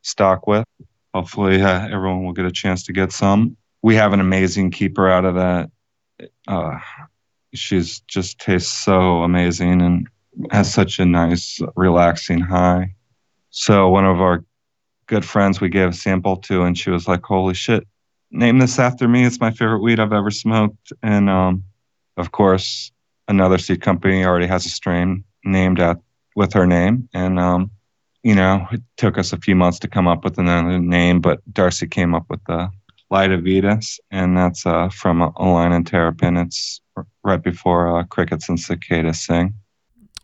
stock 0.01 0.47
with. 0.47 0.65
Hopefully, 1.13 1.61
uh, 1.61 1.87
everyone 1.87 2.25
will 2.25 2.33
get 2.33 2.45
a 2.45 2.51
chance 2.51 2.83
to 2.83 2.93
get 2.93 3.11
some. 3.11 3.55
We 3.81 3.95
have 3.95 4.13
an 4.13 4.19
amazing 4.19 4.71
keeper 4.71 5.09
out 5.09 5.25
of 5.25 5.35
that. 5.35 5.69
Uh, 6.47 6.79
she's 7.53 8.01
just 8.01 8.39
tastes 8.39 8.71
so 8.71 9.23
amazing 9.23 9.81
and 9.81 10.07
has 10.51 10.73
such 10.73 10.99
a 10.99 11.05
nice, 11.05 11.59
relaxing 11.75 12.39
high. 12.39 12.93
So 13.51 13.89
one 13.89 14.05
of 14.05 14.19
our 14.19 14.43
good 15.07 15.23
friends 15.23 15.61
we 15.61 15.69
gave 15.69 15.89
a 15.89 15.93
sample 15.93 16.37
to, 16.37 16.63
and 16.63 16.77
she 16.77 16.89
was 16.89 17.07
like, 17.07 17.23
"Holy 17.23 17.53
shit, 17.53 17.87
name 18.31 18.59
this 18.59 18.79
after 18.79 19.07
me! 19.07 19.23
It's 19.25 19.39
my 19.39 19.51
favorite 19.51 19.81
weed 19.81 19.99
I've 19.99 20.13
ever 20.13 20.31
smoked." 20.31 20.91
And 21.01 21.29
um, 21.29 21.63
of 22.17 22.31
course, 22.31 22.91
another 23.27 23.57
seed 23.57 23.81
company 23.81 24.25
already 24.25 24.47
has 24.47 24.65
a 24.65 24.69
strain 24.69 25.23
named 25.43 25.79
at 25.79 25.97
with 26.35 26.53
her 26.53 26.67
name, 26.67 27.09
and 27.13 27.39
um, 27.39 27.71
you 28.23 28.35
know, 28.35 28.67
it 28.71 28.81
took 28.97 29.17
us 29.17 29.33
a 29.33 29.37
few 29.37 29.55
months 29.55 29.79
to 29.79 29.87
come 29.87 30.07
up 30.07 30.23
with 30.23 30.37
another 30.37 30.79
name, 30.79 31.21
but 31.21 31.41
Darcy 31.53 31.87
came 31.87 32.15
up 32.15 32.25
with 32.29 32.43
the 32.45 32.69
Light 33.11 33.31
of 33.31 33.43
Venus, 33.43 33.99
and 34.09 34.35
that's 34.35 34.65
uh, 34.65 34.89
from 34.89 35.21
a, 35.21 35.29
line 35.39 35.71
in 35.71 35.83
Terrapin. 35.83 36.37
It's 36.37 36.81
right 37.23 37.41
before 37.41 37.99
uh, 37.99 38.03
crickets 38.03 38.49
and 38.49 38.59
cicadas 38.59 39.21
sing. 39.21 39.53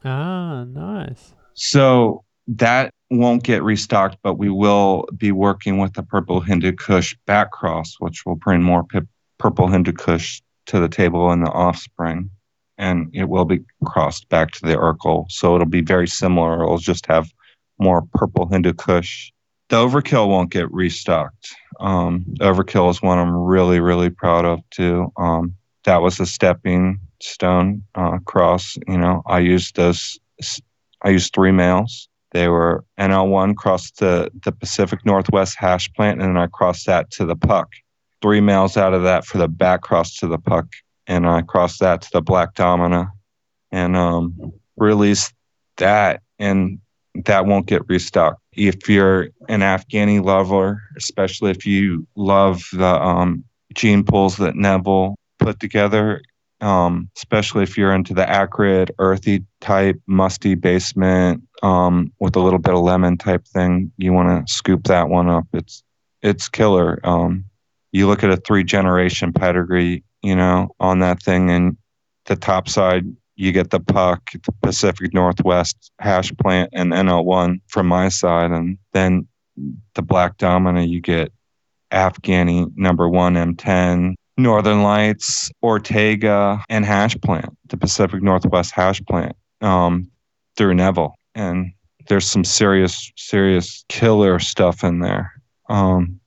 Ah, 0.04 0.64
nice. 0.64 1.34
So 1.54 2.24
that 2.48 2.92
won't 3.12 3.44
get 3.44 3.62
restocked, 3.62 4.18
but 4.24 4.36
we 4.36 4.50
will 4.50 5.08
be 5.16 5.32
working 5.32 5.78
with 5.78 5.94
the 5.94 6.04
Purple 6.04 6.42
Hindu 6.42 6.72
Kush 6.74 7.16
back 7.28 7.52
cross, 7.52 7.98
which 8.00 8.26
will 8.26 8.36
bring 8.36 8.64
more 8.64 8.84
pip, 8.84 9.06
Purple 9.38 9.68
Hindu 9.68 9.94
Kush 9.94 10.42
to 10.68 10.80
the 10.80 10.90
table 10.90 11.32
in 11.32 11.44
the 11.44 11.52
offspring. 11.52 12.32
And 12.82 13.10
it 13.14 13.30
will 13.30 13.46
be 13.46 13.62
crossed 13.86 14.28
back 14.30 14.52
to 14.52 14.66
the 14.66 14.76
Urkel. 14.76 15.32
So 15.32 15.56
it'll 15.56 15.68
be 15.68 15.82
very 15.82 16.08
similar. 16.08 16.64
It'll 16.64 16.78
just 16.78 17.06
have 17.06 17.32
more 17.80 18.02
Purple 18.14 18.50
Hindu 18.52 18.74
Kush. 18.74 19.32
The 19.70 19.78
Overkill 19.78 20.28
won't 20.28 20.52
get 20.52 20.70
restocked. 20.72 21.56
Um, 21.80 22.26
Overkill 22.40 22.90
is 22.90 23.02
one 23.02 23.20
I'm 23.20 23.34
really, 23.34 23.80
really 23.80 24.10
proud 24.10 24.44
of 24.44 24.60
too. 24.72 25.14
Um, 25.16 25.56
that 25.86 26.02
was 26.02 26.20
a 26.20 26.26
stepping 26.26 27.00
stone 27.22 27.84
uh, 27.96 28.18
cross. 28.26 28.78
You 28.88 28.98
know, 28.98 29.22
I 29.26 29.40
used 29.40 29.78
those. 29.78 30.20
I 31.04 31.10
used 31.10 31.34
three 31.34 31.52
males 31.52 32.10
they 32.32 32.48
were 32.48 32.86
NL1 32.98 33.56
crossed 33.56 33.98
to 34.00 34.32
the 34.44 34.52
Pacific 34.52 35.06
Northwest 35.06 35.58
hash 35.58 35.92
plant, 35.94 36.22
and 36.22 36.30
then 36.30 36.42
I 36.42 36.48
crossed 36.48 36.86
that 36.88 37.12
to 37.12 37.26
the 37.26 37.36
puck. 37.36 37.70
Three 38.22 38.42
males 38.42 38.78
out 38.78 38.94
of 38.94 39.04
that 39.04 39.26
for 39.26 39.38
the 39.38 39.48
back 39.48 39.82
cross 39.82 40.16
to 40.18 40.28
the 40.28 40.38
puck, 40.38 40.68
and 41.12 41.28
I 41.28 41.42
crossed 41.42 41.82
that 41.82 42.04
to 42.04 42.10
the 42.14 42.22
Black 42.22 42.54
Domina, 42.54 43.12
and 43.70 43.98
um, 43.98 44.54
released 44.78 45.34
that, 45.76 46.22
and 46.40 46.80
that 47.26 47.46
won't 47.46 47.66
get 47.66 47.88
restocked. 47.90 48.40
If 48.54 48.88
you're 48.88 49.24
an 49.50 49.60
Afghani 49.60 50.24
lover, 50.24 50.82
especially 50.96 51.52
if 51.52 51.66
you 51.66 52.08
love 52.16 52.64
the 52.72 52.86
um, 52.86 53.44
gene 53.74 54.06
pools 54.06 54.38
that 54.38 54.56
Neville 54.56 55.16
put 55.38 55.60
together, 55.60 56.22
um, 56.62 57.10
especially 57.18 57.64
if 57.64 57.78
you're 57.78 57.94
into 57.94 58.14
the 58.14 58.30
acrid, 58.30 58.92
earthy 58.98 59.44
type, 59.60 60.00
musty 60.08 60.56
basement 60.56 61.44
um, 61.62 62.14
with 62.20 62.38
a 62.38 62.40
little 62.40 62.60
bit 62.60 62.74
of 62.74 62.80
lemon 62.80 63.18
type 63.18 63.46
thing. 63.48 63.92
You 63.98 64.14
want 64.14 64.48
to 64.48 64.54
scoop 64.54 64.86
that 64.86 65.10
one 65.10 65.28
up. 65.28 65.46
It's 65.52 65.84
it's 66.22 66.48
killer. 66.48 67.00
Um, 67.04 67.46
you 67.92 68.08
look 68.08 68.24
at 68.24 68.30
a 68.30 68.38
three 68.38 68.64
generation 68.64 69.34
pedigree, 69.34 70.06
you 70.22 70.36
know, 70.36 70.70
on 70.80 71.00
that 71.00 71.22
thing, 71.22 71.50
and 71.50 71.78
the 72.26 72.36
top 72.36 72.70
side 72.70 73.06
you 73.36 73.52
get 73.52 73.72
the 73.72 73.80
puck, 73.80 74.32
the 74.34 74.52
Pacific 74.62 75.14
Northwest 75.14 75.92
hash 76.00 76.32
plant, 76.38 76.70
and 76.74 76.92
NL1 76.92 77.62
from 77.68 77.88
my 77.88 78.10
side, 78.10 78.52
and 78.52 78.78
then 78.94 79.28
the 79.96 80.02
Black 80.02 80.38
Domina 80.38 80.84
you 80.84 81.02
get 81.02 81.32
Afghani 81.92 82.72
number 82.76 83.10
one 83.10 83.34
M10, 83.34 84.16
Northern 84.38 84.84
Lights, 84.84 85.52
Ortega, 85.62 86.64
and 86.70 86.86
Hash 86.86 87.16
Plant, 87.18 87.58
the 87.68 87.78
Pacific 87.78 88.22
Northwest 88.22 88.72
Hash 88.72 89.02
Plant, 89.02 89.36
um, 89.62 90.10
through 90.56 90.74
Neville. 90.74 91.16
And 91.36 91.74
there's 92.08 92.30
some 92.30 92.44
serious, 92.44 93.12
serious 93.18 93.86
killer 93.90 94.40
stuff 94.40 94.84
in 94.84 95.00
there. 95.00 95.34
Um, 95.70 96.20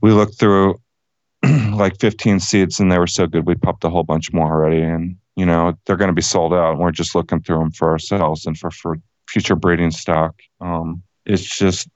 we 0.00 0.12
looked 0.12 0.38
through 0.38 0.80
like 1.72 1.98
15 2.00 2.40
seats 2.40 2.80
and 2.80 2.90
they 2.90 2.98
were 2.98 3.06
so 3.06 3.26
good 3.26 3.46
we 3.46 3.54
popped 3.54 3.84
a 3.84 3.90
whole 3.90 4.04
bunch 4.04 4.32
more 4.32 4.52
already. 4.52 4.82
And, 4.82 5.16
you 5.36 5.46
know, 5.46 5.76
they're 5.84 5.96
going 5.96 6.08
to 6.08 6.14
be 6.14 6.22
sold 6.22 6.52
out. 6.52 6.72
And 6.72 6.80
we're 6.80 6.92
just 6.92 7.14
looking 7.14 7.42
through 7.42 7.58
them 7.58 7.72
for 7.72 7.90
ourselves 7.90 8.46
and 8.46 8.56
for, 8.58 8.70
for 8.70 8.96
future 9.28 9.56
breeding 9.56 9.90
stock. 9.90 10.40
Um, 10.60 11.02
it's 11.26 11.58
just 11.58 11.88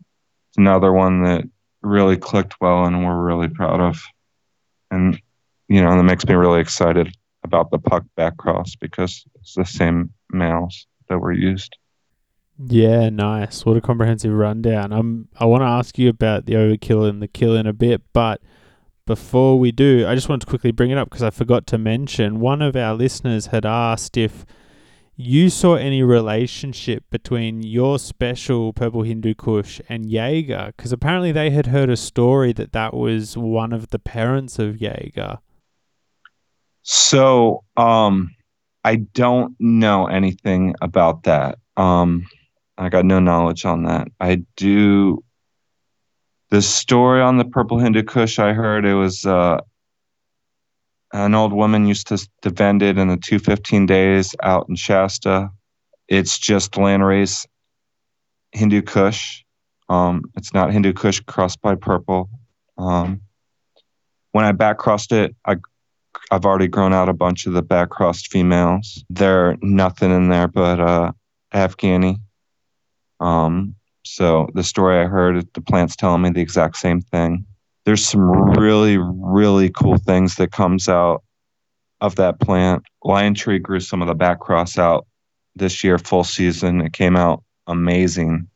another 0.56 0.92
one 0.92 1.22
that 1.24 1.44
really 1.82 2.16
clicked 2.16 2.60
well 2.60 2.84
and 2.84 3.04
we're 3.04 3.22
really 3.22 3.48
proud 3.48 3.80
of 3.80 4.02
and 4.90 5.20
you 5.68 5.82
know 5.82 5.96
that 5.96 6.02
makes 6.02 6.26
me 6.26 6.34
really 6.34 6.60
excited 6.60 7.14
about 7.44 7.70
the 7.70 7.78
puck 7.78 8.04
back 8.16 8.36
cross 8.36 8.74
because 8.76 9.24
it's 9.36 9.54
the 9.54 9.64
same 9.64 10.12
males 10.30 10.86
that 11.08 11.18
were 11.18 11.32
used. 11.32 11.76
Yeah, 12.58 13.10
nice. 13.10 13.64
What 13.66 13.76
a 13.76 13.80
comprehensive 13.80 14.32
rundown. 14.32 14.92
Um, 14.92 15.28
I 15.38 15.44
want 15.44 15.60
to 15.60 15.66
ask 15.66 15.98
you 15.98 16.08
about 16.08 16.46
the 16.46 16.54
overkill 16.54 17.08
and 17.08 17.20
the 17.20 17.28
kill 17.28 17.54
in 17.54 17.66
a 17.66 17.72
bit, 17.72 18.02
but 18.12 18.40
before 19.06 19.58
we 19.58 19.72
do, 19.72 20.06
I 20.06 20.14
just 20.14 20.28
want 20.28 20.42
to 20.42 20.48
quickly 20.48 20.72
bring 20.72 20.90
it 20.90 20.98
up 20.98 21.08
because 21.08 21.22
I 21.22 21.30
forgot 21.30 21.66
to 21.68 21.78
mention 21.78 22.40
one 22.40 22.60
of 22.60 22.76
our 22.76 22.94
listeners 22.94 23.46
had 23.46 23.64
asked 23.64 24.16
if 24.16 24.44
you 25.16 25.48
saw 25.48 25.76
any 25.76 26.02
relationship 26.02 27.04
between 27.10 27.62
your 27.62 27.98
special 27.98 28.74
Purple 28.74 29.02
Hindu 29.02 29.34
Kush 29.34 29.80
and 29.88 30.10
Jaeger? 30.10 30.74
Because 30.76 30.92
apparently 30.92 31.32
they 31.32 31.50
had 31.50 31.68
heard 31.68 31.88
a 31.88 31.96
story 31.96 32.52
that 32.52 32.72
that 32.72 32.92
was 32.92 33.36
one 33.36 33.72
of 33.72 33.88
the 33.88 33.98
parents 33.98 34.58
of 34.58 34.80
Jaeger. 34.80 35.38
So, 36.82 37.64
um, 37.76 38.30
I 38.84 38.96
don't 38.96 39.56
know 39.58 40.06
anything 40.06 40.74
about 40.82 41.22
that. 41.22 41.58
Um, 41.76 42.26
I 42.78 42.90
got 42.90 43.06
no 43.06 43.18
knowledge 43.18 43.64
on 43.64 43.84
that. 43.84 44.08
I 44.20 44.44
do. 44.56 45.24
The 46.50 46.62
story 46.62 47.20
on 47.20 47.38
the 47.38 47.44
purple 47.44 47.78
Hindu 47.78 48.04
Kush, 48.04 48.38
I 48.38 48.52
heard 48.52 48.84
it 48.84 48.94
was 48.94 49.26
uh, 49.26 49.60
an 51.12 51.34
old 51.34 51.52
woman 51.52 51.86
used 51.86 52.08
to, 52.08 52.50
vend 52.50 52.82
it 52.82 52.98
in 52.98 53.08
the 53.08 53.16
215 53.16 53.86
days 53.86 54.34
out 54.42 54.66
in 54.68 54.76
Shasta. 54.76 55.50
It's 56.08 56.38
just 56.38 56.72
landrace 56.72 57.46
Hindu 58.52 58.82
Kush. 58.82 59.42
Um, 59.88 60.22
it's 60.36 60.54
not 60.54 60.72
Hindu 60.72 60.92
Kush 60.92 61.20
crossed 61.20 61.60
by 61.60 61.74
purple. 61.74 62.30
Um, 62.78 63.22
when 64.32 64.44
I 64.44 64.52
back 64.52 64.78
crossed 64.78 65.12
it, 65.12 65.34
I 65.44 65.56
I've 66.30 66.44
already 66.44 66.68
grown 66.68 66.92
out 66.92 67.08
a 67.08 67.14
bunch 67.14 67.46
of 67.46 67.52
the 67.52 67.62
back 67.62 67.90
crossed 67.90 68.28
females. 68.28 69.04
They're 69.10 69.56
nothing 69.62 70.10
in 70.10 70.28
there 70.28 70.48
but 70.48 70.80
uh, 70.80 71.12
Afghani. 71.52 72.20
Um, 73.20 73.74
so 74.06 74.48
the 74.54 74.62
story 74.62 75.00
I 75.00 75.06
heard, 75.06 75.46
the 75.54 75.60
plant's 75.60 75.96
telling 75.96 76.22
me 76.22 76.30
the 76.30 76.40
exact 76.40 76.76
same 76.76 77.00
thing. 77.00 77.44
There's 77.84 78.06
some 78.06 78.30
really, 78.58 78.98
really 78.98 79.70
cool 79.70 79.98
things 79.98 80.36
that 80.36 80.52
comes 80.52 80.88
out 80.88 81.22
of 82.00 82.14
that 82.16 82.40
plant. 82.40 82.84
Lion 83.04 83.34
Tree 83.34 83.58
grew 83.58 83.80
some 83.80 84.02
of 84.02 84.08
the 84.08 84.14
back 84.14 84.40
cross 84.40 84.78
out 84.78 85.06
this 85.54 85.82
year, 85.82 85.98
full 85.98 86.24
season. 86.24 86.80
It 86.80 86.92
came 86.92 87.16
out 87.16 87.42
amazing. 87.66 88.48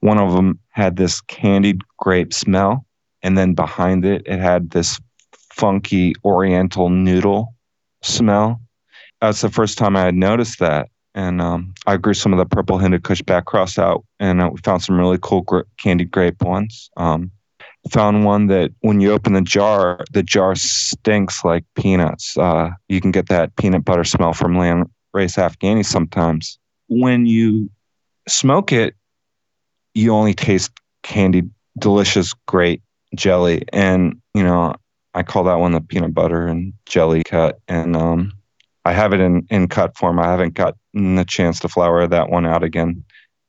One 0.00 0.18
of 0.18 0.32
them 0.32 0.58
had 0.70 0.96
this 0.96 1.20
candied 1.20 1.82
grape 1.98 2.32
smell, 2.32 2.84
and 3.22 3.38
then 3.38 3.54
behind 3.54 4.04
it, 4.04 4.22
it 4.26 4.38
had 4.38 4.70
this 4.70 5.00
funky 5.52 6.14
oriental 6.24 6.90
noodle 6.90 7.54
smell. 8.02 8.60
That's 9.20 9.40
the 9.40 9.50
first 9.50 9.78
time 9.78 9.96
I 9.96 10.02
had 10.02 10.14
noticed 10.14 10.58
that. 10.58 10.88
And 11.16 11.40
um, 11.40 11.74
I 11.86 11.96
grew 11.96 12.14
some 12.14 12.32
of 12.32 12.38
the 12.38 12.44
purple 12.44 12.78
Hindu 12.78 13.00
Kush 13.00 13.22
back 13.22 13.46
cross 13.46 13.78
out, 13.78 14.04
and 14.20 14.40
uh, 14.40 14.50
we 14.52 14.60
found 14.60 14.82
some 14.82 14.98
really 14.98 15.18
cool 15.20 15.44
candied 15.78 16.10
grape 16.10 16.42
ones. 16.42 16.90
Um, 16.98 17.32
found 17.90 18.24
one 18.24 18.48
that 18.48 18.72
when 18.80 19.00
you 19.00 19.12
open 19.12 19.32
the 19.32 19.40
jar, 19.40 20.04
the 20.12 20.22
jar 20.22 20.54
stinks 20.54 21.44
like 21.44 21.64
peanuts. 21.74 22.36
Uh, 22.36 22.70
you 22.88 23.00
can 23.00 23.12
get 23.12 23.28
that 23.28 23.56
peanut 23.56 23.84
butter 23.84 24.04
smell 24.04 24.32
from 24.32 24.58
land 24.58 24.90
race 25.14 25.36
Afghani 25.36 25.84
sometimes. 25.84 26.58
When 26.88 27.26
you 27.26 27.70
smoke 28.28 28.72
it, 28.72 28.94
you 29.94 30.12
only 30.12 30.34
taste 30.34 30.70
candied, 31.02 31.50
delicious, 31.78 32.34
great 32.46 32.82
jelly. 33.14 33.64
And, 33.72 34.20
you 34.34 34.42
know, 34.42 34.74
I 35.14 35.22
call 35.22 35.44
that 35.44 35.58
one 35.58 35.72
the 35.72 35.80
peanut 35.80 36.12
butter 36.12 36.46
and 36.46 36.74
jelly 36.84 37.22
cut. 37.24 37.58
And 37.68 37.96
um, 37.96 38.32
I 38.86 38.92
have 38.92 39.12
it 39.12 39.18
in, 39.18 39.44
in 39.50 39.66
cut 39.66 39.96
form. 39.96 40.20
I 40.20 40.26
haven't 40.26 40.54
gotten 40.54 41.16
the 41.16 41.24
chance 41.24 41.58
to 41.60 41.68
flower 41.68 42.06
that 42.06 42.30
one 42.30 42.46
out 42.46 42.62
again 42.62 43.02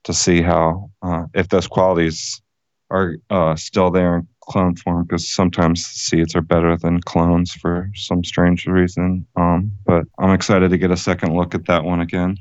to 0.05 0.13
see 0.13 0.41
how, 0.41 0.89
uh, 1.03 1.25
if 1.35 1.49
those 1.49 1.67
qualities 1.67 2.41
are 2.89 3.17
uh, 3.29 3.55
still 3.55 3.91
there 3.91 4.17
in 4.17 4.27
clone 4.41 4.75
form, 4.75 5.03
because 5.03 5.29
sometimes 5.29 5.85
seeds 5.85 6.35
are 6.35 6.41
better 6.41 6.75
than 6.75 7.01
clones 7.01 7.53
for 7.53 7.91
some 7.93 8.23
strange 8.23 8.65
reason. 8.65 9.27
Um, 9.35 9.71
but 9.85 10.05
I'm 10.17 10.31
excited 10.31 10.71
to 10.71 10.77
get 10.77 10.89
a 10.89 10.97
second 10.97 11.35
look 11.35 11.53
at 11.53 11.67
that 11.67 11.83
one 11.83 12.01
again. 12.01 12.39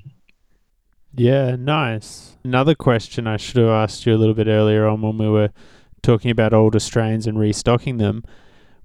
Yeah, 1.15 1.55
nice. 1.57 2.39
Another 2.45 2.75
question 2.75 3.27
I 3.27 3.37
should 3.37 3.59
have 3.59 3.69
asked 3.69 4.07
you 4.07 4.15
a 4.15 4.17
little 4.17 4.35
bit 4.35 4.47
earlier 4.47 4.87
on 4.87 5.03
when 5.03 5.19
we 5.19 5.29
were 5.29 5.51
talking 6.03 6.31
about 6.31 6.55
older 6.55 6.81
strains 6.81 7.27
and 7.27 7.39
restocking 7.39 7.99
them. 7.99 8.25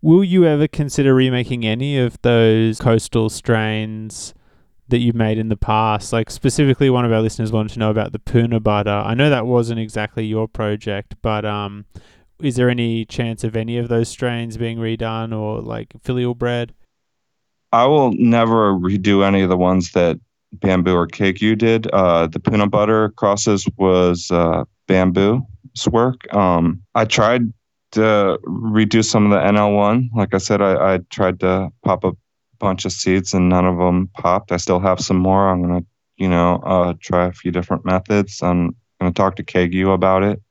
Will 0.04 0.24
you 0.24 0.46
ever 0.46 0.68
consider 0.68 1.14
remaking 1.14 1.64
any 1.64 2.00
of 2.00 2.20
those 2.24 2.80
coastal 2.80 3.30
strains 3.30 4.34
that 4.88 4.98
you've 4.98 5.16
made 5.16 5.38
in 5.38 5.50
the 5.50 5.58
past? 5.58 6.12
Like 6.12 6.32
specifically, 6.32 6.90
one 6.90 7.06
of 7.06 7.12
our 7.12 7.22
listeners 7.22 7.52
wanted 7.52 7.74
to 7.74 7.80
know 7.80 7.92
about 7.92 8.12
the 8.12 8.18
Puna 8.18 8.60
butter. 8.60 8.90
I 8.90 9.14
know 9.14 9.30
that 9.30 9.46
wasn't 9.46 9.80
exactly 9.80 10.26
your 10.26 10.48
project, 10.48 11.16
but 11.22 11.46
um, 11.46 11.86
is 12.42 12.56
there 12.56 12.68
any 12.68 13.06
chance 13.06 13.44
of 13.44 13.56
any 13.56 13.78
of 13.78 13.90
those 13.90 14.10
strains 14.10 14.58
being 14.58 14.80
redone 14.80 15.38
or 15.38 15.62
like 15.62 15.94
filial 16.02 16.34
bred? 16.34 16.74
I 17.72 17.86
will 17.86 18.12
never 18.14 18.74
redo 18.74 19.24
any 19.24 19.44
of 19.44 19.50
the 19.50 19.58
ones 19.58 19.92
that 19.92 20.20
Bamboo 20.54 20.96
or 20.96 21.08
Kagyu 21.08 21.56
did. 21.56 21.86
Uh, 21.92 22.26
the 22.26 22.40
Puna 22.40 22.68
butter 22.68 23.10
crosses 23.10 23.68
was 23.78 24.32
uh, 24.32 24.66
Bamboo's 24.88 25.44
work. 25.92 26.32
Um, 26.34 26.82
I 26.96 27.06
tried 27.06 27.54
to 27.92 28.40
redo 28.46 29.04
some 29.04 29.26
of 29.26 29.32
the 29.32 29.38
NL1. 29.38 30.10
Like 30.16 30.34
I 30.34 30.38
said, 30.38 30.62
I, 30.62 30.96
I 30.96 31.00
tried 31.10 31.40
to 31.42 31.72
pop 31.84 32.04
a 32.04 32.14
bunch 32.60 32.86
of 32.86 32.92
seeds 32.92 33.34
and 33.34 33.50
none 33.50 33.66
of 33.66 33.78
them 33.78 34.10
popped. 34.14 34.52
I 34.52 34.58
still 34.58 34.80
have 34.80 35.00
some 35.00 35.18
more. 35.18 35.50
I'm 35.50 35.62
gonna, 35.62 35.86
you 36.18 36.30
know, 36.30 36.56
uh, 36.66 36.94
try 37.00 37.28
a 37.28 37.34
few 37.34 37.52
different 37.52 37.86
methods. 37.86 38.42
I'm 38.42 38.76
gonna 39.00 39.14
talk 39.14 39.36
to 39.38 39.44
Kagyu 39.44 39.94
about 39.94 40.24
it. 40.24 40.42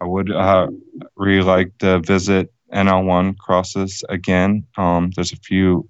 I 0.00 0.04
would 0.04 0.30
uh, 0.30 0.68
really 1.16 1.42
like 1.42 1.76
to 1.78 2.00
visit 2.00 2.52
NL1 2.72 3.36
crosses 3.36 4.02
again. 4.08 4.66
Um, 4.76 5.10
there's 5.14 5.32
a 5.32 5.36
few 5.36 5.88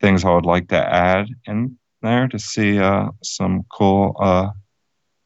things 0.00 0.24
I 0.24 0.34
would 0.34 0.46
like 0.46 0.68
to 0.68 0.76
add 0.76 1.28
in 1.46 1.78
there 2.02 2.28
to 2.28 2.38
see 2.38 2.78
uh, 2.78 3.08
some 3.22 3.64
cool 3.72 4.16
uh, 4.18 4.50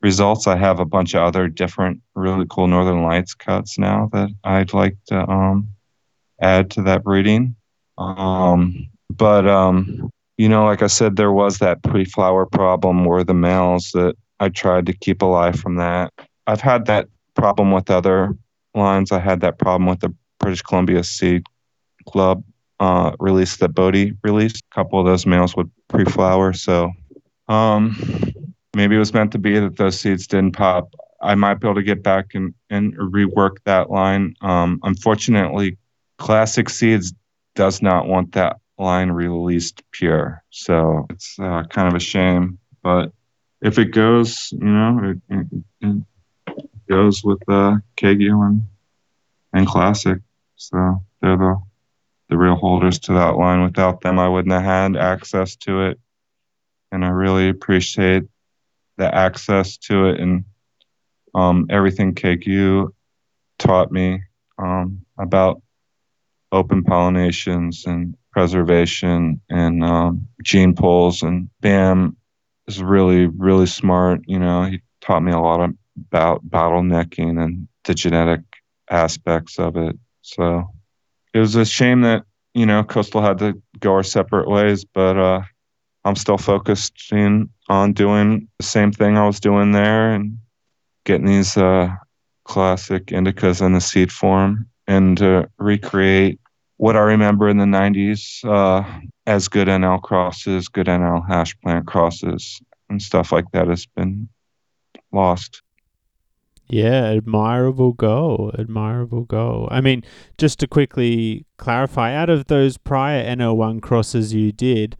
results. 0.02 0.46
I 0.46 0.56
have 0.56 0.80
a 0.80 0.84
bunch 0.84 1.14
of 1.14 1.22
other 1.22 1.48
different, 1.48 2.00
really 2.14 2.46
cool 2.48 2.66
Northern 2.66 3.02
Lights 3.02 3.34
cuts 3.34 3.78
now 3.78 4.08
that 4.12 4.30
I'd 4.44 4.72
like 4.72 4.96
to 5.08 5.28
um, 5.28 5.68
add 6.40 6.70
to 6.72 6.82
that 6.82 7.04
breeding. 7.04 7.56
Um, 7.98 8.88
but 9.10 9.46
um, 9.46 10.10
you 10.36 10.48
know, 10.48 10.64
like 10.64 10.82
I 10.82 10.86
said, 10.86 11.16
there 11.16 11.32
was 11.32 11.58
that 11.58 11.82
pre-flower 11.82 12.46
problem 12.46 13.04
where 13.04 13.24
the 13.24 13.34
males 13.34 13.90
that 13.94 14.16
I 14.38 14.50
tried 14.50 14.86
to 14.86 14.92
keep 14.92 15.22
alive 15.22 15.58
from 15.58 15.76
that. 15.76 16.12
I've 16.46 16.60
had 16.60 16.86
that 16.86 17.08
problem 17.34 17.72
with 17.72 17.90
other 17.90 18.36
lines. 18.74 19.12
I 19.12 19.18
had 19.18 19.40
that 19.40 19.58
problem 19.58 19.88
with 19.88 20.00
the 20.00 20.14
British 20.38 20.62
Columbia 20.62 21.02
Seed 21.04 21.44
Club 22.06 22.44
uh, 22.78 23.12
release 23.18 23.56
that 23.56 23.70
Bodhi 23.70 24.12
released. 24.22 24.62
A 24.70 24.74
couple 24.74 25.00
of 25.00 25.06
those 25.06 25.24
males 25.24 25.56
would 25.56 25.70
pre-flower, 25.88 26.52
so 26.52 26.92
um, 27.48 27.96
maybe 28.76 28.94
it 28.94 28.98
was 28.98 29.14
meant 29.14 29.32
to 29.32 29.38
be 29.38 29.58
that 29.58 29.76
those 29.76 29.98
seeds 29.98 30.26
didn't 30.26 30.52
pop. 30.52 30.94
I 31.22 31.34
might 31.34 31.54
be 31.54 31.66
able 31.66 31.76
to 31.76 31.82
get 31.82 32.02
back 32.02 32.34
and, 32.34 32.52
and 32.68 32.94
rework 32.94 33.56
that 33.64 33.90
line. 33.90 34.34
Um, 34.42 34.80
unfortunately, 34.82 35.78
Classic 36.18 36.68
Seeds 36.68 37.14
does 37.54 37.80
not 37.80 38.06
want 38.06 38.32
that 38.32 38.58
line 38.78 39.10
released 39.10 39.82
pure. 39.92 40.44
So 40.50 41.06
it's 41.08 41.38
uh, 41.38 41.62
kind 41.70 41.88
of 41.88 41.94
a 41.94 42.00
shame. 42.00 42.58
But 42.82 43.12
if 43.62 43.78
it 43.78 43.92
goes, 43.92 44.52
you 44.52 44.68
know, 44.68 45.16
it, 45.30 45.34
it, 45.34 45.46
it 45.80 46.70
goes 46.86 47.24
with 47.24 47.42
uh, 47.48 47.76
Kagyu 47.96 48.46
and, 48.46 48.62
and 49.54 49.66
Classic. 49.66 50.18
So 50.56 51.02
they're 51.22 51.38
the, 51.38 51.62
the 52.28 52.36
real 52.36 52.56
holders 52.56 52.98
to 53.00 53.14
that 53.14 53.36
line. 53.36 53.62
Without 53.62 54.02
them, 54.02 54.18
I 54.18 54.28
wouldn't 54.28 54.52
have 54.52 54.62
had 54.62 54.96
access 54.98 55.56
to 55.56 55.86
it. 55.86 55.98
And 56.92 57.06
I 57.06 57.08
really 57.08 57.48
appreciate 57.48 58.24
the 58.96 59.14
access 59.14 59.76
to 59.76 60.06
it 60.06 60.20
and 60.20 60.44
um, 61.34 61.66
everything 61.70 62.14
Kagyu 62.14 62.88
taught 63.58 63.92
me 63.92 64.22
um, 64.58 65.02
about 65.18 65.60
open 66.52 66.82
pollinations 66.82 67.86
and 67.86 68.16
preservation 68.32 69.40
and 69.50 69.84
um, 69.84 70.28
gene 70.42 70.74
pools. 70.74 71.22
And 71.22 71.48
Bam 71.60 72.16
is 72.66 72.82
really, 72.82 73.26
really 73.26 73.66
smart. 73.66 74.20
You 74.26 74.38
know, 74.38 74.64
he 74.64 74.80
taught 75.00 75.22
me 75.22 75.32
a 75.32 75.38
lot 75.38 75.70
about 76.08 76.48
bottlenecking 76.48 77.42
and 77.42 77.68
the 77.84 77.94
genetic 77.94 78.40
aspects 78.90 79.58
of 79.58 79.76
it. 79.76 79.96
So 80.22 80.70
it 81.34 81.38
was 81.38 81.56
a 81.56 81.64
shame 81.64 82.02
that, 82.02 82.24
you 82.54 82.66
know, 82.66 82.82
Coastal 82.82 83.22
had 83.22 83.38
to 83.38 83.60
go 83.78 83.92
our 83.92 84.02
separate 84.02 84.48
ways, 84.48 84.84
but 84.84 85.16
uh, 85.18 85.42
I'm 86.04 86.16
still 86.16 86.38
focused 86.38 87.12
in 87.12 87.50
on 87.68 87.92
doing 87.92 88.48
the 88.58 88.64
same 88.64 88.92
thing 88.92 89.16
I 89.16 89.26
was 89.26 89.40
doing 89.40 89.72
there 89.72 90.12
and 90.12 90.38
getting 91.04 91.26
these 91.26 91.56
uh, 91.56 91.88
classic 92.44 93.06
indicas 93.06 93.64
in 93.64 93.72
the 93.72 93.80
seed 93.80 94.12
form 94.12 94.66
and 94.86 95.18
to 95.18 95.48
recreate 95.58 96.38
what 96.76 96.96
I 96.96 97.00
remember 97.00 97.48
in 97.48 97.58
the 97.58 97.64
90s 97.64 98.44
uh, 98.44 98.84
as 99.26 99.48
good 99.48 99.68
NL 99.68 100.02
crosses, 100.02 100.68
good 100.68 100.86
NL 100.86 101.26
hash 101.26 101.58
plant 101.60 101.86
crosses, 101.86 102.60
and 102.88 103.00
stuff 103.00 103.32
like 103.32 103.50
that 103.52 103.68
has 103.68 103.86
been 103.86 104.28
lost. 105.12 105.62
Yeah, 106.68 107.10
admirable 107.10 107.92
goal. 107.92 108.52
Admirable 108.58 109.24
goal. 109.24 109.68
I 109.70 109.80
mean, 109.80 110.02
just 110.36 110.58
to 110.60 110.66
quickly 110.66 111.46
clarify, 111.58 112.12
out 112.14 112.28
of 112.28 112.46
those 112.46 112.76
prior 112.76 113.24
NL1 113.24 113.80
crosses 113.82 114.34
you 114.34 114.52
did, 114.52 114.96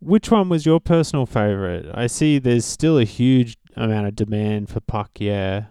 which 0.00 0.30
one 0.30 0.48
was 0.48 0.66
your 0.66 0.80
personal 0.80 1.26
favorite? 1.26 1.86
I 1.92 2.06
see 2.06 2.38
there's 2.38 2.64
still 2.64 2.98
a 2.98 3.04
huge 3.04 3.56
amount 3.76 4.06
of 4.06 4.16
demand 4.16 4.68
for 4.68 4.80
Puck 4.80 5.10
Yeah. 5.18 5.66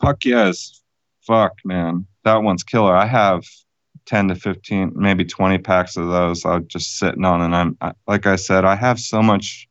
Puck 0.00 0.24
Yes. 0.24 0.82
Fuck, 1.22 1.54
man. 1.64 2.06
That 2.24 2.42
one's 2.42 2.62
killer. 2.62 2.94
I 2.94 3.06
have 3.06 3.44
10 4.06 4.28
to 4.28 4.34
15, 4.34 4.92
maybe 4.94 5.24
20 5.24 5.58
packs 5.58 5.96
of 5.96 6.08
those. 6.08 6.44
I'm 6.44 6.66
just 6.68 6.98
sitting 6.98 7.24
on, 7.24 7.40
and 7.40 7.56
I'm, 7.56 7.78
I, 7.80 7.92
like 8.06 8.26
I 8.26 8.36
said, 8.36 8.64
I 8.64 8.74
have 8.74 9.00
so 9.00 9.22
much 9.22 9.66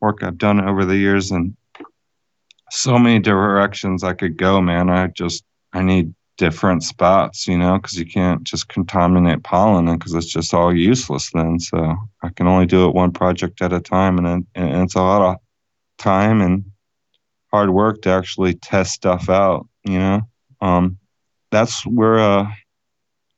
work 0.00 0.22
I've 0.22 0.38
done 0.38 0.60
over 0.66 0.84
the 0.84 0.96
years 0.96 1.32
and 1.32 1.56
so 2.70 2.98
many 2.98 3.18
directions 3.18 4.04
I 4.04 4.12
could 4.12 4.36
go, 4.36 4.60
man. 4.60 4.90
I 4.90 5.08
just 5.08 5.44
I 5.72 5.82
need 5.82 6.14
different 6.36 6.82
spots, 6.82 7.48
you 7.48 7.56
know, 7.56 7.78
because 7.78 7.98
you 7.98 8.06
can't 8.06 8.44
just 8.44 8.68
contaminate 8.68 9.42
pollen 9.42 9.88
and 9.88 9.98
because 9.98 10.14
it's 10.14 10.26
just 10.26 10.52
all 10.52 10.74
useless 10.74 11.30
then. 11.32 11.58
So 11.58 11.96
I 12.22 12.28
can 12.30 12.46
only 12.46 12.66
do 12.66 12.86
it 12.86 12.94
one 12.94 13.12
project 13.12 13.62
at 13.62 13.72
a 13.72 13.80
time, 13.80 14.18
and, 14.18 14.46
and 14.54 14.82
it's 14.82 14.94
a 14.94 15.02
lot 15.02 15.22
of 15.22 15.36
time 15.98 16.40
and 16.40 16.64
hard 17.50 17.70
work 17.70 18.02
to 18.02 18.10
actually 18.10 18.54
test 18.54 18.92
stuff 18.92 19.28
out, 19.28 19.66
you 19.84 19.98
know. 19.98 20.22
Um, 20.60 20.98
that's 21.50 21.86
where 21.86 22.18
uh, 22.18 22.50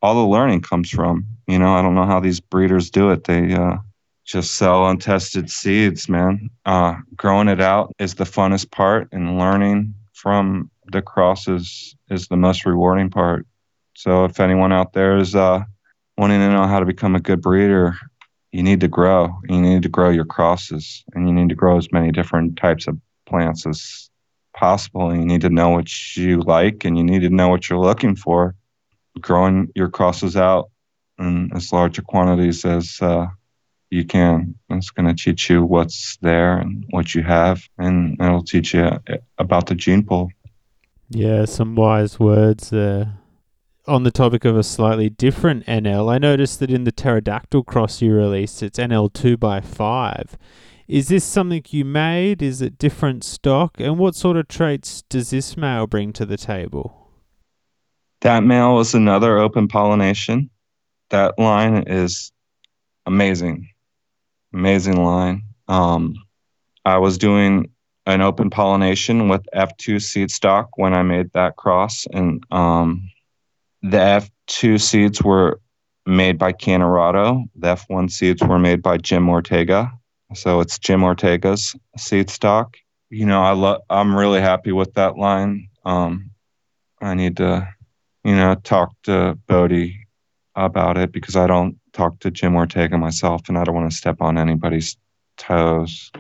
all 0.03 0.15
the 0.15 0.31
learning 0.31 0.63
comes 0.63 0.91
from. 0.91 1.27
You 1.47 1.59
know, 1.59 1.73
I 1.75 1.83
don't 1.83 1.95
know 1.95 2.07
how 2.07 2.21
these 2.21 2.41
breeders 2.41 2.91
do 2.91 3.11
it. 3.11 3.25
They 3.25 3.53
uh, 3.53 3.77
just 4.25 4.57
sell 4.57 4.89
untested 4.89 5.51
seeds, 5.51 6.09
man. 6.09 6.51
Uh, 6.67 6.97
growing 7.17 7.49
it 7.49 7.61
out 7.61 7.95
is 7.99 8.15
the 8.15 8.25
funnest 8.25 8.71
part, 8.71 9.09
and 9.13 9.39
learning 9.39 9.95
from 10.15 10.71
the 10.91 11.03
crosses 11.03 11.97
is 12.11 12.29
the 12.29 12.37
most 12.37 12.65
rewarding 12.67 13.11
part. 13.11 13.47
So 13.95 14.25
if 14.25 14.41
anyone 14.41 14.73
out 14.73 14.93
there 14.93 15.19
is 15.19 15.35
uh, 15.35 15.65
wanting 16.17 16.41
to 16.41 16.51
know 16.51 16.67
how 16.67 16.81
to 16.81 16.87
become 16.87 17.15
a 17.15 17.21
good 17.21 17.43
breeder, 17.43 17.97
you 18.53 18.63
need 18.63 18.81
to 18.81 18.89
grow. 18.89 19.39
You 19.49 19.61
need 19.61 19.83
to 19.83 19.89
grow 19.89 20.11
your 20.11 20.25
crosses, 20.25 21.05
and 21.15 21.29
you 21.29 21.35
need 21.35 21.51
to 21.51 21.55
grow 21.55 21.77
as 21.77 21.93
many 21.93 22.13
different 22.13 22.57
types 22.57 22.87
of 22.87 22.99
plants 23.27 23.67
as 23.67 24.11
possible. 24.55 25.11
And 25.11 25.21
you 25.21 25.27
need 25.27 25.43
to 25.43 25.51
know 25.51 25.71
what 25.71 26.17
you 26.17 26.41
like, 26.41 26.85
and 26.85 26.97
you 26.97 27.05
need 27.05 27.21
to 27.21 27.31
know 27.31 27.49
what 27.49 27.69
you're 27.69 27.79
looking 27.79 28.17
for. 28.17 28.55
Growing 29.21 29.69
your 29.75 29.89
crosses 29.89 30.37
out 30.37 30.71
in 31.19 31.51
as 31.55 31.73
large 31.73 31.99
a 31.99 32.03
quantities 32.03 32.65
as 32.65 32.99
uh, 33.03 33.27
you 33.91 34.05
can. 34.05 34.55
It's 34.71 34.91
going 34.91 35.15
to 35.15 35.23
teach 35.23 35.51
you 35.51 35.65
what's 35.65 36.17
there 36.19 36.59
and 36.59 36.85
what 36.91 37.15
you 37.15 37.23
have, 37.23 37.63
and 37.79 38.21
it'll 38.21 38.45
teach 38.45 38.75
you 38.75 38.91
about 39.39 39.67
the 39.67 39.75
gene 39.75 40.05
pool. 40.05 40.31
Yeah, 41.11 41.47
some 41.47 41.75
wise 41.75 42.21
words 42.21 42.71
there. 42.71 43.19
On 43.87 44.03
the 44.03 44.11
topic 44.11 44.45
of 44.45 44.57
a 44.57 44.63
slightly 44.63 45.09
different 45.09 45.65
NL, 45.65 46.13
I 46.13 46.19
noticed 46.19 46.61
that 46.61 46.71
in 46.71 46.85
the 46.85 46.93
pterodactyl 46.93 47.65
cross 47.65 48.03
you 48.03 48.13
released, 48.13 48.63
it's 48.63 48.79
NL 48.79 49.11
two 49.11 49.39
by 49.39 49.63
five. 49.63 50.37
Is 50.87 51.09
this 51.09 51.25
something 51.25 51.65
you 51.71 51.85
made? 51.85 52.43
Is 52.43 52.61
it 52.61 52.79
different 52.79 53.25
stock? 53.25 53.81
And 53.81 53.99
what 53.99 54.15
sort 54.15 54.37
of 54.37 54.49
traits 54.49 55.03
does 55.09 55.31
this 55.31 55.57
male 55.57 55.87
bring 55.87 56.13
to 56.15 56.27
the 56.27 56.37
table? 56.37 57.11
That 58.21 58.43
male 58.43 58.75
was 58.75 58.95
another 58.95 59.39
open 59.39 59.69
pollination. 59.69 60.51
That 61.11 61.39
line 61.39 61.85
is 61.87 62.33
amazing, 63.07 63.71
amazing 64.53 65.03
line. 65.03 65.43
Um, 65.69 66.15
I 66.85 66.99
was 66.99 67.17
doing 67.17 67.71
an 68.09 68.23
open 68.23 68.49
pollination 68.49 69.29
with 69.29 69.47
F2 69.55 70.03
seed 70.03 70.31
stock 70.31 70.79
when 70.79 70.95
I 70.95 71.03
made 71.03 71.31
that 71.35 71.57
cross. 71.57 72.07
And 72.11 72.43
um, 72.51 73.11
the 73.83 73.99
F2 74.49 74.81
seeds 74.81 75.23
were 75.23 75.61
made 76.07 76.39
by 76.39 76.55
Cannarado. 76.55 77.45
The 77.55 77.75
F1 77.75 78.11
seeds 78.11 78.43
were 78.43 78.59
made 78.59 78.81
by 78.83 78.97
Jim 78.97 79.29
Ortega. 79.29 79.93
So 80.35 80.61
it's 80.61 80.79
Jim 80.79 81.05
Ortega's 81.05 81.77
seed 81.99 82.31
stock. 82.31 82.79
You 83.11 83.27
know, 83.27 83.43
I 83.43 83.53
love. 83.53 83.83
I'm 83.91 84.17
really 84.17 84.41
happy 84.41 84.73
with 84.73 84.95
that 84.95 85.17
line. 85.17 85.69
Um, 85.85 86.31
I 87.03 87.13
need 87.13 87.37
to, 87.39 87.69
you 88.25 88.35
know, 88.35 88.55
talk 88.55 88.91
to 89.05 89.39
Bodhi 89.47 90.07
about 90.55 90.97
it 90.97 91.13
because 91.13 91.37
I 91.37 91.47
don't 91.47 91.79
talk 91.93 92.19
to 92.21 92.31
Jim 92.31 92.57
Ortega 92.57 92.97
myself, 92.97 93.49
and 93.49 93.59
I 93.59 93.65
don't 93.65 93.75
want 93.75 93.91
to 93.91 93.97
step 93.97 94.21
on 94.21 94.39
anybody's 94.39 94.97
toes. 95.37 96.11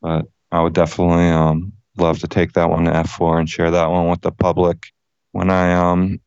But 0.00 0.26
I 0.56 0.62
would 0.62 0.72
definitely 0.72 1.28
um, 1.28 1.72
love 1.98 2.18
to 2.20 2.28
take 2.28 2.54
that 2.54 2.70
one 2.70 2.84
to 2.84 2.90
F4 2.90 3.40
and 3.40 3.48
share 3.48 3.70
that 3.70 3.90
one 3.90 4.08
with 4.08 4.22
the 4.22 4.32
public. 4.32 4.86
When 5.32 5.50
I 5.50 5.74
um, 5.74 6.18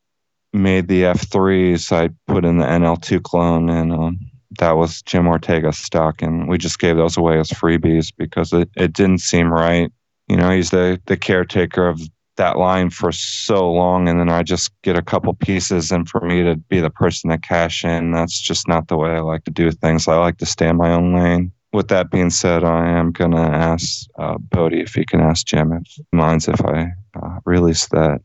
made 0.53 0.87
the 0.87 1.01
F3s, 1.01 1.91
I 1.91 2.09
put 2.31 2.45
in 2.45 2.59
the 2.59 2.65
NL2 2.65 3.23
clone, 3.23 3.71
and 3.71 3.91
um, 3.91 4.19
that 4.59 4.73
was 4.73 5.01
Jim 5.01 5.27
Ortega 5.27 5.73
stock. 5.73 6.21
And 6.21 6.47
we 6.47 6.59
just 6.59 6.77
gave 6.77 6.95
those 6.95 7.17
away 7.17 7.39
as 7.39 7.49
freebies 7.49 8.13
because 8.15 8.53
it, 8.53 8.69
it 8.75 8.93
didn't 8.93 9.21
seem 9.21 9.51
right. 9.51 9.91
You 10.27 10.37
know, 10.37 10.51
he's 10.51 10.69
the, 10.69 11.01
the 11.07 11.17
caretaker 11.17 11.87
of 11.87 11.99
that 12.35 12.57
line 12.59 12.91
for 12.91 13.11
so 13.11 13.69
long 13.69 14.07
and 14.07 14.17
then 14.19 14.29
I 14.29 14.43
just 14.43 14.71
get 14.81 14.95
a 14.95 15.01
couple 15.01 15.33
pieces 15.33 15.91
and 15.91 16.07
for 16.07 16.21
me 16.21 16.41
to 16.43 16.55
be 16.55 16.79
the 16.79 16.89
person 16.89 17.31
to 17.31 17.37
cash 17.37 17.83
in, 17.83 18.11
that's 18.11 18.39
just 18.39 18.65
not 18.65 18.87
the 18.87 18.95
way 18.95 19.09
I 19.09 19.19
like 19.19 19.43
to 19.43 19.51
do 19.51 19.71
things. 19.71 20.07
I 20.07 20.15
like 20.15 20.37
to 20.37 20.45
stay 20.45 20.69
in 20.69 20.77
my 20.77 20.93
own 20.93 21.13
lane 21.13 21.51
with 21.71 21.87
that 21.89 22.09
being 22.09 22.29
said, 22.29 22.63
I 22.63 22.89
am 22.89 23.11
going 23.11 23.31
to 23.31 23.37
ask 23.37 24.07
uh, 24.17 24.37
Bodhi 24.37 24.81
if 24.81 24.93
he 24.93 25.05
can 25.05 25.21
ask 25.21 25.45
Jim 25.45 25.73
if 25.73 25.87
he 25.87 26.03
minds 26.11 26.47
if 26.47 26.63
I 26.65 26.93
uh, 27.21 27.39
release 27.45 27.87
that 27.87 28.21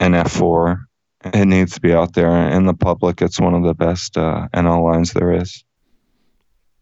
NF4. 0.00 0.84
It 1.24 1.46
needs 1.46 1.74
to 1.74 1.80
be 1.80 1.94
out 1.94 2.14
there 2.14 2.48
in 2.48 2.66
the 2.66 2.74
public. 2.74 3.22
It's 3.22 3.38
one 3.38 3.54
of 3.54 3.62
the 3.62 3.74
best 3.74 4.18
uh, 4.18 4.48
NL 4.54 4.82
lines 4.92 5.12
there 5.12 5.32
is. 5.32 5.62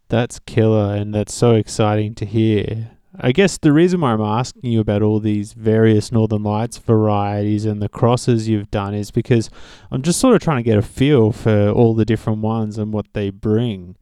That's 0.09 0.39
killer, 0.39 0.95
and 0.95 1.13
that's 1.13 1.33
so 1.33 1.53
exciting 1.53 2.15
to 2.15 2.25
hear. 2.25 2.89
I 3.19 3.33
guess 3.33 3.57
the 3.57 3.71
reason 3.71 4.01
why 4.01 4.13
I'm 4.13 4.21
asking 4.21 4.71
you 4.71 4.79
about 4.79 5.03
all 5.03 5.19
these 5.19 5.53
various 5.53 6.11
Northern 6.11 6.43
Lights 6.43 6.77
varieties 6.77 7.65
and 7.65 7.81
the 7.81 7.89
crosses 7.89 8.47
you've 8.47 8.71
done 8.71 8.95
is 8.95 9.11
because 9.11 9.49
I'm 9.91 10.01
just 10.01 10.19
sort 10.19 10.35
of 10.35 10.41
trying 10.41 10.57
to 10.57 10.63
get 10.63 10.77
a 10.77 10.81
feel 10.81 11.31
for 11.31 11.69
all 11.69 11.93
the 11.93 12.05
different 12.05 12.39
ones 12.39 12.77
and 12.77 12.93
what 12.93 13.07
they 13.13 13.29
bring 13.29 13.95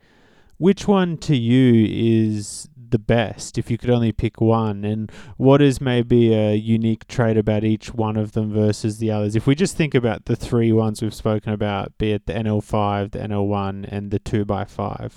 which 0.59 0.87
one 0.87 1.17
to 1.17 1.35
you 1.35 1.87
is 1.89 2.69
the 2.91 2.99
best 2.99 3.57
if 3.57 3.71
you 3.71 3.77
could 3.77 3.89
only 3.89 4.11
pick 4.11 4.39
one? 4.39 4.83
And 4.83 5.11
what 5.37 5.61
is 5.61 5.81
maybe 5.81 6.33
a 6.33 6.53
unique 6.53 7.07
trait 7.07 7.37
about 7.37 7.63
each 7.63 7.93
one 7.93 8.17
of 8.17 8.33
them 8.33 8.51
versus 8.53 8.99
the 8.99 9.09
others? 9.09 9.35
If 9.35 9.47
we 9.47 9.55
just 9.55 9.75
think 9.75 9.95
about 9.95 10.25
the 10.25 10.35
three 10.35 10.71
ones 10.71 11.01
we've 11.01 11.13
spoken 11.13 11.53
about 11.53 11.97
be 11.97 12.11
it 12.11 12.25
the 12.25 12.33
nl5 12.33 13.11
the 13.11 13.19
nl1 13.19 13.87
and 13.89 14.11
the 14.11 14.19
2x5 14.19 15.11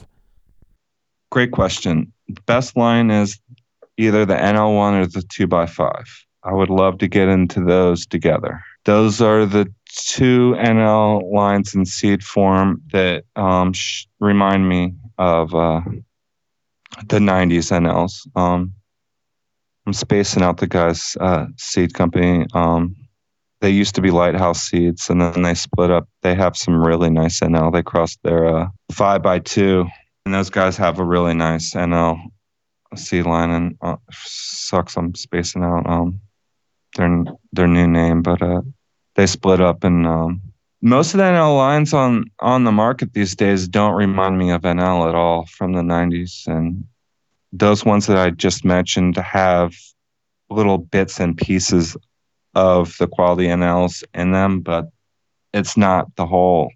great 1.31 1.51
question. 1.51 2.13
The 2.29 2.41
best 2.43 2.77
line 2.77 3.11
is 3.11 3.39
either 3.99 4.25
the 4.25 4.35
nl1 4.35 5.03
or 5.03 5.07
the 5.07 5.21
2x5 5.21 6.05
i 6.45 6.53
would 6.53 6.71
love 6.71 6.99
to 6.99 7.09
get 7.09 7.29
into 7.29 7.65
those 7.65 8.07
together. 8.07 8.63
Those 8.85 9.21
are 9.21 9.45
the 9.45 9.73
two 9.93 10.55
nl 10.59 11.33
lines 11.33 11.75
in 11.75 11.85
seed 11.85 12.23
form 12.23 12.81
that 12.93 13.25
um, 13.37 13.73
sh- 13.73 14.07
remind 14.21 14.69
me 14.69 14.95
of 15.19 15.55
uh, 15.55 15.81
the 17.07 17.19
90s 17.19 17.71
NLs. 17.71 18.27
Um, 18.37 18.75
I'm 19.87 19.93
spacing 19.93 20.43
out 20.43 20.59
the 20.59 20.67
guy's 20.67 21.17
uh, 21.21 21.47
seed 21.57 21.95
company. 21.95 22.47
Um, 22.55 22.97
they 23.61 23.71
used 23.71 23.95
to 23.95 24.01
be 24.01 24.11
Lighthouse 24.11 24.63
Seeds, 24.63 25.09
and 25.09 25.21
then 25.21 25.43
they 25.43 25.55
split 25.55 25.91
up. 25.91 26.09
They 26.23 26.35
have 26.35 26.57
some 26.57 26.75
really 26.75 27.11
nice 27.11 27.41
NL. 27.41 27.73
They 27.73 27.83
crossed 27.83 28.19
their 28.23 28.47
uh, 28.47 28.69
five 28.91 29.23
by 29.23 29.39
two, 29.39 29.87
and 30.25 30.35
those 30.35 30.51
guys 30.51 30.77
have 30.77 30.99
a 30.99 31.05
really 31.05 31.35
nice 31.35 31.75
NL 31.75 32.21
seed 32.97 33.25
line. 33.25 33.51
And 33.51 33.79
uh, 33.81 33.97
sucks, 34.11 34.97
I'm 34.97 35.15
spacing 35.15 35.63
out 35.63 35.87
um, 35.87 36.21
their 36.97 37.25
their 37.53 37.69
new 37.69 37.87
name, 37.87 38.23
but 38.23 38.43
uh, 38.43 38.63
they 39.15 39.27
split 39.27 39.61
up 39.61 39.85
and 39.85 40.07
um, 40.07 40.52
most 40.83 41.15
of 41.15 41.19
the 41.19 41.25
NL 41.25 41.57
lines 41.57 41.95
on 41.95 42.25
on 42.41 42.65
the 42.65 42.73
market 42.73 43.15
these 43.15 43.37
days 43.37 43.69
don't 43.69 43.95
remind 43.95 44.37
me 44.37 44.51
of 44.51 44.63
NL 44.63 45.09
at 45.09 45.15
all 45.15 45.47
from 45.47 45.73
the 45.73 45.81
90s 45.81 46.47
and 46.49 46.85
those 47.53 47.85
ones 47.85 48.07
that 48.09 48.19
I 48.19 48.31
just 48.31 48.65
mentioned 48.65 49.17
have 49.17 49.75
little 50.51 50.79
bits 50.79 51.21
and 51.21 51.37
pieces 51.37 51.97
of 52.55 52.97
the 52.99 53.07
quality 53.07 53.47
NLs 53.47 54.03
in 54.13 54.33
them 54.33 54.61
but 54.61 54.87
it's 55.55 55.77
not 55.77 56.15
the 56.17 56.27
whole 56.27 56.73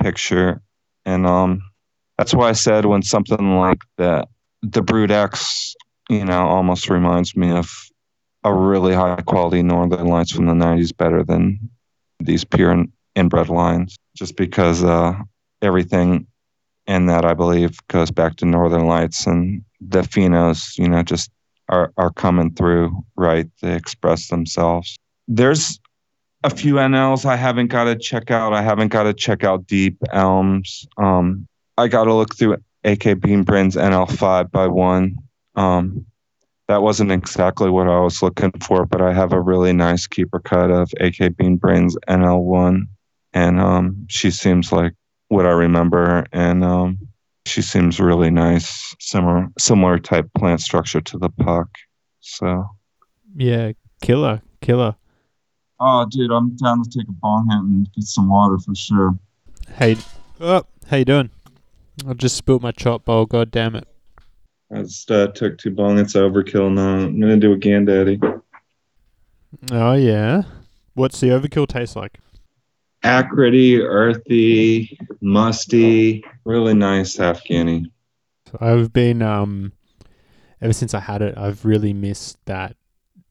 picture. 0.00 0.62
And 1.04 1.26
um 1.26 1.60
that's 2.16 2.34
why 2.34 2.48
I 2.48 2.52
said 2.52 2.86
when 2.86 3.02
something 3.02 3.58
like 3.58 3.82
the 3.98 4.26
the 4.62 4.82
Brood 4.82 5.10
X 5.10 5.74
you 6.08 6.24
know 6.24 6.46
almost 6.46 6.88
reminds 6.88 7.36
me 7.36 7.50
of 7.50 7.70
a 8.44 8.54
really 8.54 8.94
high 8.94 9.20
quality 9.26 9.62
Northern 9.62 10.06
Lights 10.06 10.32
from 10.32 10.46
the 10.46 10.54
90s 10.54 10.96
better 10.96 11.22
than 11.22 11.70
these 12.18 12.44
pure 12.44 12.86
inbred 13.14 13.48
lines 13.48 13.96
just 14.16 14.36
because 14.36 14.82
uh, 14.84 15.14
everything 15.60 16.26
in 16.86 17.06
that 17.06 17.24
I 17.24 17.34
believe 17.34 17.78
goes 17.88 18.10
back 18.10 18.36
to 18.36 18.44
Northern 18.44 18.86
Lights 18.86 19.26
and 19.26 19.62
the 19.80 20.00
phenos, 20.00 20.78
you 20.78 20.88
know, 20.88 21.02
just 21.02 21.30
are 21.68 21.92
are 21.96 22.10
coming 22.10 22.52
through 22.52 23.04
right. 23.16 23.48
They 23.60 23.74
express 23.74 24.28
themselves. 24.28 24.96
There's 25.28 25.80
a 26.44 26.50
few 26.50 26.74
NLs 26.74 27.24
I 27.24 27.36
haven't 27.36 27.68
got 27.68 27.84
to 27.84 27.96
check 27.96 28.30
out. 28.30 28.52
I 28.52 28.62
haven't 28.62 28.88
got 28.88 29.04
to 29.04 29.14
check 29.14 29.44
out 29.44 29.66
Deep 29.66 29.96
Elms. 30.12 30.86
Um, 30.96 31.46
I 31.78 31.88
got 31.88 32.04
to 32.04 32.14
look 32.14 32.36
through 32.36 32.56
AK 32.84 33.20
Bean 33.20 33.44
Brains 33.44 33.76
NL5 33.76 34.50
by 34.50 34.66
one. 34.66 35.16
Um, 35.54 36.04
that 36.68 36.82
wasn't 36.82 37.12
exactly 37.12 37.70
what 37.70 37.88
I 37.88 38.00
was 38.00 38.22
looking 38.22 38.52
for, 38.60 38.86
but 38.86 39.00
I 39.00 39.12
have 39.12 39.32
a 39.32 39.40
really 39.40 39.72
nice 39.72 40.06
keeper 40.06 40.40
cut 40.40 40.70
of 40.70 40.92
AK 41.00 41.36
Bean 41.36 41.56
Brains 41.56 41.96
NL1 42.08 42.86
and 43.34 43.60
um, 43.60 44.06
she 44.08 44.30
seems 44.30 44.72
like 44.72 44.94
what 45.28 45.46
I 45.46 45.50
remember. 45.50 46.26
And 46.32 46.62
um, 46.64 46.98
She 47.46 47.62
seems 47.62 47.98
really 47.98 48.30
nice, 48.30 48.94
similar 49.00 49.48
similar 49.58 49.98
type 49.98 50.28
plant 50.36 50.60
structure 50.60 51.00
to 51.00 51.18
the 51.18 51.28
puck. 51.28 51.68
So 52.20 52.70
Yeah, 53.36 53.72
killer, 54.00 54.42
killer. 54.60 54.94
Oh, 55.80 56.06
dude, 56.08 56.30
I'm 56.30 56.54
down 56.56 56.84
to 56.84 56.90
take 56.90 57.08
a 57.08 57.12
bong 57.12 57.48
hit 57.50 57.58
and 57.58 57.92
get 57.94 58.04
some 58.04 58.28
water 58.28 58.56
for 58.58 58.74
sure. 58.74 59.18
Hey, 59.74 59.96
oh, 60.40 60.64
how 60.86 60.98
you 60.98 61.04
doing? 61.04 61.30
I 62.06 62.12
just 62.14 62.36
spilled 62.36 62.62
my 62.62 62.70
chop 62.70 63.04
bowl. 63.04 63.26
God 63.26 63.50
damn 63.50 63.74
it! 63.74 63.88
I 64.72 64.82
just 64.82 65.10
uh, 65.10 65.26
took 65.28 65.58
two 65.58 65.72
bong 65.72 65.96
hits 65.96 66.14
overkill. 66.14 66.72
Now 66.72 66.94
I'm 66.94 67.18
gonna 67.20 67.36
do 67.36 67.52
a 67.52 67.56
Gandaddy. 67.56 68.42
Oh 69.70 69.92
yeah. 69.94 70.42
What's 70.94 71.20
the 71.20 71.28
overkill 71.28 71.66
taste 71.66 71.96
like? 71.96 72.18
Acridy, 73.04 73.80
earthy, 73.80 74.98
musty, 75.20 76.24
really 76.44 76.74
nice 76.74 77.16
Afghani. 77.16 77.90
I've 78.60 78.92
been 78.92 79.22
um, 79.22 79.72
ever 80.60 80.72
since 80.72 80.94
I 80.94 81.00
had 81.00 81.22
it, 81.22 81.36
I've 81.36 81.64
really 81.64 81.92
missed 81.92 82.38
that 82.46 82.76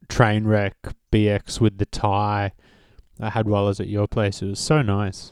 train 0.10 0.46
wreck 0.46 0.76
BX 1.12 1.62
with 1.62 1.78
the 1.78 1.86
Thai 1.86 2.52
I 3.20 3.30
had 3.30 3.48
while 3.48 3.66
I 3.66 3.68
was 3.68 3.80
at 3.80 3.88
your 3.88 4.08
place. 4.08 4.42
It 4.42 4.48
was 4.48 4.60
so 4.60 4.82
nice. 4.82 5.32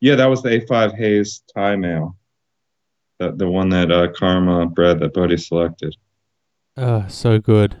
Yeah, 0.00 0.16
that 0.16 0.26
was 0.26 0.42
the 0.42 0.48
A5 0.48 0.96
Haze 0.96 1.42
Thai 1.54 1.76
male. 1.76 2.16
The, 3.18 3.32
the 3.32 3.48
one 3.48 3.68
that 3.68 3.92
uh, 3.92 4.08
Karma 4.12 4.66
bred 4.66 4.98
that 5.00 5.14
Buddy 5.14 5.36
selected. 5.36 5.94
Oh, 6.76 7.04
so 7.08 7.38
good. 7.38 7.76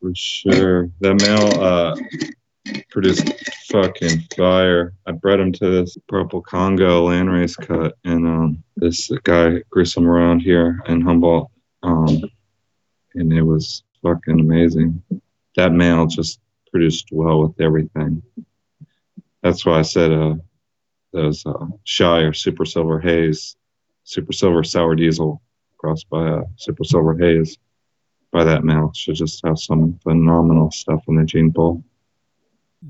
For 0.00 0.12
sure. 0.14 0.90
The 1.00 1.14
male 1.14 1.62
uh, 1.62 1.96
produced 2.90 3.32
fucking 3.66 4.20
fire. 4.36 4.94
I 5.06 5.12
bred 5.12 5.40
him 5.40 5.52
to 5.52 5.70
this 5.70 5.96
purple 6.08 6.40
Congo 6.40 7.06
landrace 7.08 7.56
cut, 7.56 7.96
and 8.04 8.26
um, 8.26 8.64
this 8.76 9.10
guy 9.24 9.62
grew 9.70 9.84
some 9.84 10.06
around 10.06 10.40
here 10.40 10.80
in 10.86 11.00
Humboldt. 11.00 11.50
Um, 11.82 12.22
and 13.14 13.32
it 13.32 13.42
was 13.42 13.84
fucking 14.02 14.40
amazing. 14.40 15.02
That 15.56 15.72
male 15.72 16.06
just 16.06 16.40
produced 16.70 17.08
well 17.10 17.42
with 17.42 17.60
everything. 17.60 18.22
That's 19.42 19.64
why 19.64 19.78
I 19.78 19.82
said 19.82 20.12
uh, 20.12 20.34
those 21.12 21.44
uh, 21.46 21.66
Shire 21.84 22.32
Super 22.32 22.64
Silver 22.64 23.00
Haze, 23.00 23.56
Super 24.04 24.32
Silver 24.32 24.64
Sour 24.64 24.94
Diesel 24.94 25.40
crossed 25.78 26.08
by 26.10 26.28
a 26.28 26.42
Super 26.56 26.84
Silver 26.84 27.16
Haze 27.16 27.56
by 28.30 28.44
that 28.44 28.64
male 28.64 28.92
should 28.94 29.14
just 29.14 29.44
have 29.44 29.58
some 29.58 29.98
phenomenal 30.02 30.70
stuff 30.70 31.02
in 31.08 31.16
the 31.16 31.24
gene 31.24 31.52
pool. 31.52 31.82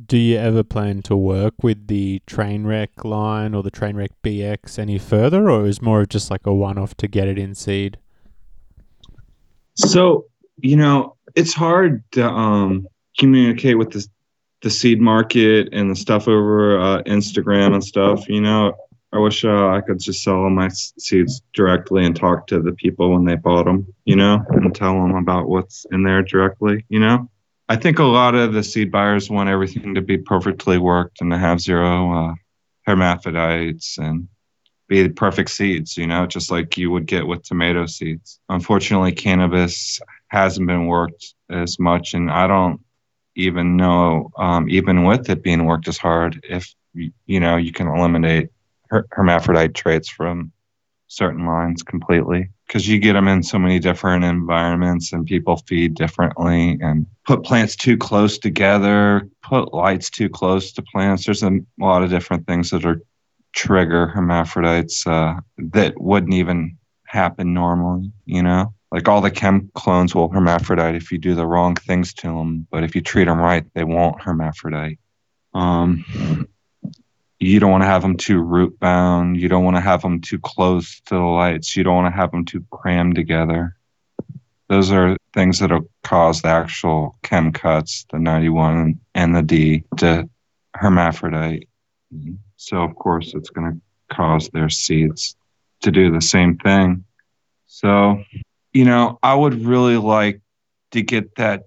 Do 0.04 0.18
you 0.18 0.36
ever 0.36 0.62
plan 0.62 1.00
to 1.02 1.16
work 1.16 1.54
with 1.62 1.86
the 1.86 2.20
Trainwreck 2.26 3.04
line 3.04 3.54
or 3.54 3.62
the 3.62 3.70
Trainwreck 3.70 4.10
BX 4.22 4.78
any 4.78 4.98
further, 4.98 5.48
or 5.48 5.66
is 5.66 5.80
more 5.80 6.02
of 6.02 6.10
just 6.10 6.30
like 6.30 6.46
a 6.46 6.52
one-off 6.52 6.94
to 6.98 7.08
get 7.08 7.26
it 7.26 7.38
in 7.38 7.54
seed? 7.54 7.96
So 9.76 10.26
you 10.60 10.76
know, 10.76 11.16
it's 11.34 11.54
hard 11.54 12.02
to 12.12 12.28
um, 12.28 12.86
communicate 13.18 13.78
with 13.78 13.90
the 13.90 14.06
the 14.62 14.70
seed 14.70 15.00
market 15.00 15.68
and 15.72 15.88
the 15.88 15.94
stuff 15.94 16.26
over 16.26 16.80
uh, 16.80 17.02
Instagram 17.04 17.74
and 17.74 17.84
stuff. 17.84 18.28
You 18.28 18.40
know, 18.40 18.74
I 19.12 19.18
wish 19.18 19.44
uh, 19.44 19.68
I 19.68 19.80
could 19.80 20.00
just 20.00 20.22
sell 20.22 20.50
my 20.50 20.68
seeds 20.68 21.42
directly 21.54 22.04
and 22.04 22.14
talk 22.14 22.48
to 22.48 22.60
the 22.60 22.72
people 22.72 23.12
when 23.12 23.24
they 23.24 23.36
bought 23.36 23.66
them. 23.66 23.86
You 24.04 24.16
know, 24.16 24.44
and 24.50 24.74
tell 24.74 24.94
them 24.94 25.14
about 25.14 25.48
what's 25.48 25.86
in 25.92 26.02
there 26.02 26.22
directly. 26.22 26.84
You 26.88 27.00
know, 27.00 27.30
I 27.68 27.76
think 27.76 27.98
a 27.98 28.04
lot 28.04 28.34
of 28.34 28.54
the 28.54 28.62
seed 28.62 28.90
buyers 28.90 29.28
want 29.28 29.50
everything 29.50 29.94
to 29.94 30.00
be 30.00 30.16
perfectly 30.16 30.78
worked 30.78 31.20
and 31.20 31.30
to 31.30 31.38
have 31.38 31.60
zero 31.60 32.30
uh, 32.30 32.34
hermaphrodites 32.86 33.98
and 33.98 34.28
be 34.88 35.02
the 35.02 35.10
perfect 35.10 35.50
seeds, 35.50 35.98
you 35.98 36.06
know, 36.06 36.26
just 36.26 36.50
like 36.50 36.78
you 36.78 36.90
would 36.90 37.04
get 37.04 37.26
with 37.26 37.42
tomato 37.42 37.84
seeds. 37.84 38.40
Unfortunately, 38.48 39.12
cannabis 39.12 40.00
hasn't 40.28 40.66
been 40.66 40.86
worked 40.86 41.34
as 41.50 41.78
much, 41.78 42.14
and 42.14 42.30
I 42.30 42.46
don't 42.46 42.80
even 43.36 43.76
know, 43.76 44.30
um, 44.38 44.70
even 44.70 45.04
with 45.04 45.28
it 45.28 45.42
being 45.42 45.66
worked 45.66 45.88
as 45.88 45.98
hard, 45.98 46.40
if 46.48 46.74
you 46.94 47.38
know 47.38 47.56
you 47.56 47.70
can 47.70 47.86
eliminate 47.86 48.48
her- 48.88 49.06
hermaphrodite 49.10 49.74
traits 49.74 50.08
from 50.08 50.52
certain 51.06 51.44
lines 51.44 51.82
completely 51.82 52.48
because 52.68 52.86
you 52.86 53.00
get 53.00 53.14
them 53.14 53.26
in 53.26 53.42
so 53.42 53.58
many 53.58 53.80
different 53.80 54.24
environments 54.24 55.12
and 55.12 55.26
people 55.26 55.56
feed 55.66 55.94
differently 55.94 56.78
and 56.80 57.06
put 57.26 57.42
plants 57.42 57.74
too 57.74 57.96
close 57.96 58.38
together 58.38 59.28
put 59.42 59.74
lights 59.74 60.10
too 60.10 60.28
close 60.28 60.72
to 60.72 60.82
plants 60.82 61.24
there's 61.24 61.42
a 61.42 61.58
lot 61.80 62.04
of 62.04 62.10
different 62.10 62.46
things 62.46 62.70
that 62.70 62.84
are 62.84 63.00
trigger 63.52 64.06
hermaphrodites 64.06 65.06
uh, 65.06 65.34
that 65.58 66.00
wouldn't 66.00 66.34
even 66.34 66.78
happen 67.08 67.54
normally, 67.54 68.12
you 68.26 68.42
know? 68.42 68.74
Like 68.92 69.08
all 69.08 69.20
the 69.20 69.30
chem 69.30 69.70
clones 69.74 70.14
will 70.14 70.28
hermaphrodite 70.28 70.96
if 70.96 71.10
you 71.12 71.18
do 71.18 71.34
the 71.34 71.46
wrong 71.46 71.74
things 71.74 72.14
to 72.14 72.28
them, 72.28 72.66
but 72.70 72.84
if 72.84 72.94
you 72.94 73.00
treat 73.00 73.24
them 73.24 73.38
right, 73.38 73.64
they 73.74 73.84
won't 73.84 74.22
hermaphrodite. 74.22 74.98
Um, 75.52 76.48
you 77.40 77.60
don't 77.60 77.70
want 77.70 77.82
to 77.82 77.88
have 77.88 78.02
them 78.02 78.16
too 78.16 78.40
root 78.40 78.78
bound. 78.80 79.40
You 79.40 79.48
don't 79.48 79.64
want 79.64 79.76
to 79.76 79.80
have 79.80 80.02
them 80.02 80.20
too 80.20 80.38
close 80.38 81.00
to 81.06 81.14
the 81.14 81.20
lights. 81.20 81.76
You 81.76 81.84
don't 81.84 81.94
want 81.94 82.12
to 82.12 82.16
have 82.16 82.32
them 82.32 82.44
too 82.44 82.64
crammed 82.70 83.14
together. 83.14 83.76
Those 84.68 84.90
are 84.92 85.16
things 85.32 85.60
that'll 85.60 85.88
cause 86.02 86.42
the 86.42 86.48
actual 86.48 87.16
chem 87.22 87.52
cuts, 87.52 88.04
the 88.10 88.18
91 88.18 89.00
and 89.14 89.36
the 89.36 89.42
D, 89.42 89.84
to 89.98 90.28
hermaphrodite. 90.74 91.68
So, 92.56 92.78
of 92.78 92.94
course, 92.96 93.34
it's 93.34 93.50
going 93.50 93.72
to 93.72 94.14
cause 94.14 94.48
their 94.48 94.68
seeds 94.68 95.36
to 95.82 95.90
do 95.90 96.10
the 96.10 96.20
same 96.20 96.58
thing. 96.58 97.04
So, 97.66 98.22
you 98.72 98.84
know, 98.84 99.18
I 99.22 99.34
would 99.34 99.64
really 99.64 99.96
like 99.96 100.40
to 100.90 101.02
get 101.02 101.36
that 101.36 101.64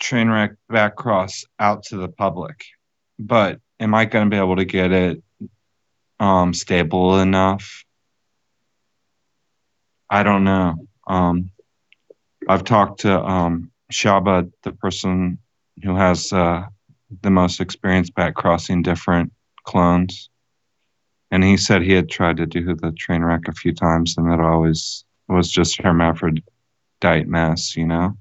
train 0.00 0.28
wreck 0.28 0.52
back 0.68 0.96
cross 0.96 1.44
out 1.58 1.84
to 1.84 1.96
the 1.96 2.08
public, 2.08 2.64
but 3.18 3.60
am 3.80 3.94
I 3.94 4.04
going 4.04 4.26
to 4.26 4.30
be 4.30 4.38
able 4.38 4.56
to 4.56 4.64
get 4.64 4.92
it 4.92 5.22
um, 6.20 6.54
stable 6.54 7.18
enough? 7.18 7.84
I 10.08 10.22
don't 10.22 10.44
know. 10.44 10.76
Um, 11.06 11.50
I've 12.48 12.64
talked 12.64 13.00
to 13.00 13.20
um, 13.20 13.70
Shaba, 13.92 14.50
the 14.62 14.72
person 14.72 15.38
who 15.82 15.96
has 15.96 16.32
uh, 16.32 16.66
the 17.22 17.30
most 17.30 17.60
experience 17.60 18.10
back 18.10 18.34
crossing 18.34 18.82
different 18.82 19.32
clones. 19.64 20.30
And 21.30 21.42
he 21.42 21.56
said 21.56 21.82
he 21.82 21.92
had 21.92 22.08
tried 22.08 22.36
to 22.38 22.46
do 22.46 22.74
the 22.74 22.92
train 22.92 23.22
wreck 23.22 23.48
a 23.48 23.52
few 23.52 23.74
times 23.74 24.16
and 24.16 24.32
it 24.32 24.40
always 24.40 25.04
was 25.28 25.50
just 25.50 25.80
hermaphrodite 25.80 27.26
mess, 27.26 27.76
you 27.76 27.86
know? 27.86 28.16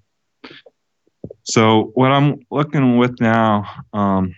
So 1.43 1.91
what 1.93 2.11
I'm 2.11 2.39
looking 2.49 2.97
with 2.97 3.19
now, 3.19 3.65
um, 3.93 4.35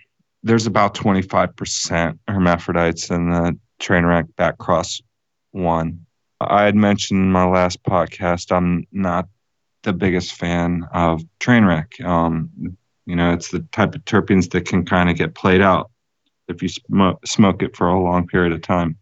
there's 0.48 0.66
about 0.66 0.96
25% 0.96 2.20
hermaphrodites 2.28 3.10
in 3.10 3.30
the 3.30 3.58
train 3.80 4.06
wreck 4.06 4.26
back 4.36 4.58
cross 4.58 5.02
one. 5.52 6.06
I 6.40 6.64
had 6.64 6.76
mentioned 6.76 7.20
in 7.20 7.32
my 7.32 7.46
last 7.46 7.84
podcast, 7.84 8.56
I'm 8.56 8.86
not 8.92 9.28
the 9.84 9.94
biggest 9.94 10.34
fan 10.34 10.88
of 10.94 11.22
train 11.40 11.66
wreck. 11.66 12.00
Um, 12.04 12.50
you 13.06 13.16
know, 13.16 13.34
it's 13.34 13.50
the 13.52 13.60
type 13.72 13.96
of 13.96 14.06
terpenes 14.06 14.52
that 14.52 14.66
can 14.66 14.86
kind 14.86 15.10
of 15.10 15.18
get 15.18 15.36
played 15.36 15.62
out 15.62 15.92
if 16.48 16.62
you 16.62 16.70
smoke, 16.70 17.26
smoke 17.26 17.62
it 17.62 17.76
for 17.76 17.88
a 17.88 18.00
long 18.00 18.28
period 18.28 18.54
of 18.54 18.62
time. 18.62 18.98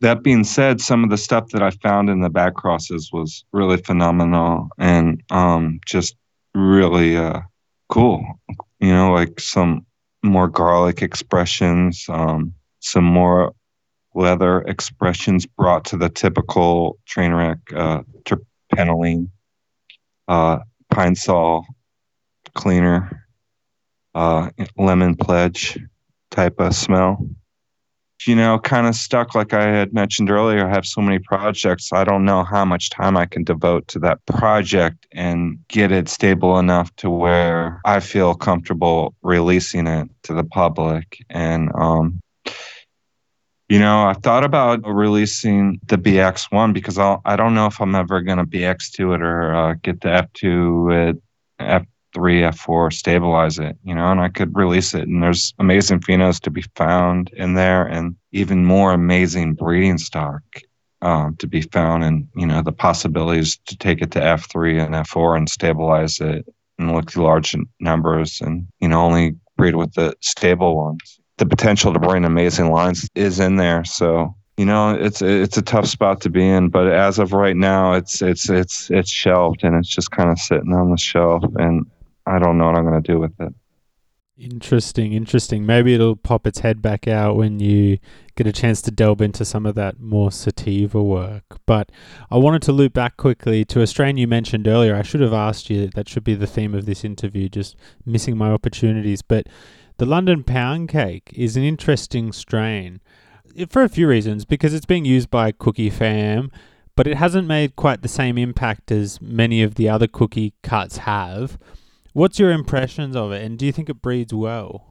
That 0.00 0.22
being 0.22 0.44
said, 0.44 0.80
some 0.80 1.04
of 1.04 1.10
the 1.10 1.16
stuff 1.16 1.48
that 1.50 1.62
I 1.62 1.70
found 1.70 2.10
in 2.10 2.20
the 2.20 2.28
back 2.28 2.54
crosses 2.54 3.10
was 3.12 3.44
really 3.52 3.78
phenomenal 3.78 4.68
and 4.78 5.22
um, 5.30 5.80
just 5.86 6.16
really 6.54 7.16
uh, 7.16 7.40
cool. 7.88 8.22
You 8.78 8.92
know, 8.92 9.12
like 9.12 9.40
some 9.40 9.85
more 10.26 10.48
garlic 10.48 11.02
expressions, 11.02 12.06
um, 12.08 12.54
some 12.80 13.04
more 13.04 13.54
leather 14.14 14.62
expressions 14.62 15.46
brought 15.46 15.84
to 15.86 15.96
the 15.96 16.08
typical 16.08 16.98
train 17.06 17.32
wreck 17.32 17.58
uh, 17.74 18.02
terpinolene, 18.24 19.28
uh, 20.28 20.58
pine 20.90 21.14
sol 21.14 21.66
cleaner, 22.54 23.26
uh, 24.14 24.50
lemon 24.76 25.14
pledge 25.14 25.78
type 26.30 26.58
of 26.58 26.74
smell. 26.74 27.28
You 28.26 28.34
know, 28.34 28.58
kind 28.58 28.88
of 28.88 28.96
stuck 28.96 29.36
like 29.36 29.54
I 29.54 29.68
had 29.68 29.94
mentioned 29.94 30.30
earlier. 30.30 30.66
I 30.66 30.70
have 30.70 30.84
so 30.84 31.00
many 31.00 31.20
projects. 31.20 31.92
I 31.92 32.02
don't 32.02 32.24
know 32.24 32.42
how 32.42 32.64
much 32.64 32.90
time 32.90 33.16
I 33.16 33.26
can 33.26 33.44
devote 33.44 33.86
to 33.88 34.00
that 34.00 34.24
project 34.26 35.06
and 35.12 35.58
get 35.68 35.92
it 35.92 36.08
stable 36.08 36.58
enough 36.58 36.94
to 36.96 37.08
where 37.08 37.80
I 37.84 38.00
feel 38.00 38.34
comfortable 38.34 39.14
releasing 39.22 39.86
it 39.86 40.08
to 40.24 40.34
the 40.34 40.42
public. 40.42 41.24
And, 41.30 41.70
um, 41.74 42.20
you 43.68 43.78
know, 43.78 44.06
I've 44.06 44.22
thought 44.22 44.44
about 44.44 44.80
releasing 44.84 45.80
the 45.86 45.96
BX1 45.96 46.72
because 46.72 46.98
I'll, 46.98 47.22
I 47.24 47.36
don't 47.36 47.54
know 47.54 47.66
if 47.66 47.80
I'm 47.80 47.94
ever 47.94 48.22
going 48.22 48.38
to 48.38 48.44
BX2 48.44 49.14
it 49.14 49.22
or 49.22 49.54
uh, 49.54 49.74
get 49.82 50.00
the 50.00 50.08
F2 50.08 51.10
it, 51.10 51.22
F 51.58 51.86
F3, 52.16 52.52
F4, 52.52 52.92
stabilize 52.92 53.58
it, 53.58 53.76
you 53.84 53.94
know, 53.94 54.10
and 54.10 54.20
I 54.20 54.28
could 54.28 54.56
release 54.56 54.94
it. 54.94 55.08
And 55.08 55.22
there's 55.22 55.54
amazing 55.58 56.00
phenos 56.00 56.40
to 56.40 56.50
be 56.50 56.62
found 56.74 57.30
in 57.34 57.54
there 57.54 57.86
and 57.86 58.16
even 58.32 58.64
more 58.64 58.92
amazing 58.92 59.54
breeding 59.54 59.98
stock 59.98 60.42
um, 61.02 61.36
to 61.36 61.46
be 61.46 61.62
found. 61.62 62.04
And, 62.04 62.28
you 62.34 62.46
know, 62.46 62.62
the 62.62 62.72
possibilities 62.72 63.58
to 63.66 63.76
take 63.76 64.00
it 64.00 64.10
to 64.12 64.20
F3 64.20 64.84
and 64.84 64.94
F4 64.94 65.36
and 65.36 65.48
stabilize 65.48 66.20
it 66.20 66.46
and 66.78 66.92
look 66.92 67.10
to 67.12 67.22
large 67.22 67.54
numbers 67.80 68.40
and, 68.40 68.66
you 68.80 68.88
know, 68.88 69.00
only 69.00 69.36
breed 69.56 69.76
with 69.76 69.94
the 69.94 70.14
stable 70.20 70.76
ones. 70.76 71.20
The 71.38 71.46
potential 71.46 71.92
to 71.92 71.98
bring 71.98 72.24
amazing 72.24 72.70
lines 72.70 73.08
is 73.14 73.40
in 73.40 73.56
there. 73.56 73.84
So, 73.84 74.34
you 74.56 74.64
know, 74.64 74.94
it's 74.94 75.20
it's 75.20 75.58
a 75.58 75.62
tough 75.62 75.86
spot 75.86 76.22
to 76.22 76.30
be 76.30 76.46
in, 76.46 76.70
but 76.70 76.86
as 76.86 77.18
of 77.18 77.34
right 77.34 77.56
now, 77.56 77.92
it's 77.92 78.22
it's 78.22 78.48
it's 78.48 78.90
it's 78.90 79.10
shelved 79.10 79.62
and 79.62 79.76
it's 79.76 79.88
just 79.88 80.12
kind 80.12 80.30
of 80.30 80.38
sitting 80.38 80.72
on 80.72 80.90
the 80.90 80.96
shelf, 80.96 81.44
and 81.56 81.84
I 82.26 82.38
don't 82.38 82.58
know 82.58 82.66
what 82.66 82.76
I'm 82.76 82.84
going 82.84 83.02
to 83.02 83.12
do 83.12 83.18
with 83.18 83.32
it. 83.40 83.54
Interesting, 84.38 85.14
interesting. 85.14 85.64
Maybe 85.64 85.94
it'll 85.94 86.14
pop 86.14 86.46
its 86.46 86.58
head 86.58 86.82
back 86.82 87.08
out 87.08 87.36
when 87.36 87.58
you 87.58 87.98
get 88.34 88.46
a 88.46 88.52
chance 88.52 88.82
to 88.82 88.90
delve 88.90 89.22
into 89.22 89.46
some 89.46 89.64
of 89.64 89.74
that 89.76 89.98
more 89.98 90.30
sativa 90.30 91.02
work. 91.02 91.44
But 91.64 91.90
I 92.30 92.36
wanted 92.36 92.60
to 92.62 92.72
loop 92.72 92.92
back 92.92 93.16
quickly 93.16 93.64
to 93.66 93.80
a 93.80 93.86
strain 93.86 94.18
you 94.18 94.26
mentioned 94.26 94.68
earlier. 94.68 94.94
I 94.94 95.02
should 95.02 95.22
have 95.22 95.32
asked 95.32 95.70
you. 95.70 95.88
That 95.88 96.08
should 96.08 96.24
be 96.24 96.34
the 96.34 96.46
theme 96.46 96.74
of 96.74 96.84
this 96.84 97.02
interview. 97.02 97.48
Just 97.48 97.76
missing 98.04 98.36
my 98.36 98.50
opportunities, 98.50 99.22
but. 99.22 99.46
The 99.98 100.04
London 100.04 100.44
Pound 100.44 100.90
Cake 100.90 101.32
is 101.34 101.56
an 101.56 101.62
interesting 101.62 102.30
strain 102.30 103.00
eh, 103.56 103.64
for 103.66 103.82
a 103.82 103.88
few 103.88 104.06
reasons 104.06 104.44
because 104.44 104.74
it's 104.74 104.84
being 104.84 105.06
used 105.06 105.30
by 105.30 105.52
Cookie 105.52 105.88
Fam, 105.88 106.50
but 106.96 107.06
it 107.06 107.16
hasn't 107.16 107.48
made 107.48 107.76
quite 107.76 108.02
the 108.02 108.08
same 108.08 108.36
impact 108.36 108.92
as 108.92 109.22
many 109.22 109.62
of 109.62 109.76
the 109.76 109.88
other 109.88 110.06
cookie 110.06 110.52
cuts 110.62 110.98
have. 110.98 111.56
What's 112.16 112.38
your 112.38 112.50
impressions 112.50 113.14
of 113.14 113.30
it, 113.32 113.44
and 113.44 113.58
do 113.58 113.66
you 113.66 113.72
think 113.72 113.90
it 113.90 114.00
breeds 114.00 114.32
well? 114.32 114.86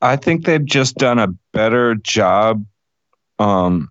I 0.00 0.16
think 0.16 0.46
they've 0.46 0.64
just 0.64 0.94
done 0.94 1.18
a 1.18 1.28
better 1.52 1.96
job, 1.96 2.64
um, 3.38 3.90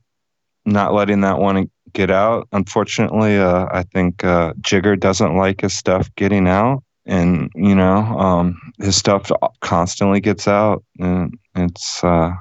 not 0.66 0.96
letting 0.96 1.22
that 1.22 1.38
one 1.38 1.70
get 1.94 2.10
out. 2.10 2.48
Unfortunately, 2.54 3.38
uh, 3.38 3.68
I 3.72 3.84
think 3.84 4.24
uh, 4.24 4.54
Jigga 4.62 5.00
doesn't 5.00 5.38
like 5.38 5.62
his 5.62 5.76
stuff 5.76 6.10
getting 6.16 6.48
out, 6.48 6.84
and 7.06 7.52
you 7.54 7.76
know, 7.76 7.98
um, 7.98 8.60
his 8.80 8.96
stuff 8.96 9.30
constantly 9.60 10.22
gets 10.22 10.48
out, 10.48 10.84
and 10.98 11.38
it's. 11.56 12.04
Uh, 12.04 12.32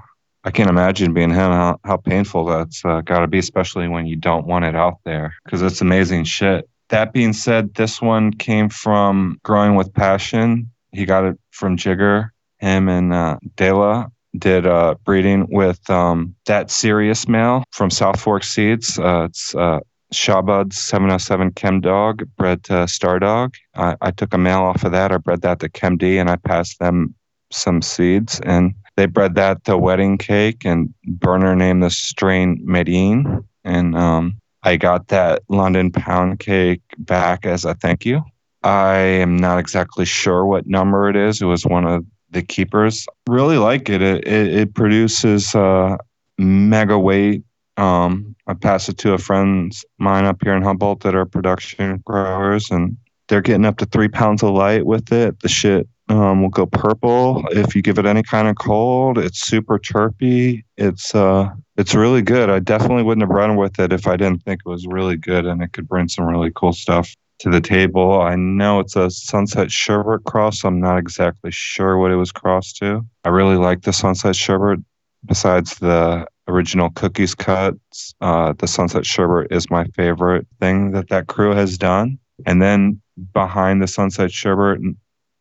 I 0.42 0.50
can't 0.50 0.70
imagine 0.70 1.12
being 1.12 1.28
him 1.28 1.52
how, 1.52 1.78
how 1.84 1.98
painful 1.98 2.46
that's 2.46 2.82
uh, 2.82 3.02
got 3.02 3.18
to 3.18 3.26
be, 3.26 3.38
especially 3.38 3.88
when 3.88 4.06
you 4.06 4.16
don't 4.16 4.46
want 4.46 4.64
it 4.64 4.74
out 4.74 5.00
there 5.04 5.34
because 5.44 5.60
it's 5.60 5.82
amazing 5.82 6.24
shit. 6.24 6.66
That 6.90 7.12
being 7.12 7.32
said, 7.32 7.74
this 7.74 8.02
one 8.02 8.32
came 8.32 8.68
from 8.68 9.38
Growing 9.42 9.74
with 9.74 9.92
Passion. 9.94 10.70
He 10.92 11.04
got 11.04 11.24
it 11.24 11.38
from 11.50 11.76
Jigga. 11.76 12.30
Him 12.58 12.88
and 12.88 13.12
uh, 13.12 13.38
Dela 13.56 14.10
did 14.38 14.66
uh, 14.66 14.94
breeding 15.04 15.46
with 15.50 15.88
um, 15.88 16.34
that 16.46 16.70
serious 16.70 17.26
male 17.26 17.64
from 17.70 17.90
South 17.90 18.20
Fork 18.20 18.44
Seeds. 18.44 18.98
Uh, 18.98 19.26
it's 19.28 19.54
uh, 19.54 19.80
Shabud's 20.12 20.76
707 20.78 21.52
Chem 21.52 21.80
Dog 21.80 22.28
bred 22.36 22.64
to 22.64 22.86
Star 22.86 23.18
Dog. 23.18 23.54
I, 23.74 23.96
I 24.00 24.10
took 24.10 24.34
a 24.34 24.38
male 24.38 24.62
off 24.62 24.84
of 24.84 24.92
that. 24.92 25.12
I 25.12 25.16
bred 25.16 25.42
that 25.42 25.60
to 25.60 25.68
Chem 25.68 25.96
D 25.96 26.18
and 26.18 26.28
I 26.28 26.36
passed 26.36 26.78
them 26.80 27.14
some 27.52 27.82
seeds 27.82 28.40
and 28.44 28.74
they 29.00 29.06
bred 29.06 29.34
that 29.36 29.64
to 29.64 29.78
wedding 29.78 30.18
cake, 30.18 30.66
and 30.66 30.92
Burner 31.06 31.56
named 31.56 31.82
the 31.82 31.88
strain 31.90 32.60
Medine. 32.62 33.44
And 33.64 33.96
um, 33.96 34.38
I 34.62 34.76
got 34.76 35.08
that 35.08 35.42
London 35.48 35.90
pound 35.90 36.38
cake 36.38 36.82
back 36.98 37.46
as 37.46 37.64
a 37.64 37.74
thank 37.74 38.04
you. 38.04 38.22
I 38.62 38.96
am 38.96 39.36
not 39.36 39.58
exactly 39.58 40.04
sure 40.04 40.44
what 40.44 40.66
number 40.66 41.08
it 41.08 41.16
is. 41.16 41.40
It 41.40 41.46
was 41.46 41.64
one 41.64 41.86
of 41.86 42.04
the 42.30 42.42
keepers. 42.42 43.06
Really 43.26 43.56
like 43.56 43.88
it. 43.88 44.02
It 44.02 44.26
it, 44.26 44.54
it 44.54 44.74
produces 44.74 45.54
uh, 45.54 45.96
mega 46.38 46.98
weight. 46.98 47.42
Um, 47.76 48.36
I 48.46 48.54
passed 48.54 48.88
it 48.90 48.98
to 48.98 49.14
a 49.14 49.18
friend's 49.18 49.84
mine 49.98 50.26
up 50.26 50.38
here 50.42 50.54
in 50.54 50.62
Humboldt 50.62 51.00
that 51.00 51.14
are 51.14 51.24
production 51.24 52.02
growers, 52.04 52.70
and 52.70 52.96
they're 53.28 53.40
getting 53.40 53.64
up 53.64 53.78
to 53.78 53.86
three 53.86 54.08
pounds 54.08 54.42
of 54.42 54.50
light 54.50 54.84
with 54.84 55.10
it. 55.12 55.40
The 55.40 55.48
shit 55.48 55.88
um, 56.10 56.42
will 56.42 56.50
go 56.50 56.66
purple 56.66 57.44
if 57.52 57.74
you 57.74 57.80
give 57.80 57.98
it 57.98 58.04
any 58.04 58.22
kind 58.22 58.48
of 58.48 58.56
cold. 58.56 59.16
It's 59.16 59.40
super 59.40 59.78
chirpy. 59.78 60.64
It's 60.76 61.14
uh, 61.14 61.50
it's 61.80 61.94
really 61.94 62.20
good. 62.20 62.50
I 62.50 62.58
definitely 62.58 63.04
wouldn't 63.04 63.22
have 63.22 63.34
run 63.34 63.56
with 63.56 63.80
it 63.80 63.90
if 63.90 64.06
I 64.06 64.18
didn't 64.18 64.44
think 64.44 64.60
it 64.60 64.68
was 64.68 64.86
really 64.86 65.16
good 65.16 65.46
and 65.46 65.62
it 65.62 65.72
could 65.72 65.88
bring 65.88 66.08
some 66.08 66.26
really 66.26 66.52
cool 66.54 66.74
stuff 66.74 67.16
to 67.38 67.48
the 67.48 67.62
table. 67.62 68.20
I 68.20 68.36
know 68.36 68.80
it's 68.80 68.96
a 68.96 69.10
Sunset 69.10 69.72
Sherbet 69.72 70.24
cross. 70.24 70.62
I'm 70.62 70.78
not 70.78 70.98
exactly 70.98 71.50
sure 71.50 71.96
what 71.96 72.10
it 72.10 72.16
was 72.16 72.32
crossed 72.32 72.76
to. 72.80 73.06
I 73.24 73.30
really 73.30 73.56
like 73.56 73.80
the 73.80 73.94
Sunset 73.94 74.36
Sherbet. 74.36 74.80
Besides 75.24 75.78
the 75.78 76.26
original 76.48 76.90
cookies 76.90 77.34
cuts, 77.34 78.14
uh, 78.20 78.52
the 78.58 78.68
Sunset 78.68 79.06
Sherbet 79.06 79.50
is 79.50 79.70
my 79.70 79.84
favorite 79.96 80.46
thing 80.60 80.90
that 80.92 81.08
that 81.08 81.28
crew 81.28 81.54
has 81.54 81.78
done. 81.78 82.18
And 82.44 82.60
then 82.60 83.00
behind 83.32 83.82
the 83.82 83.88
Sunset 83.88 84.30
Sherbet 84.30 84.80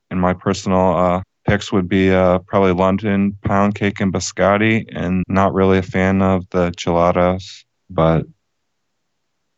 and 0.10 0.22
my 0.22 0.34
personal 0.34 0.96
uh, 0.96 1.22
picks 1.50 1.72
would 1.72 1.90
be 1.90 2.12
uh, 2.12 2.40
probably 2.40 2.74
London 2.74 3.38
pound 3.44 3.74
cake 3.74 4.00
and 4.00 4.14
biscotti, 4.14 4.86
and 4.92 5.24
not 5.28 5.54
really 5.54 5.80
a 5.80 5.84
fan 5.84 6.22
of 6.22 6.48
the 6.52 6.72
gelatos, 6.72 7.64
but 7.90 8.26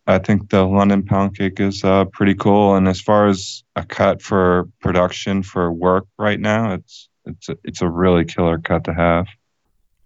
I 0.08 0.18
think 0.18 0.50
the 0.50 0.64
London 0.64 1.04
pound 1.04 1.38
cake 1.38 1.60
is 1.60 1.84
uh, 1.84 2.06
pretty 2.06 2.34
cool. 2.34 2.76
And 2.76 2.88
as 2.88 3.02
far 3.02 3.28
as 3.28 3.64
a 3.76 3.84
cut 3.84 4.22
for 4.22 4.70
production 4.80 5.44
for 5.44 5.72
work 5.72 6.06
right 6.18 6.40
now, 6.40 6.74
it's 6.74 7.10
it's 7.26 7.50
a, 7.50 7.58
it's 7.64 7.82
a 7.82 7.90
really 7.90 8.26
killer 8.26 8.58
cut 8.58 8.86
to 8.86 8.94
have. 8.94 9.28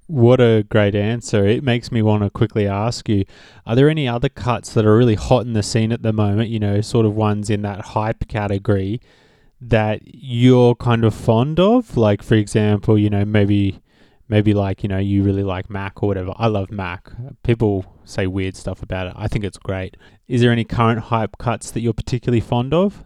What 0.08 0.40
a 0.40 0.64
great 0.70 0.94
answer. 0.94 1.48
It 1.48 1.64
makes 1.64 1.92
me 1.92 2.02
want 2.02 2.24
to 2.24 2.30
quickly 2.30 2.68
ask 2.68 3.08
you 3.08 3.26
Are 3.66 3.76
there 3.76 3.90
any 3.90 4.08
other 4.08 4.30
cuts 4.30 4.74
that 4.74 4.86
are 4.86 4.98
really 4.98 5.16
hot 5.16 5.46
in 5.46 5.54
the 5.54 5.64
scene 5.64 5.92
at 5.92 6.02
the 6.02 6.14
moment, 6.14 6.50
you 6.50 6.60
know, 6.60 6.82
sort 6.82 7.06
of 7.06 7.16
ones 7.16 7.50
in 7.50 7.62
that 7.62 7.82
hype 7.82 8.28
category 8.28 9.02
that 9.70 10.02
you're 10.06 10.76
kind 10.76 11.04
of 11.04 11.14
fond 11.14 11.60
of? 11.60 11.98
Like, 11.98 12.22
for 12.24 12.36
example, 12.36 12.98
you 12.98 13.10
know, 13.10 13.26
maybe 13.26 13.82
maybe 14.28 14.54
like 14.54 14.84
you 14.84 14.90
know 14.90 14.98
you 14.98 15.24
really 15.24 15.44
like 15.44 15.70
Mac 15.70 16.02
or 16.02 16.08
whatever. 16.08 16.34
I 16.38 16.48
love 16.48 16.72
Mac. 16.72 17.12
People 17.44 17.86
say 18.04 18.28
weird 18.28 18.56
stuff 18.56 18.82
about 18.82 19.08
it. 19.08 19.14
I 19.16 19.28
think 19.28 19.44
it's 19.44 19.58
great. 19.58 19.98
Is 20.28 20.42
there 20.42 20.52
any 20.52 20.64
current 20.64 21.00
hype 21.00 21.38
cuts 21.38 21.72
that 21.72 21.82
you're 21.82 21.94
particularly 21.94 22.42
fond 22.42 22.74
of? 22.74 23.04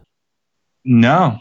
No, 0.84 1.38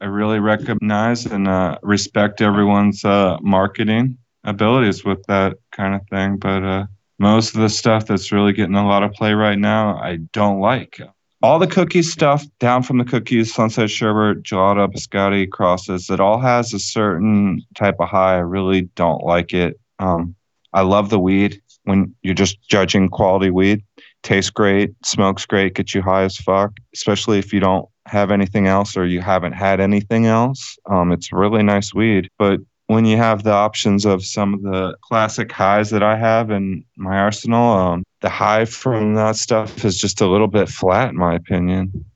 I 0.00 0.04
really 0.04 0.38
recognize 0.38 1.26
and 1.26 1.48
uh, 1.48 1.78
respect 1.82 2.40
everyone's 2.40 3.04
uh, 3.04 3.38
marketing 3.40 4.18
abilities 4.44 5.04
with 5.04 5.24
that 5.26 5.56
kind 5.72 5.94
of 5.94 6.02
thing. 6.08 6.36
But 6.36 6.62
uh, 6.62 6.86
most 7.18 7.54
of 7.54 7.60
the 7.60 7.68
stuff 7.68 8.06
that's 8.06 8.32
really 8.32 8.52
getting 8.52 8.74
a 8.74 8.86
lot 8.86 9.02
of 9.02 9.12
play 9.12 9.34
right 9.34 9.58
now, 9.58 9.96
I 9.96 10.16
don't 10.32 10.60
like 10.60 11.00
all 11.44 11.58
the 11.58 11.66
cookies 11.66 12.10
stuff 12.10 12.42
down 12.58 12.82
from 12.82 12.96
the 12.96 13.04
cookies, 13.04 13.52
sunset 13.52 13.90
sherbet, 13.90 14.42
gelato, 14.42 14.90
biscotti, 14.90 15.46
crosses, 15.50 16.08
it 16.08 16.18
all 16.18 16.40
has 16.40 16.72
a 16.72 16.78
certain 16.78 17.60
type 17.74 17.96
of 18.00 18.08
high. 18.08 18.36
I 18.36 18.38
really 18.38 18.82
don't 18.96 19.22
like 19.22 19.52
it. 19.52 19.78
Um, 19.98 20.34
I 20.72 20.80
love 20.80 21.10
the 21.10 21.18
weed 21.18 21.60
when 21.82 22.14
you're 22.22 22.32
just 22.32 22.66
judging 22.66 23.10
quality 23.10 23.50
weed. 23.50 23.84
Tastes 24.22 24.50
great, 24.50 24.94
smokes 25.04 25.44
great, 25.44 25.74
gets 25.74 25.94
you 25.94 26.00
high 26.00 26.22
as 26.22 26.38
fuck, 26.38 26.72
especially 26.94 27.38
if 27.38 27.52
you 27.52 27.60
don't 27.60 27.86
have 28.06 28.30
anything 28.30 28.66
else 28.66 28.96
or 28.96 29.04
you 29.04 29.20
haven't 29.20 29.52
had 29.52 29.80
anything 29.80 30.24
else. 30.24 30.78
Um, 30.86 31.12
it's 31.12 31.30
really 31.30 31.62
nice 31.62 31.92
weed. 31.92 32.30
But 32.38 32.60
when 32.86 33.04
you 33.04 33.18
have 33.18 33.42
the 33.42 33.52
options 33.52 34.06
of 34.06 34.24
some 34.24 34.54
of 34.54 34.62
the 34.62 34.96
classic 35.02 35.52
highs 35.52 35.90
that 35.90 36.02
I 36.02 36.16
have 36.16 36.50
in 36.50 36.86
my 36.96 37.18
arsenal, 37.18 37.70
um, 37.72 38.02
the 38.24 38.30
high 38.30 38.64
from 38.64 39.14
that 39.16 39.36
stuff 39.36 39.84
is 39.84 39.98
just 39.98 40.22
a 40.22 40.26
little 40.26 40.48
bit 40.48 40.66
flat, 40.70 41.10
in 41.10 41.16
my 41.16 41.34
opinion. 41.34 42.06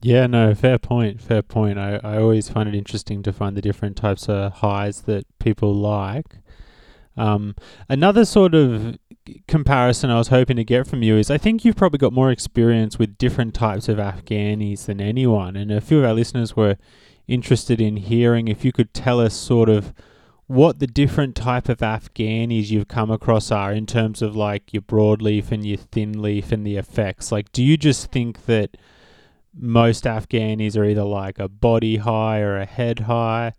Yeah, 0.00 0.26
no, 0.26 0.54
fair 0.54 0.78
point. 0.78 1.20
Fair 1.20 1.42
point. 1.42 1.78
I, 1.78 2.00
I 2.02 2.16
always 2.16 2.48
find 2.48 2.66
it 2.66 2.74
interesting 2.74 3.22
to 3.24 3.32
find 3.32 3.54
the 3.54 3.60
different 3.60 3.94
types 3.94 4.26
of 4.26 4.54
highs 4.54 5.02
that 5.02 5.26
people 5.38 5.74
like. 5.74 6.38
Um, 7.18 7.56
another 7.90 8.24
sort 8.24 8.54
of 8.54 8.96
comparison 9.46 10.08
I 10.08 10.16
was 10.16 10.28
hoping 10.28 10.56
to 10.56 10.64
get 10.64 10.86
from 10.86 11.02
you 11.02 11.18
is 11.18 11.30
I 11.30 11.36
think 11.36 11.62
you've 11.62 11.76
probably 11.76 11.98
got 11.98 12.14
more 12.14 12.30
experience 12.30 12.98
with 12.98 13.18
different 13.18 13.52
types 13.52 13.86
of 13.86 13.98
Afghanis 13.98 14.86
than 14.86 14.98
anyone. 14.98 15.56
And 15.56 15.70
a 15.70 15.82
few 15.82 15.98
of 15.98 16.06
our 16.06 16.14
listeners 16.14 16.56
were 16.56 16.78
interested 17.26 17.82
in 17.82 17.98
hearing 17.98 18.48
if 18.48 18.64
you 18.64 18.72
could 18.72 18.94
tell 18.94 19.20
us 19.20 19.34
sort 19.34 19.68
of 19.68 19.92
what 20.48 20.80
the 20.80 20.86
different 20.86 21.36
type 21.36 21.68
of 21.68 21.78
Afghanis 21.78 22.70
you've 22.70 22.88
come 22.88 23.10
across 23.10 23.50
are 23.50 23.72
in 23.72 23.86
terms 23.86 24.22
of 24.22 24.34
like 24.34 24.72
your 24.72 24.82
broadleaf 24.82 25.52
and 25.52 25.64
your 25.64 25.76
thin 25.76 26.20
leaf 26.20 26.50
and 26.50 26.66
the 26.66 26.76
effects. 26.76 27.30
Like, 27.30 27.52
do 27.52 27.62
you 27.62 27.76
just 27.76 28.10
think 28.10 28.46
that 28.46 28.76
most 29.54 30.04
Afghanis 30.04 30.76
are 30.76 30.84
either 30.84 31.04
like 31.04 31.38
a 31.38 31.48
body 31.48 31.98
high 31.98 32.40
or 32.40 32.56
a 32.58 32.66
head 32.66 33.00
high? 33.00 33.52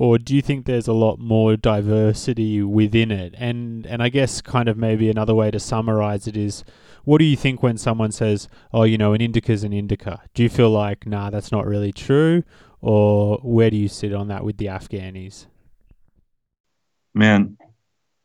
or 0.00 0.18
do 0.18 0.34
you 0.34 0.40
think 0.40 0.64
there's 0.64 0.88
a 0.88 0.94
lot 0.94 1.18
more 1.18 1.56
diversity 1.56 2.62
within 2.62 3.10
it? 3.10 3.34
And 3.36 3.86
and 3.86 4.02
I 4.02 4.08
guess 4.08 4.40
kind 4.40 4.68
of 4.68 4.78
maybe 4.78 5.10
another 5.10 5.34
way 5.34 5.50
to 5.50 5.60
summarize 5.60 6.26
it 6.26 6.38
is 6.38 6.64
what 7.04 7.18
do 7.18 7.24
you 7.24 7.36
think 7.36 7.62
when 7.62 7.76
someone 7.76 8.10
says, 8.10 8.48
"Oh, 8.72 8.84
you 8.84 8.96
know, 8.96 9.12
an 9.12 9.20
indica 9.20 9.52
is 9.52 9.62
an 9.62 9.74
indica"? 9.74 10.22
Do 10.32 10.42
you 10.42 10.48
feel 10.48 10.70
like, 10.70 11.06
"Nah, 11.06 11.28
that's 11.28 11.52
not 11.52 11.66
really 11.66 11.92
true," 11.92 12.44
or 12.80 13.38
where 13.42 13.68
do 13.70 13.76
you 13.76 13.88
sit 13.88 14.14
on 14.14 14.28
that 14.28 14.42
with 14.42 14.56
the 14.56 14.66
Afghanis? 14.66 15.46
Man, 17.14 17.56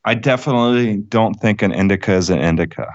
I 0.03 0.13
definitely 0.13 0.97
don't 0.97 1.33
think 1.35 1.61
an 1.61 1.71
indica 1.71 2.13
is 2.13 2.29
an 2.29 2.39
indica. 2.39 2.87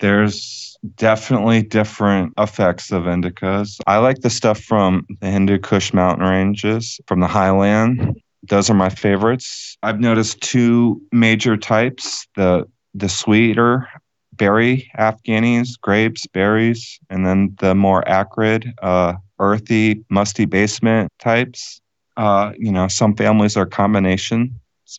There's 0.00 0.76
definitely 0.96 1.62
different 1.62 2.32
effects 2.38 2.90
of 2.90 3.04
indicas. 3.04 3.78
I 3.86 3.98
like 3.98 4.20
the 4.20 4.30
stuff 4.30 4.60
from 4.60 5.06
the 5.20 5.30
Hindu 5.30 5.58
Kush 5.58 5.92
mountain 5.92 6.26
ranges, 6.26 7.00
from 7.06 7.20
the 7.20 7.26
highland. 7.26 8.20
Those 8.48 8.68
are 8.70 8.74
my 8.74 8.88
favorites. 8.88 9.76
I've 9.82 10.00
noticed 10.00 10.40
two 10.40 11.00
major 11.12 11.56
types 11.56 12.26
the 12.36 12.66
the 12.94 13.08
sweeter 13.08 13.88
berry 14.32 14.90
Afghanis, 14.98 15.80
grapes, 15.80 16.26
berries, 16.26 16.98
and 17.10 17.26
then 17.26 17.54
the 17.60 17.74
more 17.74 18.06
acrid, 18.08 18.72
uh, 18.82 19.14
earthy, 19.38 20.04
musty 20.10 20.44
basement 20.44 21.10
types. 21.18 21.80
Uh, 22.16 22.52
you 22.58 22.70
know, 22.72 22.88
some 22.88 23.14
families 23.14 23.56
are 23.56 23.66
combinations 23.66 24.50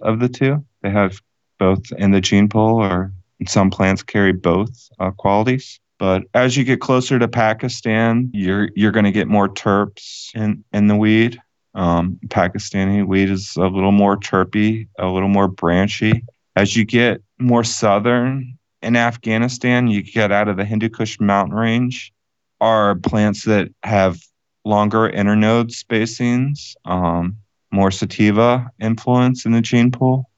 of 0.02 0.20
the 0.20 0.30
two. 0.30 0.64
They 0.82 0.90
have 0.90 1.22
both 1.60 1.92
in 1.98 2.12
the 2.12 2.22
gene 2.22 2.50
pool, 2.50 2.82
or 2.82 3.12
some 3.48 3.70
plants 3.70 4.04
carry 4.04 4.34
both 4.34 4.90
uh, 5.00 5.12
qualities. 5.12 5.80
But 5.98 6.24
as 6.34 6.58
you 6.58 6.64
get 6.64 6.82
closer 6.82 7.18
to 7.20 7.28
Pakistan, 7.28 8.30
you're 8.34 8.70
you're 8.76 8.92
going 8.92 9.06
to 9.06 9.12
get 9.12 9.28
more 9.28 9.48
terps 9.48 10.36
in 10.36 10.64
in 10.74 10.88
the 10.88 10.96
weed. 10.96 11.42
Um, 11.74 12.20
Pakistani 12.28 13.06
weed 13.06 13.30
is 13.30 13.56
a 13.58 13.68
little 13.68 13.92
more 13.92 14.18
terpy, 14.18 14.88
a 14.98 15.08
little 15.08 15.30
more 15.30 15.48
branchy. 15.48 16.24
As 16.56 16.76
you 16.76 16.86
get 16.86 17.22
more 17.38 17.66
southern, 17.66 18.58
in 18.86 18.96
Afghanistan, 18.96 19.88
you 19.88 20.04
get 20.04 20.32
out 20.32 20.48
of 20.48 20.58
the 20.58 20.64
Hindu 20.64 20.90
Kush 20.90 21.20
mountain 21.20 21.56
range, 21.56 22.14
are 22.62 22.96
plants 22.96 23.44
that 23.46 23.74
have 23.84 24.22
longer 24.64 25.10
internode 25.10 25.72
spacings, 25.72 26.76
um, 26.86 27.38
more 27.76 27.92
sativa 27.92 28.72
influence 28.80 29.46
in 29.46 29.52
the 29.52 29.62
gene 29.62 29.92
pool. 29.92 30.30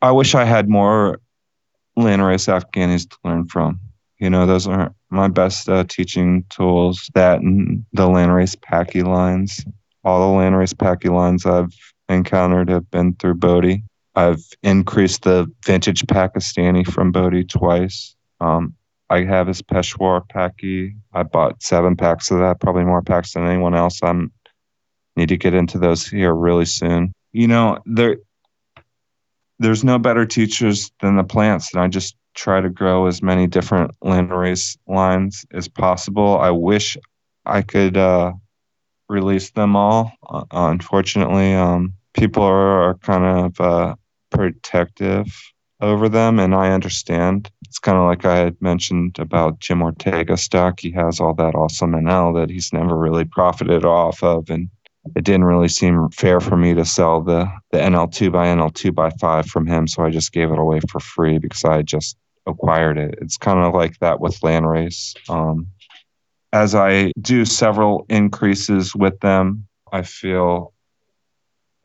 I 0.00 0.12
wish 0.12 0.34
I 0.34 0.44
had 0.44 0.68
more 0.68 1.20
Landrace 1.98 2.48
Afghanis 2.48 3.08
to 3.10 3.16
learn 3.24 3.48
from. 3.48 3.80
You 4.18 4.30
know, 4.30 4.46
those 4.46 4.66
are 4.66 4.94
my 5.10 5.28
best 5.28 5.68
uh, 5.68 5.84
teaching 5.84 6.44
tools. 6.50 7.10
That 7.14 7.40
and 7.40 7.84
the 7.92 8.06
Landrace 8.06 8.60
Pachy 8.60 9.02
lines. 9.02 9.64
All 10.04 10.20
the 10.20 10.38
Landrace 10.38 10.76
Pachy 10.76 11.08
lines 11.08 11.46
I've 11.46 11.74
encountered 12.08 12.68
have 12.68 12.90
been 12.90 13.14
through 13.14 13.34
Bodhi. 13.34 13.82
I've 14.14 14.44
increased 14.62 15.22
the 15.22 15.50
vintage 15.64 16.02
Pakistani 16.02 16.86
from 16.86 17.10
Bodhi 17.10 17.44
twice. 17.44 18.14
Um, 18.40 18.74
I 19.10 19.22
have 19.22 19.46
his 19.46 19.62
Peshawar 19.62 20.24
Pachy. 20.28 20.94
I 21.14 21.22
bought 21.22 21.62
seven 21.62 21.96
packs 21.96 22.30
of 22.30 22.40
that, 22.40 22.60
probably 22.60 22.84
more 22.84 23.02
packs 23.02 23.32
than 23.32 23.46
anyone 23.46 23.74
else. 23.74 24.02
I 24.02 24.12
need 25.18 25.28
to 25.28 25.36
get 25.36 25.54
into 25.54 25.78
those 25.78 26.06
here 26.06 26.32
really 26.32 26.64
soon. 26.64 27.12
You 27.32 27.48
know, 27.48 27.78
there 27.84 28.16
there's 29.58 29.84
no 29.84 29.98
better 29.98 30.24
teachers 30.24 30.90
than 31.00 31.16
the 31.16 31.24
plants, 31.24 31.74
and 31.74 31.82
I 31.82 31.88
just 31.88 32.16
try 32.34 32.60
to 32.60 32.70
grow 32.70 33.06
as 33.06 33.22
many 33.22 33.46
different 33.46 33.90
landrace 34.00 34.78
lines 34.86 35.44
as 35.52 35.66
possible. 35.68 36.38
I 36.38 36.50
wish 36.50 36.96
I 37.44 37.62
could 37.62 37.96
uh, 37.96 38.32
release 39.08 39.50
them 39.50 39.74
all. 39.74 40.12
Uh, 40.28 40.44
unfortunately, 40.50 41.54
um, 41.54 41.94
people 42.14 42.44
are, 42.44 42.90
are 42.90 42.94
kind 42.98 43.24
of 43.24 43.60
uh, 43.60 43.94
protective 44.30 45.26
over 45.80 46.08
them, 46.08 46.38
and 46.38 46.54
I 46.54 46.70
understand. 46.70 47.50
It's 47.66 47.78
kind 47.78 47.98
of 47.98 48.04
like 48.04 48.24
I 48.24 48.36
had 48.36 48.60
mentioned 48.60 49.18
about 49.18 49.60
Jim 49.60 49.82
Ortega 49.82 50.36
stock. 50.36 50.80
He 50.80 50.90
has 50.92 51.20
all 51.20 51.34
that 51.34 51.54
awesome 51.54 51.92
NL 51.92 52.34
that 52.40 52.50
he's 52.50 52.72
never 52.72 52.96
really 52.96 53.24
profited 53.24 53.84
off 53.84 54.22
of, 54.22 54.50
and 54.50 54.70
it 55.16 55.24
didn't 55.24 55.44
really 55.44 55.68
seem 55.68 56.08
fair 56.10 56.40
for 56.40 56.56
me 56.56 56.74
to 56.74 56.84
sell 56.84 57.20
the 57.20 57.50
the 57.70 57.78
NL2 57.78 58.32
by 58.32 58.46
NL2 58.46 58.94
by 58.94 59.10
5 59.20 59.46
from 59.46 59.66
him, 59.66 59.86
so 59.86 60.04
I 60.04 60.10
just 60.10 60.32
gave 60.32 60.50
it 60.50 60.58
away 60.58 60.80
for 60.88 61.00
free 61.00 61.38
because 61.38 61.64
I 61.64 61.82
just 61.82 62.16
acquired 62.46 62.98
it. 62.98 63.18
It's 63.20 63.36
kind 63.36 63.58
of 63.58 63.74
like 63.74 63.98
that 63.98 64.20
with 64.20 64.40
Landrace. 64.40 65.14
Um, 65.28 65.68
as 66.52 66.74
I 66.74 67.12
do 67.20 67.44
several 67.44 68.06
increases 68.08 68.94
with 68.94 69.20
them, 69.20 69.68
I 69.92 70.02
feel 70.02 70.72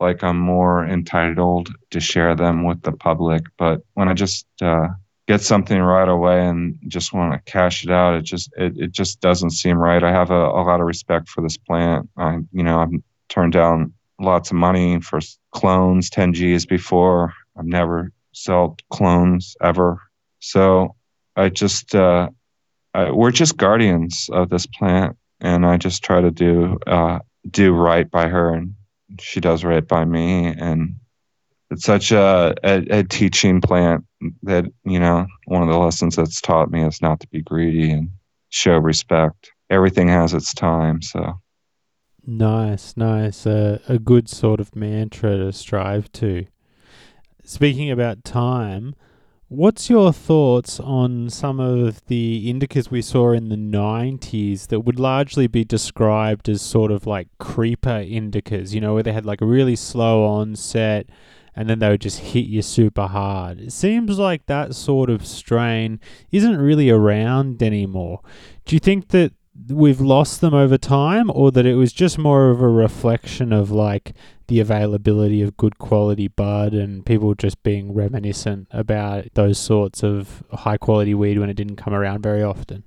like 0.00 0.24
I'm 0.24 0.38
more 0.38 0.86
entitled 0.86 1.68
to 1.90 2.00
share 2.00 2.34
them 2.34 2.64
with 2.64 2.82
the 2.82 2.92
public. 2.92 3.44
But 3.58 3.82
when 3.94 4.08
I 4.08 4.14
just 4.14 4.46
uh, 4.60 4.88
get 5.26 5.40
something 5.40 5.80
right 5.80 6.08
away 6.08 6.46
and 6.46 6.78
just 6.88 7.12
want 7.12 7.32
to 7.32 7.50
cash 7.50 7.84
it 7.84 7.90
out, 7.90 8.14
it 8.14 8.22
just 8.22 8.50
it, 8.56 8.76
it 8.76 8.92
just 8.92 9.20
doesn't 9.20 9.50
seem 9.50 9.78
right. 9.78 10.02
I 10.02 10.12
have 10.12 10.30
a, 10.30 10.34
a 10.34 10.62
lot 10.62 10.80
of 10.80 10.86
respect 10.86 11.28
for 11.28 11.42
this 11.42 11.56
plant. 11.56 12.08
I 12.16 12.38
you 12.52 12.62
know 12.62 12.80
I've 12.80 12.90
turned 13.34 13.52
down 13.52 13.92
lots 14.20 14.50
of 14.50 14.56
money 14.56 15.00
for 15.00 15.20
clones, 15.52 16.08
10 16.10 16.32
Gs 16.32 16.66
before. 16.66 17.34
I've 17.56 17.66
never 17.66 18.12
sold 18.32 18.80
clones 18.90 19.56
ever. 19.60 20.00
So 20.40 20.94
I 21.36 21.48
just 21.48 21.94
uh, 21.94 22.28
I, 22.92 23.10
we're 23.10 23.32
just 23.32 23.56
guardians 23.56 24.30
of 24.32 24.50
this 24.50 24.66
plant, 24.66 25.16
and 25.40 25.66
I 25.66 25.76
just 25.76 26.04
try 26.04 26.20
to 26.20 26.30
do 26.30 26.78
uh, 26.86 27.18
do 27.50 27.72
right 27.72 28.10
by 28.10 28.28
her 28.28 28.54
and 28.54 28.74
she 29.20 29.40
does 29.40 29.64
right 29.64 29.86
by 29.86 30.04
me 30.04 30.46
and 30.46 30.96
it's 31.70 31.84
such 31.84 32.12
a, 32.12 32.54
a, 32.62 32.98
a, 32.98 33.04
teaching 33.04 33.60
plant 33.60 34.04
that 34.42 34.64
you 34.84 34.98
know 34.98 35.26
one 35.46 35.62
of 35.62 35.68
the 35.68 35.78
lessons 35.78 36.16
that's 36.16 36.40
taught 36.40 36.70
me 36.70 36.82
is 36.84 37.02
not 37.02 37.20
to 37.20 37.28
be 37.28 37.42
greedy 37.42 37.90
and 37.90 38.10
show 38.48 38.76
respect 38.76 39.52
everything 39.70 40.08
has 40.08 40.32
its 40.32 40.54
time 40.54 41.02
so 41.02 41.34
nice 42.26 42.96
nice 42.96 43.46
uh, 43.46 43.78
a 43.88 43.98
good 43.98 44.28
sort 44.28 44.60
of 44.60 44.74
mantra 44.74 45.36
to 45.36 45.52
strive 45.52 46.10
to 46.12 46.46
speaking 47.42 47.90
about 47.90 48.24
time 48.24 48.94
What's 49.48 49.88
your 49.88 50.12
thoughts 50.12 50.80
on 50.80 51.30
some 51.30 51.60
of 51.60 52.04
the 52.06 52.50
indicas 52.52 52.90
we 52.90 53.02
saw 53.02 53.30
in 53.30 53.50
the 53.50 53.56
90s 53.56 54.68
that 54.68 54.80
would 54.80 54.98
largely 54.98 55.46
be 55.46 55.64
described 55.64 56.48
as 56.48 56.60
sort 56.60 56.90
of 56.90 57.06
like 57.06 57.28
creeper 57.38 58.02
indicas, 58.02 58.72
you 58.72 58.80
know, 58.80 58.94
where 58.94 59.04
they 59.04 59.12
had 59.12 59.24
like 59.26 59.42
a 59.42 59.46
really 59.46 59.76
slow 59.76 60.24
onset 60.24 61.08
and 61.54 61.68
then 61.68 61.78
they 61.78 61.88
would 61.90 62.00
just 62.00 62.18
hit 62.18 62.46
you 62.46 62.62
super 62.62 63.06
hard? 63.06 63.60
It 63.60 63.72
seems 63.72 64.18
like 64.18 64.46
that 64.46 64.74
sort 64.74 65.08
of 65.08 65.26
strain 65.26 66.00
isn't 66.32 66.56
really 66.56 66.88
around 66.88 67.62
anymore. 67.62 68.22
Do 68.64 68.74
you 68.74 68.80
think 68.80 69.08
that 69.08 69.34
we've 69.68 70.00
lost 70.00 70.40
them 70.40 70.54
over 70.54 70.76
time 70.76 71.30
or 71.32 71.50
that 71.52 71.66
it 71.66 71.74
was 71.76 71.92
just 71.92 72.18
more 72.18 72.50
of 72.50 72.60
a 72.60 72.68
reflection 72.68 73.52
of 73.52 73.70
like 73.70 74.12
the 74.48 74.60
availability 74.60 75.42
of 75.42 75.56
good 75.56 75.78
quality 75.78 76.28
bud 76.28 76.74
and 76.74 77.06
people 77.06 77.34
just 77.34 77.62
being 77.62 77.94
reminiscent 77.94 78.66
about 78.70 79.26
those 79.34 79.58
sorts 79.58 80.02
of 80.02 80.42
high 80.52 80.76
quality 80.76 81.14
weed 81.14 81.38
when 81.38 81.48
it 81.48 81.54
didn't 81.54 81.76
come 81.76 81.94
around 81.94 82.22
very 82.22 82.42
often? 82.42 82.84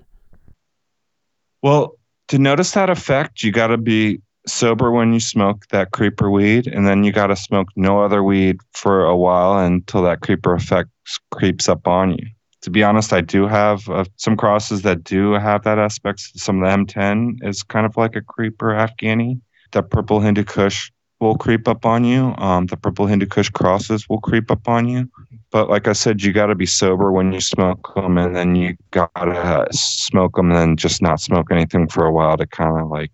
Well, 1.63 1.97
to 2.27 2.37
notice 2.37 2.71
that 2.71 2.89
effect, 2.89 3.43
you 3.43 3.51
got 3.51 3.67
to 3.67 3.77
be 3.77 4.21
sober 4.45 4.91
when 4.91 5.13
you 5.13 5.19
smoke 5.19 5.65
that 5.71 5.91
creeper 5.91 6.29
weed, 6.29 6.67
and 6.67 6.87
then 6.87 7.03
you 7.03 7.11
got 7.11 7.27
to 7.27 7.35
smoke 7.35 7.69
no 7.75 8.01
other 8.01 8.23
weed 8.23 8.57
for 8.73 9.05
a 9.05 9.15
while 9.15 9.57
until 9.65 10.03
that 10.03 10.21
creeper 10.21 10.53
effect 10.53 10.89
creeps 11.31 11.67
up 11.67 11.87
on 11.87 12.11
you. 12.11 12.25
To 12.67 12.71
be 12.71 12.83
honest, 12.83 13.13
I 13.13 13.21
do 13.21 13.47
have 13.47 13.87
uh, 13.87 14.03
some 14.17 14.35
crosses 14.35 14.81
that 14.81 15.01
do 15.05 15.31
have 15.31 15.63
that 15.63 15.79
aspect. 15.79 16.19
Some 16.35 16.61
of 16.61 16.69
the 16.69 16.75
M10 16.75 17.47
is 17.47 17.63
kind 17.63 17.85
of 17.85 17.95
like 17.95 18.17
a 18.17 18.21
creeper 18.21 18.71
Afghani. 18.73 19.39
That 19.71 19.89
purple 19.89 20.19
Hindu 20.19 20.43
Kush 20.43 20.91
will 21.21 21.37
creep 21.37 21.69
up 21.69 21.85
on 21.85 22.03
you. 22.03 22.35
Um, 22.37 22.65
the 22.65 22.75
purple 22.75 23.05
Hindu 23.05 23.27
Kush 23.27 23.49
crosses 23.51 24.09
will 24.09 24.19
creep 24.19 24.51
up 24.51 24.67
on 24.67 24.89
you. 24.89 25.09
But 25.49 25.69
like 25.69 25.87
I 25.87 25.93
said, 25.93 26.21
you 26.21 26.33
got 26.33 26.47
to 26.47 26.55
be 26.55 26.65
sober 26.65 27.13
when 27.13 27.31
you 27.31 27.39
smoke 27.39 27.93
them, 27.95 28.17
and 28.17 28.35
then 28.35 28.53
you 28.55 28.75
got 28.91 29.13
to 29.15 29.65
smoke 29.71 30.35
them 30.35 30.51
and 30.51 30.59
then 30.59 30.75
just 30.75 31.01
not 31.01 31.21
smoke 31.21 31.47
anything 31.49 31.87
for 31.87 32.05
a 32.05 32.11
while 32.11 32.35
to 32.35 32.45
kind 32.45 32.81
of 32.81 32.89
like 32.89 33.13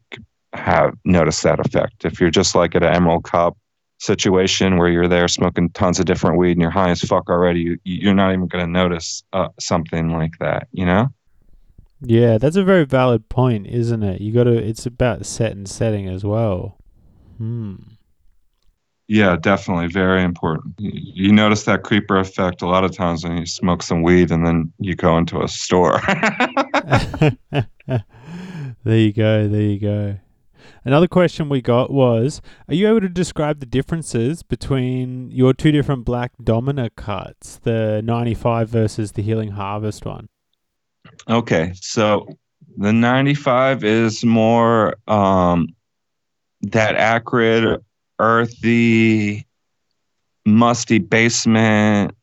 have 0.54 0.96
notice 1.06 1.44
that 1.44 1.60
effect. 1.60 2.06
If 2.06 2.20
you're 2.20 2.32
just 2.32 2.56
like 2.56 2.74
at 2.74 2.82
an 2.82 2.92
Emerald 2.92 3.26
Cup 3.26 3.56
situation 4.04 4.78
where 4.78 4.90
you're 4.90 5.08
there 5.08 5.28
smoking 5.28 5.70
tons 5.70 5.98
of 6.00 6.06
different 6.06 6.38
weed 6.38 6.52
and 6.52 6.62
you're 6.62 6.70
high 6.70 6.90
as 6.90 7.02
fuck 7.02 7.30
already, 7.30 7.62
you, 7.62 7.80
you're 7.84 8.14
not 8.14 8.34
even 8.34 8.48
going 8.48 8.66
to 8.66 8.70
notice 8.70 9.24
uh, 9.32 9.48
something 9.60 10.10
like 10.10 10.38
that, 10.40 10.68
you 10.72 10.86
know? 10.86 11.08
Yeah, 12.02 12.38
that's 12.38 12.58
a 12.58 12.66
very 12.66 12.86
valid 12.86 13.30
point, 13.30 13.68
isn't 13.68 14.04
it? 14.04 14.20
You 14.20 14.34
got 14.34 14.44
to. 14.44 14.58
It's 14.58 14.86
about 14.86 15.26
set 15.26 15.54
and 15.54 15.70
setting 15.70 16.10
as 16.10 16.26
well. 16.26 16.78
Hmm. 17.38 17.76
Yeah, 19.08 19.38
definitely. 19.40 19.88
Very 19.88 20.22
important. 20.22 20.76
You 20.80 21.32
notice 21.32 21.64
that 21.64 21.84
creeper 21.84 22.18
effect 22.18 22.62
a 22.62 22.68
lot 22.68 22.84
of 22.84 22.92
times 22.92 23.24
when 23.24 23.38
you 23.38 23.46
smoke 23.46 23.84
some 23.84 24.02
weed 24.02 24.32
and 24.32 24.46
then 24.46 24.74
you 24.80 24.96
go 24.96 25.18
into 25.18 25.42
a 25.42 25.48
store. 25.48 26.02
there 28.84 28.98
you 28.98 29.14
go. 29.14 29.48
There 29.48 29.62
you 29.62 29.80
go. 29.80 30.18
Another 30.86 31.08
question 31.08 31.48
we 31.48 31.62
got 31.62 31.92
was 31.92 32.42
Are 32.68 32.74
you 32.74 32.90
able 32.90 33.02
to 33.02 33.10
describe 33.10 33.60
the 33.60 33.66
differences 33.66 34.44
between 34.44 35.32
your 35.32 35.54
two 35.54 35.72
different 35.72 36.04
Black 36.06 36.32
Domina 36.44 36.90
cuts, 36.90 37.58
the 37.58 38.02
95 38.04 38.70
versus 38.70 39.14
the 39.14 39.22
Healing 39.22 39.52
Harvest 39.52 40.06
one? 40.06 40.28
Okay, 41.30 41.72
so 41.76 42.28
the 42.78 42.92
95 42.92 43.84
is 43.84 44.26
more 44.26 44.96
um, 45.08 45.68
that 46.62 46.96
acrid, 46.96 47.82
earthy, 48.20 49.46
musty 50.46 51.00
basement, 51.00 52.16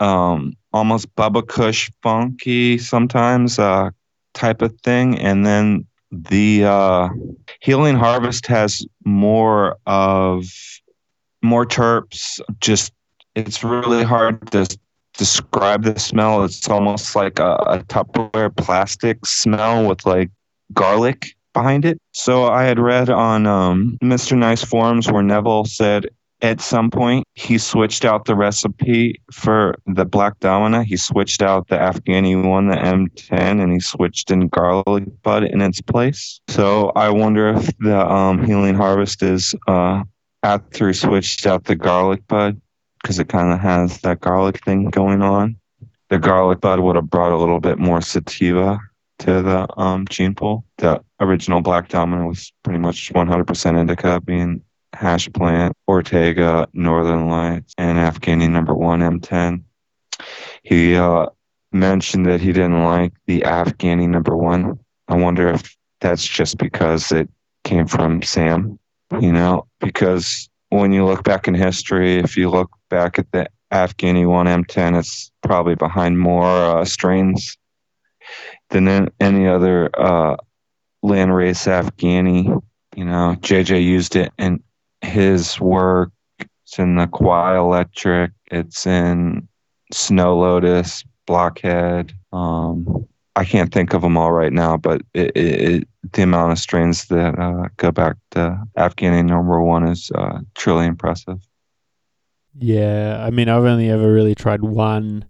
um, 0.00 0.54
almost 0.72 1.14
Bubba 1.16 1.46
Kush 1.46 1.90
funky 2.02 2.76
sometimes 2.78 3.58
uh, 3.58 3.90
type 4.34 4.60
of 4.60 4.78
thing. 4.82 5.18
And 5.18 5.46
then 5.46 5.86
the 6.14 6.64
uh, 6.64 7.08
Healing 7.60 7.96
Harvest 7.96 8.46
has 8.46 8.86
more 9.04 9.76
of 9.86 10.44
more 11.42 11.66
terps. 11.66 12.40
Just 12.60 12.92
it's 13.34 13.64
really 13.64 14.04
hard 14.04 14.50
to 14.52 14.66
describe 15.16 15.84
the 15.84 15.98
smell. 15.98 16.44
It's 16.44 16.68
almost 16.68 17.16
like 17.16 17.38
a, 17.38 17.54
a 17.66 17.78
Tupperware 17.84 18.54
plastic 18.56 19.26
smell 19.26 19.86
with 19.88 20.06
like 20.06 20.30
garlic 20.72 21.34
behind 21.52 21.84
it. 21.84 21.98
So 22.12 22.46
I 22.46 22.64
had 22.64 22.78
read 22.78 23.10
on 23.10 23.46
um, 23.46 23.98
Mr. 24.02 24.36
Nice 24.36 24.64
forums 24.64 25.10
where 25.10 25.22
Neville 25.22 25.64
said 25.64 26.08
at 26.44 26.60
some 26.60 26.90
point 26.90 27.26
he 27.32 27.56
switched 27.56 28.04
out 28.04 28.26
the 28.26 28.34
recipe 28.34 29.18
for 29.32 29.74
the 29.86 30.04
black 30.04 30.38
domina 30.40 30.84
he 30.84 30.96
switched 30.96 31.40
out 31.40 31.66
the 31.68 31.76
afghani 31.76 32.36
one 32.46 32.68
the 32.68 32.76
m10 32.76 33.62
and 33.62 33.72
he 33.72 33.80
switched 33.80 34.30
in 34.30 34.48
garlic 34.48 35.04
bud 35.22 35.42
in 35.42 35.62
its 35.62 35.80
place. 35.80 36.40
So 36.48 36.92
i 36.94 37.08
wonder 37.08 37.48
if 37.48 37.70
the 37.78 37.98
um, 37.98 38.44
healing 38.44 38.74
harvest 38.74 39.22
is 39.22 39.54
uh, 39.66 40.04
after 40.42 40.88
he 40.88 40.92
switched 40.92 41.46
out 41.46 41.64
the 41.64 41.74
garlic 41.74 42.26
bud 42.28 42.60
because 43.02 43.18
it 43.18 43.28
kind 43.28 43.50
of 43.50 43.60
has 43.60 44.00
that 44.02 44.20
garlic 44.20 44.62
thing 44.64 44.90
going 44.90 45.22
on. 45.22 45.56
The 46.10 46.18
garlic 46.18 46.60
bud 46.60 46.80
would 46.80 46.96
have 46.96 47.08
brought 47.08 47.32
a 47.32 47.38
little 47.38 47.60
bit 47.60 47.78
more 47.78 48.02
sativa 48.02 48.78
to 49.20 49.42
the 49.42 49.66
um, 49.80 50.06
gene 50.08 50.34
pool. 50.34 50.64
The 50.78 51.02
original 51.20 51.62
black 51.62 51.88
domina 51.88 52.26
was 52.26 52.52
pretty 52.62 52.78
much 52.78 53.12
100% 53.14 53.78
indica 53.80 54.20
being 54.20 54.62
hash 54.94 55.30
plant, 55.32 55.76
Ortega, 55.88 56.68
Northern 56.72 57.28
Lights, 57.28 57.74
and 57.78 57.98
Afghani 57.98 58.48
number 58.48 58.74
one 58.74 59.00
M10. 59.00 59.62
He 60.62 60.96
uh, 60.96 61.26
mentioned 61.72 62.26
that 62.26 62.40
he 62.40 62.52
didn't 62.52 62.84
like 62.84 63.12
the 63.26 63.40
Afghani 63.42 64.08
number 64.08 64.36
one. 64.36 64.78
I 65.08 65.16
wonder 65.16 65.48
if 65.48 65.76
that's 66.00 66.26
just 66.26 66.58
because 66.58 67.12
it 67.12 67.28
came 67.64 67.86
from 67.86 68.22
Sam, 68.22 68.78
you 69.20 69.32
know, 69.32 69.66
because 69.80 70.48
when 70.70 70.92
you 70.92 71.04
look 71.04 71.24
back 71.24 71.48
in 71.48 71.54
history, 71.54 72.18
if 72.18 72.36
you 72.36 72.50
look 72.50 72.70
back 72.90 73.18
at 73.18 73.30
the 73.32 73.48
Afghani 73.72 74.24
1M10, 74.24 74.98
it's 74.98 75.30
probably 75.42 75.74
behind 75.74 76.18
more 76.18 76.46
uh, 76.46 76.84
strains 76.84 77.58
than 78.70 79.10
any 79.20 79.46
other 79.46 79.90
uh, 79.94 80.36
landrace 81.04 81.66
Afghani. 81.66 82.62
You 82.96 83.04
know, 83.04 83.36
JJ 83.40 83.84
used 83.84 84.16
it 84.16 84.32
in 84.38 84.62
his 85.04 85.60
work. 85.60 86.10
It's 86.38 86.78
in 86.78 86.96
the 86.96 87.06
Kauai 87.06 87.58
Electric. 87.58 88.32
It's 88.50 88.86
in 88.86 89.46
Snow 89.92 90.38
Lotus, 90.38 91.04
Blockhead. 91.26 92.12
Um, 92.32 93.06
I 93.36 93.44
can't 93.44 93.72
think 93.72 93.94
of 93.94 94.02
them 94.02 94.16
all 94.16 94.32
right 94.32 94.52
now, 94.52 94.76
but 94.76 95.02
it, 95.12 95.36
it, 95.36 95.88
the 96.12 96.22
amount 96.22 96.52
of 96.52 96.58
strains 96.58 97.06
that 97.06 97.38
uh, 97.38 97.68
go 97.76 97.90
back 97.90 98.16
to 98.32 98.62
Afghani 98.78 99.24
number 99.24 99.60
one 99.60 99.86
is 99.86 100.10
uh, 100.14 100.40
truly 100.54 100.86
impressive. 100.86 101.40
Yeah, 102.56 103.24
I 103.24 103.30
mean, 103.30 103.48
I've 103.48 103.64
only 103.64 103.90
ever 103.90 104.12
really 104.12 104.36
tried 104.36 104.62
one 104.62 105.24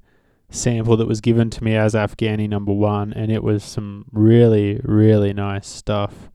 sample 0.51 0.97
that 0.99 1.09
was 1.09 1.21
given 1.21 1.49
to 1.51 1.65
me 1.65 1.75
as 1.75 1.95
Afghani 1.95 2.49
number 2.49 2.73
one, 2.73 3.13
and 3.15 3.33
it 3.33 3.43
was 3.43 3.65
some 3.65 4.05
really, 4.13 4.81
really 4.85 5.33
nice 5.33 5.67
stuff. 5.67 6.31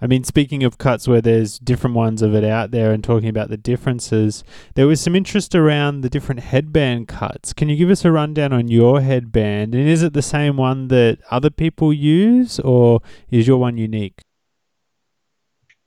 I 0.00 0.06
mean, 0.06 0.22
speaking 0.22 0.62
of 0.62 0.78
cuts 0.78 1.08
where 1.08 1.20
there's 1.20 1.58
different 1.58 1.96
ones 1.96 2.22
of 2.22 2.34
it 2.34 2.44
out 2.44 2.70
there 2.70 2.92
and 2.92 3.02
talking 3.02 3.28
about 3.28 3.48
the 3.48 3.56
differences, 3.56 4.44
there 4.74 4.86
was 4.86 5.00
some 5.00 5.16
interest 5.16 5.54
around 5.54 6.02
the 6.02 6.08
different 6.08 6.40
headband 6.40 7.08
cuts. 7.08 7.52
Can 7.52 7.68
you 7.68 7.76
give 7.76 7.90
us 7.90 8.04
a 8.04 8.12
rundown 8.12 8.52
on 8.52 8.68
your 8.68 9.00
headband? 9.00 9.74
And 9.74 9.88
is 9.88 10.02
it 10.04 10.12
the 10.12 10.22
same 10.22 10.56
one 10.56 10.88
that 10.88 11.18
other 11.30 11.50
people 11.50 11.92
use, 11.92 12.60
or 12.60 13.00
is 13.30 13.48
your 13.48 13.58
one 13.58 13.76
unique? 13.76 14.20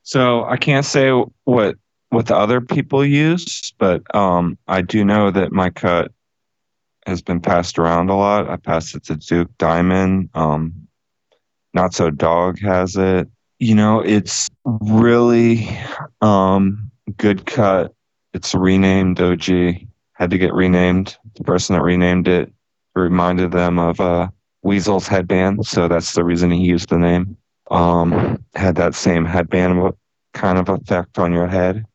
So 0.03 0.43
I 0.43 0.57
can't 0.57 0.85
say 0.85 1.11
what 1.45 1.77
what 2.09 2.25
the 2.25 2.35
other 2.35 2.59
people 2.59 3.05
use, 3.05 3.71
but 3.77 4.03
um, 4.13 4.57
I 4.67 4.81
do 4.81 5.05
know 5.05 5.31
that 5.31 5.53
my 5.53 5.69
cut 5.69 6.11
has 7.07 7.21
been 7.21 7.39
passed 7.39 7.79
around 7.79 8.09
a 8.09 8.17
lot. 8.17 8.49
I 8.49 8.57
passed 8.57 8.93
it 8.95 9.05
to 9.05 9.15
Duke 9.15 9.57
Diamond. 9.57 10.29
Um, 10.33 10.87
Not 11.73 11.93
So 11.93 12.09
Dog 12.09 12.59
has 12.59 12.97
it 12.97 13.29
you 13.61 13.75
know, 13.75 13.99
it's 13.99 14.49
really 14.65 15.69
um, 16.21 16.89
good 17.15 17.45
cut. 17.45 17.93
It's 18.33 18.55
renamed 18.55 19.21
OG. 19.21 19.45
Had 20.13 20.31
to 20.31 20.39
get 20.39 20.51
renamed. 20.53 21.15
The 21.35 21.43
person 21.43 21.75
that 21.75 21.83
renamed 21.83 22.27
it 22.27 22.51
reminded 22.95 23.51
them 23.51 23.77
of 23.77 23.99
uh, 23.99 24.29
Weasel's 24.63 25.07
headband, 25.07 25.67
so 25.67 25.87
that's 25.87 26.13
the 26.13 26.23
reason 26.23 26.49
he 26.49 26.63
used 26.63 26.89
the 26.89 26.97
name. 26.97 27.37
Um, 27.69 28.43
had 28.55 28.75
that 28.77 28.95
same 28.95 29.25
headband 29.25 29.93
kind 30.33 30.57
of 30.57 30.67
effect 30.67 31.19
on 31.19 31.31
your 31.31 31.47
head. 31.47 31.85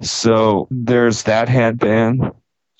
So 0.00 0.66
there's 0.72 1.22
that 1.22 1.48
headband. 1.48 2.32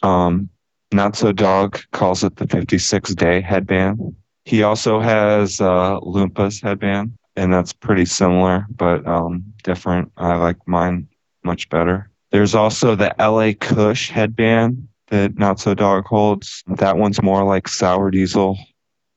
Um, 0.03 0.51
Not 0.93 1.15
So 1.15 1.31
Dog 1.31 1.81
calls 1.93 2.25
it 2.25 2.35
the 2.37 2.49
56 2.49 3.15
day 3.15 3.41
headband. 3.41 4.17
He 4.45 4.65
also 4.65 4.99
has 4.99 5.61
uh, 5.61 6.01
Lumpa's 6.01 6.61
headband 6.61 7.13
and 7.37 7.53
that's 7.53 7.73
pretty 7.73 8.05
similar 8.05 8.67
but 8.75 9.07
um, 9.07 9.45
different. 9.63 10.13
I 10.17 10.37
like 10.37 10.57
mine 10.67 11.09
much 11.45 11.69
better. 11.69 12.11
There's 12.31 12.55
also 12.55 12.95
the 12.95 13.15
LA 13.19 13.53
Kush 13.59 14.11
headband 14.11 14.89
that 15.09 15.37
Not 15.37 15.61
So 15.61 15.75
Dog 15.75 16.05
holds. 16.07 16.63
That 16.67 16.97
one's 16.97 17.23
more 17.23 17.45
like 17.45 17.69
sour 17.69 18.11
diesel. 18.11 18.59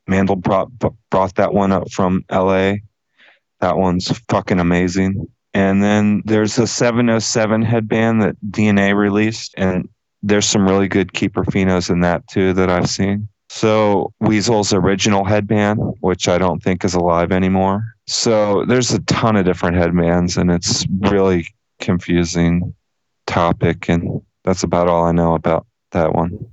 Mandel 0.06 0.36
brought 0.36 0.70
brought 1.10 1.34
that 1.36 1.54
one 1.54 1.72
up 1.72 1.90
from 1.90 2.24
LA. 2.30 2.74
That 3.60 3.78
one's 3.78 4.16
fucking 4.28 4.60
amazing. 4.60 5.26
And 5.54 5.82
then 5.82 6.22
there's 6.26 6.58
a 6.58 6.66
707 6.66 7.62
headband 7.62 8.20
that 8.20 8.36
DNA 8.50 8.94
released, 8.94 9.54
and 9.56 9.88
there's 10.22 10.46
some 10.46 10.68
really 10.68 10.86
good 10.86 11.14
keeper 11.14 11.44
phenos 11.44 11.88
in 11.88 12.00
that 12.00 12.28
too 12.28 12.52
that 12.52 12.68
I've 12.68 12.90
seen. 12.90 13.28
So 13.48 14.12
Weasel's 14.20 14.74
original 14.74 15.24
headband, 15.24 15.80
which 16.00 16.28
I 16.28 16.36
don't 16.36 16.62
think 16.62 16.84
is 16.84 16.92
alive 16.92 17.32
anymore, 17.32 17.95
so 18.06 18.64
there's 18.66 18.92
a 18.92 19.00
ton 19.00 19.36
of 19.36 19.44
different 19.44 19.76
headbands, 19.76 20.36
and 20.36 20.50
it's 20.50 20.86
really 21.00 21.46
confusing 21.80 22.74
topic, 23.26 23.88
and 23.88 24.22
that's 24.44 24.62
about 24.62 24.88
all 24.88 25.04
I 25.04 25.12
know 25.12 25.34
about 25.34 25.66
that 25.90 26.14
one. 26.14 26.46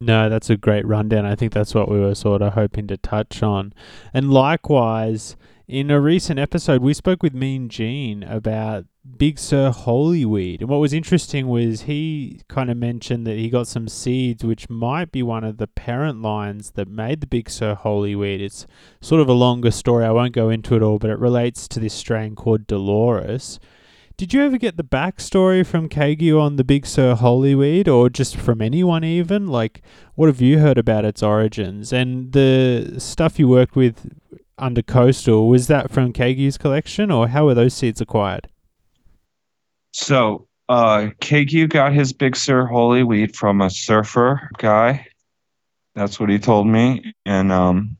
No, 0.00 0.28
that's 0.28 0.50
a 0.50 0.56
great 0.56 0.84
rundown. 0.84 1.24
I 1.24 1.36
think 1.36 1.52
that's 1.52 1.74
what 1.74 1.88
we 1.88 2.00
were 2.00 2.16
sort 2.16 2.42
of 2.42 2.54
hoping 2.54 2.88
to 2.88 2.96
touch 2.96 3.40
on. 3.42 3.72
And 4.12 4.32
likewise, 4.32 5.36
in 5.68 5.92
a 5.92 6.00
recent 6.00 6.40
episode, 6.40 6.82
we 6.82 6.92
spoke 6.92 7.22
with 7.22 7.34
Mean 7.34 7.68
Gene 7.68 8.24
about 8.24 8.86
Big 9.18 9.38
Sur 9.38 9.72
Holyweed. 9.72 10.60
And 10.60 10.68
what 10.68 10.80
was 10.80 10.92
interesting 10.92 11.48
was 11.48 11.82
he 11.82 12.40
kind 12.48 12.70
of 12.70 12.76
mentioned 12.76 13.26
that 13.26 13.36
he 13.36 13.50
got 13.50 13.66
some 13.66 13.88
seeds, 13.88 14.44
which 14.44 14.70
might 14.70 15.10
be 15.10 15.22
one 15.24 15.42
of 15.42 15.58
the 15.58 15.66
parent 15.66 16.22
lines 16.22 16.72
that 16.72 16.86
made 16.86 17.20
the 17.20 17.26
Big 17.26 17.50
Sur 17.50 17.74
Holyweed. 17.74 18.40
It's 18.40 18.66
sort 19.00 19.20
of 19.20 19.28
a 19.28 19.32
longer 19.32 19.72
story. 19.72 20.04
I 20.04 20.12
won't 20.12 20.34
go 20.34 20.50
into 20.50 20.76
it 20.76 20.82
all, 20.82 20.98
but 20.98 21.10
it 21.10 21.18
relates 21.18 21.66
to 21.68 21.80
this 21.80 21.94
strain 21.94 22.36
called 22.36 22.68
Dolores. 22.68 23.58
Did 24.16 24.32
you 24.32 24.42
ever 24.42 24.56
get 24.56 24.76
the 24.76 24.84
backstory 24.84 25.66
from 25.66 25.88
Kagyu 25.88 26.40
on 26.40 26.54
the 26.54 26.62
Big 26.62 26.86
Sur 26.86 27.16
Holyweed, 27.16 27.88
or 27.88 28.08
just 28.08 28.36
from 28.36 28.62
anyone 28.62 29.02
even? 29.02 29.48
Like, 29.48 29.82
what 30.14 30.28
have 30.28 30.40
you 30.40 30.60
heard 30.60 30.78
about 30.78 31.04
its 31.04 31.24
origins? 31.24 31.92
And 31.92 32.32
the 32.32 32.96
stuff 32.98 33.40
you 33.40 33.48
worked 33.48 33.74
with 33.74 34.12
under 34.58 34.82
Coastal, 34.82 35.48
was 35.48 35.66
that 35.66 35.90
from 35.90 36.12
Kagyu's 36.12 36.58
collection, 36.58 37.10
or 37.10 37.28
how 37.28 37.46
were 37.46 37.54
those 37.54 37.74
seeds 37.74 38.00
acquired? 38.00 38.48
So, 39.92 40.48
uh, 40.68 41.08
got 41.66 41.92
his 41.92 42.12
Big 42.12 42.34
Sur 42.36 42.66
Holy 42.66 43.02
Weed 43.02 43.36
from 43.36 43.60
a 43.60 43.70
surfer 43.70 44.50
guy. 44.58 45.06
That's 45.94 46.18
what 46.18 46.30
he 46.30 46.38
told 46.38 46.66
me. 46.66 47.14
And 47.26 47.52
um, 47.52 47.96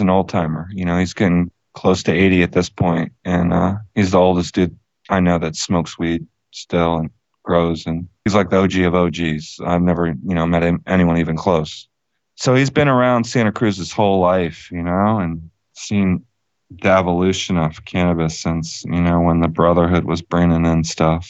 an 0.00 0.08
old 0.08 0.28
timer. 0.28 0.68
You 0.72 0.84
know, 0.84 0.98
he's 0.98 1.14
getting 1.14 1.50
close 1.74 2.02
to 2.04 2.12
80 2.12 2.42
at 2.42 2.52
this 2.52 2.68
point, 2.68 3.12
and 3.24 3.52
uh, 3.52 3.74
he's 3.94 4.12
the 4.12 4.18
oldest 4.18 4.54
dude 4.54 4.76
I 5.10 5.20
know 5.20 5.38
that 5.38 5.56
smokes 5.56 5.98
weed 5.98 6.26
still 6.52 6.96
and 6.96 7.10
grows. 7.42 7.86
And 7.86 8.08
he's 8.24 8.34
like 8.34 8.50
the 8.50 8.58
OG 8.58 8.76
of 8.78 8.94
OGs. 8.94 9.60
I've 9.64 9.82
never, 9.82 10.06
you 10.06 10.34
know, 10.34 10.46
met 10.46 10.62
him, 10.62 10.82
anyone 10.86 11.18
even 11.18 11.36
close. 11.36 11.88
So 12.36 12.54
he's 12.54 12.70
been 12.70 12.88
around 12.88 13.24
Santa 13.24 13.52
Cruz 13.52 13.76
his 13.76 13.92
whole 13.92 14.20
life, 14.20 14.70
you 14.70 14.82
know, 14.82 15.18
and 15.18 15.50
seen 15.74 16.24
the 16.80 16.90
evolution 16.90 17.56
of 17.56 17.84
cannabis 17.84 18.38
since 18.38 18.84
you 18.84 19.00
know 19.00 19.20
when 19.20 19.40
the 19.40 19.48
Brotherhood 19.48 20.04
was 20.04 20.22
bringing 20.22 20.66
in 20.66 20.84
stuff. 20.84 21.28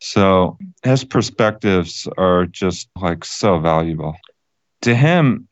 So 0.00 0.58
his 0.82 1.04
perspectives 1.04 2.08
are 2.18 2.46
just 2.46 2.88
like 3.00 3.24
so 3.24 3.58
valuable. 3.58 4.16
To 4.82 4.94
him, 4.94 5.46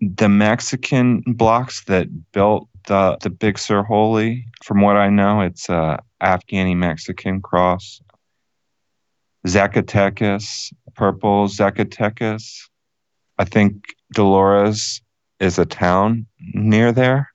the 0.00 0.28
Mexican 0.28 1.22
blocks 1.26 1.84
that 1.84 2.08
built 2.32 2.68
the 2.86 3.18
the 3.20 3.30
Big 3.30 3.58
Sur 3.58 3.82
Holy, 3.82 4.46
from 4.64 4.80
what 4.80 4.96
I 4.96 5.10
know, 5.10 5.42
it's 5.42 5.68
a 5.68 6.02
Afghani 6.22 6.76
Mexican 6.76 7.40
cross. 7.40 8.00
Zacatecas, 9.46 10.72
purple 10.94 11.46
Zacatecas. 11.48 12.68
I 13.38 13.44
think 13.44 13.94
Dolores 14.12 15.00
is 15.40 15.58
a 15.58 15.64
town 15.64 16.26
near 16.54 16.92
there. 16.92 17.30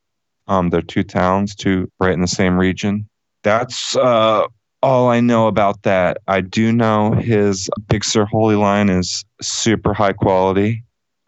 Um, 0.48 0.70
they're 0.70 0.82
two 0.82 1.04
towns, 1.04 1.56
two 1.56 1.90
right 2.00 2.14
in 2.14 2.22
the 2.22 2.28
same 2.28 2.58
region. 2.58 3.08
That's 3.44 3.96
uh, 3.96 4.46
all 4.82 5.10
I 5.10 5.20
know 5.20 5.48
about 5.48 5.84
that. 5.84 6.18
I 6.28 6.42
do 6.42 6.72
know 6.72 7.14
his 7.14 7.70
Big 7.88 8.04
Sur 8.04 8.26
Holy 8.26 8.56
line 8.56 8.90
is 8.90 9.24
super 9.42 9.94
high 9.94 10.14
quality. 10.14 10.84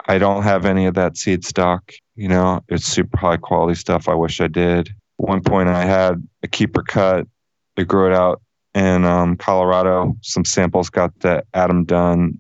I 0.08 0.18
don't 0.18 0.44
have 0.44 0.66
any 0.66 0.86
of 0.86 0.94
that 0.96 1.18
seed 1.18 1.46
stock. 1.46 1.92
You 2.16 2.28
know, 2.28 2.62
it's 2.70 2.86
super 2.86 3.18
high 3.18 3.38
quality 3.38 3.76
stuff. 3.76 4.08
I 4.08 4.14
wish 4.14 4.40
I 4.40 4.48
did. 4.48 4.90
One 5.18 5.42
point, 5.42 5.70
I 5.70 5.86
had 5.86 6.26
a 6.44 6.48
keeper 6.48 6.84
cut. 6.84 7.28
They 7.76 7.86
grew 7.86 8.08
it 8.08 8.14
out 8.14 8.42
in 8.74 9.06
um, 9.06 9.38
Colorado. 9.38 10.16
Some 10.22 10.46
samples 10.46 10.90
got 10.90 11.18
that 11.22 11.46
Adam 11.54 11.86
done, 11.86 12.40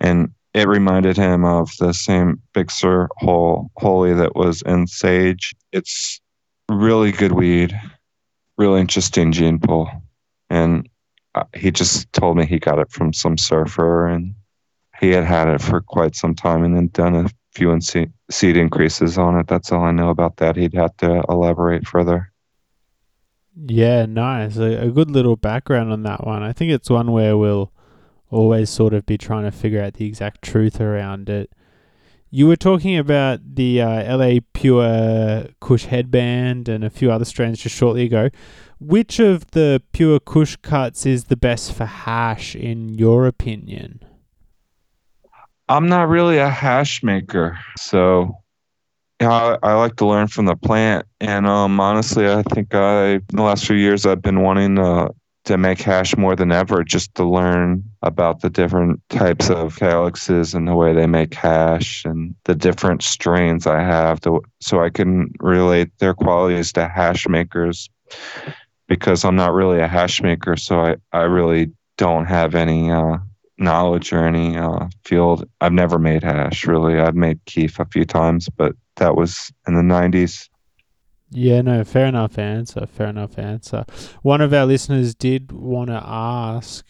and 0.00 0.32
it 0.58 0.66
reminded 0.66 1.16
him 1.16 1.44
of 1.44 1.70
the 1.78 1.92
same 1.92 2.42
Big 2.52 2.70
Sur 2.70 3.08
hole 3.18 3.70
holy 3.76 4.12
that 4.14 4.34
was 4.34 4.60
in 4.62 4.86
Sage. 4.86 5.54
It's 5.72 6.20
really 6.68 7.12
good 7.12 7.32
weed, 7.32 7.78
really 8.56 8.80
interesting 8.80 9.30
gene 9.30 9.60
pool, 9.60 9.88
and 10.50 10.88
uh, 11.34 11.44
he 11.54 11.70
just 11.70 12.12
told 12.12 12.36
me 12.36 12.44
he 12.44 12.58
got 12.58 12.80
it 12.80 12.90
from 12.90 13.12
some 13.12 13.38
surfer 13.38 14.08
and 14.08 14.34
he 14.98 15.10
had 15.10 15.24
had 15.24 15.46
it 15.46 15.62
for 15.62 15.80
quite 15.80 16.16
some 16.16 16.34
time 16.34 16.64
and 16.64 16.74
then 16.74 16.88
done 16.88 17.14
a 17.14 17.28
few 17.52 17.70
in 17.70 17.80
seed 17.80 18.10
increases 18.56 19.16
on 19.16 19.38
it. 19.38 19.46
That's 19.46 19.70
all 19.70 19.84
I 19.84 19.92
know 19.92 20.10
about 20.10 20.38
that. 20.38 20.56
He'd 20.56 20.74
have 20.74 20.96
to 20.96 21.22
elaborate 21.28 21.86
further. 21.86 22.32
Yeah, 23.66 24.06
nice. 24.06 24.56
A, 24.56 24.86
a, 24.86 24.90
good 24.90 25.10
little 25.10 25.36
background 25.36 25.92
on 25.92 26.02
that 26.04 26.26
one. 26.26 26.42
I 26.42 26.52
think 26.52 26.72
it's 26.72 26.90
one 26.90 27.10
where 27.10 27.36
we'll 27.36 27.72
always 28.30 28.70
sort 28.70 28.94
of 28.94 29.06
be 29.06 29.18
trying 29.18 29.44
to 29.44 29.50
figure 29.50 29.82
out 29.82 29.94
the 29.94 30.06
exact 30.06 30.42
truth 30.42 30.80
around 30.80 31.28
it. 31.28 31.50
You 32.30 32.46
were 32.46 32.56
talking 32.56 32.96
about 32.98 33.40
the 33.54 33.80
uh, 33.80 34.16
LA 34.16 34.40
Pure 34.52 35.46
Kush 35.60 35.86
headband 35.86 36.68
and 36.68 36.84
a 36.84 36.90
few 36.90 37.10
other 37.10 37.24
strains 37.24 37.58
just 37.58 37.74
shortly 37.74 38.04
ago. 38.04 38.28
Which 38.80 39.18
of 39.18 39.50
the 39.52 39.82
Pure 39.92 40.20
Kush 40.20 40.56
cuts 40.56 41.06
is 41.06 41.24
the 41.24 41.36
best 41.36 41.72
for 41.72 41.86
hash, 41.86 42.54
in 42.54 42.90
your 42.90 43.26
opinion? 43.26 44.04
I'm 45.68 45.88
not 45.88 46.08
really 46.08 46.38
a 46.38 46.48
hash 46.48 47.02
maker, 47.02 47.58
so 47.78 48.36
I, 49.20 49.58
I, 49.62 49.74
like 49.74 49.96
to 49.96 50.06
learn 50.06 50.28
from 50.28 50.46
the 50.46 50.56
plant. 50.56 51.06
And 51.20 51.46
um, 51.46 51.80
honestly, 51.80 52.28
I 52.28 52.42
think 52.42 52.74
I 52.74 53.14
in 53.14 53.24
the 53.32 53.42
last 53.42 53.66
few 53.66 53.76
years 53.76 54.06
I've 54.06 54.22
been 54.22 54.42
wanting 54.42 54.76
to 54.76 55.10
to 55.48 55.56
make 55.56 55.80
hash 55.80 56.14
more 56.16 56.36
than 56.36 56.52
ever, 56.52 56.84
just 56.84 57.14
to 57.14 57.24
learn 57.24 57.82
about 58.02 58.40
the 58.40 58.50
different 58.50 59.00
types 59.08 59.48
of 59.48 59.76
calyxes 59.76 60.54
and 60.54 60.68
the 60.68 60.76
way 60.76 60.92
they 60.92 61.06
make 61.06 61.32
hash 61.32 62.04
and 62.04 62.34
the 62.44 62.54
different 62.54 63.02
strains 63.02 63.66
I 63.66 63.82
have, 63.82 64.20
to, 64.20 64.42
so 64.60 64.82
I 64.82 64.90
can 64.90 65.32
relate 65.40 65.90
their 65.98 66.12
qualities 66.12 66.72
to 66.74 66.86
hash 66.86 67.26
makers. 67.28 67.88
Because 68.88 69.24
I'm 69.24 69.36
not 69.36 69.52
really 69.54 69.80
a 69.80 69.88
hash 69.88 70.22
maker, 70.22 70.56
so 70.56 70.80
I 70.80 70.96
I 71.12 71.22
really 71.22 71.72
don't 71.96 72.26
have 72.26 72.54
any. 72.54 72.90
Uh, 72.90 73.18
knowledge 73.60 74.12
or 74.12 74.24
any 74.24 74.56
uh, 74.56 74.86
field. 75.04 75.44
I've 75.60 75.72
never 75.72 75.98
made 75.98 76.22
hash 76.22 76.64
really. 76.64 77.00
I've 77.00 77.16
made 77.16 77.44
keef 77.44 77.80
a 77.80 77.84
few 77.86 78.04
times, 78.04 78.48
but 78.48 78.76
that 78.98 79.16
was 79.16 79.52
in 79.66 79.74
the 79.74 79.82
90s. 79.82 80.48
Yeah, 81.30 81.60
no, 81.60 81.84
fair 81.84 82.06
enough 82.06 82.38
answer. 82.38 82.86
Fair 82.86 83.08
enough 83.08 83.38
answer. 83.38 83.84
One 84.22 84.40
of 84.40 84.52
our 84.54 84.64
listeners 84.66 85.14
did 85.14 85.52
want 85.52 85.88
to 85.90 86.02
ask 86.02 86.86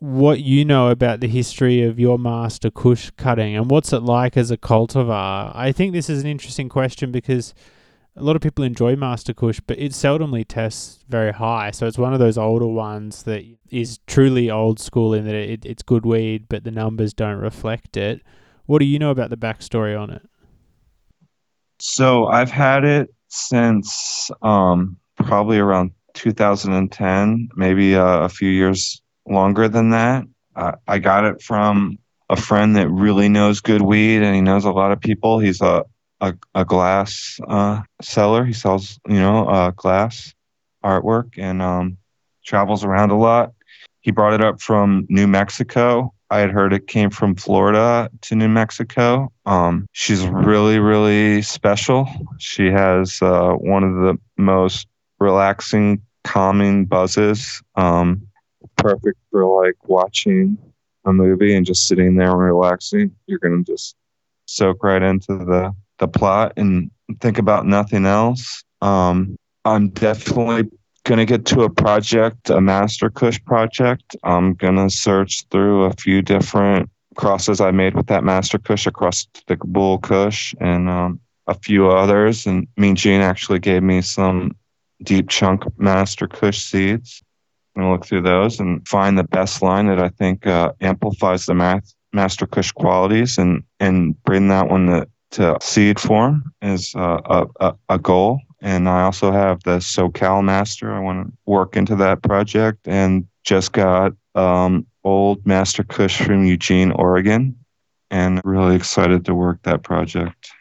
what 0.00 0.40
you 0.40 0.64
know 0.64 0.88
about 0.88 1.20
the 1.20 1.28
history 1.28 1.82
of 1.82 2.00
your 2.00 2.18
master 2.18 2.70
Kush 2.70 3.10
cutting 3.16 3.54
and 3.54 3.70
what's 3.70 3.92
it 3.92 4.00
like 4.02 4.36
as 4.36 4.50
a 4.50 4.56
cultivar. 4.56 5.52
I 5.54 5.70
think 5.70 5.92
this 5.92 6.10
is 6.10 6.22
an 6.22 6.28
interesting 6.28 6.68
question 6.68 7.12
because 7.12 7.54
a 8.16 8.22
lot 8.22 8.34
of 8.36 8.42
people 8.42 8.64
enjoy 8.64 8.94
Master 8.96 9.32
Kush, 9.32 9.60
but 9.66 9.78
it 9.78 9.92
seldomly 9.92 10.44
tests 10.46 11.04
very 11.08 11.32
high. 11.32 11.70
So 11.70 11.86
it's 11.86 11.98
one 11.98 12.12
of 12.12 12.18
those 12.18 12.36
older 12.36 12.66
ones 12.66 13.22
that 13.22 13.44
is 13.70 14.00
truly 14.06 14.50
old 14.50 14.80
school 14.80 15.14
in 15.14 15.24
that 15.24 15.34
it, 15.34 15.64
it's 15.64 15.82
good 15.82 16.04
weed, 16.04 16.46
but 16.48 16.64
the 16.64 16.70
numbers 16.70 17.14
don't 17.14 17.38
reflect 17.38 17.96
it. 17.96 18.22
What 18.66 18.80
do 18.80 18.84
you 18.84 18.98
know 18.98 19.10
about 19.10 19.30
the 19.30 19.36
backstory 19.36 19.98
on 19.98 20.10
it? 20.10 20.22
So 21.78 22.26
I've 22.26 22.50
had 22.50 22.84
it 22.84 23.14
since 23.32 24.30
um, 24.42 24.96
probably 25.16 25.58
around 25.58 25.92
2010, 26.14 27.48
maybe 27.56 27.94
uh, 27.94 28.20
a 28.20 28.28
few 28.28 28.50
years 28.50 29.00
longer 29.26 29.68
than 29.68 29.90
that. 29.90 30.24
Uh, 30.54 30.72
I 30.86 30.98
got 30.98 31.24
it 31.24 31.40
from 31.40 31.98
a 32.28 32.36
friend 32.36 32.76
that 32.76 32.88
really 32.88 33.28
knows 33.28 33.60
good 33.60 33.82
weed 33.82 34.22
and 34.22 34.34
he 34.34 34.40
knows 34.40 34.64
a 34.64 34.70
lot 34.70 34.92
of 34.92 35.00
people. 35.00 35.38
He's 35.38 35.60
a 35.60 35.84
a, 36.20 36.34
a 36.54 36.64
glass 36.64 37.40
uh, 37.48 37.80
seller. 38.00 38.44
He 38.44 38.52
sells, 38.52 38.98
you 39.08 39.18
know, 39.18 39.48
uh, 39.48 39.70
glass 39.72 40.32
artwork 40.84 41.36
and 41.36 41.60
um, 41.60 41.98
travels 42.44 42.84
around 42.84 43.10
a 43.10 43.18
lot. 43.18 43.52
He 44.02 44.12
brought 44.12 44.32
it 44.32 44.40
up 44.40 44.60
from 44.60 45.06
New 45.08 45.26
Mexico. 45.26 46.14
I 46.32 46.38
had 46.38 46.50
heard 46.50 46.72
it 46.72 46.86
came 46.86 47.10
from 47.10 47.34
Florida 47.34 48.10
to 48.22 48.34
New 48.34 48.48
Mexico. 48.48 49.30
Um, 49.44 49.86
she's 49.92 50.26
really, 50.26 50.78
really 50.78 51.42
special. 51.42 52.08
She 52.38 52.70
has 52.70 53.20
uh, 53.20 53.52
one 53.52 53.84
of 53.84 53.94
the 53.96 54.18
most 54.38 54.86
relaxing, 55.20 56.00
calming 56.24 56.86
buzzes. 56.86 57.62
Um, 57.74 58.26
perfect 58.76 59.18
for 59.30 59.44
like 59.62 59.76
watching 59.86 60.56
a 61.04 61.12
movie 61.12 61.54
and 61.54 61.66
just 61.66 61.86
sitting 61.86 62.16
there 62.16 62.30
and 62.30 62.40
relaxing. 62.40 63.14
You're 63.26 63.38
gonna 63.38 63.62
just 63.62 63.94
soak 64.46 64.82
right 64.82 65.02
into 65.02 65.36
the 65.36 65.74
the 65.98 66.08
plot 66.08 66.54
and 66.56 66.90
think 67.20 67.36
about 67.36 67.66
nothing 67.66 68.06
else. 68.06 68.64
Um, 68.80 69.36
I'm 69.66 69.90
definitely 69.90 70.70
to 71.18 71.24
get 71.24 71.44
to 71.46 71.62
a 71.62 71.70
project, 71.70 72.50
a 72.50 72.60
Master 72.60 73.10
Kush 73.10 73.42
project. 73.44 74.16
I'm 74.22 74.54
to 74.76 74.90
search 74.90 75.44
through 75.50 75.84
a 75.84 75.92
few 75.94 76.22
different 76.22 76.90
crosses 77.16 77.60
I 77.60 77.70
made 77.70 77.94
with 77.94 78.06
that 78.06 78.24
Master 78.24 78.58
Kush 78.58 78.86
across 78.86 79.26
the 79.46 79.56
Bull 79.56 79.98
Kush 79.98 80.54
and 80.60 80.88
um, 80.88 81.20
a 81.46 81.54
few 81.54 81.90
others. 81.90 82.46
And 82.46 82.66
Mean 82.76 82.96
Gene 82.96 83.20
actually 83.20 83.58
gave 83.58 83.82
me 83.82 84.00
some 84.00 84.56
deep 85.02 85.28
chunk 85.28 85.64
Master 85.78 86.26
Kush 86.28 86.62
seeds. 86.62 87.22
I'm 87.74 87.82
to 87.82 87.90
look 87.90 88.06
through 88.06 88.22
those 88.22 88.60
and 88.60 88.86
find 88.86 89.18
the 89.18 89.24
best 89.24 89.62
line 89.62 89.86
that 89.86 89.98
I 89.98 90.10
think 90.10 90.46
uh, 90.46 90.72
amplifies 90.80 91.46
the 91.46 91.54
math, 91.54 91.94
Master 92.12 92.46
Kush 92.46 92.70
qualities 92.72 93.38
and, 93.38 93.62
and 93.80 94.22
bring 94.24 94.48
that 94.48 94.68
one 94.68 94.86
to 94.86 95.08
to 95.32 95.56
seed 95.60 95.98
form 95.98 96.52
is 96.60 96.94
uh, 96.94 97.44
a, 97.58 97.74
a 97.88 97.98
goal. 97.98 98.40
And 98.62 98.88
I 98.88 99.02
also 99.02 99.32
have 99.32 99.62
the 99.64 99.78
SoCal 99.78 100.42
Master. 100.42 100.92
I 100.92 101.00
want 101.00 101.26
to 101.26 101.32
work 101.46 101.76
into 101.76 101.96
that 101.96 102.22
project 102.22 102.86
and 102.86 103.26
just 103.42 103.72
got 103.72 104.12
um, 104.36 104.86
old 105.04 105.44
Master 105.44 105.82
Kush 105.82 106.22
from 106.22 106.44
Eugene, 106.44 106.92
Oregon, 106.92 107.56
and 108.10 108.40
really 108.44 108.76
excited 108.76 109.24
to 109.26 109.34
work 109.34 109.58
that 109.64 109.82
project. 109.82 110.52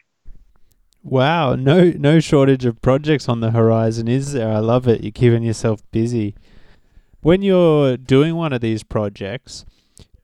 Wow, 1.04 1.56
no 1.56 1.92
no 1.98 2.20
shortage 2.20 2.66
of 2.66 2.82
projects 2.82 3.28
on 3.28 3.40
the 3.40 3.52
horizon, 3.52 4.08
is 4.08 4.34
there? 4.34 4.52
I 4.52 4.60
love 4.60 4.88
it. 4.88 5.02
You're 5.02 5.12
keeping 5.12 5.44
yourself 5.44 5.82
busy. 5.92 6.36
When 7.22 7.42
you're 7.42 7.98
doing 7.98 8.36
one 8.36 8.54
of 8.54 8.62
these 8.62 8.84
projects, 8.84 9.66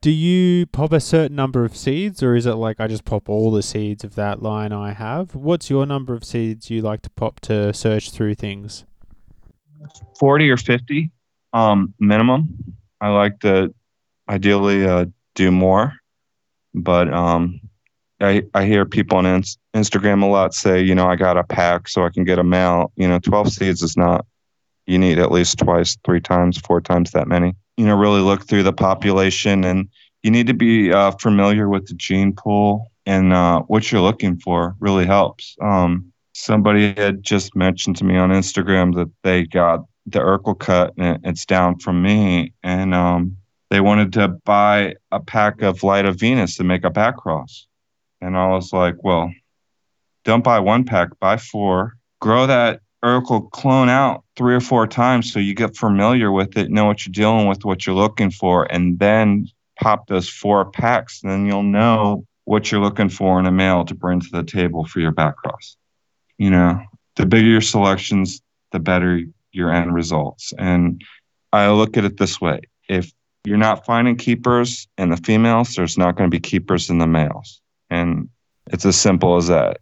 do 0.08 0.14
you 0.14 0.66
pop 0.68 0.94
a 0.94 1.02
certain 1.02 1.36
number 1.36 1.66
of 1.66 1.76
seeds 1.76 2.24
or 2.24 2.34
is 2.34 2.46
it 2.46 2.54
like 2.54 2.80
I 2.80 2.88
just 2.88 3.04
pop 3.04 3.28
all 3.28 3.52
the 3.52 3.62
seeds 3.62 4.06
of 4.06 4.16
that 4.16 4.42
line 4.42 4.72
I 4.72 4.94
have? 4.94 5.36
What's 5.36 5.70
your 5.70 5.86
number 5.86 6.14
of 6.14 6.24
seeds 6.24 6.70
you 6.70 6.82
like 6.82 7.02
to 7.02 7.10
pop 7.10 7.42
to 7.42 7.74
search 7.74 8.12
through 8.12 8.36
things? 8.36 8.86
40 10.18 10.50
or 10.50 10.56
50 10.56 11.12
um, 11.52 11.94
minimum. 12.00 12.48
I 13.02 13.10
like 13.10 13.42
to 13.42 13.76
ideally 14.30 14.88
uh, 14.88 15.08
do 15.36 15.52
more, 15.52 15.92
but 16.74 17.14
um, 17.14 17.60
I, 18.22 18.44
I 18.54 18.64
hear 18.64 18.86
people 18.86 19.18
on 19.18 19.26
Inst- 19.26 19.60
Instagram 19.76 20.24
a 20.24 20.28
lot 20.28 20.54
say, 20.54 20.82
you 20.82 20.96
know, 20.96 21.08
I 21.10 21.18
got 21.18 21.36
a 21.36 21.44
pack 21.44 21.90
so 21.90 22.06
I 22.06 22.12
can 22.12 22.24
get 22.24 22.38
them 22.38 22.54
out. 22.54 22.94
You 22.96 23.10
know, 23.10 23.20
12 23.20 23.52
seeds 23.52 23.82
is 23.82 23.98
not, 23.98 24.26
you 24.86 25.00
need 25.00 25.20
at 25.20 25.34
least 25.34 25.58
twice, 25.58 25.98
three 26.06 26.22
times, 26.22 26.58
four 26.60 26.80
times 26.80 27.12
that 27.12 27.28
many 27.28 27.56
you 27.78 27.86
know 27.86 27.96
really 27.96 28.22
look 28.22 28.48
through 28.48 28.64
the 28.64 28.74
population 28.74 29.64
and 29.64 29.90
you 30.24 30.32
need 30.32 30.48
to 30.48 30.54
be 30.54 30.92
uh, 30.92 31.12
familiar 31.12 31.70
with 31.70 31.88
the 31.88 31.94
gene 31.94 32.34
pool 32.34 32.92
and 33.06 33.32
uh, 33.32 33.62
what 33.62 33.92
you're 33.92 34.02
looking 34.02 34.38
for 34.38 34.76
really 34.80 35.06
helps 35.06 35.56
um, 35.62 36.12
somebody 36.38 36.94
had 36.94 37.24
just 37.24 37.56
mentioned 37.56 37.98
to 37.98 38.06
me 38.06 38.16
on 38.16 38.30
Instagram 38.30 38.94
that 38.96 39.10
they 39.24 39.44
got 39.44 39.86
the 40.06 40.20
Urkel 40.20 40.58
cut 40.58 40.94
and 40.98 41.20
it's 41.24 41.46
down 41.46 41.80
from 41.80 42.02
me. 42.02 42.54
And 42.64 42.94
um, 42.94 43.38
they 43.70 43.82
wanted 43.82 44.14
to 44.14 44.28
buy 44.28 44.96
a 45.12 45.20
pack 45.20 45.62
of 45.62 45.84
Light 45.84 46.06
of 46.06 46.20
Venus 46.20 46.58
to 46.58 46.64
make 46.64 46.84
a 46.84 46.90
back 46.90 47.18
cross. 47.18 47.68
And 48.22 48.38
I 48.38 48.48
was 48.48 48.72
like, 48.72 49.04
well, 49.04 49.32
don't 50.24 50.44
buy 50.44 50.60
one 50.60 50.86
pack, 50.86 51.10
buy 51.20 51.38
four. 51.38 51.98
Grow 52.20 52.48
that 52.48 52.82
Urkel 53.04 53.50
clone 53.52 53.90
out 53.90 54.24
three 54.36 54.56
or 54.56 54.60
four 54.60 54.88
times 54.88 55.32
so 55.32 55.40
you 55.40 55.54
get 55.54 55.76
familiar 55.76 56.32
with 56.32 56.58
it, 56.58 56.72
know 56.72 56.86
what 56.86 57.06
you're 57.06 57.12
dealing 57.12 57.48
with, 57.48 57.64
what 57.64 57.86
you're 57.86 57.96
looking 57.96 58.32
for, 58.32 58.66
and 58.72 58.98
then 59.00 59.48
pop 59.80 60.08
those 60.08 60.28
four 60.28 60.72
packs. 60.72 61.22
Then 61.22 61.46
you'll 61.46 61.64
know 61.64 62.26
what 62.46 62.72
you're 62.72 62.82
looking 62.82 63.10
for 63.10 63.40
in 63.40 63.46
a 63.46 63.52
male 63.52 63.86
to 63.86 63.94
bring 63.94 64.20
to 64.20 64.30
the 64.32 64.44
table 64.44 64.86
for 64.86 65.00
your 65.00 65.12
back 65.12 65.36
cross. 65.38 65.78
You 66.38 66.50
know, 66.50 66.82
the 67.16 67.26
bigger 67.26 67.48
your 67.48 67.62
selections, 67.62 68.42
the 68.72 68.80
better 68.80 69.22
your 69.52 69.72
end 69.72 69.94
results. 69.94 70.54
And 70.58 71.04
I 71.52 71.70
look 71.70 71.98
at 71.98 72.06
it 72.06 72.18
this 72.18 72.40
way 72.40 72.62
if 72.88 73.12
you're 73.44 73.58
not 73.58 73.86
finding 73.86 74.16
keepers 74.16 74.88
in 74.98 75.10
the 75.10 75.18
females, 75.18 75.76
there's 75.76 75.98
not 75.98 76.16
going 76.16 76.30
to 76.30 76.36
be 76.36 76.40
keepers 76.40 76.90
in 76.90 76.98
the 76.98 77.08
males. 77.08 77.62
And 77.90 78.30
it's 78.72 78.86
as 78.86 79.00
simple 79.00 79.38
as 79.38 79.48
that. 79.48 79.80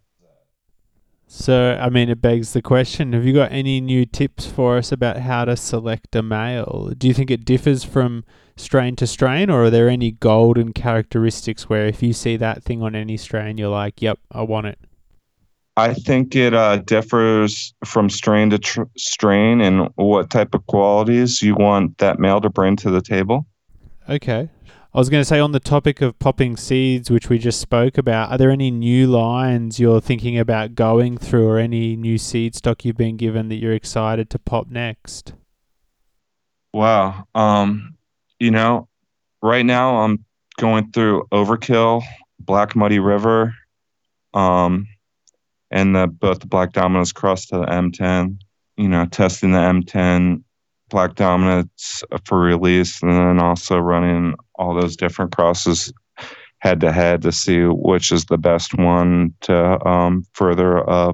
So, 1.38 1.78
I 1.82 1.90
mean, 1.90 2.08
it 2.08 2.22
begs 2.22 2.54
the 2.54 2.62
question 2.62 3.12
have 3.12 3.26
you 3.26 3.34
got 3.34 3.52
any 3.52 3.82
new 3.82 4.06
tips 4.06 4.46
for 4.46 4.78
us 4.78 4.94
about 4.94 5.18
how 5.18 5.44
to 5.44 5.58
select 5.58 6.16
a 6.16 6.24
male? 6.24 6.94
Do 6.98 7.10
you 7.10 7.14
think 7.14 7.30
it 7.30 7.44
differs 7.44 7.84
from 7.84 8.24
strain 8.56 8.96
to 8.96 9.06
strain, 9.06 9.50
or 9.50 9.66
are 9.66 9.70
there 9.70 9.90
any 9.90 10.12
golden 10.12 10.72
characteristics 10.72 11.68
where 11.68 11.88
if 11.88 12.02
you 12.02 12.14
see 12.14 12.38
that 12.38 12.64
thing 12.64 12.82
on 12.82 12.96
any 12.96 13.18
strain, 13.18 13.58
you're 13.58 13.68
like, 13.68 14.02
yep, 14.02 14.18
I 14.32 14.44
want 14.44 14.68
it? 14.68 14.80
I 15.76 15.94
think 15.94 16.38
it 16.38 16.54
uh, 16.54 16.78
differs 16.78 17.74
from 17.84 18.10
strain 18.10 18.50
to 18.52 18.58
tr- 18.58 18.84
strain 18.96 19.60
and 19.60 19.90
what 19.96 20.30
type 20.30 20.56
of 20.56 20.66
qualities 20.68 21.42
you 21.42 21.54
want 21.54 21.98
that 21.98 22.18
male 22.18 22.40
to 22.40 22.50
bring 22.50 22.78
to 22.78 22.90
the 22.90 23.02
table. 23.02 23.46
Okay. 24.08 24.50
I 24.96 24.98
was 24.98 25.10
going 25.10 25.20
to 25.20 25.26
say 25.26 25.42
on 25.42 25.52
the 25.52 25.60
topic 25.60 26.00
of 26.00 26.18
popping 26.20 26.56
seeds, 26.56 27.12
which 27.12 27.28
we 27.28 27.38
just 27.38 27.60
spoke 27.60 27.98
about, 27.98 28.32
are 28.32 28.38
there 28.38 28.50
any 28.50 28.72
new 28.72 29.08
lines 29.08 29.78
you're 29.78 30.00
thinking 30.00 30.40
about 30.40 30.74
going 30.74 31.18
through 31.18 31.50
or 31.50 31.58
any 31.58 31.98
new 31.98 32.18
seed 32.18 32.56
stock 32.56 32.86
you've 32.86 32.96
been 32.96 33.18
given 33.18 33.50
that 33.50 33.56
you're 33.56 33.74
excited 33.74 34.30
to 34.30 34.40
pop 34.40 34.70
next? 34.70 35.34
Wow. 36.72 37.28
Um, 37.36 37.98
you 38.40 38.52
know, 38.52 38.88
right 39.42 39.66
now 39.66 39.98
I'm 39.98 40.24
going 40.60 40.90
through 40.94 41.28
Overkill, 41.30 42.02
Black 42.40 42.74
Muddy 42.74 43.00
River, 43.00 43.54
um, 44.34 44.88
and 45.72 45.94
the 45.94 46.08
both 46.08 46.40
the 46.40 46.48
Black 46.48 46.72
Dominance 46.72 47.12
cross 47.12 47.48
to 47.48 47.58
the 47.58 47.66
M10. 47.66 48.38
You 48.78 48.88
know, 48.88 49.06
testing 49.08 49.52
the 49.52 49.58
M10 49.58 50.44
Black 50.90 51.16
Dominance 51.16 52.04
for 52.26 52.40
release, 52.40 53.02
and 53.02 53.12
then 53.12 53.40
also 53.40 53.78
running 53.78 54.36
all 54.56 54.80
those 54.80 54.96
different 54.96 55.36
crosses 55.36 55.92
head 56.60 56.80
to 56.82 56.92
head 56.92 57.22
to 57.22 57.32
see 57.32 57.62
which 57.64 58.12
is 58.12 58.26
the 58.26 58.38
best 58.38 58.74
one 58.74 59.34
to 59.42 59.88
um, 59.88 60.26
further 60.34 60.78
a 60.78 61.14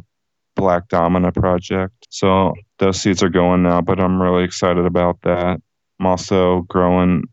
Black 0.56 0.88
Domina 0.88 1.31
project. 1.31 2.07
So 2.10 2.53
those 2.80 3.02
seeds 3.02 3.23
are 3.23 3.30
going 3.30 3.64
now, 3.64 3.81
but 3.81 3.99
I'm 3.99 4.22
really 4.22 4.43
excited 4.43 4.85
about 4.85 5.22
that. 5.23 5.61
I'm 5.99 6.06
also 6.06 6.61
growing 6.61 7.23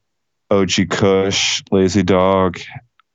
OG 0.51 0.89
Kush, 0.90 1.62
Lazy 1.70 2.02
Dog, 2.02 2.59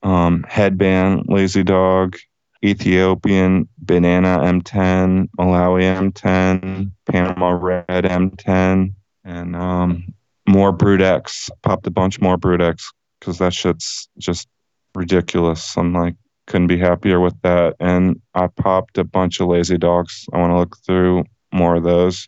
um, 0.03 0.45
Headband, 0.47 1.25
Lazy 1.27 1.63
Dog, 1.63 2.15
Ethiopian, 2.63 3.67
Banana 3.77 4.39
M10, 4.39 5.29
Malawi 5.37 6.11
M10, 6.11 6.91
Panama 7.05 7.49
Red 7.49 8.05
M10, 8.05 8.93
and 9.23 9.55
um, 9.55 10.13
more 10.47 10.71
Brood 10.71 11.01
X. 11.01 11.49
Popped 11.61 11.87
a 11.87 11.91
bunch 11.91 12.19
more 12.19 12.37
Brood 12.37 12.61
X 12.61 12.91
because 13.19 13.37
that 13.39 13.53
shit's 13.53 14.09
just 14.17 14.47
ridiculous. 14.95 15.77
I'm 15.77 15.93
like, 15.93 16.15
couldn't 16.47 16.67
be 16.67 16.77
happier 16.77 17.19
with 17.19 17.39
that. 17.41 17.75
And 17.79 18.21
I 18.33 18.47
popped 18.47 18.97
a 18.97 19.03
bunch 19.03 19.39
of 19.39 19.47
lazy 19.47 19.77
dogs. 19.77 20.25
I 20.33 20.39
want 20.39 20.51
to 20.51 20.57
look 20.57 20.77
through 20.85 21.23
more 21.53 21.75
of 21.75 21.83
those 21.83 22.27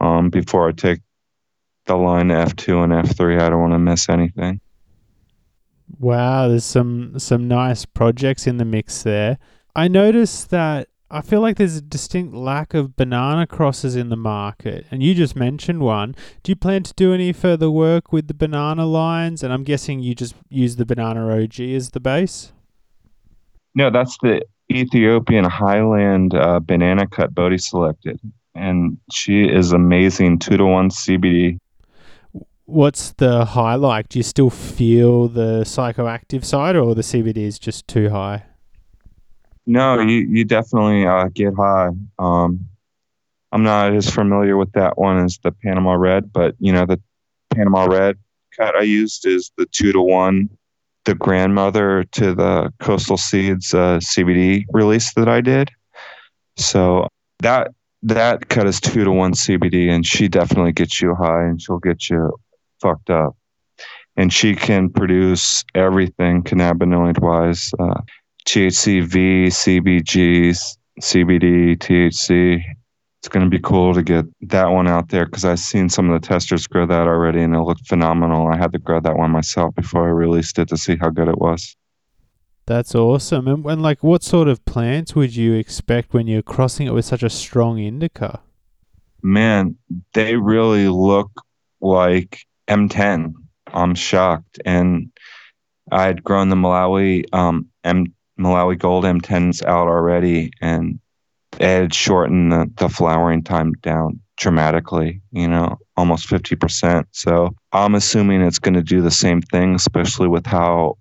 um, 0.00 0.30
before 0.30 0.68
I 0.68 0.72
take 0.72 1.00
the 1.86 1.96
line 1.96 2.28
F2 2.28 2.84
and 2.84 2.92
F3. 2.92 3.40
I 3.40 3.50
don't 3.50 3.60
want 3.60 3.72
to 3.74 3.78
miss 3.78 4.08
anything. 4.08 4.60
Wow, 5.98 6.48
there's 6.48 6.64
some 6.64 7.18
some 7.18 7.46
nice 7.46 7.84
projects 7.84 8.46
in 8.46 8.56
the 8.56 8.64
mix 8.64 9.02
there. 9.02 9.38
I 9.76 9.88
noticed 9.88 10.50
that 10.50 10.88
I 11.14 11.20
feel 11.20 11.40
like 11.40 11.58
there's 11.58 11.76
a 11.76 11.80
distinct 11.80 12.34
lack 12.34 12.74
of 12.74 12.96
banana 12.96 13.46
crosses 13.46 13.94
in 13.94 14.08
the 14.08 14.16
market, 14.16 14.84
and 14.90 15.00
you 15.00 15.14
just 15.14 15.36
mentioned 15.36 15.78
one. 15.78 16.16
Do 16.42 16.50
you 16.50 16.56
plan 16.56 16.82
to 16.82 16.92
do 16.94 17.14
any 17.14 17.32
further 17.32 17.70
work 17.70 18.12
with 18.12 18.26
the 18.26 18.34
banana 18.34 18.84
lines? 18.84 19.44
And 19.44 19.52
I'm 19.52 19.62
guessing 19.62 20.00
you 20.00 20.16
just 20.16 20.34
use 20.48 20.74
the 20.74 20.84
banana 20.84 21.40
OG 21.40 21.60
as 21.60 21.90
the 21.90 22.00
base. 22.00 22.52
No, 23.76 23.90
that's 23.90 24.18
the 24.22 24.44
Ethiopian 24.72 25.44
Highland 25.44 26.34
uh, 26.34 26.58
banana 26.58 27.06
cut 27.06 27.32
Bodhi 27.32 27.58
selected, 27.58 28.18
and 28.56 28.98
she 29.12 29.44
is 29.44 29.70
amazing. 29.70 30.40
Two 30.40 30.56
to 30.56 30.64
one 30.64 30.88
CBD. 30.88 31.58
What's 32.64 33.12
the 33.12 33.44
high 33.44 33.76
like? 33.76 34.08
Do 34.08 34.18
you 34.18 34.24
still 34.24 34.50
feel 34.50 35.28
the 35.28 35.62
psychoactive 35.62 36.44
side, 36.44 36.74
or 36.74 36.96
the 36.96 37.02
CBD 37.02 37.36
is 37.36 37.60
just 37.60 37.86
too 37.86 38.10
high? 38.10 38.46
No, 39.66 40.00
you 40.00 40.18
you 40.28 40.44
definitely 40.44 41.06
uh, 41.06 41.28
get 41.32 41.54
high. 41.54 41.88
Um, 42.18 42.68
I'm 43.52 43.62
not 43.62 43.94
as 43.94 44.10
familiar 44.10 44.56
with 44.56 44.72
that 44.72 44.98
one 44.98 45.24
as 45.24 45.38
the 45.42 45.52
Panama 45.52 45.94
Red, 45.94 46.32
but 46.32 46.54
you 46.58 46.72
know 46.72 46.84
the 46.86 47.00
Panama 47.50 47.84
Red 47.84 48.18
cut 48.56 48.74
I 48.74 48.82
used 48.82 49.26
is 49.26 49.52
the 49.56 49.66
two 49.66 49.92
to 49.92 50.00
one, 50.00 50.50
the 51.04 51.14
grandmother 51.14 52.04
to 52.12 52.34
the 52.34 52.72
Coastal 52.80 53.16
Seeds 53.16 53.72
uh, 53.72 53.98
CBD 53.98 54.64
release 54.72 55.14
that 55.14 55.28
I 55.28 55.40
did. 55.40 55.70
So 56.56 57.08
that 57.40 57.72
that 58.02 58.48
cut 58.48 58.66
is 58.66 58.80
two 58.80 59.04
to 59.04 59.10
one 59.10 59.32
CBD, 59.32 59.88
and 59.88 60.06
she 60.06 60.28
definitely 60.28 60.72
gets 60.72 61.00
you 61.00 61.14
high, 61.14 61.44
and 61.44 61.60
she'll 61.60 61.78
get 61.78 62.10
you 62.10 62.32
fucked 62.80 63.10
up. 63.10 63.36
And 64.16 64.32
she 64.32 64.54
can 64.54 64.90
produce 64.90 65.64
everything 65.74 66.42
cannabinoid 66.42 67.20
wise. 67.20 67.72
Uh, 67.78 68.00
THCV, 68.46 69.46
CBGs, 69.46 70.76
CBD, 71.00 71.76
THC. 71.76 72.62
It's 73.20 73.28
going 73.28 73.44
to 73.44 73.50
be 73.50 73.60
cool 73.60 73.94
to 73.94 74.02
get 74.02 74.26
that 74.42 74.66
one 74.66 74.86
out 74.86 75.08
there 75.08 75.24
because 75.24 75.44
I've 75.44 75.58
seen 75.58 75.88
some 75.88 76.10
of 76.10 76.20
the 76.20 76.26
testers 76.26 76.66
grow 76.66 76.86
that 76.86 77.06
already 77.06 77.40
and 77.40 77.54
it 77.54 77.60
looked 77.60 77.86
phenomenal. 77.86 78.48
I 78.48 78.56
had 78.56 78.72
to 78.72 78.78
grow 78.78 79.00
that 79.00 79.16
one 79.16 79.30
myself 79.30 79.74
before 79.74 80.06
I 80.06 80.10
released 80.10 80.58
it 80.58 80.68
to 80.68 80.76
see 80.76 80.96
how 81.00 81.08
good 81.08 81.28
it 81.28 81.38
was. 81.38 81.74
That's 82.66 82.94
awesome. 82.94 83.48
And, 83.48 83.64
and 83.64 83.82
like, 83.82 84.02
what 84.02 84.22
sort 84.22 84.48
of 84.48 84.64
plants 84.64 85.14
would 85.14 85.34
you 85.34 85.54
expect 85.54 86.12
when 86.12 86.26
you're 86.26 86.42
crossing 86.42 86.86
it 86.86 86.92
with 86.92 87.04
such 87.04 87.22
a 87.22 87.30
strong 87.30 87.78
indica? 87.78 88.40
Man, 89.22 89.76
they 90.12 90.36
really 90.36 90.88
look 90.88 91.30
like 91.80 92.44
M10. 92.68 93.34
I'm 93.68 93.94
shocked. 93.94 94.60
And 94.64 95.10
I 95.90 96.04
had 96.04 96.24
grown 96.24 96.48
the 96.48 96.56
Malawi 96.56 97.24
um, 97.34 97.68
M 97.84 98.14
Malawi 98.38 98.78
Gold 98.78 99.04
M10's 99.04 99.62
out 99.62 99.88
already, 99.88 100.52
and 100.60 100.98
it 101.58 101.62
had 101.62 101.94
shortened 101.94 102.52
the, 102.52 102.70
the 102.76 102.88
flowering 102.88 103.42
time 103.42 103.72
down 103.74 104.20
dramatically, 104.36 105.20
you 105.30 105.46
know, 105.46 105.78
almost 105.96 106.28
50%. 106.28 107.04
So 107.12 107.54
I'm 107.72 107.94
assuming 107.94 108.42
it's 108.42 108.58
going 108.58 108.74
to 108.74 108.82
do 108.82 109.00
the 109.00 109.10
same 109.10 109.40
thing, 109.40 109.74
especially 109.74 110.28
with 110.28 110.46
how 110.46 110.98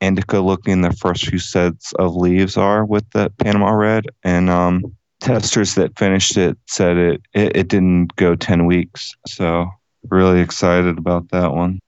indica 0.00 0.40
looking 0.40 0.80
the 0.80 0.92
first 0.92 1.26
few 1.26 1.38
sets 1.38 1.92
of 1.94 2.14
leaves 2.14 2.56
are 2.56 2.84
with 2.84 3.08
the 3.10 3.30
Panama 3.38 3.72
Red. 3.72 4.06
And 4.22 4.48
um, 4.48 4.96
testers 5.20 5.74
that 5.74 5.98
finished 5.98 6.36
it 6.36 6.56
said 6.66 6.96
it, 6.96 7.22
it, 7.34 7.56
it 7.56 7.68
didn't 7.68 8.14
go 8.16 8.34
10 8.34 8.66
weeks. 8.66 9.14
So 9.26 9.68
really 10.08 10.40
excited 10.40 10.98
about 10.98 11.28
that 11.30 11.52
one. 11.52 11.80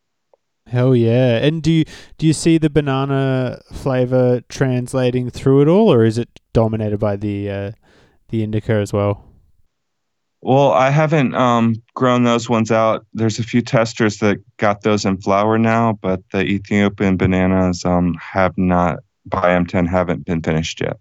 Hell 0.72 0.96
yeah! 0.96 1.36
And 1.36 1.62
do 1.62 1.70
you 1.70 1.84
do 2.16 2.26
you 2.26 2.32
see 2.32 2.56
the 2.56 2.70
banana 2.70 3.60
flavor 3.74 4.40
translating 4.48 5.28
through 5.28 5.60
it 5.60 5.68
all, 5.68 5.92
or 5.92 6.02
is 6.02 6.16
it 6.16 6.40
dominated 6.54 6.96
by 6.96 7.16
the 7.16 7.50
uh, 7.50 7.72
the 8.30 8.42
indica 8.42 8.72
as 8.72 8.90
well? 8.90 9.22
Well, 10.40 10.72
I 10.72 10.88
haven't 10.88 11.34
um, 11.34 11.74
grown 11.92 12.24
those 12.24 12.48
ones 12.48 12.72
out. 12.72 13.04
There's 13.12 13.38
a 13.38 13.42
few 13.42 13.60
testers 13.60 14.16
that 14.20 14.38
got 14.56 14.80
those 14.80 15.04
in 15.04 15.20
flower 15.20 15.58
now, 15.58 15.98
but 16.00 16.22
the 16.32 16.40
Ethiopian 16.40 17.18
bananas 17.18 17.84
um, 17.84 18.14
have 18.14 18.56
not 18.56 19.00
by 19.26 19.50
M10 19.50 19.86
haven't 19.86 20.24
been 20.24 20.40
finished 20.40 20.80
yet. 20.80 20.96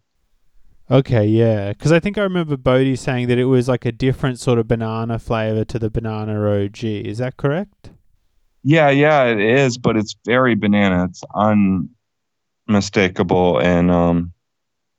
Okay, 0.92 1.26
yeah, 1.26 1.70
because 1.70 1.94
I 1.94 2.02
think 2.02 2.18
I 2.18 2.24
remember 2.24 2.58
Bodhi 2.58 2.98
saying 2.98 3.30
that 3.30 3.38
it 3.38 3.46
was 3.46 3.70
like 3.70 3.86
a 3.86 3.94
different 3.94 4.38
sort 4.38 4.60
of 4.60 4.68
banana 4.68 5.18
flavor 5.18 5.64
to 5.64 5.80
the 5.80 5.90
banana 5.90 6.66
OG. 6.66 6.84
Is 6.84 7.20
that 7.20 7.38
correct? 7.38 7.92
Yeah, 8.64 8.90
yeah, 8.90 9.26
it 9.26 9.40
is, 9.40 9.78
but 9.78 9.98
it's 9.98 10.16
very 10.26 10.56
banana. 10.56 11.06
It's 11.06 11.24
unmistakable, 12.68 13.60
and 13.60 13.90
um, 13.90 14.34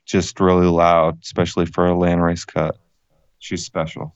just 0.04 0.40
really 0.40 0.66
loud, 0.66 1.18
especially 1.22 1.66
for 1.66 1.86
a 1.86 1.92
landrace 1.92 2.46
cut. 2.46 2.76
She's 3.38 3.64
special. 3.64 4.14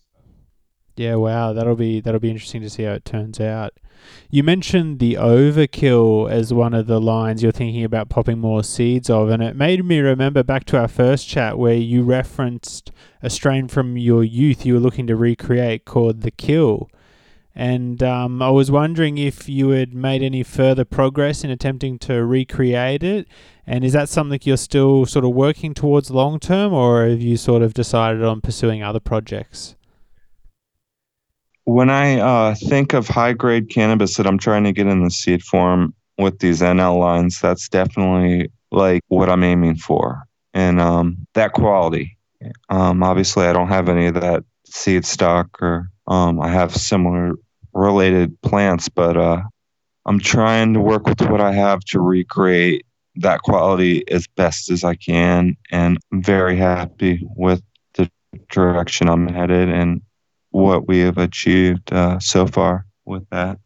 Yeah, 0.97 1.17
wow, 1.17 1.53
that'll 1.53 1.77
be 1.77 2.01
that'll 2.01 2.21
be 2.21 2.31
interesting 2.31 2.63
to 2.63 2.71
see 2.71 2.85
how 2.85 2.93
it 2.93 3.05
turns 3.05 3.39
out. 3.39 3.75
You 4.31 4.43
mentioned 4.43 4.99
the 4.99 5.15
overkill 5.15 6.31
as 6.31 6.53
one 6.53 6.75
of 6.75 6.87
the 6.87 7.01
lines 7.01 7.43
you're 7.43 7.53
thinking 7.53 7.85
about 7.85 8.09
popping 8.09 8.39
more 8.39 8.63
seeds 8.65 9.11
of, 9.11 9.29
and 9.29 9.43
it 9.43 9.57
made 9.57 9.85
me 9.85 10.01
remember 10.01 10.43
back 10.43 10.65
to 10.67 10.79
our 10.79 10.89
first 10.89 11.29
chat 11.29 11.59
where 11.59 11.75
you 11.75 12.03
referenced 12.03 12.93
a 13.23 13.31
strain 13.31 13.69
from 13.69 13.97
your 13.97 14.25
youth 14.25 14.65
you 14.65 14.75
were 14.75 14.81
looking 14.81 15.07
to 15.07 15.17
recreate 15.17 15.85
called 15.85 16.23
the 16.23 16.31
Kill. 16.31 16.89
And 17.59 18.03
um, 18.03 18.43
I 18.43 18.51
was 18.51 18.71
wondering 18.71 19.17
if 19.17 19.49
you 19.49 19.71
had 19.71 19.95
made 19.95 20.23
any 20.23 20.43
further 20.43 20.85
progress 20.85 21.43
in 21.43 21.49
attempting 21.49 21.99
to 22.01 22.23
recreate 22.23 23.03
it. 23.03 23.27
And 23.67 23.83
is 23.83 23.95
that 23.95 24.11
something 24.11 24.39
you're 24.43 24.59
still 24.59 25.07
sort 25.07 25.25
of 25.25 25.31
working 25.31 25.73
towards 25.73 26.11
long 26.11 26.39
term, 26.39 26.75
or 26.75 27.07
have 27.09 27.23
you 27.23 27.39
sort 27.39 27.63
of 27.63 27.73
decided 27.73 28.23
on 28.23 28.43
pursuing 28.43 28.83
other 28.83 29.01
projects? 29.01 29.75
When 31.65 31.89
I 31.89 32.21
uh, 32.21 32.55
think 32.55 32.93
of 32.93 33.09
high 33.09 33.33
grade 33.33 33.71
cannabis 33.71 34.19
that 34.19 34.27
I'm 34.27 34.39
trying 34.39 34.65
to 34.65 34.73
get 34.73 34.87
in 34.87 35.03
the 35.03 35.11
seed 35.11 35.43
form 35.43 35.95
with 36.19 36.39
these 36.41 36.61
NL 36.61 37.01
lines, 37.01 37.41
that's 37.41 37.71
definitely 37.71 38.51
like 38.71 39.03
what 39.09 39.31
I'm 39.31 39.43
aiming 39.43 39.77
for. 39.77 40.25
And 40.53 40.79
um, 40.79 41.27
that 41.33 41.55
quality. 41.55 42.19
Um, 42.69 43.03
obviously, 43.03 43.47
I 43.47 43.55
don't 43.55 43.69
have 43.69 43.89
any 43.89 44.07
of 44.09 44.15
that 44.15 44.45
seed 44.67 45.07
stock 45.07 45.61
or 45.63 45.91
um, 46.07 46.39
I 46.39 46.49
have 46.49 46.77
similar 46.77 47.35
related 47.77 48.41
plants, 48.43 48.89
but 48.89 49.17
uh, 49.17 49.43
I'm 50.07 50.19
trying 50.19 50.75
to 50.75 50.81
work 50.81 51.07
with 51.07 51.21
what 51.23 51.41
I 51.41 51.53
have 51.53 51.81
to 51.91 52.01
recreate 52.01 52.85
that 53.17 53.43
quality 53.43 54.09
as 54.11 54.27
best 54.27 54.71
as 54.71 54.85
I 54.85 54.95
can. 54.95 55.57
And 55.71 55.99
I'm 56.13 56.23
very 56.23 56.57
happy 56.57 57.27
with 57.37 57.63
the 57.95 58.11
direction 58.51 59.09
I'm 59.09 59.29
headed 59.29 59.69
and 59.69 60.03
what 60.51 60.89
we 60.89 61.01
have 61.01 61.19
achieved 61.19 61.93
uh, 61.93 62.19
so 62.19 62.47
far 62.47 62.87
with 63.05 63.29
that. 63.31 63.59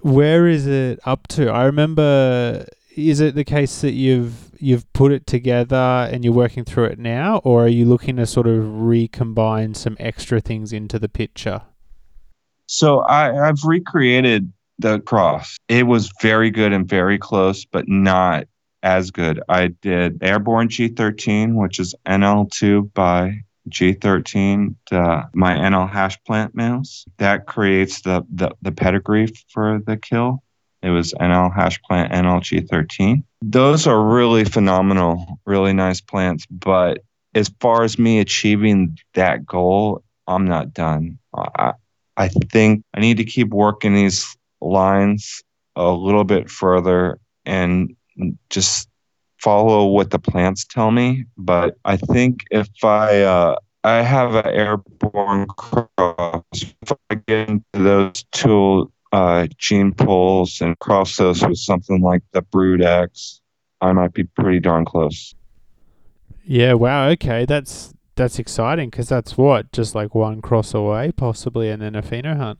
Where 0.00 0.46
is 0.46 0.66
it 0.66 1.00
up 1.04 1.26
to? 1.28 1.50
I 1.50 1.64
remember. 1.64 2.66
Is 2.96 3.20
it 3.20 3.36
the 3.36 3.44
case 3.44 3.80
that 3.82 3.92
you've 3.92 4.50
you've 4.60 4.92
put 4.92 5.12
it 5.12 5.26
together 5.26 6.08
and 6.10 6.24
you're 6.24 6.34
working 6.34 6.64
through 6.64 6.86
it 6.86 6.98
now, 6.98 7.38
or 7.38 7.64
are 7.64 7.68
you 7.68 7.84
looking 7.84 8.16
to 8.16 8.26
sort 8.26 8.46
of 8.48 8.82
recombine 8.82 9.74
some 9.74 9.96
extra 10.00 10.40
things 10.40 10.72
into 10.72 10.98
the 10.98 11.08
picture? 11.08 11.62
So 12.68 13.00
I, 13.00 13.48
I've 13.48 13.64
recreated 13.64 14.52
the 14.78 15.00
cross. 15.00 15.56
It 15.68 15.86
was 15.86 16.12
very 16.20 16.50
good 16.50 16.72
and 16.72 16.88
very 16.88 17.18
close, 17.18 17.64
but 17.64 17.88
not 17.88 18.46
as 18.82 19.10
good. 19.10 19.42
I 19.48 19.68
did 19.68 20.22
Airborne 20.22 20.68
G13, 20.68 21.54
which 21.54 21.80
is 21.80 21.94
NL2 22.06 22.92
by 22.92 23.40
G13, 23.70 24.74
uh, 24.92 25.22
my 25.32 25.54
NL 25.54 25.90
hash 25.90 26.22
plant 26.24 26.54
males. 26.54 27.06
That 27.16 27.46
creates 27.46 28.02
the, 28.02 28.24
the, 28.32 28.50
the 28.62 28.72
pedigree 28.72 29.28
for 29.48 29.80
the 29.84 29.96
kill. 29.96 30.42
It 30.82 30.90
was 30.90 31.14
NL 31.14 31.52
hash 31.52 31.80
plant 31.82 32.12
NL 32.12 32.40
G13. 32.40 33.24
Those 33.42 33.86
are 33.86 34.00
really 34.00 34.44
phenomenal, 34.44 35.40
really 35.46 35.72
nice 35.72 36.00
plants. 36.00 36.46
But 36.46 37.02
as 37.34 37.50
far 37.60 37.82
as 37.82 37.98
me 37.98 38.20
achieving 38.20 38.98
that 39.14 39.46
goal, 39.46 40.04
I'm 40.26 40.44
not 40.44 40.74
done. 40.74 41.18
I, 41.34 41.72
I 42.18 42.28
think 42.28 42.84
I 42.94 43.00
need 43.00 43.16
to 43.18 43.24
keep 43.24 43.48
working 43.50 43.94
these 43.94 44.36
lines 44.60 45.42
a 45.76 45.90
little 45.90 46.24
bit 46.24 46.50
further 46.50 47.20
and 47.46 47.94
just 48.50 48.88
follow 49.40 49.86
what 49.86 50.10
the 50.10 50.18
plants 50.18 50.64
tell 50.64 50.90
me. 50.90 51.24
But 51.36 51.76
I 51.84 51.96
think 51.96 52.44
if 52.50 52.68
I 52.82 53.22
uh, 53.22 53.56
I 53.84 54.02
have 54.02 54.34
an 54.34 54.46
airborne 54.46 55.46
cross, 55.46 56.42
if 56.52 56.92
I 57.08 57.14
get 57.14 57.48
into 57.48 57.64
those 57.72 58.24
two 58.32 58.92
uh, 59.12 59.46
gene 59.56 59.94
pools 59.94 60.60
and 60.60 60.76
cross 60.80 61.16
those 61.16 61.46
with 61.46 61.58
something 61.58 62.02
like 62.02 62.22
the 62.32 62.42
Brood 62.42 62.82
X, 62.82 63.40
I 63.80 63.92
might 63.92 64.12
be 64.12 64.24
pretty 64.24 64.58
darn 64.58 64.84
close. 64.84 65.36
Yeah. 66.44 66.72
Wow. 66.72 67.10
Okay. 67.10 67.44
That's 67.44 67.94
that's 68.18 68.38
exciting 68.38 68.90
because 68.90 69.08
that's 69.08 69.38
what 69.38 69.72
just 69.72 69.94
like 69.94 70.14
one 70.14 70.42
cross 70.42 70.74
away 70.74 71.12
possibly, 71.12 71.70
and 71.70 71.80
then 71.80 71.94
a 71.94 72.02
pheno 72.02 72.36
hunt. 72.36 72.58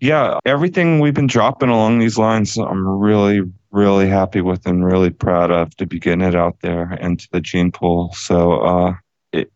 Yeah, 0.00 0.38
everything 0.44 1.00
we've 1.00 1.14
been 1.14 1.26
dropping 1.26 1.70
along 1.70 1.98
these 1.98 2.16
lines, 2.16 2.56
I'm 2.56 2.86
really, 2.86 3.40
really 3.72 4.06
happy 4.06 4.40
with 4.40 4.64
and 4.64 4.84
really 4.84 5.10
proud 5.10 5.50
of 5.50 5.74
to 5.76 5.86
be 5.86 5.98
getting 5.98 6.20
it 6.20 6.36
out 6.36 6.60
there 6.60 6.92
into 7.00 7.26
the 7.32 7.40
gene 7.40 7.72
pool. 7.72 8.12
So, 8.12 8.60
uh, 8.60 8.92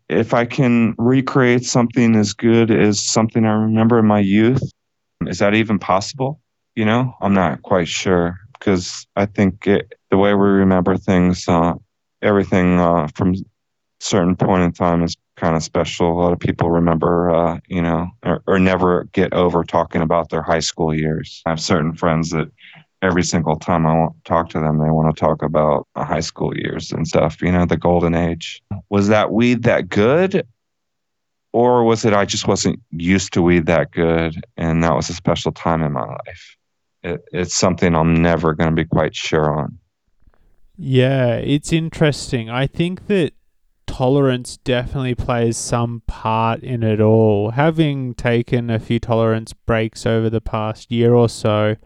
if 0.09 0.34
I 0.34 0.44
can 0.44 0.94
recreate 0.98 1.64
something 1.64 2.16
as 2.16 2.32
good 2.32 2.70
as 2.72 2.98
something 2.98 3.44
I 3.44 3.52
remember 3.52 4.00
in 4.00 4.06
my 4.06 4.18
youth, 4.18 4.62
is 5.26 5.38
that 5.38 5.54
even 5.54 5.78
possible? 5.78 6.40
You 6.74 6.86
know, 6.86 7.14
I'm 7.20 7.34
not 7.34 7.62
quite 7.62 7.88
sure 7.88 8.36
because 8.59 9.06
I 9.14 9.26
think 9.26 9.66
it, 9.66 9.94
the 10.10 10.18
way 10.18 10.34
we 10.34 10.40
remember 10.40 10.96
things, 10.96 11.46
uh, 11.46 11.74
everything 12.20 12.80
uh, 12.80 13.09
from 13.14 13.34
certain 14.03 14.37
point 14.37 14.62
in 14.62 14.73
time 14.73 15.03
is 15.03 15.16
kind 15.37 15.57
of 15.57 15.62
special. 15.62 16.12
A 16.12 16.19
lot 16.20 16.33
of 16.33 16.39
people 16.39 16.70
remember, 16.70 17.31
uh, 17.31 17.59
you 17.69 17.81
know, 17.81 18.09
or, 18.24 18.43
or, 18.47 18.59
never 18.59 19.05
get 19.12 19.33
over 19.33 19.65
talking 19.65 20.03
about 20.03 20.31
their 20.31 20.43
high 20.43 20.61
school 20.61 20.95
years. 20.95 21.43
I 21.47 21.51
have 21.51 21.61
certain 21.61 21.95
friends 21.95 22.31
that 22.31 22.51
every 23.01 23.23
single 23.23 23.57
time 23.57 23.87
I 23.87 23.95
want 23.95 24.15
to 24.15 24.29
talk 24.29 24.49
to 24.51 24.61
them, 24.61 24.79
they 24.79 24.91
want 24.91 25.15
to 25.15 25.20
talk 25.20 25.43
about 25.43 25.87
high 25.97 26.20
school 26.20 26.57
years 26.57 26.93
and 26.93 27.07
stuff, 27.07 27.41
you 27.41 27.51
know, 27.51 27.65
the 27.65 27.77
golden 27.77 28.15
age. 28.15 28.62
Was 28.91 29.09
that 29.09 29.33
weed 29.33 29.62
that 29.65 29.89
good? 29.89 30.47
Or 31.53 31.85
was 31.85 32.05
it 32.05 32.15
I 32.15 32.24
just 32.24 32.49
wasn't 32.49 32.81
used 32.91 33.33
to 33.35 33.43
weed 33.43 33.66
that 33.66 33.91
good 33.91 34.43
and 34.57 34.83
that 34.83 34.95
was 34.95 35.11
a 35.11 35.15
special 35.15 35.53
time 35.53 35.83
in 35.83 35.93
my 35.93 36.07
life? 36.07 36.57
It, 37.03 37.24
it's 37.33 37.55
something 37.55 37.95
I'm 37.95 38.23
never 38.23 38.55
going 38.55 38.70
to 38.70 38.77
be 38.77 38.87
quite 38.87 39.15
sure 39.15 39.59
on. 39.59 39.79
Yeah, 40.79 41.35
it's 41.35 41.73
interesting. 41.73 42.49
I 42.49 42.66
think 42.66 43.07
that 43.09 43.35
tolerance 43.86 44.56
definitely 44.59 45.14
plays 45.14 45.56
some 45.56 46.02
part 46.06 46.62
in 46.62 46.82
it 46.82 47.00
all. 47.00 47.50
Having 47.50 48.14
taken 48.14 48.70
a 48.70 48.78
few 48.78 48.98
tolerance 48.98 49.52
breaks 49.52 50.06
over 50.06 50.30
the 50.30 50.40
past 50.40 50.90
year 50.90 51.14
or 51.14 51.28
so, 51.28 51.76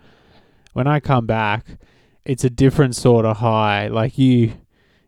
when 0.72 0.86
I 0.86 1.00
come 1.00 1.26
back, 1.26 1.78
it's 2.24 2.44
a 2.44 2.50
different 2.50 2.96
sort 2.96 3.24
of 3.24 3.38
high. 3.38 3.88
Like 3.88 4.18
you, 4.18 4.52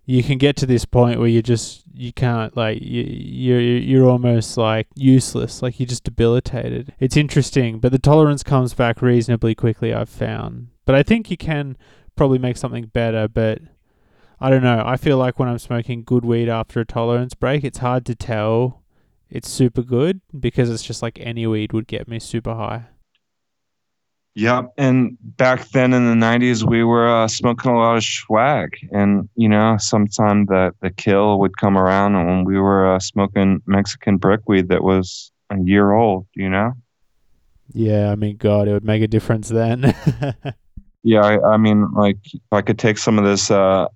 you 0.07 0.23
can 0.23 0.39
get 0.39 0.57
to 0.57 0.67
this 0.67 0.85
point 0.85 1.19
where 1.19 1.29
you 1.29 1.43
just 1.43 1.85
you 1.95 2.13
can't 2.13 2.57
like 2.57 2.81
you 2.81 3.03
you're 3.03 3.61
you're 3.61 4.09
almost 4.09 4.57
like 4.57 4.87
useless. 4.95 5.63
Like 5.63 5.79
you're 5.79 5.87
just 5.87 6.05
debilitated. 6.05 6.95
It's 7.01 7.17
interesting, 7.17 7.81
but 7.81 7.93
the 7.93 7.99
tolerance 7.99 8.43
comes 8.43 8.73
back 8.73 9.03
reasonably 9.03 9.55
quickly. 9.55 9.93
I've 9.93 10.09
found, 10.09 10.69
but 10.87 10.95
I 10.95 11.03
think 11.03 11.31
you 11.31 11.37
can 11.37 11.77
probably 12.17 12.39
make 12.39 12.57
something 12.57 12.87
better. 12.87 13.29
But 13.29 13.61
I 14.41 14.51
don't 14.51 14.63
know. 14.63 14.83
I 14.85 14.97
feel 14.97 15.17
like 15.17 15.39
when 15.39 15.49
I'm 15.49 15.59
smoking 15.59 16.05
good 16.05 16.25
weed 16.25 16.49
after 16.49 16.81
a 16.81 16.85
tolerance 16.85 17.35
break, 17.35 17.65
it's 17.65 17.79
hard 17.79 18.07
to 18.07 18.15
tell 18.15 18.83
it's 19.31 19.49
super 19.49 19.83
good 19.83 20.21
because 20.39 20.71
it's 20.71 20.83
just 20.83 21.03
like 21.03 21.19
any 21.21 21.47
weed 21.47 21.73
would 21.73 21.87
get 21.87 22.09
me 22.09 22.19
super 22.19 22.55
high. 22.55 22.87
Yep. 24.39 24.75
And 24.79 25.19
back 25.21 25.69
then 25.71 25.93
in 25.93 26.07
the 26.07 26.27
90s, 26.27 26.63
we 26.63 26.85
were 26.85 27.09
uh, 27.09 27.27
smoking 27.27 27.73
a 27.73 27.77
lot 27.77 27.97
of 27.97 28.05
swag. 28.05 28.77
And, 28.93 29.29
you 29.35 29.49
know, 29.49 29.77
sometime 29.81 30.47
the, 30.47 30.73
the 30.81 30.91
kill 30.91 31.41
would 31.41 31.57
come 31.57 31.77
around 31.77 32.15
when 32.15 32.45
we 32.45 32.57
were 32.61 32.95
uh, 32.95 33.01
smoking 33.01 33.61
Mexican 33.67 34.17
brickweed 34.17 34.69
that 34.69 34.85
was 34.85 35.33
a 35.51 35.59
year 35.59 35.91
old, 35.91 36.27
you 36.35 36.49
know? 36.49 36.75
Yeah. 37.73 38.13
I 38.13 38.15
mean, 38.15 38.37
God, 38.37 38.69
it 38.69 38.73
would 38.73 38.85
make 38.85 39.03
a 39.03 39.09
difference 39.09 39.49
then. 39.49 39.93
yeah. 41.03 41.21
I, 41.21 41.55
I, 41.55 41.57
mean, 41.57 41.91
like, 41.93 42.19
if 42.33 42.41
I 42.53 42.63
could 42.63 42.79
take 42.79 42.99
some 42.99 43.19
of 43.19 43.25
this 43.25 43.51
uh, 43.51 43.89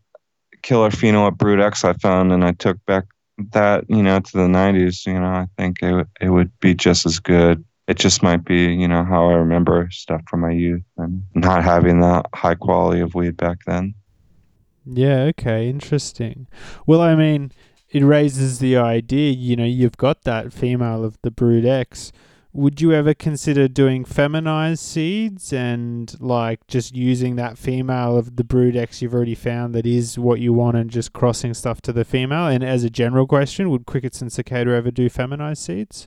killer 0.63 0.91
pheno 0.91 1.27
at 1.27 1.39
Brood 1.39 1.61
X 1.61 1.85
I 1.85 1.93
found, 1.95 2.33
and 2.33 2.45
I 2.45 2.53
took 2.53 2.85
back 2.87 3.05
that 3.53 3.85
you 3.89 4.03
know 4.03 4.21
to 4.21 4.33
the 4.33 4.47
90s. 4.47 5.07
You 5.07 5.15
know, 5.15 5.27
I 5.27 5.47
think 5.57 5.83
it 5.83 6.07
it 6.21 6.31
would 6.31 6.51
be 6.61 6.75
just 6.75 7.07
as 7.07 7.19
good. 7.19 7.65
It 7.89 7.99
just 7.99 8.23
might 8.23 8.45
be 8.45 8.73
you 8.73 8.89
know 8.89 9.05
how 9.05 9.29
I 9.29 9.35
remember 9.35 9.89
stuff 9.91 10.23
from 10.29 10.41
my 10.41 10.53
youth 10.53 10.83
and 10.99 11.23
not 11.35 11.65
having 11.65 12.01
that 12.01 12.27
high 12.35 12.55
quality 12.55 13.01
of 13.01 13.15
weed 13.15 13.37
back 13.37 13.59
then. 13.67 13.95
Yeah. 14.85 15.23
Okay. 15.25 15.69
Interesting. 15.69 16.49
Well, 16.87 17.01
I 17.01 17.15
mean, 17.15 17.53
it 17.91 18.05
raises 18.05 18.59
the 18.59 18.77
idea. 18.77 19.33
You 19.33 19.57
know, 19.57 19.65
you've 19.65 19.97
got 19.97 20.23
that 20.23 20.53
female 20.53 21.05
of 21.05 21.19
the 21.23 21.31
Brood 21.31 21.65
X 21.67 22.13
would 22.55 22.81
you 22.81 22.93
ever 22.93 23.15
consider 23.15 23.67
doing 23.67 24.05
feminized 24.05 24.83
seeds 24.83 25.53
and 25.53 26.15
like 26.21 26.67
just 26.67 26.95
using 26.95 27.37
that 27.37 27.57
female 27.57 28.17
of 28.17 28.37
the 28.37 28.45
brood 28.45 28.77
X 28.77 29.01
you've 29.01 29.15
already 29.15 29.35
found 29.35 29.75
that 29.75 29.87
is 29.87 30.19
what 30.19 30.41
you 30.41 30.53
want 30.53 30.77
and 30.77 30.91
just 30.91 31.13
crossing 31.13 31.55
stuff 31.55 31.81
to 31.83 31.93
the 31.93 32.05
female? 32.05 32.47
And 32.47 32.63
as 32.63 32.85
a 32.85 32.91
general 32.91 33.27
question, 33.27 33.71
would 33.71 33.87
crickets 33.87 34.21
and 34.21 34.31
cicada 34.31 34.73
ever 34.73 34.91
do 34.91 35.09
feminized 35.09 35.63
seeds? 35.63 36.07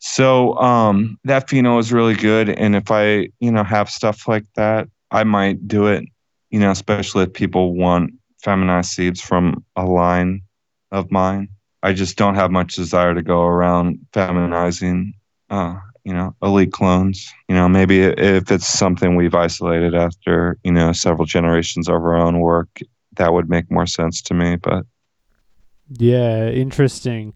So 0.00 0.54
um, 0.58 1.18
that 1.24 1.48
pheno 1.48 1.80
is 1.80 1.90
really 1.90 2.14
good, 2.14 2.50
and 2.50 2.76
if 2.76 2.90
I 2.90 3.30
you 3.40 3.50
know 3.50 3.64
have 3.64 3.88
stuff 3.88 4.28
like 4.28 4.44
that, 4.54 4.88
I 5.10 5.24
might 5.24 5.66
do 5.66 5.86
it. 5.86 6.04
You 6.50 6.60
know, 6.60 6.70
especially 6.70 7.24
if 7.24 7.32
people 7.32 7.74
want 7.74 8.12
feminized 8.42 8.90
seeds 8.90 9.22
from 9.22 9.64
a 9.76 9.84
line 9.86 10.42
of 10.92 11.10
mine. 11.10 11.48
I 11.82 11.94
just 11.94 12.16
don't 12.16 12.34
have 12.34 12.50
much 12.50 12.74
desire 12.74 13.14
to 13.14 13.22
go 13.22 13.42
around 13.42 13.98
feminizing, 14.12 15.14
uh, 15.50 15.76
you 16.04 16.12
know, 16.12 16.34
elite 16.42 16.72
clones. 16.72 17.32
You 17.48 17.54
know, 17.54 17.68
maybe 17.68 18.00
if 18.00 18.50
it's 18.50 18.66
something 18.66 19.16
we've 19.16 19.34
isolated 19.34 19.94
after, 19.94 20.58
you 20.64 20.72
know, 20.72 20.92
several 20.92 21.26
generations 21.26 21.88
of 21.88 21.94
our 21.94 22.14
own 22.14 22.40
work, 22.40 22.80
that 23.16 23.32
would 23.32 23.48
make 23.48 23.70
more 23.70 23.86
sense 23.86 24.20
to 24.22 24.34
me. 24.34 24.56
But 24.56 24.84
yeah, 25.88 26.48
interesting. 26.48 27.34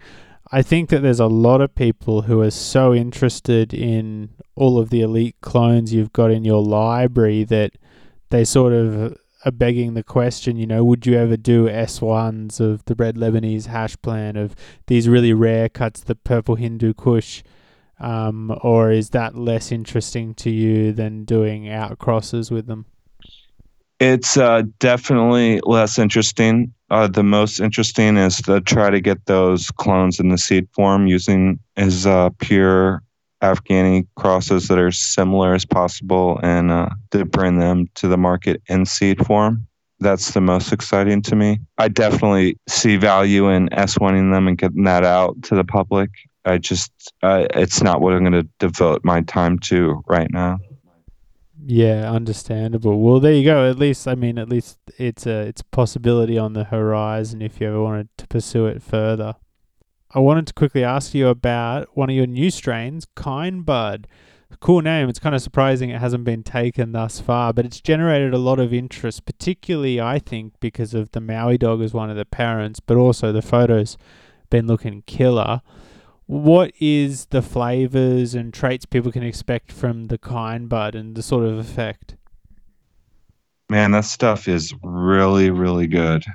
I 0.51 0.63
think 0.63 0.89
that 0.91 1.03
there's 1.03 1.21
a 1.21 1.27
lot 1.27 1.61
of 1.61 1.75
people 1.75 2.23
who 2.23 2.41
are 2.41 2.51
so 2.51 2.95
interested 2.95 3.75
in 3.75 4.31
all 4.55 4.79
of 4.79 4.91
the 4.91 5.03
elite 5.03 5.37
clones 5.43 5.93
you've 5.93 6.13
got 6.13 6.31
in 6.31 6.45
your 6.45 6.63
library 6.63 7.45
that 7.45 7.73
they 8.31 8.45
sort 8.45 8.73
of 8.73 9.17
are 9.45 9.53
begging 9.53 9.95
the 9.95 10.03
question, 10.03 10.57
you 10.57 10.67
know, 10.67 10.83
would 10.83 11.07
you 11.07 11.17
ever 11.17 11.37
do 11.37 11.69
S1s 11.69 12.61
of 12.61 12.85
the 12.87 12.95
red 12.95 13.17
Lebanese 13.17 13.67
hash 13.67 13.97
plant 14.03 14.37
of 14.37 14.57
these 14.87 15.09
really 15.09 15.33
rare 15.33 15.69
cuts, 15.69 16.01
the 16.01 16.15
purple 16.15 16.57
Hindu 16.57 16.95
Kush? 16.95 17.43
Um, 18.01 18.57
or 18.63 18.91
is 18.91 19.11
that 19.11 19.37
less 19.37 19.73
interesting 19.73 20.35
to 20.35 20.51
you 20.51 20.93
than 20.93 21.25
doing 21.25 21.65
outcrosses 21.65 22.51
with 22.51 22.67
them? 22.67 22.87
It's 23.99 24.37
uh, 24.37 24.63
definitely 24.79 25.61
less 25.65 25.99
interesting. 25.99 26.73
Uh, 26.91 27.09
the 27.09 27.25
most 27.25 27.61
interesting 27.61 28.17
is 28.17 28.37
to 28.43 28.61
try 28.61 28.91
to 28.91 29.01
get 29.01 29.27
those 29.27 29.71
clones 29.73 30.21
in 30.21 30.29
the 30.29 30.39
seed 30.39 30.69
form 30.73 31.09
using 31.09 31.59
as 31.77 32.07
uh, 32.07 32.31
pure 32.39 33.03
Afghani 33.43 34.07
crosses 34.17 34.69
that 34.69 34.79
are 34.79 34.93
similar 34.93 35.55
as 35.55 35.65
possible 35.65 36.41
and 36.43 36.71
uh, 36.71 36.91
to 37.11 37.25
bring 37.25 37.59
them 37.59 37.87
to 37.97 38.09
the 38.09 38.17
market 38.17 38.63
in 38.69 38.87
seed 38.87 39.25
form. 39.27 39.67
That's 40.01 40.33
the 40.33 40.41
most 40.41 40.73
exciting 40.73 41.23
to 41.23 41.35
me. 41.35 41.59
I 41.77 41.89
definitely 41.89 42.57
see 42.69 42.97
value 42.97 43.49
in 43.49 43.69
S1ing 43.71 44.33
them 44.33 44.47
and 44.47 44.57
getting 44.57 44.85
that 44.85 45.05
out 45.05 45.43
to 45.45 45.57
the 45.57 45.65
public. 45.65 46.11
I 46.45 46.59
just, 46.59 46.93
uh, 47.23 47.47
it's 47.55 47.83
not 47.83 48.01
what 48.01 48.15
I'm 48.15 48.21
going 48.21 48.33
to 48.33 48.49
devote 48.59 49.05
my 49.05 49.21
time 49.23 49.59
to 49.61 50.03
right 50.07 50.31
now. 50.31 50.59
Yeah, 51.65 52.11
understandable. 52.11 53.01
Well, 53.01 53.21
there 53.21 53.35
you 53.35 53.45
go. 53.45 53.69
At 53.69 53.79
least, 53.79 54.09
I 54.09 54.15
mean, 54.15 54.39
at 54.39 54.49
least 54.49 54.79
it's 54.97 55.27
a 55.27 55.41
it's 55.41 55.61
a 55.61 55.65
possibility 55.67 56.39
on 56.39 56.55
the 56.55 56.65
horizon 56.65 57.43
if 57.43 57.61
you 57.61 57.67
ever 57.69 57.83
wanted 57.83 58.09
to 58.17 58.27
pursue 58.27 58.67
it 58.67 58.83
further. 58.83 59.35
I 60.15 60.21
wanted 60.21 60.47
to 60.47 60.55
quickly 60.55 60.83
ask 60.83 61.13
you 61.13 61.29
about 61.29 61.89
one 61.95 62.09
of 62.09 62.17
your 62.17 62.27
new 62.27 62.51
strains, 62.51 63.07
Kind 63.15 63.67
Bud. 63.67 64.07
Cool 64.61 64.81
name. 64.81 65.11
It's 65.11 65.19
kind 65.19 65.35
of 65.35 65.43
surprising 65.43 65.91
it 65.91 66.01
hasn't 66.01 66.25
been 66.25 66.43
taken 66.43 66.93
thus 66.93 67.21
far, 67.21 67.53
but 67.53 67.67
it's 67.67 67.83
generated 67.83 68.33
a 68.33 68.39
lot 68.39 68.59
of 68.59 68.73
interest, 68.73 69.27
particularly 69.27 70.01
I 70.01 70.19
think 70.19 70.55
because 70.61 70.95
of 70.95 71.13
the 71.13 71.21
Maui 71.21 71.59
dog 71.59 71.83
as 71.83 71.93
one 71.93 72.09
of 72.09 72.17
the 72.17 72.25
parents, 72.25 72.81
but 72.81 72.97
also 72.97 73.31
the 73.31 73.43
photos 73.43 73.99
been 74.49 74.67
looking 74.67 75.03
killer. 75.03 75.61
What 76.29 76.73
is 76.79 77.25
the 77.31 77.41
flavors 77.41 78.35
and 78.35 78.53
traits 78.53 78.85
people 78.85 79.11
can 79.11 79.23
expect 79.23 79.73
from 79.73 80.09
the 80.09 80.19
Kind 80.19 80.69
Bud 80.69 80.95
and 80.95 81.15
the 81.15 81.23
sort 81.23 81.47
of 81.47 81.57
effect? 81.57 82.17
Man, 83.71 83.93
that 83.93 84.05
stuff 84.05 84.47
is 84.47 84.75
really, 84.83 85.49
really 85.49 85.87
good. 85.87 86.27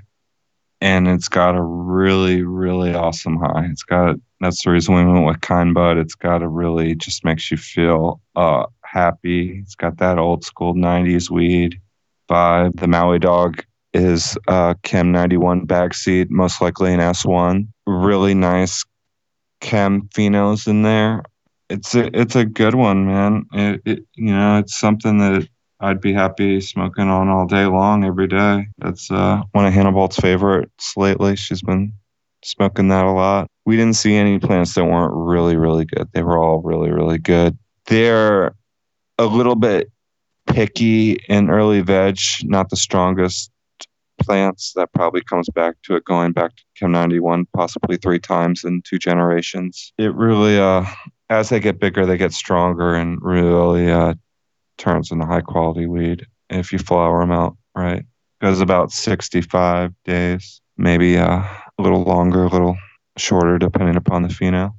And 0.82 1.07
it's 1.07 1.30
got 1.30 1.56
a 1.56 1.61
really 1.61 2.41
really 2.41 2.95
awesome 2.95 3.38
high. 3.38 3.68
It's 3.70 3.84
got 3.84 4.15
that's 4.40 4.64
the 4.64 4.72
reason 4.72 4.95
we 4.95 5.06
went 5.06 5.28
with 5.28 5.41
kind 5.41 5.76
bud. 5.76 5.99
It's 5.99 6.15
got 6.15 6.41
a 6.41 6.48
really 6.48 6.95
just 6.95 7.24
makes 7.24 7.52
you 7.52 7.57
feel 7.57 8.20
uh 8.36 8.65
happy. 8.84 9.60
It's 9.60 9.76
got 9.76 9.99
that 9.99 10.18
old 10.18 10.44
school 10.44 10.74
90s 10.74 11.30
weed 11.30 11.80
vibe. 12.28 12.80
The 12.80 12.88
maui 12.88 13.20
dog 13.20 13.64
is 13.94 14.40
uh 14.48 14.74
chem 14.82 15.11
91 15.11 15.65
bag 15.65 15.94
seed 15.94 16.32
most 16.32 16.61
likely 16.61 16.91
an 16.95 16.99
s1 16.99 17.68
really 17.86 18.34
nice 18.34 18.84
chem 19.64 20.02
phenos 20.14 20.68
in 20.68 20.84
there 20.84 21.23
it's 21.69 21.95
a 21.95 22.10
it's 22.19 22.35
a 22.35 22.45
good 22.45 22.76
one 22.76 23.07
man 23.07 23.45
it, 23.53 23.81
it 23.85 23.99
you 24.15 24.34
know 24.34 24.60
it's 24.60 24.77
something 24.77 25.18
that 25.18 25.48
I'd 25.84 25.99
be 25.99 26.14
happy 26.14 26.61
smoking 26.61 27.10
on 27.10 27.27
all 27.27 27.45
day 27.45 27.65
long, 27.65 28.06
every 28.06 28.27
day. 28.27 28.68
That's 28.77 29.11
uh, 29.11 29.41
one 29.52 29.65
of 29.65 29.73
Hannibal's 29.73 30.15
favorites 30.15 30.94
lately. 30.95 31.35
She's 31.35 31.61
been 31.61 31.91
smoking 32.41 32.88
that 32.88 33.03
a 33.03 33.11
lot. 33.11 33.48
We 33.65 33.76
didn't 33.76 33.98
see 33.98 34.15
any 34.15 34.40
plants 34.40 34.76
that 34.76 34.85
weren't 34.85 35.14
really, 35.14 35.57
really 35.57 35.84
good. 35.84 36.07
They 36.14 36.23
were 36.23 36.38
all 36.38 36.61
really, 36.61 36.90
really 36.90 37.18
good. 37.18 37.57
They're 37.88 38.56
a 39.18 39.26
little 39.26 39.57
bit 39.57 39.91
picky 40.48 41.18
in 41.27 41.49
early 41.49 41.81
veg, 41.81 42.18
not 42.44 42.69
the 42.69 42.77
strongest 42.77 43.52
plants. 44.26 44.74
That 44.76 44.91
probably 44.94 45.22
comes 45.22 45.50
back 45.50 45.76
to 45.84 45.95
it 45.95 46.06
going 46.06 46.32
back 46.32 46.56
to 46.56 46.64
Chem 46.78 46.91
91 46.91 47.45
possibly 47.56 47.98
three 47.98 48.20
times 48.20 48.64
in 48.64 48.82
two 48.82 49.00
generations. 49.00 49.94
It 49.98 50.14
really, 50.16 50.58
uh, 50.58 50.86
as 51.30 51.50
they 51.50 51.60
get 51.60 51.80
bigger, 51.80 52.06
they 52.06 52.18
get 52.18 52.34
stronger 52.34 52.94
and 52.95 53.20
really 53.22 53.91
uh, 53.91 54.16
turns 54.78 55.12
into 55.12 55.26
high 55.26 55.41
quality 55.41 55.88
weed 55.88 56.26
if 56.50 56.72
you 56.72 56.80
flower 56.80 57.22
them 57.22 57.32
out 57.32 57.58
right. 57.76 58.06
Goes 58.41 58.60
about 58.60 58.91
65 58.91 59.94
days, 60.04 60.62
maybe 60.78 61.18
uh, 61.18 61.44
a 61.78 61.82
little 61.82 62.04
longer, 62.04 62.44
a 62.44 62.50
little 62.50 62.78
shorter, 63.18 63.58
depending 63.58 63.95
upon 63.95 64.24
the 64.24 64.30
pheno. 64.30 64.74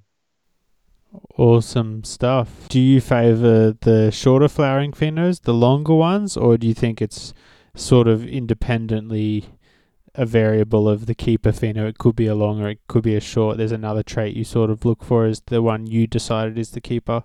Awesome 1.37 2.05
stuff. 2.05 2.69
Do 2.69 2.81
you 2.81 3.01
favor 3.01 3.75
the 3.81 4.11
shorter 4.11 4.49
flowering 4.49 4.93
phenos, 4.93 5.43
the 5.43 5.55
longer 5.55 5.95
ones, 5.95 6.37
or 6.37 6.57
do 6.59 6.67
you 6.67 6.75
think 6.75 7.01
it's 7.01 7.33
sort 7.75 8.09
of 8.09 8.27
independently 8.27 9.47
a 10.15 10.25
variable 10.25 10.89
of 10.89 11.07
the 11.07 11.15
keeper 11.15 11.53
pheno? 11.53 11.89
It 11.89 11.99
could 11.99 12.17
be 12.17 12.27
a 12.27 12.35
longer, 12.35 12.69
it 12.69 12.81
could 12.89 13.03
be 13.03 13.17
a 13.17 13.21
short. 13.21 13.57
There's 13.57 13.73
another 13.73 14.03
trait 14.03 14.37
you 14.37 14.45
sort 14.45 14.71
of 14.71 14.85
look 14.85 15.03
for 15.05 15.27
as 15.27 15.43
the 15.47 15.63
one 15.63 15.87
you 15.87 16.07
decided 16.07 16.59
is 16.59 16.71
the 16.71 16.81
keeper. 16.81 17.23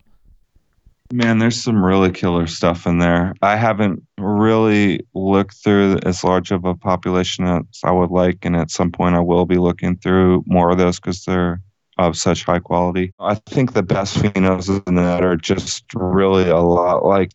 Man, 1.11 1.39
there's 1.39 1.59
some 1.59 1.83
really 1.83 2.11
killer 2.11 2.45
stuff 2.45 2.85
in 2.85 2.99
there. 2.99 3.33
I 3.41 3.55
haven't 3.55 4.03
really 4.19 5.07
looked 5.15 5.55
through 5.55 5.99
as 6.05 6.23
large 6.23 6.51
of 6.51 6.65
a 6.65 6.75
population 6.75 7.45
as 7.45 7.63
I 7.83 7.91
would 7.91 8.11
like, 8.11 8.45
and 8.45 8.55
at 8.55 8.69
some 8.69 8.91
point 8.91 9.15
I 9.15 9.19
will 9.19 9.47
be 9.47 9.57
looking 9.57 9.97
through 9.97 10.43
more 10.45 10.69
of 10.69 10.77
those 10.77 10.99
because 10.99 11.25
they're 11.25 11.61
of 11.97 12.15
such 12.15 12.45
high 12.45 12.59
quality. 12.59 13.11
I 13.19 13.35
think 13.35 13.73
the 13.73 13.83
best 13.83 14.17
phenos 14.17 14.87
in 14.87 14.95
that 14.95 15.23
are 15.23 15.35
just 15.35 15.83
really 15.93 16.49
a 16.49 16.59
lot 16.59 17.03
like 17.05 17.31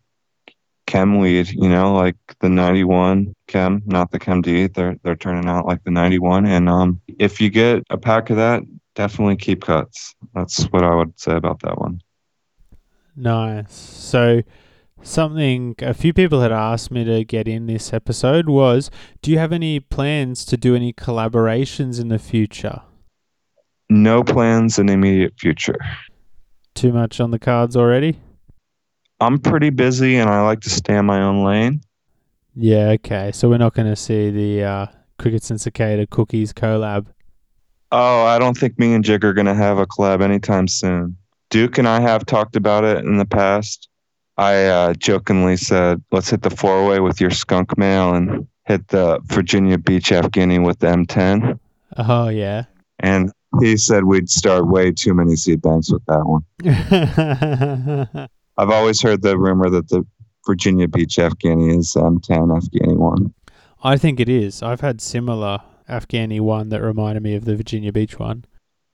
chem 0.87 1.19
weed, 1.19 1.49
you 1.49 1.69
know, 1.69 1.95
like 1.95 2.17
the 2.41 2.49
91 2.49 3.35
chem, 3.49 3.83
not 3.87 4.11
the 4.11 4.19
chem 4.19 4.43
D. 4.43 4.67
They're 4.67 4.97
they're 5.03 5.17
turning 5.17 5.49
out 5.49 5.67
like 5.67 5.83
the 5.85 5.91
91. 5.91 6.47
And 6.47 6.69
um, 6.69 7.01
if 7.19 7.41
you 7.41 7.51
get 7.51 7.83
a 7.91 7.99
pack 7.99 8.31
of 8.31 8.37
that, 8.37 8.63
definitely 8.95 9.37
keep 9.37 9.63
cuts. 9.65 10.15
That's 10.35 10.65
what 10.65 10.85
I 10.85 10.95
would 10.95 11.19
say 11.19 11.35
about 11.35 11.61
that 11.61 11.79
one. 11.79 12.01
Nice. 13.17 13.73
So, 13.73 14.43
something 15.03 15.75
a 15.79 15.95
few 15.95 16.13
people 16.13 16.41
had 16.41 16.53
asked 16.53 16.91
me 16.91 17.05
to 17.05 17.25
get 17.25 17.47
in 17.47 17.67
this 17.67 17.93
episode 17.93 18.49
was 18.49 18.91
do 19.23 19.31
you 19.31 19.39
have 19.39 19.53
any 19.53 19.79
plans 19.81 20.45
to 20.47 20.57
do 20.57 20.75
any 20.75 20.93
collaborations 20.93 22.01
in 22.01 22.09
the 22.09 22.19
future? 22.19 22.83
No 23.91 24.25
plans 24.25 24.79
in 24.79 24.87
the 24.87 24.95
immediate 24.95 25.35
future. 25.39 25.77
Too 26.75 26.93
much 26.93 27.21
on 27.21 27.31
the 27.31 27.39
cards 27.39 27.77
already? 27.77 28.19
I'm 29.25 29.39
pretty 29.39 29.71
busy 29.71 30.17
and 30.17 30.29
I 30.29 30.43
like 30.43 30.61
to 30.61 30.71
stay 30.71 30.99
in 30.99 31.07
my 31.07 31.23
own 31.23 31.45
lane. 31.45 31.81
Yeah, 32.55 32.91
okay. 32.91 33.33
So 33.33 33.49
we're 33.49 33.57
not 33.57 33.73
going 33.73 33.89
to 33.89 33.97
see 33.97 34.31
the 34.31 34.63
uh, 34.63 34.87
Crickets 35.19 35.51
and 35.51 35.59
Cicada 35.59 36.07
Cookies 36.07 36.53
collab. 36.53 37.07
Oh, 37.91 38.25
I 38.25 38.39
don't 38.39 38.57
think 38.57 38.79
me 38.79 38.93
and 38.93 39.03
Jig 39.03 39.25
are 39.25 39.33
going 39.33 39.47
to 39.47 39.55
have 39.55 39.79
a 39.79 39.87
collab 39.87 40.21
anytime 40.21 40.69
soon. 40.69 41.17
Duke 41.49 41.79
and 41.79 41.89
I 41.89 42.01
have 42.01 42.27
talked 42.27 42.55
about 42.55 42.85
it 42.85 42.99
in 42.99 43.17
the 43.17 43.25
past. 43.25 43.89
I 44.37 44.67
uh, 44.67 44.95
jokingly 44.95 45.57
said, 45.57 46.03
let's 46.13 46.29
hit 46.29 46.43
the 46.43 46.51
four 46.51 46.87
way 46.87 47.01
with 47.01 47.19
your 47.19 47.31
skunk 47.31 47.79
male 47.79 48.15
and 48.15 48.47
hit 48.67 48.89
the 48.89 49.21
Virginia 49.25 49.79
Beach 49.79 50.11
Afghani 50.11 50.63
with 50.63 50.81
the 50.81 50.89
M10. 50.89 51.59
Oh, 51.97 52.29
yeah. 52.29 52.65
And 53.01 53.33
he 53.61 53.79
said 53.79 54.05
we'd 54.05 54.29
start 54.29 54.67
way 54.67 54.93
too 54.93 55.15
many 55.15 55.37
seed 55.37 55.63
banks 55.63 55.91
with 55.91 56.05
that 56.07 56.27
one. 56.27 58.29
I've 58.57 58.71
always 58.71 59.03
heard 59.03 59.23
the 59.23 59.37
rumor 59.37 59.69
that 59.71 59.89
the 59.89 60.07
Virginia 60.47 60.89
Beach 60.89 61.17
Afghani 61.17 61.79
is 61.79 61.97
um, 61.97 62.21
M10 62.21 62.61
Afghani 62.61 62.97
one. 62.97 63.35
I 63.83 63.97
think 63.97 64.21
it 64.21 64.29
is. 64.29 64.63
I've 64.63 64.81
had 64.81 65.01
similar 65.01 65.61
Afghani 65.89 66.41
one 66.41 66.69
that 66.71 66.83
reminded 66.83 67.23
me 67.23 67.35
of 67.35 67.45
the 67.45 67.57
Virginia 67.57 67.93
Beach 67.93 68.19
one. 68.19 68.45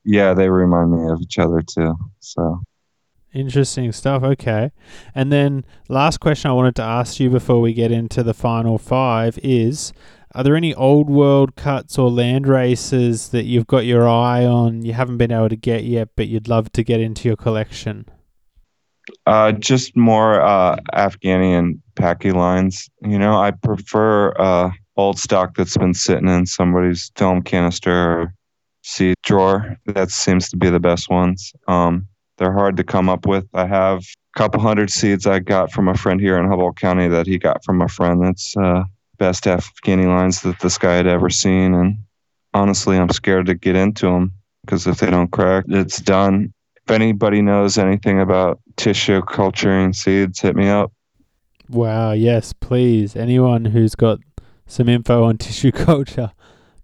Yeah, 0.04 0.34
they 0.34 0.48
remind 0.48 0.92
me 0.92 1.10
of 1.10 1.20
each 1.20 1.38
other 1.38 1.62
too. 1.62 1.96
So 2.20 2.62
interesting 3.32 3.92
stuff. 3.92 4.22
Okay. 4.22 4.72
And 5.14 5.32
then 5.32 5.64
last 5.88 6.18
question 6.18 6.50
I 6.50 6.54
wanted 6.54 6.76
to 6.76 6.82
ask 6.82 7.20
you 7.20 7.30
before 7.30 7.60
we 7.60 7.72
get 7.72 7.92
into 7.92 8.22
the 8.22 8.34
final 8.34 8.78
five 8.78 9.38
is 9.42 9.92
are 10.32 10.44
there 10.44 10.56
any 10.56 10.74
old 10.74 11.10
world 11.10 11.56
cuts 11.56 11.98
or 11.98 12.08
land 12.10 12.46
races 12.46 13.30
that 13.30 13.44
you've 13.44 13.66
got 13.66 13.84
your 13.84 14.08
eye 14.08 14.44
on 14.44 14.82
you 14.84 14.92
haven't 14.92 15.18
been 15.18 15.32
able 15.32 15.48
to 15.48 15.56
get 15.56 15.84
yet 15.84 16.08
but 16.16 16.28
you'd 16.28 16.48
love 16.48 16.72
to 16.72 16.82
get 16.82 17.00
into 17.00 17.28
your 17.28 17.36
collection? 17.36 18.06
Uh, 19.26 19.52
just 19.52 19.96
more 19.96 20.40
uh, 20.40 20.76
Afghani 20.92 21.58
and 21.58 21.80
Paki 21.94 22.34
lines. 22.34 22.88
You 23.02 23.18
know, 23.18 23.40
I 23.40 23.50
prefer 23.50 24.32
uh, 24.38 24.70
old 24.96 25.18
stock 25.18 25.54
that's 25.56 25.76
been 25.76 25.94
sitting 25.94 26.28
in 26.28 26.46
somebody's 26.46 27.10
film 27.16 27.42
canister 27.42 27.92
or 27.92 28.34
seed 28.82 29.16
drawer. 29.22 29.76
That 29.86 30.10
seems 30.10 30.48
to 30.50 30.56
be 30.56 30.70
the 30.70 30.80
best 30.80 31.10
ones. 31.10 31.52
Um, 31.68 32.06
they're 32.38 32.52
hard 32.52 32.76
to 32.78 32.84
come 32.84 33.08
up 33.08 33.26
with. 33.26 33.46
I 33.54 33.66
have 33.66 33.98
a 34.00 34.38
couple 34.38 34.60
hundred 34.60 34.90
seeds 34.90 35.26
I 35.26 35.38
got 35.38 35.72
from 35.72 35.88
a 35.88 35.94
friend 35.94 36.20
here 36.20 36.38
in 36.38 36.48
Humboldt 36.48 36.76
County 36.76 37.08
that 37.08 37.26
he 37.26 37.38
got 37.38 37.64
from 37.64 37.82
a 37.82 37.88
friend. 37.88 38.24
That's 38.24 38.56
uh, 38.56 38.84
best 39.18 39.44
Afghani 39.44 40.06
lines 40.06 40.40
that 40.42 40.58
this 40.60 40.78
guy 40.78 40.94
had 40.94 41.06
ever 41.06 41.30
seen. 41.30 41.74
And 41.74 41.98
honestly, 42.54 42.96
I'm 42.96 43.10
scared 43.10 43.46
to 43.46 43.54
get 43.54 43.76
into 43.76 44.06
them 44.06 44.32
because 44.64 44.86
if 44.86 44.98
they 44.98 45.10
don't 45.10 45.30
crack, 45.30 45.64
it's 45.68 46.00
done. 46.00 46.52
If 46.84 46.90
anybody 46.90 47.42
knows 47.42 47.78
anything 47.78 48.20
about 48.20 48.60
tissue 48.76 49.22
culturing 49.22 49.92
seeds, 49.92 50.40
hit 50.40 50.56
me 50.56 50.68
up. 50.68 50.92
Wow, 51.68 52.12
yes, 52.12 52.52
please. 52.52 53.14
Anyone 53.14 53.66
who's 53.66 53.94
got 53.94 54.18
some 54.66 54.88
info 54.88 55.24
on 55.24 55.38
tissue 55.38 55.72
culture, 55.72 56.32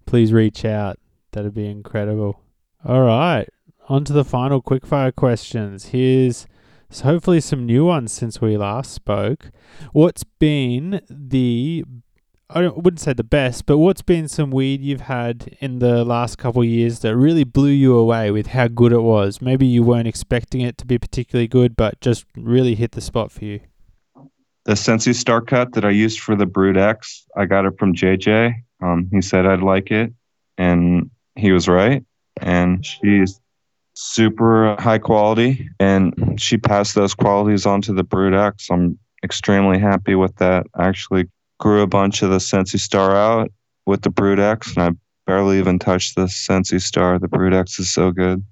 please 0.07 0.33
reach 0.33 0.65
out. 0.65 0.99
That'd 1.33 1.55
be 1.55 1.69
incredible. 1.69 2.41
All 2.85 3.03
right, 3.03 3.49
on 3.89 4.05
to 4.05 4.13
the 4.13 4.25
final 4.25 4.63
quickfire 4.63 5.15
questions. 5.15 5.87
Here's 5.87 6.47
hopefully 7.03 7.41
some 7.41 7.67
new 7.67 7.85
ones 7.85 8.13
since 8.13 8.41
we 8.41 8.57
last 8.57 8.93
spoke. 8.93 9.51
What's 9.93 10.25
been 10.25 11.01
the 11.11 11.85
I 12.49 12.69
wouldn't 12.69 13.01
say 13.01 13.13
the 13.13 13.25
best, 13.25 13.67
but 13.67 13.79
what's 13.79 14.03
been 14.03 14.29
some 14.29 14.53
weed 14.53 14.81
you've 14.81 15.03
had 15.03 15.57
in 15.61 15.81
the 15.81 16.05
last 16.05 16.39
couple 16.39 16.63
of 16.63 16.69
years 16.69 17.01
that 17.01 17.17
really 17.17 17.43
blew 17.43 17.71
you 17.71 17.97
away 17.97 18.31
with 18.31 18.49
how 18.49 18.69
good 18.69 18.93
it 18.93 19.01
was? 19.01 19.43
Maybe 19.43 19.67
you 19.67 19.83
weren't 19.83 20.07
expecting 20.07 20.61
it 20.61 20.79
to 20.79 20.87
be 20.87 20.97
particularly 20.97 21.49
good, 21.49 21.75
but 21.75 22.01
just 22.01 22.25
really 22.37 22.77
hit 22.77 22.93
the 22.93 23.01
spot 23.01 23.33
for 23.33 23.45
you. 23.45 23.61
The 24.65 24.77
Sensi 24.77 25.13
Star 25.13 25.41
Cut 25.41 25.73
that 25.73 25.85
I 25.85 25.91
used 25.91 26.21
for 26.21 26.37
the 26.37 26.47
Brood 26.47 26.77
X, 26.77 27.27
I 27.37 27.47
got 27.47 27.67
it 27.67 27.77
from 27.79 27.95
JJ. 27.95 28.55
Um, 28.81 29.09
he 29.11 29.23
said 29.23 29.45
I'd 29.45 29.63
like 29.63 29.91
it, 29.91 30.13
and 30.57 31.11
he 31.35 31.51
was 31.51 31.67
right. 31.67 32.05
And 32.41 32.85
she's 32.87 33.41
super 33.95 34.77
high 34.79 34.99
quality, 34.99 35.69
and 35.81 36.41
she 36.41 36.59
passed 36.59 36.95
those 36.95 37.15
qualities 37.15 37.67
on 37.67 37.83
to 37.83 37.93
the 37.93 38.05
Brood 38.05 38.35
X. 38.35 38.69
I'm 38.71 38.99
extremely 39.25 39.81
happy 39.81 40.15
with 40.15 40.37
that. 40.37 40.67
I 40.75 40.87
actually 40.87 41.29
grew 41.59 41.83
a 41.83 41.87
bunch 41.87 42.23
of 42.23 42.31
the 42.31 42.41
Sensi 42.41 42.79
Star 42.79 43.17
out 43.17 43.51
with 43.87 44.03
the 44.03 44.11
Brood 44.11 44.39
X, 44.39 44.75
and 44.77 44.83
I 44.83 44.91
barely 45.27 45.59
even 45.59 45.79
touched 45.79 46.17
the 46.17 46.29
Sensi 46.29 46.79
Star. 46.79 47.19
The 47.19 47.29
Brood 47.29 47.55
X 47.55 47.79
is 47.79 47.93
so 47.93 48.11
good. 48.11 48.45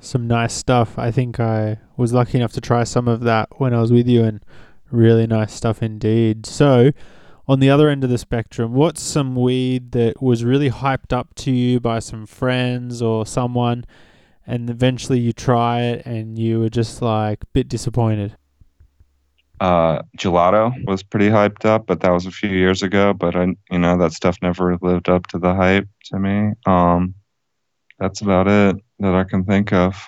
Some 0.00 0.26
nice 0.26 0.52
stuff. 0.52 0.98
I 0.98 1.10
think 1.10 1.38
I 1.38 1.78
was 1.96 2.12
lucky 2.12 2.38
enough 2.38 2.52
to 2.54 2.60
try 2.60 2.84
some 2.84 3.06
of 3.08 3.20
that 3.20 3.48
when 3.60 3.72
I 3.72 3.80
was 3.80 3.92
with 3.92 4.08
you, 4.08 4.24
and 4.24 4.44
really 4.90 5.26
nice 5.26 5.52
stuff 5.52 5.82
indeed. 5.82 6.44
So, 6.44 6.90
on 7.48 7.60
the 7.60 7.70
other 7.70 7.88
end 7.88 8.04
of 8.04 8.10
the 8.10 8.18
spectrum, 8.18 8.74
what's 8.74 9.02
some 9.02 9.34
weed 9.34 9.92
that 9.92 10.22
was 10.22 10.44
really 10.44 10.70
hyped 10.70 11.12
up 11.12 11.34
to 11.36 11.50
you 11.50 11.80
by 11.80 11.98
some 11.98 12.26
friends 12.26 13.00
or 13.00 13.26
someone, 13.26 13.84
and 14.46 14.68
eventually 14.68 15.18
you 15.18 15.32
try 15.32 15.80
it 15.80 16.06
and 16.06 16.38
you 16.38 16.60
were 16.60 16.68
just 16.68 17.00
like 17.00 17.42
a 17.42 17.46
bit 17.52 17.68
disappointed? 17.68 18.36
Uh, 19.62 20.02
gelato 20.18 20.74
was 20.86 21.04
pretty 21.04 21.28
hyped 21.28 21.64
up, 21.64 21.86
but 21.86 22.00
that 22.00 22.10
was 22.10 22.26
a 22.26 22.32
few 22.32 22.50
years 22.50 22.82
ago. 22.82 23.12
But 23.12 23.36
I, 23.36 23.54
you 23.70 23.78
know, 23.78 23.96
that 23.98 24.12
stuff 24.12 24.36
never 24.42 24.76
lived 24.82 25.08
up 25.08 25.28
to 25.28 25.38
the 25.38 25.54
hype 25.54 25.88
to 26.06 26.18
me. 26.18 26.52
Um, 26.66 27.14
that's 28.00 28.22
about 28.22 28.48
it 28.48 28.76
that 28.98 29.14
I 29.14 29.22
can 29.22 29.44
think 29.44 29.72
of. 29.72 30.04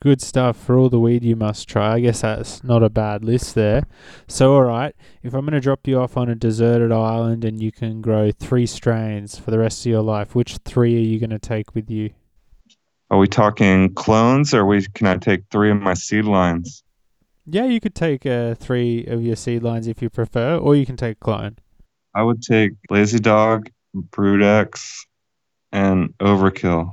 Good 0.00 0.22
stuff 0.22 0.56
for 0.56 0.78
all 0.78 0.88
the 0.88 1.00
weed 1.00 1.24
you 1.24 1.34
must 1.34 1.68
try. 1.68 1.94
I 1.94 2.00
guess 2.00 2.20
that's 2.20 2.62
not 2.62 2.84
a 2.84 2.88
bad 2.88 3.24
list 3.24 3.56
there. 3.56 3.82
So, 4.28 4.54
all 4.54 4.62
right, 4.62 4.94
if 5.24 5.34
I'm 5.34 5.40
going 5.40 5.54
to 5.54 5.60
drop 5.60 5.88
you 5.88 5.98
off 5.98 6.16
on 6.16 6.28
a 6.28 6.36
deserted 6.36 6.92
island 6.92 7.44
and 7.44 7.60
you 7.60 7.72
can 7.72 8.00
grow 8.00 8.30
three 8.30 8.66
strains 8.66 9.38
for 9.38 9.50
the 9.50 9.58
rest 9.58 9.84
of 9.84 9.90
your 9.90 10.02
life, 10.02 10.36
which 10.36 10.58
three 10.64 10.94
are 10.96 11.00
you 11.00 11.18
going 11.18 11.30
to 11.30 11.38
take 11.40 11.74
with 11.74 11.90
you? 11.90 12.10
Are 13.10 13.18
we 13.18 13.26
talking 13.26 13.92
clones, 13.94 14.54
or 14.54 14.64
we 14.66 14.86
can 14.94 15.08
I 15.08 15.16
take 15.16 15.42
three 15.50 15.70
of 15.72 15.80
my 15.80 15.94
seed 15.94 16.24
lines? 16.24 16.84
Yeah, 17.44 17.64
you 17.66 17.80
could 17.80 17.94
take 17.94 18.24
uh, 18.24 18.54
three 18.54 19.04
of 19.06 19.22
your 19.22 19.36
seed 19.36 19.62
lines 19.62 19.88
if 19.88 20.00
you 20.00 20.08
prefer, 20.08 20.56
or 20.56 20.76
you 20.76 20.86
can 20.86 20.96
take 20.96 21.18
clone. 21.18 21.56
I 22.14 22.22
would 22.22 22.42
take 22.42 22.72
Lazy 22.88 23.18
Dog, 23.18 23.68
Brood 23.94 24.42
X, 24.42 25.06
and 25.72 26.14
Overkill. 26.18 26.92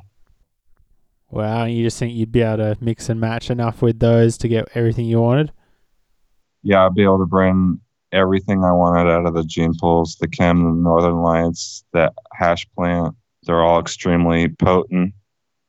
Wow, 1.30 1.66
you 1.66 1.84
just 1.84 2.00
think 2.00 2.16
you'd 2.16 2.32
be 2.32 2.42
able 2.42 2.58
to 2.58 2.78
mix 2.82 3.10
and 3.10 3.20
match 3.20 3.52
enough 3.52 3.82
with 3.84 4.00
those 4.00 4.38
to 4.40 4.48
get 4.48 4.70
everything 4.74 5.06
you 5.06 5.22
wanted? 5.22 5.52
Yeah, 6.64 6.86
I'd 6.86 6.96
be 6.96 7.04
able 7.04 7.20
to 7.20 7.28
bring 7.28 7.80
everything 8.12 8.64
I 8.64 8.72
wanted 8.72 9.08
out 9.08 9.28
of 9.28 9.36
the 9.36 9.44
gene 9.44 9.74
pools, 9.80 10.16
the 10.20 10.28
chem, 10.28 10.64
the 10.64 10.72
northern 10.72 11.22
lights, 11.22 11.84
that 11.94 12.14
hash 12.34 12.66
plant. 12.76 13.16
They're 13.44 13.62
all 13.62 13.80
extremely 13.80 14.48
potent 14.48 15.14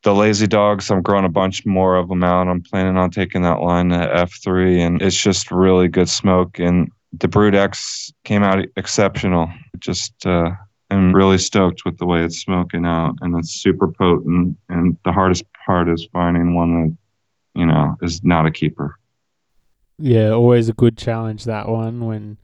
the 0.03 0.15
lazy 0.15 0.47
dogs 0.47 0.91
i'm 0.91 1.03
growing 1.03 1.25
a 1.25 1.29
bunch 1.31 1.67
more 1.67 1.97
of 1.97 2.09
them 2.09 2.25
out. 2.25 2.49
I'm 2.49 2.63
planning 2.63 2.97
on 2.97 3.11
taking 3.11 3.43
that 3.43 3.61
line 3.61 3.91
to 3.91 3.97
f3 3.97 4.79
and 4.79 5.03
it's 5.03 5.21
just 5.21 5.51
really 5.51 5.89
good 5.89 6.09
smoke 6.09 6.59
and 6.59 6.91
the 7.13 7.29
brood 7.29 7.55
x 7.55 8.13
came 8.25 8.43
out 8.43 8.65
exceptional. 8.77 9.51
Just 9.79 10.27
uh 10.27 10.51
i'm 10.91 11.15
really 11.15 11.39
stoked 11.39 11.85
with 11.85 11.99
the 11.99 12.07
way 12.07 12.25
it's 12.25 12.39
smoking 12.39 12.85
out 12.85 13.15
and 13.21 13.37
it's 13.39 13.53
super 13.53 13.89
potent 13.89 14.57
and 14.69 14.97
the 15.05 15.13
hardest 15.13 15.45
part 15.67 15.89
is 15.89 16.09
finding 16.13 16.55
one 16.55 16.83
that 16.83 16.97
you 17.61 17.67
know 17.67 17.97
is 18.03 18.23
not 18.25 18.47
a 18.47 18.51
keeper. 18.51 18.97
Yeah 19.99 20.31
always 20.31 20.69
a 20.69 20.73
good 20.73 20.97
challenge 20.97 21.45
that 21.45 21.69
one 21.69 22.07
when 22.07 22.39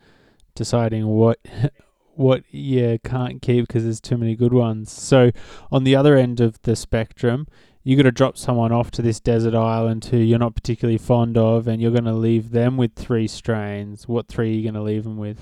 deciding 0.54 1.06
what 1.06 1.38
what 2.16 2.42
you 2.50 2.98
can't 3.04 3.42
keep 3.42 3.66
because 3.66 3.84
there's 3.84 4.00
too 4.00 4.16
many 4.16 4.34
good 4.34 4.52
ones. 4.52 4.90
So 4.90 5.30
on 5.70 5.84
the 5.84 5.94
other 5.96 6.16
end 6.16 6.40
of 6.40 6.60
the 6.62 6.76
spectrum, 6.76 7.46
you 7.84 7.96
got 7.96 8.02
to 8.02 8.10
drop 8.10 8.36
someone 8.36 8.72
off 8.72 8.90
to 8.92 9.02
this 9.02 9.20
desert 9.20 9.54
island 9.54 10.06
who 10.06 10.16
you're 10.16 10.38
not 10.38 10.56
particularly 10.56 10.98
fond 10.98 11.38
of, 11.38 11.68
and 11.68 11.80
you're 11.80 11.92
going 11.92 12.04
to 12.04 12.12
leave 12.12 12.50
them 12.50 12.76
with 12.76 12.94
three 12.94 13.28
strains. 13.28 14.08
What 14.08 14.26
three 14.26 14.50
are 14.50 14.54
you 14.54 14.62
going 14.62 14.74
to 14.74 14.82
leave 14.82 15.04
them 15.04 15.18
with? 15.18 15.38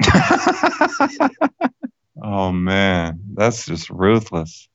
oh 2.22 2.52
man, 2.52 3.20
that's 3.34 3.66
just 3.66 3.90
ruthless. 3.90 4.68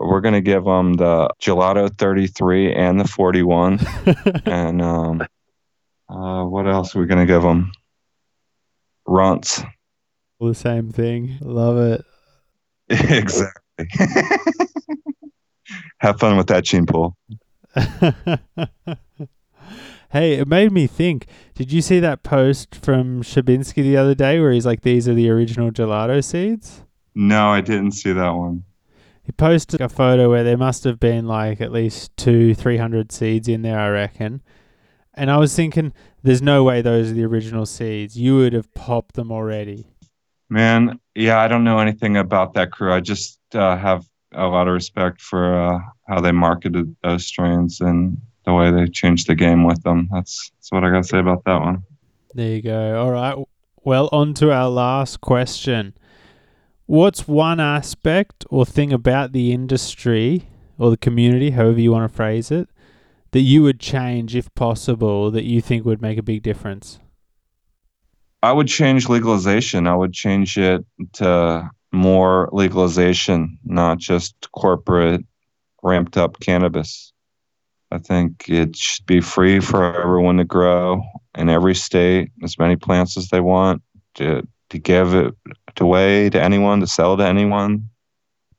We're 0.00 0.20
gonna 0.20 0.42
give 0.42 0.64
them 0.64 0.94
the 0.94 1.30
gelato 1.40 1.88
33 1.96 2.74
and 2.74 3.00
the 3.00 3.08
41, 3.08 3.80
and 4.44 4.82
um, 4.82 5.22
uh, 6.08 6.44
what 6.44 6.66
else 6.66 6.94
are 6.94 7.00
we 7.00 7.06
gonna 7.06 7.26
give 7.26 7.42
them? 7.42 7.72
Runts 9.06 9.62
the 10.40 10.54
same 10.54 10.90
thing. 10.90 11.36
Love 11.40 11.78
it. 11.78 12.04
exactly. 12.88 13.86
Have 15.98 16.18
fun 16.18 16.36
with 16.36 16.46
that 16.46 16.64
gene 16.64 16.86
pool. 16.86 17.16
hey, 20.10 20.34
it 20.34 20.48
made 20.48 20.72
me 20.72 20.86
think. 20.86 21.26
Did 21.54 21.72
you 21.72 21.82
see 21.82 22.00
that 22.00 22.22
post 22.22 22.74
from 22.74 23.22
Sherbinski 23.22 23.82
the 23.82 23.96
other 23.96 24.14
day 24.14 24.40
where 24.40 24.52
he's 24.52 24.64
like, 24.64 24.82
"These 24.82 25.08
are 25.08 25.14
the 25.14 25.28
original 25.28 25.70
gelato 25.70 26.24
seeds"? 26.24 26.82
No, 27.14 27.48
I 27.50 27.60
didn't 27.60 27.92
see 27.92 28.12
that 28.12 28.30
one. 28.30 28.64
He 29.22 29.32
posted 29.32 29.80
a 29.82 29.88
photo 29.90 30.30
where 30.30 30.44
there 30.44 30.56
must 30.56 30.84
have 30.84 30.98
been 30.98 31.26
like 31.26 31.60
at 31.60 31.72
least 31.72 32.16
two, 32.16 32.54
three 32.54 32.78
hundred 32.78 33.12
seeds 33.12 33.48
in 33.48 33.62
there, 33.62 33.78
I 33.78 33.90
reckon. 33.90 34.40
And 35.12 35.30
I 35.30 35.36
was 35.36 35.54
thinking, 35.54 35.92
there's 36.22 36.40
no 36.40 36.62
way 36.64 36.80
those 36.80 37.10
are 37.10 37.14
the 37.14 37.24
original 37.24 37.66
seeds. 37.66 38.16
You 38.16 38.36
would 38.36 38.52
have 38.52 38.72
popped 38.72 39.16
them 39.16 39.32
already. 39.32 39.88
Man, 40.50 40.98
yeah, 41.14 41.38
I 41.38 41.48
don't 41.48 41.64
know 41.64 41.78
anything 41.78 42.16
about 42.16 42.54
that 42.54 42.72
crew. 42.72 42.92
I 42.92 43.00
just 43.00 43.38
uh, 43.54 43.76
have 43.76 44.04
a 44.32 44.46
lot 44.46 44.68
of 44.68 44.74
respect 44.74 45.20
for 45.20 45.54
uh, 45.54 45.78
how 46.08 46.20
they 46.20 46.32
marketed 46.32 46.94
those 47.02 47.26
strains 47.26 47.80
and 47.80 48.18
the 48.44 48.54
way 48.54 48.70
they 48.70 48.86
changed 48.86 49.26
the 49.26 49.34
game 49.34 49.64
with 49.64 49.82
them. 49.82 50.08
That's 50.10 50.50
that's 50.56 50.72
what 50.72 50.84
I 50.84 50.90
got 50.90 51.02
to 51.02 51.08
say 51.08 51.18
about 51.18 51.44
that 51.44 51.60
one. 51.60 51.84
There 52.34 52.56
you 52.56 52.62
go. 52.62 53.00
All 53.00 53.10
right. 53.10 53.36
Well, 53.84 54.08
on 54.12 54.34
to 54.34 54.52
our 54.52 54.68
last 54.68 55.20
question. 55.20 55.94
What's 56.86 57.28
one 57.28 57.60
aspect 57.60 58.46
or 58.48 58.64
thing 58.64 58.92
about 58.92 59.32
the 59.32 59.52
industry 59.52 60.48
or 60.78 60.90
the 60.90 60.96
community, 60.96 61.50
however 61.50 61.80
you 61.80 61.92
want 61.92 62.10
to 62.10 62.16
phrase 62.16 62.50
it, 62.50 62.70
that 63.32 63.40
you 63.40 63.62
would 63.62 63.80
change 63.80 64.34
if 64.34 64.54
possible 64.54 65.30
that 65.30 65.44
you 65.44 65.60
think 65.60 65.84
would 65.84 66.00
make 66.00 66.16
a 66.16 66.22
big 66.22 66.42
difference? 66.42 66.98
I 68.42 68.52
would 68.52 68.68
change 68.68 69.08
legalization. 69.08 69.86
I 69.86 69.96
would 69.96 70.12
change 70.12 70.56
it 70.56 70.84
to 71.14 71.70
more 71.92 72.48
legalization, 72.52 73.58
not 73.64 73.98
just 73.98 74.34
corporate 74.52 75.24
ramped 75.82 76.16
up 76.16 76.38
cannabis. 76.40 77.12
I 77.90 77.98
think 77.98 78.48
it 78.48 78.76
should 78.76 79.06
be 79.06 79.20
free 79.20 79.60
for 79.60 80.00
everyone 80.00 80.36
to 80.36 80.44
grow 80.44 81.02
in 81.36 81.48
every 81.48 81.74
state, 81.74 82.30
as 82.42 82.58
many 82.58 82.76
plants 82.76 83.16
as 83.16 83.28
they 83.28 83.40
want, 83.40 83.82
to, 84.16 84.46
to 84.70 84.78
give 84.78 85.14
it 85.14 85.34
away 85.80 86.28
to 86.30 86.42
anyone, 86.42 86.80
to 86.80 86.86
sell 86.86 87.16
to 87.16 87.24
anyone. 87.24 87.88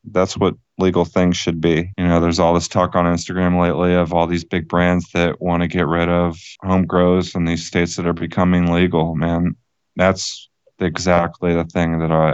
That's 0.04 0.36
what 0.36 0.56
legal 0.80 1.06
things 1.06 1.38
should 1.38 1.62
be. 1.62 1.92
You 1.98 2.08
know, 2.08 2.20
there's 2.20 2.40
all 2.40 2.54
this 2.54 2.68
talk 2.68 2.96
on 2.96 3.06
Instagram 3.06 3.62
lately 3.62 3.94
of 3.94 4.14
all 4.14 4.26
these 4.26 4.46
big 4.46 4.68
brands 4.68 5.12
that 5.14 5.42
want 5.42 5.62
to 5.62 5.68
get 5.68 5.86
rid 5.86 6.10
of 6.10 6.38
home 6.62 6.86
grows 6.86 7.36
in 7.36 7.46
these 7.46 7.68
states 7.68 7.98
that 7.98 8.08
are 8.08 8.14
becoming 8.14 8.72
legal. 8.72 9.14
Man, 9.14 9.56
that's 10.00 10.50
exactly 10.80 11.54
the 11.54 11.66
thing 11.66 12.00
that 12.00 12.10
I 12.12 12.34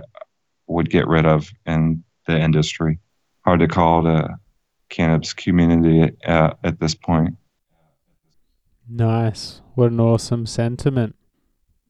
would 0.67 0.91
get 0.91 1.07
rid 1.07 1.25
of 1.25 1.49
in 1.65 2.03
the 2.27 2.39
industry. 2.39 2.99
Hard 3.43 3.59
to 3.61 3.67
call 3.67 4.05
it 4.05 4.13
a 4.13 4.35
cannabis 4.89 5.33
community 5.33 6.15
uh, 6.25 6.51
at 6.63 6.79
this 6.79 6.93
point. 6.93 7.35
Nice. 8.87 9.61
What 9.73 9.91
an 9.91 9.99
awesome 9.99 10.45
sentiment. 10.45 11.15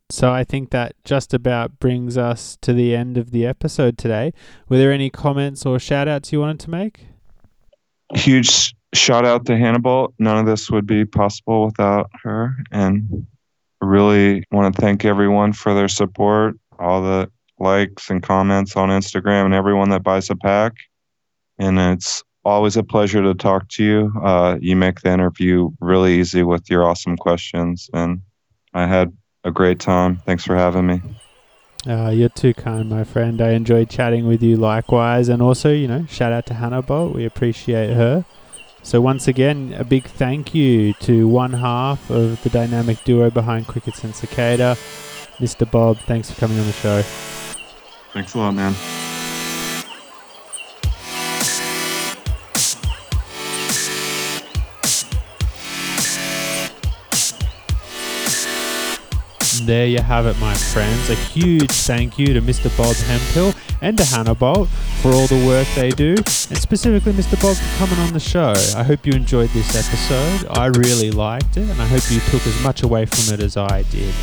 So 0.09 0.31
I 0.31 0.45
think 0.45 0.69
that 0.69 0.95
just 1.03 1.33
about 1.33 1.77
brings 1.77 2.17
us 2.17 2.57
to 2.61 2.71
the 2.71 2.95
end 2.95 3.17
of 3.17 3.31
the 3.31 3.45
episode 3.45 3.97
today. 3.97 4.31
Were 4.69 4.77
there 4.77 4.93
any 4.93 5.09
comments 5.09 5.65
or 5.65 5.77
shout 5.77 6.07
outs 6.07 6.31
you 6.31 6.39
wanted 6.39 6.61
to 6.61 6.69
make? 6.69 7.07
Huge 8.13 8.73
shout 8.93 9.25
out 9.25 9.45
to 9.47 9.57
Hannibal. 9.57 10.13
None 10.19 10.37
of 10.37 10.45
this 10.45 10.71
would 10.71 10.85
be 10.85 11.03
possible 11.03 11.65
without 11.65 12.09
her. 12.23 12.55
And 12.71 13.27
really 13.85 14.43
want 14.51 14.73
to 14.73 14.81
thank 14.81 15.05
everyone 15.05 15.53
for 15.53 15.73
their 15.73 15.87
support, 15.87 16.55
all 16.79 17.01
the 17.01 17.31
likes 17.59 18.09
and 18.09 18.21
comments 18.21 18.75
on 18.75 18.89
Instagram, 18.89 19.45
and 19.45 19.53
everyone 19.53 19.89
that 19.89 20.03
buys 20.03 20.29
a 20.29 20.35
pack. 20.35 20.73
And 21.57 21.79
it's 21.79 22.23
always 22.43 22.77
a 22.77 22.83
pleasure 22.83 23.23
to 23.23 23.33
talk 23.33 23.67
to 23.69 23.83
you. 23.83 24.13
Uh, 24.21 24.57
you 24.61 24.75
make 24.75 25.01
the 25.01 25.11
interview 25.11 25.69
really 25.79 26.19
easy 26.19 26.43
with 26.43 26.69
your 26.69 26.83
awesome 26.83 27.17
questions. 27.17 27.89
And 27.93 28.21
I 28.73 28.85
had 28.87 29.11
a 29.43 29.51
great 29.51 29.79
time. 29.79 30.17
Thanks 30.25 30.43
for 30.43 30.55
having 30.55 30.87
me. 30.87 31.01
Uh, 31.87 32.09
you're 32.09 32.29
too 32.29 32.53
kind, 32.53 32.89
my 32.89 33.03
friend. 33.03 33.41
I 33.41 33.51
enjoyed 33.51 33.89
chatting 33.89 34.27
with 34.27 34.41
you 34.41 34.57
likewise. 34.57 35.29
And 35.29 35.41
also, 35.41 35.71
you 35.71 35.87
know, 35.87 36.05
shout 36.07 36.31
out 36.31 36.45
to 36.47 36.55
Hannibal. 36.55 37.09
We 37.09 37.25
appreciate 37.25 37.93
her. 37.93 38.25
So, 38.85 39.01
once 39.01 39.27
again, 39.27 39.73
a 39.79 39.83
big 39.83 40.03
thank 40.03 40.53
you 40.53 40.93
to 40.93 41.27
one 41.27 41.53
half 41.53 42.07
of 42.11 42.41
the 42.43 42.51
dynamic 42.51 43.03
duo 43.03 43.31
behind 43.31 43.65
Crickets 43.65 44.03
and 44.03 44.15
Cicada, 44.15 44.77
Mr. 45.39 45.69
Bob. 45.69 45.97
Thanks 45.97 46.29
for 46.29 46.39
coming 46.39 46.59
on 46.59 46.67
the 46.67 46.71
show. 46.71 47.01
Thanks 48.13 48.35
a 48.35 48.37
lot, 48.37 48.51
man. 48.51 48.75
There 59.65 59.87
you 59.87 59.99
have 59.99 60.27
it, 60.27 60.37
my 60.39 60.53
friends. 60.53 61.09
A 61.09 61.15
huge 61.15 61.71
thank 61.71 62.19
you 62.19 62.35
to 62.35 62.41
Mr. 62.41 62.75
Bob 62.77 62.95
Hemphill 62.95 63.51
and 63.81 63.97
to 63.97 64.05
Hannibal 64.05 64.65
for 65.01 65.11
all 65.11 65.25
the 65.25 65.43
work 65.47 65.67
they 65.75 65.89
do, 65.89 66.13
and 66.13 66.57
specifically 66.57 67.13
Mr. 67.13 67.41
Bob 67.41 67.57
for 67.57 67.77
coming 67.79 67.97
on 68.05 68.13
the 68.13 68.19
show. 68.19 68.53
I 68.77 68.83
hope 68.83 69.07
you 69.07 69.13
enjoyed 69.13 69.49
this 69.49 69.75
episode. 69.75 70.47
I 70.55 70.67
really 70.67 71.09
liked 71.09 71.57
it, 71.57 71.67
and 71.67 71.81
I 71.81 71.87
hope 71.87 72.03
you 72.11 72.19
took 72.29 72.45
as 72.45 72.63
much 72.63 72.83
away 72.83 73.07
from 73.07 73.33
it 73.33 73.39
as 73.39 73.57
I 73.57 73.81
did. 73.89 74.13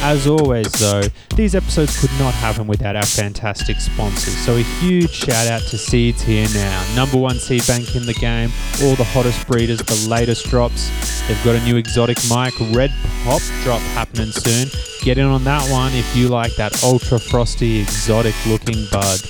As 0.00 0.26
always, 0.26 0.70
though, 0.72 1.02
these 1.34 1.54
episodes 1.54 2.00
could 2.00 2.16
not 2.20 2.32
happen 2.34 2.66
without 2.66 2.94
our 2.94 3.04
fantastic 3.04 3.78
sponsors. 3.80 4.36
So 4.38 4.56
a 4.56 4.62
huge 4.62 5.10
shout 5.10 5.48
out 5.48 5.62
to 5.62 5.76
Seeds 5.76 6.22
Here 6.22 6.46
Now, 6.54 6.94
number 6.94 7.18
one 7.18 7.36
seed 7.36 7.66
bank 7.66 7.96
in 7.96 8.06
the 8.06 8.14
game, 8.14 8.50
all 8.82 8.94
the 8.94 9.04
hottest 9.04 9.46
breeders, 9.48 9.80
the 9.80 10.08
latest 10.08 10.46
drops. 10.46 10.88
They've 11.26 11.44
got 11.44 11.56
a 11.56 11.64
new 11.64 11.76
exotic 11.76 12.16
mic, 12.30 12.54
Red 12.74 12.92
Pop 13.24 13.42
drop 13.64 13.80
happening 13.92 14.30
soon. 14.30 14.68
Get 15.02 15.18
in 15.18 15.26
on 15.26 15.44
that 15.44 15.68
one 15.70 15.92
if 15.92 16.16
you 16.16 16.28
like 16.28 16.54
that 16.56 16.82
ultra 16.84 17.18
frosty, 17.18 17.80
exotic 17.80 18.34
looking 18.46 18.86
bud. 18.92 19.20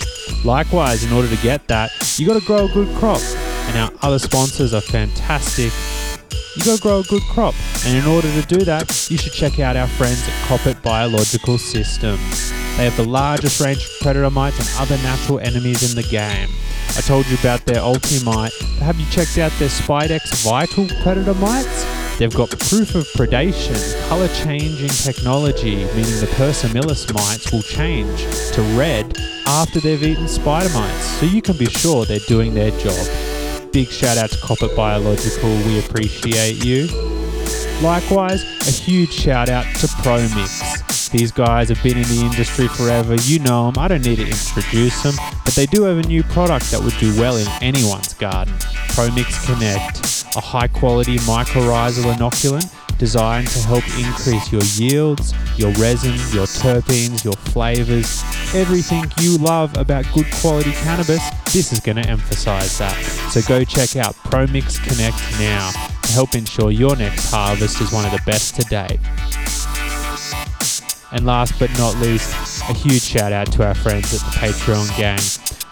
Likewise, 0.44 1.02
in 1.02 1.12
order 1.12 1.28
to 1.28 1.42
get 1.42 1.66
that, 1.68 1.90
you 2.18 2.26
got 2.26 2.38
to 2.38 2.46
grow 2.46 2.66
a 2.66 2.68
good 2.68 2.94
crop. 2.98 3.20
And 3.68 3.78
our 3.78 3.90
other 4.02 4.18
sponsors 4.18 4.74
are 4.74 4.80
fantastic. 4.80 5.72
You 6.56 6.64
got 6.64 6.76
to 6.76 6.82
grow 6.82 7.00
a 7.00 7.04
good 7.04 7.22
crop. 7.22 7.54
And 7.84 7.96
in 7.96 8.04
order 8.06 8.28
to 8.28 8.42
do 8.48 8.64
that, 8.64 9.08
you 9.10 9.16
should 9.16 9.32
check 9.32 9.60
out 9.60 9.76
our 9.76 9.86
friends 9.86 10.26
at 10.26 10.34
Koppert 10.48 10.82
Biological 10.82 11.58
Systems. 11.58 12.50
They 12.76 12.84
have 12.84 12.96
the 12.96 13.04
largest 13.04 13.60
range 13.60 13.84
of 13.84 13.90
predator 14.00 14.30
mites 14.30 14.58
and 14.58 14.80
other 14.80 14.96
natural 15.02 15.40
enemies 15.40 15.88
in 15.88 16.00
the 16.00 16.08
game. 16.08 16.48
I 16.96 17.00
told 17.00 17.26
you 17.26 17.36
about 17.38 17.64
their 17.64 17.80
Ultimite, 17.80 18.52
but 18.60 18.82
have 18.82 18.98
you 18.98 19.06
checked 19.10 19.38
out 19.38 19.52
their 19.58 19.68
Spidex 19.68 20.44
Vital 20.44 20.86
Predator 21.02 21.34
mites? 21.34 21.84
They've 22.18 22.34
got 22.34 22.50
proof 22.50 22.96
of 22.96 23.04
predation, 23.14 24.08
color 24.08 24.26
changing 24.28 24.88
technology, 24.88 25.76
meaning 25.76 26.18
the 26.18 26.28
Persimilis 26.36 27.14
mites 27.14 27.52
will 27.52 27.62
change 27.62 28.22
to 28.54 28.62
red 28.76 29.16
after 29.46 29.78
they've 29.78 30.02
eaten 30.02 30.26
spider 30.26 30.68
mites, 30.74 31.04
so 31.20 31.26
you 31.26 31.40
can 31.40 31.56
be 31.56 31.66
sure 31.66 32.04
they're 32.04 32.18
doing 32.26 32.54
their 32.54 32.72
job. 32.80 33.37
Big 33.72 33.88
shout 33.88 34.16
out 34.16 34.30
to 34.30 34.36
Koppert 34.38 34.74
Biological, 34.74 35.50
we 35.66 35.78
appreciate 35.78 36.64
you. 36.64 36.86
Likewise, 37.82 38.42
a 38.66 38.70
huge 38.70 39.12
shout 39.12 39.48
out 39.48 39.64
to 39.76 39.86
ProMix. 39.86 41.10
These 41.10 41.32
guys 41.32 41.68
have 41.68 41.82
been 41.82 41.96
in 41.96 42.02
the 42.04 42.22
industry 42.24 42.66
forever, 42.68 43.14
you 43.22 43.38
know 43.40 43.70
them, 43.70 43.82
I 43.82 43.88
don't 43.88 44.04
need 44.04 44.16
to 44.16 44.26
introduce 44.26 45.02
them, 45.02 45.14
but 45.44 45.54
they 45.54 45.66
do 45.66 45.82
have 45.82 45.98
a 45.98 46.08
new 46.08 46.22
product 46.22 46.70
that 46.70 46.82
would 46.82 46.96
do 46.98 47.14
well 47.20 47.36
in 47.36 47.46
anyone's 47.62 48.14
garden 48.14 48.54
ProMix 48.94 49.44
Connect, 49.46 50.36
a 50.36 50.40
high 50.40 50.68
quality 50.68 51.18
mycorrhizal 51.18 52.12
inoculant 52.14 52.77
designed 52.98 53.48
to 53.48 53.58
help 53.60 53.84
increase 53.98 54.52
your 54.52 54.62
yields, 54.74 55.32
your 55.56 55.72
resin, 55.72 56.12
your 56.34 56.46
terpenes, 56.46 57.24
your 57.24 57.32
flavors, 57.32 58.22
everything 58.54 59.04
you 59.20 59.38
love 59.38 59.76
about 59.76 60.04
good 60.12 60.26
quality 60.40 60.72
cannabis. 60.72 61.22
This 61.52 61.72
is 61.72 61.80
going 61.80 61.96
to 61.96 62.08
emphasize 62.08 62.76
that. 62.78 62.96
So 63.32 63.40
go 63.42 63.64
check 63.64 63.96
out 63.96 64.14
ProMix 64.16 64.82
Connect 64.82 65.16
now 65.38 65.70
to 66.02 66.12
help 66.12 66.34
ensure 66.34 66.70
your 66.70 66.96
next 66.96 67.30
harvest 67.30 67.80
is 67.80 67.92
one 67.92 68.04
of 68.04 68.12
the 68.12 68.22
best 68.26 68.56
to 68.56 68.62
date. 68.62 69.00
And 71.10 71.24
last 71.24 71.58
but 71.58 71.70
not 71.78 71.96
least, 71.96 72.34
a 72.68 72.74
huge 72.74 73.02
shout 73.02 73.32
out 73.32 73.50
to 73.52 73.66
our 73.66 73.74
friends 73.74 74.12
at 74.12 74.20
the 74.20 74.38
Patreon 74.38 74.96
gang. 74.98 75.18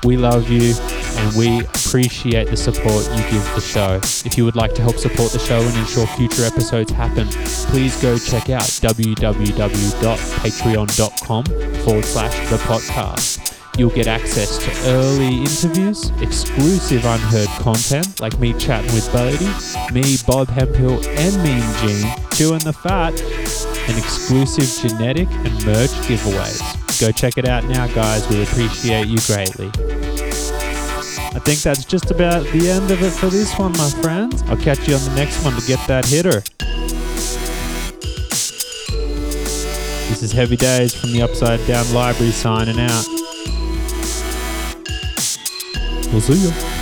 We 0.04 0.16
love 0.16 0.50
you 0.50 0.74
and 0.78 1.36
we 1.36 1.60
appreciate 1.60 2.48
the 2.48 2.56
support 2.56 3.08
you 3.10 3.22
give 3.30 3.44
the 3.54 3.60
show. 3.60 4.00
If 4.26 4.36
you 4.36 4.44
would 4.44 4.56
like 4.56 4.74
to 4.74 4.82
help 4.82 4.96
support 4.96 5.30
the 5.32 5.38
show 5.38 5.60
and 5.60 5.76
ensure 5.78 6.06
future 6.08 6.44
episodes 6.44 6.90
happen, 6.92 7.28
please 7.70 7.98
go 8.00 8.18
check 8.18 8.50
out 8.50 8.62
www.patreon.com 8.62 11.44
forward 11.84 12.04
slash 12.04 12.34
thepotcast. 12.50 13.52
You'll 13.78 13.90
get 13.90 14.06
access 14.06 14.56
to 14.64 14.70
early 14.90 15.40
interviews, 15.40 16.10
exclusive 16.22 17.04
unheard 17.04 17.48
content 17.60 18.20
like 18.20 18.38
me 18.38 18.54
chatting 18.54 18.90
with 18.94 19.12
Bodhi, 19.12 19.50
me, 19.92 20.16
Bob 20.26 20.48
Hemphill, 20.48 21.06
and 21.06 21.36
Mean 21.42 21.62
Gene 21.80 22.10
chewing 22.32 22.60
the 22.60 22.72
fat, 22.72 23.20
and 23.88 23.98
exclusive 23.98 24.90
genetic 24.90 25.28
and 25.30 25.66
merch 25.66 25.90
giveaways. 26.06 26.85
Go 26.98 27.12
check 27.12 27.36
it 27.36 27.46
out 27.46 27.64
now, 27.64 27.86
guys. 27.88 28.26
We 28.28 28.42
appreciate 28.42 29.06
you 29.06 29.18
greatly. 29.26 29.68
I 29.68 31.38
think 31.40 31.60
that's 31.60 31.84
just 31.84 32.10
about 32.10 32.46
the 32.46 32.70
end 32.70 32.90
of 32.90 33.02
it 33.02 33.10
for 33.10 33.26
this 33.26 33.56
one, 33.58 33.72
my 33.72 33.90
friends. 34.00 34.42
I'll 34.44 34.56
catch 34.56 34.88
you 34.88 34.94
on 34.94 35.04
the 35.04 35.14
next 35.14 35.44
one 35.44 35.54
to 35.54 35.66
get 35.66 35.86
that 35.88 36.06
hitter. 36.06 36.42
This 40.08 40.22
is 40.22 40.32
Heavy 40.32 40.56
Days 40.56 40.94
from 40.94 41.12
the 41.12 41.20
Upside 41.20 41.64
Down 41.66 41.92
Library 41.92 42.32
signing 42.32 42.80
out. 42.80 43.04
We'll 46.10 46.22
see 46.22 46.48
you. 46.48 46.75